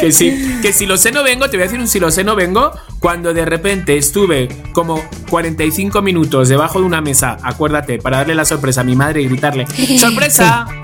Que 0.00 0.12
sí. 0.12 0.58
Que 0.62 0.72
si 0.72 0.86
lo 0.86 0.96
sé 0.96 1.12
no 1.12 1.22
vengo, 1.22 1.50
te 1.50 1.58
voy 1.58 1.64
a 1.64 1.66
decir 1.66 1.78
un 1.78 1.86
si 1.88 2.00
lo 2.00 2.10
sé 2.10 2.24
no 2.24 2.34
vengo. 2.34 2.72
Cuando 3.00 3.34
de 3.34 3.44
repente 3.44 3.98
estuve 3.98 4.48
como 4.72 5.02
45 5.28 6.00
minutos 6.00 6.48
debajo 6.48 6.78
de 6.80 6.86
una 6.86 7.02
mesa, 7.02 7.36
acuérdate, 7.42 7.98
para 7.98 8.18
darle 8.18 8.34
la 8.34 8.46
sorpresa 8.46 8.80
a 8.80 8.84
mi 8.84 8.96
madre 8.96 9.20
y 9.20 9.28
gritarle, 9.28 9.66
¡sorpresa! 9.98 10.66
Sí. 10.70 10.74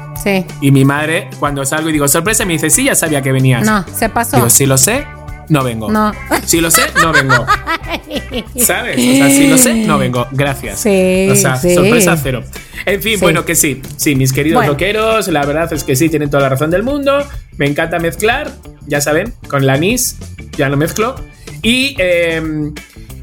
Y 0.60 0.70
mi 0.70 0.84
madre, 0.84 1.28
cuando 1.38 1.64
salgo 1.64 1.88
y 1.90 1.92
digo, 1.92 2.08
sorpresa, 2.08 2.44
me 2.44 2.54
dice, 2.54 2.70
sí, 2.70 2.84
ya 2.84 2.94
sabía 2.94 3.22
que 3.22 3.32
venías. 3.32 3.64
No, 3.64 3.84
se 3.94 4.08
pasó. 4.08 4.36
Digo, 4.36 4.50
si 4.50 4.66
lo 4.66 4.76
sé, 4.78 5.04
no 5.48 5.64
vengo. 5.64 5.90
No. 5.90 6.12
Si 6.46 6.60
lo 6.60 6.70
sé, 6.70 6.82
no 7.02 7.12
vengo. 7.12 7.34
¿Sabes? 8.56 8.96
O 8.98 9.00
sea, 9.16 9.30
si 9.30 9.48
lo 9.48 9.58
sé, 9.58 9.74
no 9.86 9.98
vengo. 9.98 10.26
Gracias. 10.32 10.80
Sí, 10.80 11.28
O 11.30 11.34
sea, 11.34 11.56
sí. 11.56 11.74
sorpresa 11.74 12.16
cero. 12.22 12.42
En 12.86 13.02
fin, 13.02 13.14
Sí. 13.18 13.20
bueno, 13.20 13.44
que 13.44 13.54
sí. 13.54 13.82
Sí, 13.96 14.14
mis 14.14 14.32
queridos 14.32 14.56
Bueno. 14.58 14.72
loqueros, 14.72 15.28
la 15.28 15.44
verdad 15.44 15.72
es 15.72 15.84
que 15.84 15.96
sí, 15.96 16.08
tienen 16.08 16.30
toda 16.30 16.44
la 16.44 16.48
razón 16.50 16.70
del 16.70 16.82
mundo. 16.82 17.18
Me 17.56 17.66
encanta 17.66 17.98
mezclar, 17.98 18.50
ya 18.86 19.00
saben, 19.00 19.34
con 19.48 19.66
la 19.66 19.76
NIS, 19.76 20.16
ya 20.56 20.68
lo 20.68 20.76
mezclo. 20.76 21.14
Y, 21.62 21.94
eh, 21.98 22.70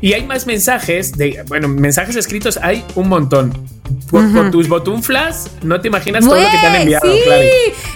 y 0.01 0.13
hay 0.13 0.23
más 0.25 0.45
mensajes, 0.45 1.13
de, 1.17 1.43
bueno, 1.47 1.67
mensajes 1.67 2.15
escritos 2.15 2.59
hay 2.61 2.83
un 2.95 3.09
montón. 3.09 3.51
Por, 4.09 4.31
por 4.31 4.51
tus 4.51 4.69
botunflas, 4.69 5.51
no 5.63 5.81
te 5.81 5.89
imaginas 5.89 6.23
todo 6.23 6.35
lo 6.35 6.49
que 6.49 6.57
te 6.57 6.65
han 6.65 6.75
enviado, 6.75 7.11
sí. 7.11 7.19
Clary. 7.25 7.49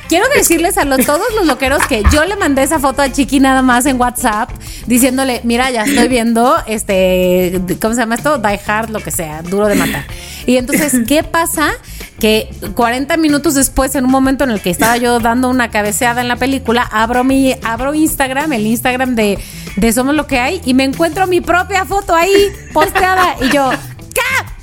Quiero 0.09 0.26
decirles 0.36 0.78
a 0.78 0.84
los, 0.84 1.05
todos 1.05 1.26
los 1.38 1.47
loqueros 1.47 1.86
que 1.88 2.03
yo 2.12 2.26
le 2.26 2.36
mandé 2.36 2.64
esa 2.64 2.80
foto 2.80 3.01
a 3.01 3.09
Chiqui 3.09 3.39
nada 3.39 3.62
más 3.62 3.86
en 3.86 3.99
WhatsApp 3.99 4.49
diciéndole, 4.86 5.39
mira, 5.45 5.72
ya 5.72 5.84
estoy 5.84 6.09
viendo 6.09 6.55
este, 6.68 7.62
¿cómo 7.82 7.93
se 7.93 8.01
llama 8.01 8.16
esto? 8.16 8.38
Die 8.38 8.59
Hard, 8.68 8.89
lo 8.89 8.99
que 8.99 9.12
sea, 9.12 9.41
duro 9.41 9.68
de 9.68 9.76
matar. 9.76 10.05
Y 10.45 10.57
entonces, 10.57 11.01
¿qué 11.07 11.24
pasa? 11.24 11.72
Que 12.20 12.49
40 12.76 13.16
minutos 13.18 13.55
después, 13.55 13.95
en 13.95 14.05
un 14.05 14.12
momento 14.12 14.43
en 14.43 14.51
el 14.51 14.62
que 14.62 14.70
estaba 14.70 14.97
yo 14.97 15.20
dando 15.20 15.49
una 15.49 15.72
cabeceada 15.72 16.22
en 16.22 16.28
la 16.28 16.36
película, 16.36 16.82
abro 16.84 17.24
mi, 17.24 17.55
abro 17.64 17.93
Instagram, 17.93 18.51
el 18.53 18.68
Instagram 18.68 19.16
de, 19.16 19.39
de 19.78 19.93
Somos 19.93 20.14
lo 20.14 20.28
que 20.28 20.39
hay, 20.39 20.62
y 20.66 20.74
me 20.74 20.84
encuentro 20.84 21.26
mi 21.26 21.41
propia 21.41 21.86
foto 21.86 22.14
ahí 22.14 22.51
posteada. 22.74 23.36
Y 23.41 23.49
yo, 23.53 23.72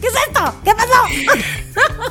¿qué? 0.00 0.02
¿Qué 0.02 0.06
es 0.08 0.14
esto? 0.26 0.54
¿Qué 0.64 0.72
pasó? 0.74 1.38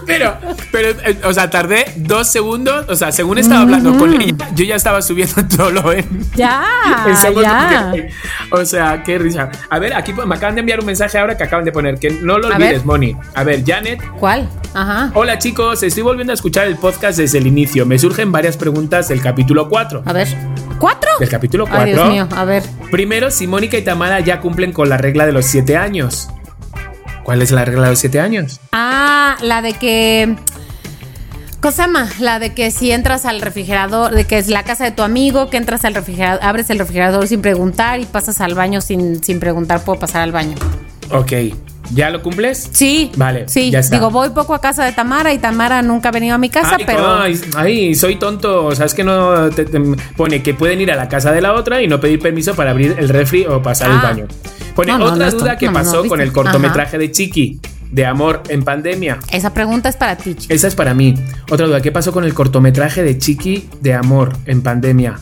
Pero, 0.06 0.38
pero, 0.72 0.90
eh, 0.90 1.18
o 1.26 1.34
sea, 1.34 1.50
tardé 1.50 1.86
dos 1.98 2.32
segundos. 2.32 2.86
O 2.88 2.96
sea, 2.96 3.12
según 3.12 3.38
estaba 3.38 3.62
hablando 3.62 3.98
con 3.98 4.14
ella, 4.22 4.50
yo 4.56 4.64
ya 4.64 4.76
estaba 4.76 5.02
subiendo 5.02 5.46
todo 5.58 5.92
en. 5.92 6.08
Ya, 6.34 6.64
en 7.06 7.36
ya. 7.36 7.92
Que. 7.94 8.10
O 8.52 8.64
sea, 8.64 9.04
qué 9.04 9.18
risa. 9.18 9.50
A 9.70 9.80
ver, 9.80 9.94
aquí 9.94 10.14
me 10.14 10.34
acaban 10.34 10.56
de 10.56 10.62
enviar 10.62 10.80
un 10.80 10.86
mensaje 10.86 11.18
ahora 11.18 11.36
que 11.36 11.44
acaban 11.44 11.66
de 11.66 11.74
poner 11.74 12.00
que 12.00 12.10
no 12.10 12.38
lo 12.38 12.48
olvides. 12.48 12.86
Moni. 12.86 13.18
A 13.36 13.44
ver, 13.44 13.66
Janet. 13.66 14.02
¿Cuál? 14.18 14.50
Ajá. 14.74 15.12
Hola 15.14 15.38
chicos, 15.40 15.84
estoy 15.84 16.04
volviendo 16.04 16.32
a 16.32 16.36
escuchar 16.36 16.68
el 16.68 16.78
podcast 16.78 17.18
desde 17.18 17.40
el 17.40 17.48
inicio. 17.48 17.86
Me 17.86 18.00
surgen 18.00 18.32
varias 18.32 18.56
preguntas 18.56 19.10
del 19.10 19.22
capítulo 19.22 19.68
4. 19.68 20.04
A 20.06 20.14
ver. 20.14 20.28
¿Cuatro? 20.80 21.10
Del 21.20 21.30
capítulo 21.30 21.66
Ay, 21.66 21.92
4. 21.92 21.94
Dios 21.94 22.10
mío, 22.10 22.28
a 22.32 22.46
ver. 22.46 22.64
Primero, 22.92 23.32
si 23.32 23.48
Mónica 23.48 23.78
y 23.78 23.82
Tamara 23.82 24.20
ya 24.22 24.40
cumplen 24.40 24.72
con 24.72 24.88
la 24.88 24.98
regla 24.98 25.26
de 25.26 25.34
los 25.34 25.46
7 25.46 25.76
años. 25.76 26.30
¿Cuál 27.28 27.42
es 27.42 27.52
la 27.52 27.66
regla 27.66 27.84
de 27.84 27.90
los 27.90 28.00
7 28.00 28.22
años? 28.22 28.62
Ah, 28.72 29.36
la 29.42 29.62
de 29.62 29.74
que. 29.74 30.38
Cosama, 31.60 32.08
la 32.22 32.40
de 32.40 32.54
que 32.54 32.72
si 32.72 32.94
entras 32.94 33.26
al 33.26 33.42
refrigerador, 33.42 34.16
de 34.16 34.24
que 34.24 34.38
es 34.38 34.48
la 34.48 34.64
casa 34.64 34.86
de 34.86 34.92
tu 34.92 35.04
amigo, 35.04 35.50
que 35.50 35.58
entras 35.58 35.84
al 35.84 35.94
refrigerador, 35.94 36.40
abres 36.42 36.70
el 36.70 36.80
refrigerador 36.80 37.28
sin 37.28 37.42
preguntar 37.42 38.00
y 38.00 38.06
pasas 38.06 38.40
al 38.40 38.54
baño 38.54 38.80
sin, 38.80 39.22
sin 39.22 39.42
preguntar, 39.42 39.82
puedo 39.82 40.00
pasar 40.00 40.22
al 40.22 40.32
baño. 40.32 40.56
Ok. 41.12 41.34
¿Ya 41.94 42.10
lo 42.10 42.22
cumples? 42.22 42.70
Sí. 42.72 43.12
Vale, 43.16 43.48
Sí. 43.48 43.72
ya 43.72 43.80
está. 43.80 43.96
Digo, 43.96 44.12
voy 44.12 44.30
poco 44.30 44.54
a 44.54 44.62
casa 44.62 44.84
de 44.86 44.92
Tamara 44.92 45.34
y 45.34 45.40
Tamara 45.40 45.82
nunca 45.82 46.10
ha 46.10 46.12
venido 46.12 46.36
a 46.36 46.38
mi 46.38 46.50
casa, 46.50 46.76
ay, 46.78 46.84
pero. 46.86 47.20
ay, 47.22 47.40
ay, 47.56 47.96
soy 47.96 48.18
tonto. 48.18 48.66
O 48.66 48.76
sea, 48.76 48.86
es 48.86 48.94
que 48.94 49.04
no 49.04 49.50
te- 49.50 49.66
te- 49.66 49.82
pone 50.16 50.42
que 50.44 50.54
pueden 50.54 50.82
ir 50.82 50.92
a 50.92 50.96
la 50.96 51.08
casa 51.08 51.32
de 51.32 51.42
la 51.42 51.54
otra 51.54 51.82
y 51.82 51.88
no 51.88 52.00
pedir 52.00 52.20
permiso 52.20 52.56
para 52.56 52.72
abrir 52.72 52.96
el 53.00 53.10
refri 53.10 53.46
o 53.46 53.62
pasar 53.62 53.90
el 53.92 53.98
Ah. 53.98 54.02
baño. 54.04 54.26
Pone 54.76 54.92
No, 54.92 55.00
no, 55.00 55.06
otra 55.06 55.26
no 55.32 55.32
duda 55.38 55.58
que 55.58 55.70
pasó 55.72 56.06
con 56.08 56.22
el 56.22 56.32
cortometraje 56.32 56.98
de 56.98 57.12
Chiqui, 57.12 57.60
de 57.92 58.06
amor 58.06 58.44
en 58.50 58.64
pandemia. 58.64 59.18
Esa 59.32 59.54
pregunta 59.54 59.90
es 59.90 59.96
para 59.96 60.16
ti. 60.18 60.36
Esa 60.50 60.68
es 60.68 60.76
para 60.76 60.94
mí. 60.94 61.16
Otra 61.50 61.66
duda, 61.68 61.82
¿qué 61.82 61.92
pasó 61.92 62.12
con 62.12 62.26
el 62.26 62.34
cortometraje 62.34 63.02
de 63.02 63.18
Chiqui 63.18 63.70
de 63.82 63.94
amor 63.94 64.34
en 64.46 64.62
pandemia? 64.62 65.20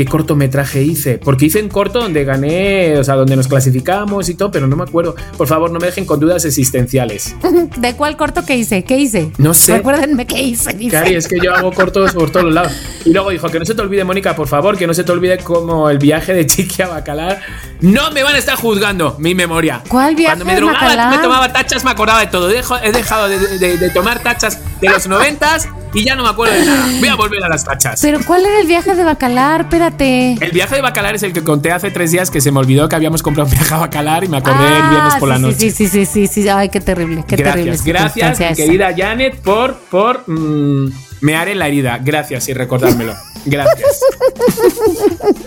¿Qué 0.00 0.06
cortometraje 0.06 0.82
hice? 0.82 1.18
Porque 1.18 1.44
hice 1.44 1.62
un 1.62 1.68
corto 1.68 2.00
donde 2.00 2.24
gané, 2.24 2.96
o 2.96 3.04
sea, 3.04 3.16
donde 3.16 3.36
nos 3.36 3.48
clasificamos 3.48 4.30
y 4.30 4.34
todo, 4.34 4.50
pero 4.50 4.66
no 4.66 4.74
me 4.74 4.84
acuerdo. 4.84 5.14
Por 5.36 5.46
favor, 5.46 5.70
no 5.70 5.78
me 5.78 5.84
dejen 5.88 6.06
con 6.06 6.18
dudas 6.18 6.42
existenciales. 6.46 7.36
¿De 7.76 7.94
cuál 7.96 8.16
corto 8.16 8.42
que 8.46 8.56
hice? 8.56 8.82
¿Qué 8.82 8.96
hice? 8.96 9.30
No 9.36 9.52
sé. 9.52 9.76
Recuérdenme 9.76 10.26
qué 10.26 10.40
hice. 10.42 10.72
dice. 10.72 10.92
Cari, 10.96 11.16
es 11.16 11.28
que 11.28 11.36
yo 11.42 11.54
hago 11.54 11.70
cortos 11.74 12.12
por 12.14 12.30
todos 12.30 12.46
los 12.46 12.54
lados. 12.54 12.72
Y 13.04 13.12
luego 13.12 13.28
dijo, 13.28 13.50
que 13.50 13.58
no 13.58 13.66
se 13.66 13.74
te 13.74 13.82
olvide, 13.82 14.02
Mónica, 14.04 14.34
por 14.34 14.48
favor, 14.48 14.78
que 14.78 14.86
no 14.86 14.94
se 14.94 15.04
te 15.04 15.12
olvide 15.12 15.36
como 15.36 15.90
el 15.90 15.98
viaje 15.98 16.32
de 16.32 16.46
Chiqui 16.46 16.80
a 16.80 16.88
Bacalar. 16.88 17.42
No 17.82 18.10
me 18.12 18.22
van 18.22 18.34
a 18.36 18.38
estar 18.38 18.56
juzgando 18.56 19.16
mi 19.18 19.34
memoria. 19.34 19.82
¿Cuál 19.86 20.14
viaje 20.14 20.36
Cuando 20.36 20.46
me 20.46 20.56
drogaba, 20.56 20.80
Bacalar? 20.80 21.14
me 21.14 21.22
tomaba 21.22 21.52
tachas, 21.52 21.84
me 21.84 21.90
acordaba 21.90 22.20
de 22.20 22.28
todo. 22.28 22.50
Dejo- 22.50 22.80
he 22.82 22.90
dejado 22.90 23.28
de, 23.28 23.58
de- 23.58 23.76
de 23.76 23.90
tomar 23.90 24.20
tachas 24.22 24.58
de 24.80 24.88
los 24.88 25.06
noventas 25.06 25.68
y 25.92 26.04
ya 26.04 26.14
no 26.14 26.22
me 26.22 26.30
acuerdo 26.30 26.54
de 26.54 26.64
nada. 26.64 26.86
Voy 27.00 27.08
a 27.08 27.14
volver 27.16 27.42
a 27.44 27.48
las 27.48 27.64
fachas. 27.66 28.00
Pero 28.00 28.20
¿cuál 28.24 28.46
era 28.46 28.60
el 28.60 28.66
viaje 28.66 28.94
de 28.94 29.04
Bacalar? 29.04 29.62
Espérate. 29.62 29.89
El 29.98 30.50
viaje 30.52 30.76
de 30.76 30.82
Bacalar 30.82 31.14
es 31.14 31.22
el 31.22 31.32
que 31.32 31.42
conté 31.42 31.72
hace 31.72 31.90
tres 31.90 32.10
días 32.10 32.30
que 32.30 32.40
se 32.40 32.50
me 32.52 32.58
olvidó 32.58 32.88
que 32.88 32.96
habíamos 32.96 33.22
comprado 33.22 33.48
un 33.48 33.52
viaje 33.54 33.74
a 33.74 33.78
Bacalar 33.78 34.24
y 34.24 34.28
me 34.28 34.38
acordé 34.38 34.66
el 34.66 34.90
viernes 34.90 35.14
por 35.16 35.30
Ah, 35.30 35.32
la 35.32 35.36
sí, 35.38 35.42
noche. 35.42 35.58
Sí, 35.58 35.70
sí, 35.70 35.88
sí, 35.88 36.06
sí, 36.06 36.26
sí. 36.26 36.48
Ay, 36.48 36.68
qué 36.68 36.80
terrible, 36.80 37.24
qué 37.26 37.36
terrible. 37.36 37.76
gracias, 37.84 37.84
gracias, 38.24 38.38
mi 38.40 38.46
esa. 38.46 38.54
querida 38.54 38.94
Janet, 38.96 39.36
por, 39.40 39.74
por 39.90 40.22
mm, 40.28 40.92
mear 41.20 41.48
en 41.48 41.58
la 41.58 41.68
herida. 41.68 41.98
Gracias 42.02 42.48
y 42.48 42.54
recordármelo. 42.54 43.14
Gracias. 43.46 44.00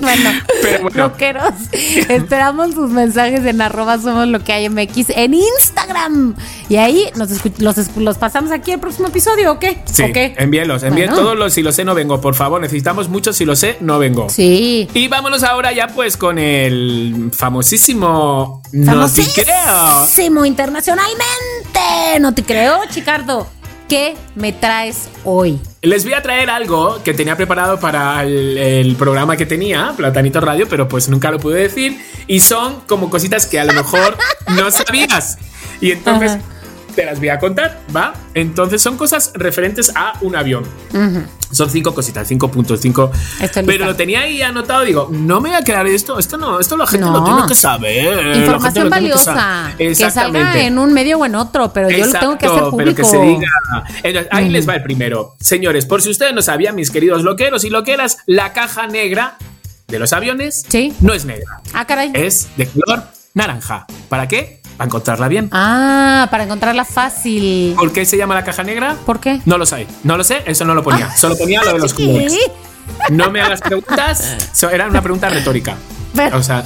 Bueno, 0.02 0.30
Pero 0.62 0.82
bueno. 0.84 1.04
loqueros, 1.08 1.54
esperamos 1.72 2.74
sus 2.74 2.90
mensajes 2.90 3.46
en 3.46 3.62
arroba 3.62 3.98
somos 4.00 4.28
lo 4.28 4.44
que 4.44 4.52
hay 4.54 4.70
MX 4.70 5.10
en 5.16 5.34
Instagram. 5.34 6.36
Y 6.70 6.76
ahí 6.76 7.06
nos 7.16 7.30
los, 7.60 7.96
los 7.98 8.18
pasamos 8.18 8.52
aquí 8.52 8.72
el 8.72 8.80
próximo 8.80 9.08
episodio, 9.08 9.54
¿o 9.54 9.60
qué? 9.60 9.82
Sí, 9.86 10.04
¿O 10.04 10.12
qué? 10.14 10.36
envíenlos, 10.38 10.84
envíen 10.84 11.10
Bueno. 11.10 11.24
todos 11.24 11.38
los 11.38 11.54
si 11.54 11.62
lo 11.62 11.72
sé 11.72 11.86
no 11.86 11.96
vengo, 11.96 12.20
por 12.22 12.36
favor. 12.36 12.60
Necesitamos 12.62 13.08
muchos 13.10 13.36
si 13.38 13.46
lo 13.46 13.56
sé 13.56 13.78
no 13.80 13.98
vengo. 14.00 14.30
Sí. 14.30 14.90
Y 14.94 15.08
vámonos 15.08 15.44
ahora 15.44 15.72
ya 15.72 15.88
pues 15.88 16.18
con 16.18 16.38
el 16.38 17.32
famosísimo 17.34 18.62
No 18.72 19.10
te 19.10 19.24
creo. 19.34 19.56
Famosísimo 19.66 20.46
internacionalmente. 20.46 22.20
No 22.20 22.34
te 22.34 22.44
creo, 22.44 22.80
Chicardo. 22.90 23.48
¿Qué 23.94 24.16
me 24.34 24.52
traes 24.52 25.08
hoy? 25.24 25.62
Les 25.84 26.04
voy 26.04 26.14
a 26.14 26.24
traer 26.24 26.50
algo 26.50 27.04
que 27.04 27.14
tenía 27.14 27.38
preparado 27.38 27.80
para 27.80 28.24
el, 28.24 28.58
el 28.58 28.96
programa 28.96 29.38
que 29.38 29.46
tenía, 29.46 29.94
Platanito 29.96 30.42
Radio, 30.42 30.68
pero 30.68 30.88
pues 30.88 31.10
nunca 31.10 31.30
lo 31.30 31.38
pude 31.38 31.62
decir. 31.62 32.04
Y 32.26 32.40
son 32.40 32.82
como 32.88 33.12
cositas 33.12 33.46
que 33.46 33.60
a 33.60 33.66
lo 33.66 33.74
mejor 33.74 34.18
no 34.48 34.72
sabías. 34.72 35.38
Y 35.80 35.92
entonces 35.92 36.32
Ajá. 36.32 36.42
Te 36.96 37.06
las 37.06 37.20
voy 37.20 37.30
a 37.30 37.40
contar, 37.40 37.80
¿va? 37.96 38.14
Entonces 38.34 38.82
son 38.82 38.98
cosas 38.98 39.32
referentes 39.36 39.92
a 39.96 40.14
un 40.22 40.36
avión. 40.36 40.64
Son 41.52 41.70
cinco 41.70 41.94
cositas, 41.94 42.28
cinco 42.28 42.50
puntos, 42.50 42.80
cinco. 42.82 43.12
Estoy 43.40 43.64
Pero 43.64 43.72
lista. 43.80 43.86
lo 43.86 43.96
tenía 43.96 44.22
ahí 44.22 44.42
anotado, 44.42 44.84
digo, 44.84 45.08
no 45.12 45.40
me 45.40 45.50
voy 45.50 45.58
a 45.60 45.64
quedar 45.64 45.86
esto, 45.86 46.18
esto 46.18 46.38
no, 46.38 46.60
esto 46.60 46.76
la 46.78 46.88
gente 46.88 47.06
No. 47.06 47.14
lo 47.20 47.24
tiene 47.24 47.42
que 47.48 47.54
saber. 47.56 48.38
Información 48.38 48.86
que 48.86 48.90
valiosa. 48.90 49.36
saber. 49.36 49.78
Que 49.78 49.96
salga 50.12 50.60
en 50.62 50.80
un 50.80 50.94
medio 50.94 51.20
o 51.20 51.26
en 51.26 51.36
otro, 51.36 51.72
pero 51.72 51.90
yo 51.92 52.06
lo 52.08 52.12
tengo 52.14 52.38
que 52.38 52.46
hacer 52.48 52.64
público. 52.64 52.78
Pero 52.78 52.96
que 52.96 53.04
se 53.06 53.20
diga. 53.22 54.28
Ahí 54.32 54.50
les 54.50 54.68
va 54.68 54.76
el 54.76 54.84
primero. 54.84 55.36
Señores, 55.40 55.86
por 55.86 56.02
si 56.02 56.10
ustedes 56.10 56.34
no 56.34 56.42
sabían, 56.42 56.76
mis 56.76 56.90
queridos 56.90 57.22
loqueros 57.24 57.64
y 57.66 57.70
loqueras, 57.70 58.18
la 58.26 58.54
caja 58.54 58.88
negra 58.88 59.38
de 59.88 60.00
los 60.00 60.12
aviones 60.14 60.66
Sí. 60.68 60.94
no 61.02 61.14
es 61.14 61.26
negra, 61.26 61.62
Ah, 61.74 61.86
caray. 61.86 62.12
es 62.16 62.48
de 62.58 62.66
color 62.68 63.04
naranja. 63.36 63.86
¿Para 64.10 64.28
qué? 64.28 64.63
Para 64.78 64.88
encontrarla 64.88 65.28
bien. 65.28 65.50
Ah, 65.52 66.28
para 66.32 66.44
encontrarla 66.46 66.84
fácil. 66.86 67.74
¿Por 67.78 67.92
qué 67.94 68.06
se 68.06 68.18
llama 68.18 68.34
la 68.36 68.44
caja 68.44 68.64
negra? 68.64 68.96
¿Por 69.06 69.20
qué? 69.20 69.40
No 69.46 69.58
lo 69.58 69.66
sé, 69.66 69.88
no 70.04 70.18
lo 70.18 70.24
sé, 70.24 70.42
eso 70.46 70.66
no 70.66 70.74
lo 70.74 70.84
ponía. 70.84 71.16
Solo 71.16 71.38
ponía 71.38 71.64
lo 71.64 71.74
de 71.74 71.80
los 71.80 71.92
Chiqui. 71.96 72.08
colores. 72.08 72.38
No 73.12 73.30
me 73.32 73.42
hagas 73.42 73.62
preguntas, 73.62 74.50
so- 74.52 74.70
era 74.70 74.88
una 74.88 75.02
pregunta 75.02 75.30
retórica. 75.30 75.76
Pero- 76.16 76.38
O 76.38 76.44
sea, 76.44 76.64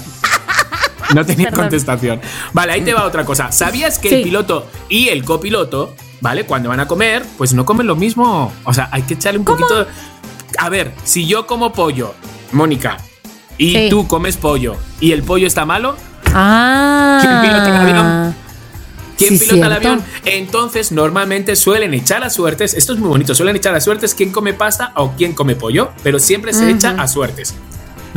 no 1.14 1.26
tenía 1.26 1.50
Perdón. 1.50 1.66
contestación. 1.66 2.22
Vale, 2.54 2.74
ahí 2.74 2.82
te 2.82 2.94
va 2.94 3.04
otra 3.06 3.24
cosa. 3.26 3.52
¿Sabías 3.52 4.00
que 4.00 4.10
Sí. 4.10 4.16
el 4.16 4.24
piloto 4.24 4.68
y 4.90 5.10
el 5.10 5.24
copiloto, 5.24 5.94
¿vale? 6.22 6.46
Cuando 6.46 6.70
van 6.70 6.80
a 6.80 6.88
comer, 6.88 7.24
pues 7.38 7.54
no 7.54 7.66
comen 7.66 7.88
lo 7.88 7.96
mismo. 7.96 8.52
O 8.64 8.74
sea, 8.74 8.90
hay 8.92 9.04
que 9.04 9.14
echarle 9.16 9.40
un 9.40 9.46
poquito. 9.46 9.86
A 10.58 10.70
ver, 10.70 10.94
si 11.04 11.28
yo 11.28 11.46
como 11.46 11.72
pollo, 11.74 12.16
Mónica, 12.52 12.98
y 13.58 13.74
Sí. 13.74 13.88
tú 13.90 14.08
comes 14.08 14.38
pollo 14.38 14.76
y 15.00 15.12
el 15.12 15.24
pollo 15.24 15.46
está 15.46 15.66
malo, 15.66 15.96
Ah. 16.40 17.20
¿Quién 17.22 17.42
pilota 17.42 17.70
el 17.70 17.76
avión? 17.76 18.36
¿Quién 19.18 19.40
Sí, 19.40 19.46
pilota 19.46 19.66
el 19.66 19.74
avión? 19.74 20.04
Entonces, 20.26 20.92
normalmente 20.92 21.56
suelen 21.56 21.96
echar 21.96 22.24
a 22.24 22.30
suertes. 22.30 22.76
Esto 22.76 22.94
es 22.94 23.00
muy 23.00 23.10
bonito. 23.10 23.34
Suelen 23.34 23.56
echar 23.56 23.74
a 23.74 23.82
suertes 23.82 24.14
quién 24.14 24.32
come 24.32 24.54
pasta 24.54 24.92
o 24.96 25.14
quién 25.18 25.34
come 25.34 25.56
pollo, 25.56 25.90
pero 26.04 26.20
siempre 26.20 26.54
se 26.54 26.70
echa 26.70 26.92
a 26.92 27.08
suertes. 27.08 27.56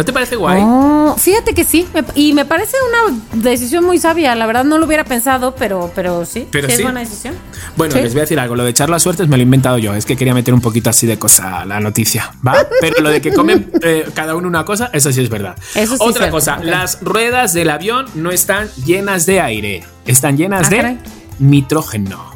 ¿No 0.00 0.04
te 0.06 0.14
parece 0.14 0.34
guay? 0.36 0.62
Oh, 0.64 1.14
fíjate 1.18 1.52
que 1.52 1.62
sí, 1.62 1.86
y 2.14 2.32
me 2.32 2.46
parece 2.46 2.74
una 2.88 3.20
decisión 3.34 3.84
muy 3.84 3.98
sabia. 3.98 4.34
La 4.34 4.46
verdad 4.46 4.64
no 4.64 4.78
lo 4.78 4.86
hubiera 4.86 5.04
pensado, 5.04 5.54
pero, 5.54 5.92
pero 5.94 6.24
sí, 6.24 6.48
Pero 6.50 6.68
sí, 6.68 6.76
sí. 6.76 6.80
es 6.80 6.84
buena 6.86 7.00
decisión. 7.00 7.34
Bueno, 7.76 7.94
Sí. 7.94 8.00
les 8.00 8.14
voy 8.14 8.20
a 8.20 8.22
decir 8.22 8.40
algo. 8.40 8.56
Lo 8.56 8.64
de 8.64 8.70
echarlo 8.70 8.96
a 8.96 8.98
suertes 8.98 9.28
me 9.28 9.36
lo 9.36 9.42
he 9.42 9.44
inventado 9.44 9.76
yo. 9.76 9.94
Es 9.94 10.06
que 10.06 10.16
quería 10.16 10.32
meter 10.32 10.54
un 10.54 10.62
poquito 10.62 10.88
así 10.88 11.06
de 11.06 11.18
cosa 11.18 11.60
a 11.60 11.64
la 11.66 11.80
noticia, 11.80 12.32
¿va? 12.46 12.56
Pero 12.80 13.02
lo 13.02 13.10
de 13.10 13.20
que 13.20 13.30
comen 13.34 13.70
eh, 13.82 14.06
cada 14.14 14.36
uno 14.36 14.48
una 14.48 14.64
cosa, 14.64 14.88
eso 14.94 15.12
sí 15.12 15.20
es 15.20 15.28
verdad. 15.28 15.54
Eso 15.74 15.98
sí 15.98 16.02
es 16.02 16.10
Otra 16.10 16.30
cosa, 16.30 16.60
las 16.64 17.02
ruedas 17.02 17.52
del 17.52 17.68
avión 17.68 18.06
no 18.14 18.30
están 18.30 18.70
llenas 18.86 19.26
de 19.26 19.42
aire. 19.42 19.84
Están 20.06 20.38
llenas 20.38 20.68
Ah, 20.68 20.70
de 20.70 20.76
caray. 20.78 20.98
nitrógeno. 21.40 22.29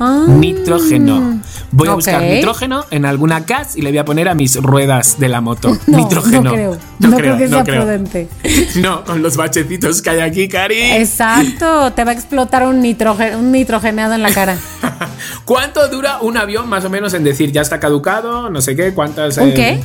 Ah. 0.00 0.24
Nitrógeno. 0.26 1.40
Voy 1.72 1.88
a 1.88 1.94
buscar 1.94 2.22
nitrógeno 2.22 2.86
en 2.90 3.04
alguna 3.04 3.40
gas 3.40 3.76
y 3.76 3.82
le 3.82 3.90
voy 3.90 3.98
a 3.98 4.04
poner 4.04 4.28
a 4.28 4.34
mis 4.34 4.56
ruedas 4.56 5.20
de 5.20 5.28
la 5.28 5.40
moto. 5.40 5.76
No, 5.86 5.98
nitrógeno. 5.98 6.42
no 6.42 6.52
creo. 6.52 6.78
No, 7.00 7.16
creo, 7.16 7.36
que 7.36 7.48
sea 7.48 7.64
prudente. 7.64 8.28
No, 8.76 9.04
con 9.04 9.22
los 9.22 9.36
bachecitos 9.36 10.00
que 10.00 10.10
hay 10.10 10.20
aquí, 10.20 10.48
Cari. 10.48 10.80
Exacto, 10.80 11.92
te 11.92 12.04
va 12.04 12.12
a 12.12 12.14
explotar 12.14 12.66
un, 12.66 12.80
nitrógeno, 12.80 13.38
un 13.38 13.52
nitrogenado 13.52 14.14
en 14.14 14.22
la 14.22 14.32
cara. 14.32 14.56
¿Cuánto 15.44 15.86
dura 15.88 16.18
un 16.22 16.36
avión 16.36 16.68
más 16.68 16.84
o 16.84 16.90
menos 16.90 17.12
en 17.14 17.24
decir 17.24 17.52
ya 17.52 17.60
está 17.60 17.78
caducado? 17.78 18.48
No 18.48 18.60
sé 18.62 18.74
qué, 18.74 18.94
cuántas. 18.94 19.36
¿Un 19.36 19.48
eh, 19.50 19.54
qué? 19.54 19.80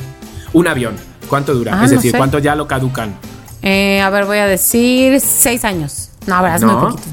Un 0.54 0.66
avión. 0.68 0.96
¿Cuánto 1.28 1.54
dura? 1.54 1.72
Ah, 1.78 1.84
es 1.84 1.90
no 1.90 1.96
decir, 1.96 2.12
sé. 2.12 2.16
¿cuánto 2.16 2.38
ya 2.38 2.54
lo 2.54 2.66
caducan? 2.66 3.14
Eh, 3.62 4.00
a 4.00 4.08
ver, 4.10 4.24
voy 4.24 4.38
a 4.38 4.46
decir 4.46 5.20
seis 5.20 5.64
años. 5.64 6.10
No, 6.26 6.40
verdad, 6.42 6.56
es 6.56 6.62
No. 6.62 6.72
muy 6.78 6.90
poquito. 6.92 7.08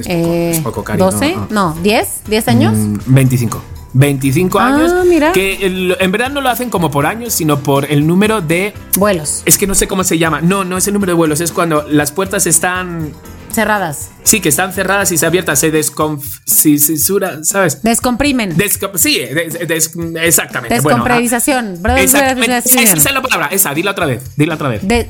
Es 0.00 0.06
poco, 0.06 0.18
Eh, 0.32 0.50
es 0.50 0.58
poco, 0.60 0.84
Cari. 0.84 0.98
no, 0.98 1.10
¿12? 1.12 1.34
no. 1.50 1.74
No, 1.74 1.82
¿10? 1.82 2.06
¿10 2.28 2.48
años? 2.48 2.74
Mm, 2.76 2.98
25. 3.06 3.62
25 3.96 4.58
Ah, 4.58 4.66
años. 4.66 4.92
mira. 5.06 5.30
Que 5.32 5.58
en 6.00 6.10
verdad 6.12 6.30
no 6.30 6.40
lo 6.40 6.48
hacen 6.48 6.68
como 6.68 6.90
por 6.90 7.06
años, 7.06 7.32
sino 7.32 7.60
por 7.60 7.84
el 7.90 8.06
número 8.06 8.40
de. 8.40 8.74
Vuelos 8.98 9.42
Es 9.44 9.56
que 9.56 9.66
no 9.68 9.74
sé 9.76 9.86
cómo 9.86 10.02
se 10.02 10.18
llama. 10.18 10.40
No, 10.40 10.64
no 10.64 10.76
es 10.76 10.86
el 10.88 10.94
número 10.94 11.12
de 11.12 11.16
vuelos, 11.16 11.40
es 11.40 11.52
cuando 11.52 11.86
las 11.88 12.10
puertas 12.10 12.46
están. 12.46 13.12
cerradas. 13.52 14.10
Sí, 14.24 14.40
que 14.40 14.48
están 14.48 14.72
cerradas 14.72 15.12
y 15.12 15.16
se 15.16 15.26
abiertas, 15.26 15.60
se 15.60 15.70
desconfisura, 15.70 17.44
¿sabes? 17.44 17.82
descomprimen. 17.84 18.56
Desco- 18.56 18.90
sí, 18.96 19.18
des- 19.18 19.68
des- 19.68 19.92
exactamente. 20.22 20.80
bueno, 20.80 21.04
ah, 21.08 21.20
exactamente. 21.20 22.58
Esa, 22.58 22.94
es 22.94 23.04
la 23.12 23.22
palabra, 23.22 23.46
esa, 23.52 23.72
dila 23.74 23.92
otra 23.92 24.06
vez, 24.06 24.22
dila 24.36 24.54
otra 24.54 24.68
vez. 24.70 24.80
De, 24.86 25.08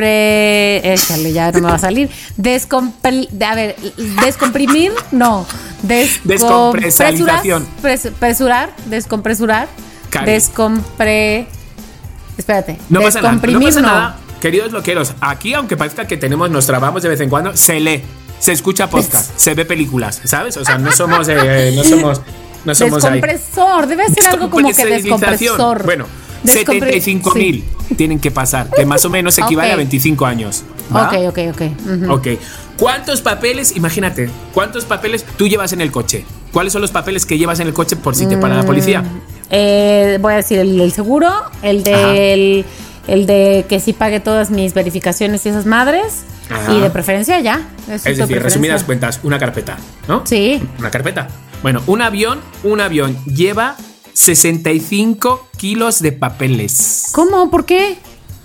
descompre... 0.00 0.92
Échale, 0.94 1.32
ya 1.32 1.52
no 1.52 1.60
me 1.60 1.68
va 1.68 1.74
a 1.74 1.78
salir. 1.78 2.10
Descompre... 2.36 3.28
de- 3.30 3.44
A 3.44 3.54
ver, 3.54 3.76
descomprimir, 4.24 4.92
no. 5.10 5.46
Descompresalización. 6.24 7.66
Pres- 7.82 8.10
Presurar, 8.18 8.70
descompresurar. 8.86 9.68
Cari. 10.10 10.32
Descompre... 10.32 11.46
Espérate. 12.36 12.78
No 12.88 13.00
pasa 13.02 13.20
nada, 13.20 13.32
no 13.34 13.40
descomprimir, 13.40 13.68
pasa 13.68 13.80
nada. 13.80 14.16
Queridos 14.40 14.72
loqueros, 14.72 15.14
aquí 15.20 15.54
aunque 15.54 15.76
parezca 15.76 16.06
que 16.06 16.16
tenemos, 16.16 16.50
nos 16.50 16.66
trabamos 16.66 17.02
de 17.02 17.08
vez 17.10 17.20
en 17.20 17.28
cuando, 17.28 17.56
se 17.56 17.78
lee, 17.78 18.02
se 18.40 18.50
escucha 18.52 18.90
podcast, 18.90 19.30
se 19.36 19.54
ve 19.54 19.64
películas, 19.64 20.20
¿sabes? 20.24 20.56
O 20.56 20.64
sea, 20.64 20.78
no 20.78 20.90
somos, 20.90 21.28
eh, 21.28 21.72
no 21.76 21.84
somos, 21.84 22.20
no 22.64 22.74
somos 22.74 23.04
ahí. 23.04 23.20
Descompresor, 23.20 23.86
debe 23.86 24.08
ser 24.08 24.26
algo 24.30 24.50
como 24.50 24.68
que 24.72 24.84
descompresor. 24.84 25.84
Bueno, 25.84 26.06
75 26.44 27.34
mil 27.34 27.64
tienen 27.96 28.18
que 28.18 28.30
pasar, 28.30 28.68
que 28.70 28.84
más 28.86 29.04
o 29.04 29.10
menos 29.10 29.38
equivale 29.44 29.68
Ok. 29.70 29.74
a 29.74 29.76
25 29.76 30.26
años. 30.26 30.64
¿va? 30.94 31.08
Ok, 31.08 31.14
ok, 31.28 31.38
ok. 31.52 31.62
ujú. 32.04 32.12
Ok. 32.12 32.26
¿Cuántos 32.78 33.20
papeles, 33.20 33.76
imagínate, 33.76 34.30
cuántos 34.52 34.84
papeles 34.84 35.24
tú 35.36 35.46
llevas 35.46 35.72
en 35.72 35.80
el 35.80 35.90
coche? 35.92 36.24
¿Cuáles 36.52 36.72
son 36.72 36.82
los 36.82 36.90
papeles 36.90 37.24
que 37.26 37.38
llevas 37.38 37.60
en 37.60 37.68
el 37.68 37.72
coche 37.74 37.96
por 37.96 38.14
si 38.14 38.26
te 38.26 38.36
para 38.36 38.54
la 38.56 38.64
policía? 38.64 39.04
Eh, 39.50 40.18
voy 40.20 40.32
a 40.32 40.36
decir 40.36 40.58
el 40.58 40.76
del 40.78 40.92
seguro, 40.92 41.30
el 41.62 41.84
del 41.84 42.64
el 43.08 43.26
de 43.26 43.66
que 43.68 43.80
sí 43.80 43.92
pague 43.92 44.20
todas 44.20 44.50
mis 44.50 44.74
verificaciones 44.74 45.44
y 45.46 45.48
esas 45.50 45.66
madres. 45.66 46.24
Ajá. 46.50 46.72
Y 46.72 46.80
de 46.80 46.90
preferencia 46.90 47.40
ya. 47.40 47.60
Eso 47.88 47.94
Es 48.08 48.16
de 48.18 48.26
decir, 48.26 48.42
resumidas 48.42 48.84
cuentas, 48.84 49.20
una 49.22 49.38
carpeta, 49.38 49.76
¿no? 50.08 50.22
Sí. 50.26 50.62
Una 50.78 50.90
carpeta. 50.90 51.28
Bueno, 51.62 51.82
un 51.86 52.02
avión, 52.02 52.40
un 52.64 52.80
avión 52.80 53.16
lleva 53.26 53.76
65 54.14 55.48
kilos 55.56 56.00
de 56.00 56.12
papeles. 56.12 57.08
¿Cómo? 57.12 57.50
¿Por 57.50 57.64
qué? 57.64 57.96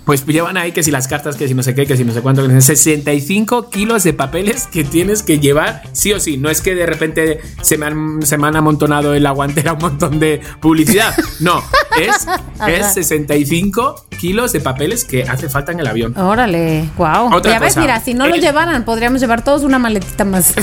Pues 0.04 0.24
llevan 0.24 0.56
ahí 0.56 0.72
que 0.72 0.82
si 0.82 0.90
las 0.90 1.06
cartas, 1.06 1.36
que 1.36 1.46
si 1.48 1.52
no 1.52 1.62
sé 1.62 1.74
qué, 1.74 1.84
que 1.84 1.94
si 1.94 2.02
no 2.02 2.14
sé 2.14 2.22
cuánto, 2.22 2.42
que 2.48 2.54
si 2.62 2.66
65 2.68 3.68
kilos 3.68 4.04
de 4.04 4.14
papeles 4.14 4.66
que 4.66 4.82
tienes 4.82 5.22
que 5.22 5.38
llevar 5.38 5.82
sí 5.92 6.14
o 6.14 6.20
sí. 6.20 6.38
No 6.38 6.48
es 6.48 6.62
que 6.62 6.74
de 6.74 6.86
repente 6.86 7.40
se 7.60 7.76
me 7.76 7.84
han, 7.84 8.22
se 8.22 8.38
me 8.38 8.46
han 8.48 8.56
amontonado 8.56 9.14
en 9.14 9.22
la 9.22 9.32
guantera 9.32 9.74
un 9.74 9.80
montón 9.80 10.18
de 10.18 10.40
publicidad. 10.62 11.14
No, 11.40 11.62
es, 12.00 12.26
es 12.66 12.94
65 12.94 14.06
kilos 14.18 14.52
de 14.52 14.60
papeles 14.60 15.04
que 15.04 15.24
hace 15.24 15.50
falta 15.50 15.72
en 15.72 15.80
el 15.80 15.86
avión. 15.86 16.16
Órale, 16.16 16.88
wow. 16.96 17.34
Otra 17.34 17.52
ya 17.52 17.58
ves, 17.58 17.74
cosa. 17.74 17.80
mira, 17.82 18.00
si 18.00 18.14
no 18.14 18.26
lo 18.26 18.36
El- 18.36 18.40
llevaran, 18.40 18.86
podríamos 18.86 19.20
llevar 19.20 19.44
todos 19.44 19.62
una 19.62 19.78
maletita 19.78 20.24
más. 20.24 20.54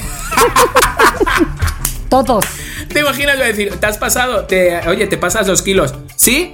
todos. 2.09 2.45
¿Te 2.89 2.99
imaginas? 3.01 3.35
Voy 3.35 3.43
a 3.45 3.47
decir, 3.47 3.73
te 3.77 3.85
has 3.85 3.97
pasado, 3.97 4.45
te, 4.45 4.77
oye, 4.87 5.07
te 5.07 5.17
pasas 5.17 5.47
dos 5.47 5.61
kilos. 5.61 5.93
¿Sí? 6.15 6.53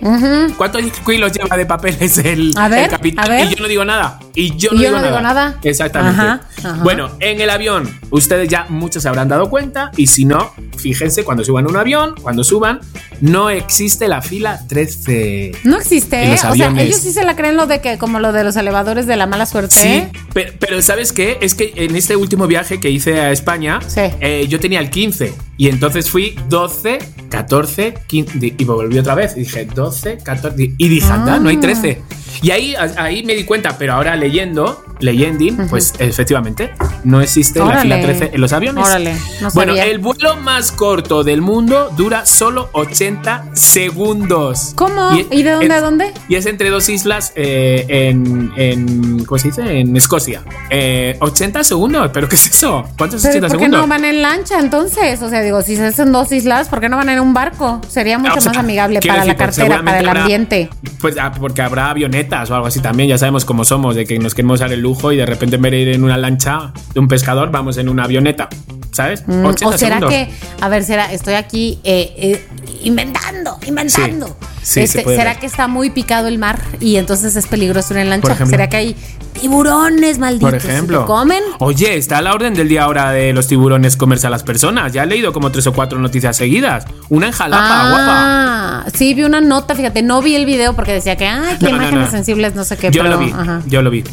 ¿Cuántos 0.58 0.82
kilos 1.06 1.32
lleva 1.34 1.56
de 1.56 1.66
papeles 1.66 2.18
el, 2.18 2.52
A 2.58 2.68
ver, 2.68 2.86
el 2.86 2.90
capitán? 2.90 3.26
a 3.26 3.30
ver. 3.30 3.46
Y 3.52 3.56
yo 3.56 3.62
no 3.62 3.68
digo 3.68 3.86
nada. 3.86 4.20
Y 4.34 4.56
yo 4.58 4.72
no, 4.72 4.78
yo 4.78 4.88
digo, 4.88 4.98
no 4.98 5.04
digo 5.04 5.22
nada. 5.22 5.50
nada. 5.50 5.60
Exactamente. 5.64 6.20
Ajá, 6.22 6.42
ajá. 6.64 6.84
Bueno, 6.84 7.12
en 7.20 7.42
el 7.42 7.50
avión, 7.50 7.90
ustedes 8.10 8.50
ya 8.50 8.66
muchos 8.70 9.04
se 9.04 9.10
habrán 9.10 9.28
dado 9.28 9.50
cuenta. 9.50 9.92
Y 9.98 10.08
si 10.08 10.26
no, 10.26 10.52
fíjense 10.78 11.24
cuando 11.24 11.44
suban 11.44 11.68
un 11.68 11.76
avión, 11.78 12.16
cuando 12.22 12.44
suban, 12.44 12.80
no 13.20 13.50
existe 13.50 14.08
la 14.08 14.22
fila 14.22 14.62
13. 14.68 15.52
No 15.64 15.78
existe, 15.78 16.24
En 16.24 16.32
los 16.32 16.40
O 16.40 16.42
sea, 16.42 16.50
aviones. 16.50 16.86
ellos 16.86 16.98
sí 17.02 17.12
se 17.12 17.24
la 17.24 17.36
creen 17.36 17.56
lo 17.56 17.68
de 17.68 17.82
que, 17.82 17.98
como 17.98 18.20
lo 18.20 18.32
de 18.32 18.44
los 18.44 18.56
elevadores 18.56 19.06
de 19.06 19.16
la 19.18 19.28
mala 19.28 19.46
suerte. 19.46 19.76
Sí, 19.76 20.04
pero, 20.34 20.54
pero 20.60 20.82
¿sabes 20.82 21.12
qué? 21.14 21.38
Es 21.42 21.54
que 21.56 21.74
en 21.76 21.96
este 21.96 22.16
último 22.16 22.48
viaje 22.48 22.80
que 22.80 22.90
hice 22.90 23.20
a 23.20 23.32
España, 23.32 23.80
Sí. 23.86 24.02
eh, 24.22 24.46
yo 24.50 24.60
tenía 24.60 24.80
el 24.80 24.90
15 24.90 25.34
y 25.58 25.70
entonces 25.70 26.10
fui 26.10 26.21
12, 26.50 27.00
14, 27.30 27.94
15 28.08 28.40
di- 28.40 28.54
y 28.58 28.64
volví 28.66 28.98
otra 29.00 29.16
vez. 29.16 29.36
Y 29.36 29.42
dije 29.42 29.66
12, 29.66 30.18
14 30.18 30.74
y 30.78 30.88
dije, 30.88 31.12
anda, 31.12 31.40
no 31.40 31.50
hay 31.50 31.58
Ah. 31.58 31.62
13. 31.62 32.02
Y 32.42 32.52
ahí, 32.52 32.76
ahí 32.76 33.24
me 33.24 33.34
di 33.36 33.44
cuenta, 33.44 33.78
pero 33.78 33.94
ahora 33.94 34.16
leyendo, 34.16 34.84
leyending, 35.00 35.68
pues 35.70 35.94
efectivamente 36.00 36.72
no 37.04 37.22
existe 37.22 37.60
la 37.60 37.80
fila 37.82 38.02
13 38.02 38.32
en 38.34 38.42
los 38.42 38.54
aviones. 38.54 38.86
Órale, 38.88 39.16
no 39.42 39.50
bueno, 39.54 39.76
el 39.76 40.00
vuelo 40.00 40.36
más 40.38 40.72
corto 40.72 41.24
del 41.24 41.42
mundo 41.42 41.90
dura 41.98 42.26
solo 42.26 42.70
80 42.74 43.46
segundos. 43.56 44.74
¿Cómo? 44.76 45.12
¿Y 45.32 45.44
de 45.44 45.52
dónde 45.52 45.74
a 45.74 45.82
dónde? 45.82 46.14
y 46.28 46.36
es 46.36 46.46
entre 46.46 46.70
dos 46.70 46.88
islas 46.90 47.34
eh, 47.36 47.86
en, 47.88 48.52
en. 48.56 49.26
¿Cómo 49.26 49.38
se 49.40 49.50
dice? 49.50 49.80
En 49.80 49.96
Escocia. 49.96 50.44
Eh, 50.70 51.18
80 51.20 51.64
segundos. 51.64 52.10
¿Pero 52.14 52.28
qué 52.30 52.36
es 52.36 52.48
eso? 52.48 52.84
¿Cuántos 52.98 53.24
es 53.26 53.32
Pero 53.34 53.46
80 53.46 53.48
¿por 53.48 53.58
qué 53.58 53.64
segundos? 53.66 53.82
no 53.82 53.88
van 53.88 54.06
en 54.06 54.22
lancha 54.22 54.60
entonces? 54.60 55.22
O 55.22 55.30
sea, 55.30 55.42
digo, 55.42 55.62
si 55.62 55.76
se 55.76 55.86
hacen 55.88 56.12
dos 56.12 56.32
islas, 56.32 56.70
¿por 56.70 56.80
qué 56.80 56.90
no 56.90 56.98
van 56.98 57.10
en 57.10 57.20
un 57.20 57.34
barco? 57.34 57.82
Sería 57.90 58.18
mucho 58.18 58.36
O 58.38 58.42
sea, 58.42 58.52
más 58.54 58.60
amigable 58.60 59.00
para 59.02 59.14
la 59.18 59.22
decir, 59.24 59.38
pues, 59.38 59.56
cartera, 59.58 59.84
para 59.84 60.00
el 60.00 60.08
habrá- 60.10 60.22
ambiente. 60.22 60.70
Pues 61.00 61.16
ah, 61.20 61.32
porque 61.40 61.62
habrá 61.62 61.90
o 62.30 62.56
algo 62.56 62.68
así 62.68 62.80
también. 62.80 63.10
Ya 63.10 63.18
sabemos 63.18 63.46
cómo 63.46 63.64
somos, 63.64 63.96
de 63.96 64.06
que 64.06 64.20
nos 64.20 64.34
queremos 64.34 64.60
dar 64.60 64.72
el 64.72 64.82
lujo 64.82 65.12
y 65.12 65.18
de 65.18 65.26
repente 65.26 65.56
en 65.56 65.62
vez 65.62 65.72
de 65.72 65.80
ir 65.80 65.88
en 65.90 66.04
una 66.04 66.18
lancha 66.18 66.74
de 66.94 67.00
un 67.00 67.08
pescador, 67.08 67.52
vamos 67.52 67.78
en 67.78 67.90
una 67.90 68.04
avioneta. 68.04 68.50
¿Sabes? 68.92 69.24
Mm, 69.26 69.46
80 69.46 69.68
o 69.68 69.78
será 69.78 70.00
segundos. 70.00 70.10
que, 70.10 70.30
a 70.60 70.68
ver, 70.68 70.84
será, 70.84 71.14
estoy 71.14 71.36
aquí 71.36 71.80
eh, 71.86 72.14
eh, 72.18 72.46
inventando, 72.84 73.58
inventando. 73.66 74.28
Sí, 74.62 74.82
sí, 74.82 74.88
se 74.88 75.00
Este, 75.00 75.04
¿Será 75.16 75.32
ver. 75.32 75.40
que 75.40 75.46
está 75.46 75.68
muy 75.68 75.90
picado 75.90 76.28
el 76.28 76.38
mar 76.38 76.62
y 76.80 76.98
entonces 76.98 77.36
es 77.36 77.48
peligroso 77.48 77.96
en 77.96 78.10
lancha? 78.10 78.46
¿Será 78.46 78.70
que 78.70 78.78
hay 78.78 78.96
tiburones 79.40 80.20
malditos 80.20 80.50
Por 80.52 80.56
ejemplo. 80.56 81.06
comen? 81.06 81.42
Oye, 81.60 81.98
está 81.98 82.20
a 82.20 82.22
la 82.22 82.34
orden 82.34 82.54
del 82.54 82.68
día 82.70 82.84
ahora 82.84 83.12
de 83.12 83.34
los 83.34 83.48
tiburones 83.48 83.98
comerse 83.98 84.28
a 84.28 84.30
las 84.30 84.44
personas. 84.44 84.94
Ya 84.94 85.04
he 85.04 85.08
leído 85.08 85.34
como 85.34 85.52
tres 85.52 85.66
o 85.68 85.74
cuatro 85.74 85.98
noticias 86.00 86.38
seguidas. 86.38 86.86
Una 87.10 87.28
en 87.28 87.32
Jalapa, 87.34 87.90
guapa. 87.90 88.06
Ah, 88.08 88.86
sí, 88.94 89.14
vi 89.14 89.24
una 89.24 89.42
nota, 89.42 89.74
fíjate, 89.76 90.02
no 90.04 90.22
vi 90.22 90.36
el 90.36 90.46
video 90.46 90.76
porque 90.76 90.94
decía 90.94 91.16
que, 91.16 91.26
ay, 91.28 91.58
No, 91.62 91.70
no, 91.70 91.76
imágenes 91.78 92.06
no. 92.06 92.12
sensibles, 92.12 92.56
no 92.56 92.64
sé 92.64 92.78
qué. 92.78 92.92
Yo 92.92 93.02
pero, 93.04 93.16
lo 93.16 93.20
vi, 93.20 93.32
ajá. 93.32 93.62
yo 93.68 93.82
lo 93.82 93.90
vi. 93.90 94.04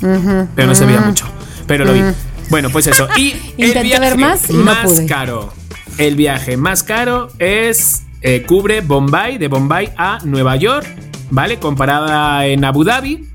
pero 0.00 0.68
no 0.68 0.74
se 0.74 0.84
veía 0.86 1.00
mucho. 1.00 1.26
Pero 1.66 1.84
lo 1.84 1.92
vi. 1.92 2.02
Bueno, 2.48 2.70
pues 2.70 2.86
eso. 2.88 3.08
Y 3.16 3.30
el 3.58 3.68
Intenté 3.68 3.82
viaje 3.82 4.00
ver 4.00 4.18
más 4.18 4.50
y 4.50 4.54
no 4.54 4.62
más 4.64 4.78
pude. 4.84 5.06
caro. 5.06 5.52
El 5.98 6.16
viaje 6.16 6.56
más 6.56 6.82
caro 6.82 7.28
es. 7.38 8.02
eh, 8.22 8.44
cubre 8.46 8.80
Bombay, 8.82 9.38
de 9.38 9.48
Bombay 9.48 9.90
a 9.96 10.18
Nueva 10.24 10.56
York, 10.56 10.86
¿vale? 11.30 11.58
Comparada 11.58 12.46
en 12.46 12.64
Abu 12.64 12.84
Dhabi, 12.84 13.26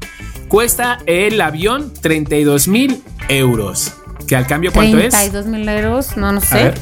cuesta 0.47 0.99
el 1.07 1.41
avión 1.41 1.91
32 2.01 2.67
mil 2.67 3.01
euros. 3.29 3.93
Que 4.27 4.35
al 4.35 4.47
cambio, 4.47 4.71
¿cuánto 4.71 4.97
es? 4.99 5.09
32 5.09 5.45
mil 5.47 5.67
euros, 5.69 6.17
no, 6.17 6.31
no 6.31 6.41
sé. 6.41 6.73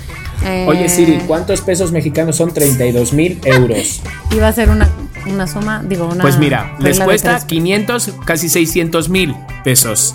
Eh, 0.45 0.65
Oye 0.67 0.89
Siri, 0.89 1.19
¿cuántos 1.27 1.61
pesos 1.61 1.91
mexicanos 1.93 2.35
son 2.35 2.53
32 2.53 3.13
mil 3.13 3.39
euros? 3.45 4.01
Iba 4.31 4.49
a 4.49 4.53
ser 4.53 4.69
una, 4.69 4.89
una 5.25 5.47
suma, 5.47 5.81
digo, 5.87 6.05
una. 6.07 6.21
Pues 6.21 6.37
mira, 6.37 6.75
les 6.79 6.99
cuesta 6.99 7.31
tres. 7.37 7.45
500, 7.45 8.11
casi 8.25 8.49
600 8.49 9.07
mil 9.09 9.33
pesos 9.63 10.13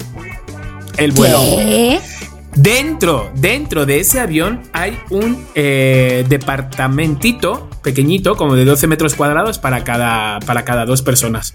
el 0.99 1.13
vuelo. 1.13 1.41
¿Qué? 1.57 2.01
Dentro, 2.61 3.31
dentro 3.37 3.87
de 3.87 4.01
ese 4.01 4.19
avión 4.19 4.63
hay 4.73 4.99
un 5.11 5.47
eh, 5.55 6.25
departamentito 6.29 7.69
pequeñito, 7.85 8.37
como 8.37 8.57
de 8.57 8.65
12 8.65 8.89
metros 8.89 9.15
cuadrados 9.15 9.59
para 9.59 9.85
cada, 9.85 10.41
para 10.41 10.65
cada 10.65 10.85
dos 10.85 11.03
personas. 11.03 11.55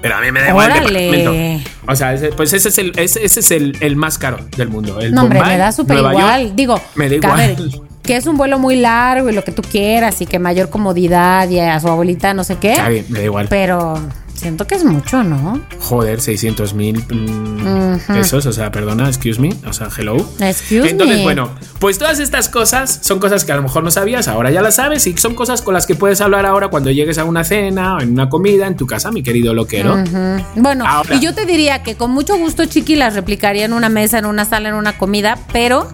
Pero 0.00 0.16
a 0.16 0.22
mí 0.22 0.32
me 0.32 0.40
da 0.40 0.48
igual 0.48 0.70
el 0.70 0.78
Órale. 0.84 1.00
departamento. 1.02 1.70
O 1.86 1.94
sea, 1.96 2.14
ese- 2.14 2.30
pues 2.32 2.50
ese 2.54 2.70
es, 2.70 2.78
el, 2.78 2.92
ese, 2.98 3.22
ese 3.26 3.40
es 3.40 3.50
el, 3.50 3.76
el 3.80 3.96
más 3.96 4.16
caro 4.16 4.38
del 4.56 4.70
mundo. 4.70 4.98
El 5.00 5.12
No, 5.12 5.24
hombre, 5.24 5.42
me 5.42 5.58
da 5.58 5.70
súper 5.70 5.98
igual. 5.98 6.16
York. 6.44 6.54
Digo, 6.54 6.80
me 6.94 7.10
da 7.10 7.20
que, 7.20 7.26
a 7.26 7.34
ver, 7.34 7.50
igual. 7.60 7.82
que 8.02 8.16
es 8.16 8.26
un 8.26 8.38
vuelo 8.38 8.58
muy 8.58 8.76
largo 8.76 9.28
y 9.28 9.34
lo 9.34 9.44
que 9.44 9.52
tú 9.52 9.60
quieras 9.60 10.18
y 10.22 10.26
que 10.26 10.38
mayor 10.38 10.70
comodidad 10.70 11.46
y 11.50 11.58
a 11.60 11.78
su 11.78 11.88
abuelita 11.88 12.32
no 12.32 12.44
sé 12.44 12.56
qué. 12.56 12.72
Está 12.72 12.88
bien, 12.88 13.04
me 13.10 13.18
da 13.18 13.24
igual. 13.26 13.46
Pero 13.50 14.00
siento 14.40 14.66
que 14.66 14.74
es 14.74 14.84
mucho, 14.84 15.22
¿no? 15.22 15.60
Joder, 15.78 16.20
600 16.20 16.74
mil 16.74 17.02
pesos. 18.06 18.46
O 18.46 18.52
sea, 18.52 18.70
perdona, 18.70 19.06
excuse 19.08 19.40
me. 19.40 19.54
O 19.66 19.72
sea, 19.72 19.88
hello. 19.96 20.16
Excuse 20.40 20.88
Entonces, 20.90 21.18
me. 21.18 21.22
bueno, 21.22 21.50
pues 21.78 21.98
todas 21.98 22.18
estas 22.18 22.48
cosas 22.48 23.00
son 23.02 23.18
cosas 23.18 23.44
que 23.44 23.52
a 23.52 23.56
lo 23.56 23.62
mejor 23.62 23.84
no 23.84 23.90
sabías, 23.90 24.28
ahora 24.28 24.50
ya 24.50 24.62
las 24.62 24.76
sabes 24.76 25.06
y 25.06 25.16
son 25.16 25.34
cosas 25.34 25.62
con 25.62 25.74
las 25.74 25.86
que 25.86 25.94
puedes 25.94 26.20
hablar 26.20 26.46
ahora 26.46 26.68
cuando 26.68 26.90
llegues 26.90 27.18
a 27.18 27.24
una 27.24 27.44
cena 27.44 27.96
o 27.96 28.00
en 28.00 28.12
una 28.12 28.28
comida 28.28 28.66
en 28.66 28.76
tu 28.76 28.86
casa, 28.86 29.10
mi 29.10 29.22
querido 29.22 29.54
loquero. 29.54 29.96
Bueno, 30.56 30.84
Ahora. 30.86 31.14
y 31.14 31.20
yo 31.20 31.34
te 31.34 31.46
diría 31.46 31.82
que 31.82 31.96
con 31.96 32.10
mucho 32.10 32.36
gusto 32.38 32.64
Chiqui 32.64 32.96
las 32.96 33.14
replicaría 33.14 33.64
en 33.64 33.72
una 33.72 33.88
mesa, 33.88 34.18
en 34.18 34.26
una 34.26 34.44
sala, 34.44 34.68
en 34.70 34.74
una 34.74 34.96
comida, 34.98 35.38
pero 35.52 35.88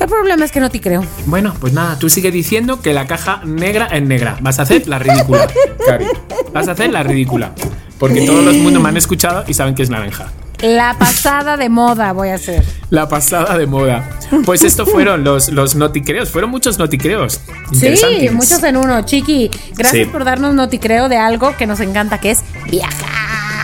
el 0.00 0.06
problema 0.08 0.44
es 0.44 0.52
que 0.52 0.60
no 0.60 0.70
te 0.70 0.80
creo. 0.80 1.04
Bueno, 1.26 1.54
pues 1.60 1.72
nada, 1.72 1.98
tú 1.98 2.08
sigue 2.08 2.30
diciendo 2.30 2.80
que 2.80 2.92
la 2.92 3.06
caja 3.06 3.40
negra 3.44 3.86
es 3.86 4.02
negra. 4.02 4.36
Vas 4.40 4.58
a 4.58 4.62
hacer 4.62 4.86
la 4.88 4.98
ridícula, 4.98 5.46
Cari. 5.86 6.06
Vas 6.52 6.68
a 6.68 6.72
hacer 6.72 6.90
la 6.90 7.02
ridícula. 7.02 7.52
Porque 7.98 8.24
todos 8.26 8.44
los 8.44 8.54
mundos 8.56 8.80
me 8.82 8.88
han 8.90 8.96
escuchado 8.96 9.44
y 9.48 9.54
saben 9.54 9.74
que 9.74 9.82
es 9.82 9.90
naranja. 9.90 10.30
La 10.60 10.96
pasada 10.98 11.56
de 11.56 11.68
moda 11.68 12.12
voy 12.12 12.30
a 12.30 12.34
hacer. 12.34 12.64
La 12.90 13.08
pasada 13.08 13.56
de 13.56 13.66
moda. 13.66 14.08
Pues 14.44 14.62
esto 14.62 14.86
fueron 14.86 15.22
los, 15.22 15.50
los 15.50 15.74
noticreos. 15.76 16.30
Fueron 16.30 16.50
muchos 16.50 16.78
noticreos. 16.78 17.40
Sí, 17.72 18.28
muchos 18.32 18.62
en 18.64 18.76
uno. 18.76 19.02
Chiqui, 19.02 19.50
gracias 19.76 20.06
Sí. 20.06 20.10
por 20.12 20.24
darnos 20.24 20.54
noticreo 20.54 21.08
de 21.08 21.16
algo 21.16 21.56
que 21.56 21.66
nos 21.66 21.78
encanta, 21.80 22.18
que 22.18 22.32
es 22.32 22.40
viajar. 22.70 23.17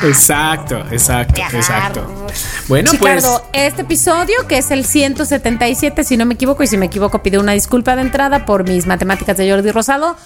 Exacto, 0.09 0.79
exacto, 0.91 1.35
Viajar. 1.35 1.55
exacto. 1.57 2.27
Bueno, 2.69 2.91
Chicardo, 2.91 3.43
pues. 3.53 3.65
este 3.65 3.83
episodio, 3.83 4.35
que 4.49 4.59
es 4.59 4.71
el 4.71 4.85
177, 4.85 6.05
si 6.05 6.17
no 6.17 6.27
me 6.27 6.35
equivoco, 6.35 6.63
y 6.63 6.67
si 6.67 6.77
me 6.77 6.87
equivoco, 6.87 7.23
pido 7.23 7.41
una 7.41 7.53
disculpa 7.53 7.97
de 7.97 8.03
entrada 8.03 8.45
por 8.45 8.69
mis 8.69 8.87
matemáticas 8.87 9.37
de 9.37 9.51
Jordi 9.51 9.71
Rosado, 9.71 10.17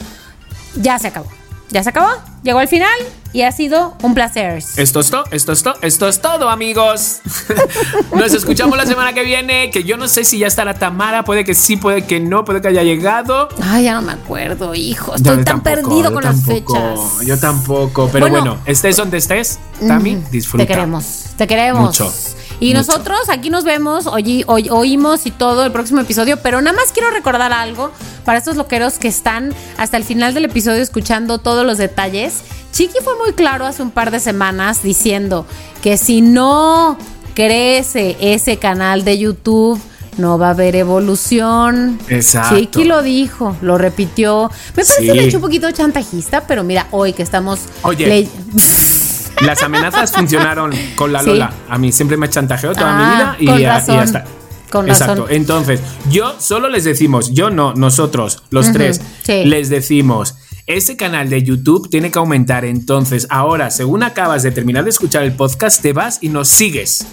ya 0.76 0.98
se 0.98 1.08
acabó. 1.08 1.28
Ya 1.70 1.82
se 1.82 1.90
acabó, 1.90 2.08
llegó 2.42 2.60
al 2.60 2.68
final 2.68 2.98
y 3.32 3.42
ha 3.42 3.52
sido 3.52 3.96
un 4.02 4.14
placer. 4.14 4.62
Esto 4.76 5.00
es 5.00 5.10
todo, 5.10 5.24
esto 5.30 5.52
es 5.52 5.62
todo, 5.62 5.74
esto 5.82 6.08
es 6.08 6.20
todo, 6.20 6.48
amigos. 6.48 7.20
Nos 8.12 8.32
escuchamos 8.32 8.76
la 8.76 8.86
semana 8.86 9.12
que 9.12 9.22
viene. 9.22 9.70
Que 9.70 9.84
yo 9.84 9.96
no 9.96 10.08
sé 10.08 10.24
si 10.24 10.38
ya 10.38 10.46
está 10.46 10.64
la 10.64 10.74
Tamara, 10.74 11.24
puede 11.24 11.44
que 11.44 11.54
sí, 11.54 11.76
puede 11.76 12.04
que 12.06 12.20
no, 12.20 12.44
puede 12.44 12.60
que 12.60 12.68
haya 12.68 12.82
llegado. 12.82 13.48
Ay, 13.62 13.84
ya 13.84 13.94
no 13.94 14.02
me 14.02 14.12
acuerdo, 14.12 14.74
hijo. 14.74 15.12
Yo 15.12 15.16
Estoy 15.16 15.44
tan 15.44 15.62
tampoco, 15.62 15.88
perdido 15.88 16.12
con 16.12 16.22
tampoco, 16.22 16.74
las 16.74 17.00
fechas. 17.10 17.26
Yo 17.26 17.38
tampoco, 17.38 18.08
pero 18.12 18.28
Bueno. 18.28 18.44
bueno, 18.44 18.62
estés 18.66 18.96
donde 18.96 19.18
estés, 19.18 19.58
Tami, 19.86 20.22
disfruta. 20.30 20.64
Te 20.64 20.68
queremos, 20.72 21.24
te 21.36 21.46
queremos. 21.46 22.00
Mucho, 22.00 22.12
Y 22.60 22.74
mucho. 22.74 22.78
nosotros 22.78 23.18
aquí 23.28 23.50
nos 23.50 23.64
vemos, 23.64 24.06
oí- 24.06 24.44
oí- 24.46 24.68
oímos 24.70 25.26
y 25.26 25.30
todo 25.30 25.64
el 25.64 25.72
próximo 25.72 26.00
episodio, 26.00 26.38
pero 26.42 26.60
nada 26.60 26.76
más 26.76 26.92
quiero 26.92 27.10
recordar 27.10 27.52
algo 27.52 27.90
para 28.24 28.38
estos 28.38 28.56
loqueros 28.56 28.94
que 28.98 29.08
están 29.08 29.54
hasta 29.76 29.96
el 29.96 30.04
final 30.04 30.34
del 30.34 30.44
episodio 30.46 30.82
escuchando 30.82 31.38
todos 31.38 31.64
los 31.64 31.78
detalles. 31.78 32.34
Chiqui 32.72 32.98
fue 33.02 33.16
muy 33.16 33.32
claro 33.32 33.64
hace 33.64 33.82
un 33.82 33.90
par 33.90 34.10
de 34.10 34.20
semanas 34.20 34.82
diciendo 34.82 35.46
que 35.82 35.96
si 35.96 36.20
no 36.20 36.98
crece 37.34 38.16
ese 38.20 38.58
canal 38.58 39.04
de 39.04 39.18
YouTube, 39.18 39.80
no 40.16 40.36
va 40.36 40.48
a 40.48 40.50
haber 40.50 40.74
evolución. 40.74 41.98
Exacto. 42.08 42.56
Chiqui 42.58 42.84
lo 42.84 43.02
dijo, 43.02 43.56
lo 43.62 43.78
repitió. 43.78 44.50
Me 44.76 44.84
Sí. 44.84 45.08
un 45.08 45.18
hecho 45.20 45.36
un 45.36 45.42
poquito 45.42 45.70
chantajista, 45.70 46.44
pero 46.48 46.64
mira, 46.64 46.88
hoy 46.90 47.12
que 47.12 47.22
estamos... 47.22 47.60
Oye. 47.82 48.28
Las 49.42 49.62
amenazas 49.62 50.12
funcionaron 50.12 50.72
con 50.96 51.12
la 51.12 51.20
Sí. 51.20 51.26
Lola. 51.30 51.52
A 51.68 51.78
mí 51.78 51.92
siempre 51.92 52.16
me 52.16 52.26
ha 52.26 52.30
chantajeado 52.30 52.74
toda 52.74 52.96
mi 52.96 53.02
Ah, 53.04 53.36
vida 53.38 53.56
y, 53.58 53.60
ya- 53.62 53.78
está. 54.02 54.24
Con 54.70 54.88
Exacto. 54.88 55.22
razón. 55.22 55.26
Entonces, 55.30 55.80
yo 56.10 56.34
solo 56.38 56.68
les 56.68 56.84
decimos, 56.84 57.32
yo 57.32 57.48
no, 57.48 57.72
nosotros, 57.74 58.42
los 58.50 58.70
tres, 58.72 59.00
sí. 59.22 59.44
les 59.46 59.70
decimos, 59.70 60.34
ese 60.66 60.96
canal 60.96 61.30
de 61.30 61.42
YouTube 61.42 61.88
tiene 61.88 62.10
que 62.10 62.18
aumentar. 62.18 62.66
Entonces, 62.66 63.26
ahora, 63.30 63.70
según 63.70 64.02
acabas 64.02 64.42
de 64.42 64.50
terminar 64.50 64.84
de 64.84 64.90
escuchar 64.90 65.22
el 65.22 65.32
podcast, 65.32 65.80
te 65.80 65.94
vas 65.94 66.18
y 66.20 66.28
nos 66.28 66.48
sigues. 66.48 67.06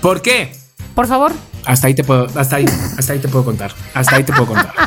¿Por 0.00 0.22
qué? 0.22 0.56
Por 0.94 1.06
favor. 1.06 1.32
Hasta 1.66 1.88
ahí 1.88 1.94
te 1.94 2.04
puedo, 2.04 2.26
hasta 2.38 2.56
ahí, 2.56 2.64
hasta 2.96 3.12
ahí 3.12 3.18
te 3.18 3.28
puedo 3.28 3.44
contar. 3.44 3.72
Hasta 3.92 4.16
ahí 4.16 4.24
te 4.24 4.32
puedo 4.32 4.46
contar. 4.46 4.72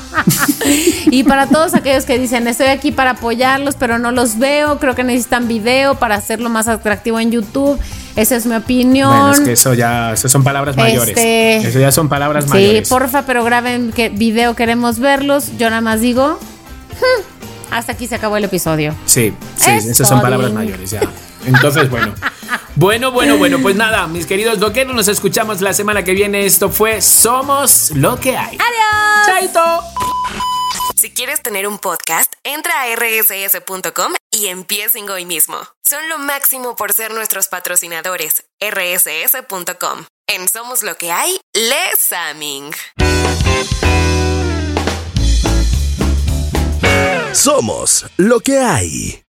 Y 1.12 1.24
para 1.24 1.48
todos 1.48 1.74
aquellos 1.74 2.06
que 2.06 2.20
dicen, 2.20 2.48
estoy 2.48 2.68
aquí 2.68 2.92
para 2.92 3.12
apoyarlos, 3.12 3.76
pero 3.76 3.98
no 3.98 4.12
los 4.12 4.38
veo, 4.38 4.78
creo 4.78 4.94
que 4.94 5.04
necesitan 5.04 5.48
video 5.48 5.96
para 5.96 6.14
hacerlo 6.16 6.50
más 6.50 6.68
atractivo 6.68 7.20
en 7.20 7.32
YouTube. 7.32 7.80
Esa 8.16 8.36
es 8.36 8.46
mi 8.46 8.56
opinión. 8.56 9.10
Bueno, 9.10 9.32
es 9.34 9.40
que 9.40 9.54
eso 9.54 9.74
ya, 9.74 10.14
eso 10.14 10.30
son 10.30 10.44
palabras 10.44 10.76
mayores. 10.78 11.10
Este- 11.10 11.58
Eso 11.68 11.80
ya 11.80 11.92
son 11.92 12.10
palabras 12.10 12.44
sí, 12.44 12.50
mayores. 12.52 12.88
porfa, 12.90 13.24
pero 13.24 13.44
graben 13.44 13.92
que 13.92 14.10
video 14.10 14.56
queremos 14.56 15.00
verlos. 15.00 15.58
Yo 15.58 15.70
nada 15.70 15.82
más 15.82 16.02
digo, 16.02 16.38
"Hmm, 16.92 17.74
hasta 17.74 17.94
aquí 17.94 18.06
se 18.06 18.16
acabó 18.16 18.38
el 18.38 18.44
episodio. 18.44 18.94
Sí, 19.06 19.34
sí, 19.58 19.72
Es 19.72 19.86
esas 19.86 20.08
son 20.08 20.22
palabras 20.22 20.52
mayores 20.54 20.92
ya. 20.92 21.02
Entonces, 21.46 21.90
bueno, 21.90 22.14
Bueno, 22.76 23.12
bueno, 23.12 23.38
bueno, 23.38 23.60
pues 23.62 23.76
nada, 23.76 24.08
mis 24.08 24.26
queridos 24.26 24.60
doqueros, 24.60 24.96
nos 24.96 25.08
escuchamos 25.08 25.62
la 25.62 25.74
semana 25.74 26.04
que 26.04 26.14
viene. 26.14 26.46
Esto 26.46 26.70
fue 26.70 27.02
Somos 27.02 27.92
lo 27.92 28.20
que 28.20 28.38
hay. 28.38 28.58
¡Adiós! 28.58 29.26
¡Chaito! 29.26 29.84
Si 30.96 31.12
quieres 31.12 31.42
tener 31.42 31.68
un 31.68 31.78
podcast, 31.80 32.32
entra 32.44 32.74
a 32.82 32.96
rss.com 32.96 34.14
y 34.32 34.48
empiecen 34.48 35.10
hoy 35.10 35.26
mismo. 35.26 35.58
Son 35.86 36.08
lo 36.10 36.18
máximo 36.20 36.76
por 36.76 36.94
ser 36.94 37.14
nuestros 37.14 37.48
patrocinadores. 37.48 38.44
rss.com. 38.60 40.06
En 40.28 40.48
Somos 40.48 40.84
lo 40.84 40.96
que 40.96 41.12
hay, 41.12 41.40
Les 41.54 42.12
Aming. 42.12 42.72
Somos 47.34 48.06
lo 48.18 48.40
que 48.42 48.60
hay. 48.60 49.24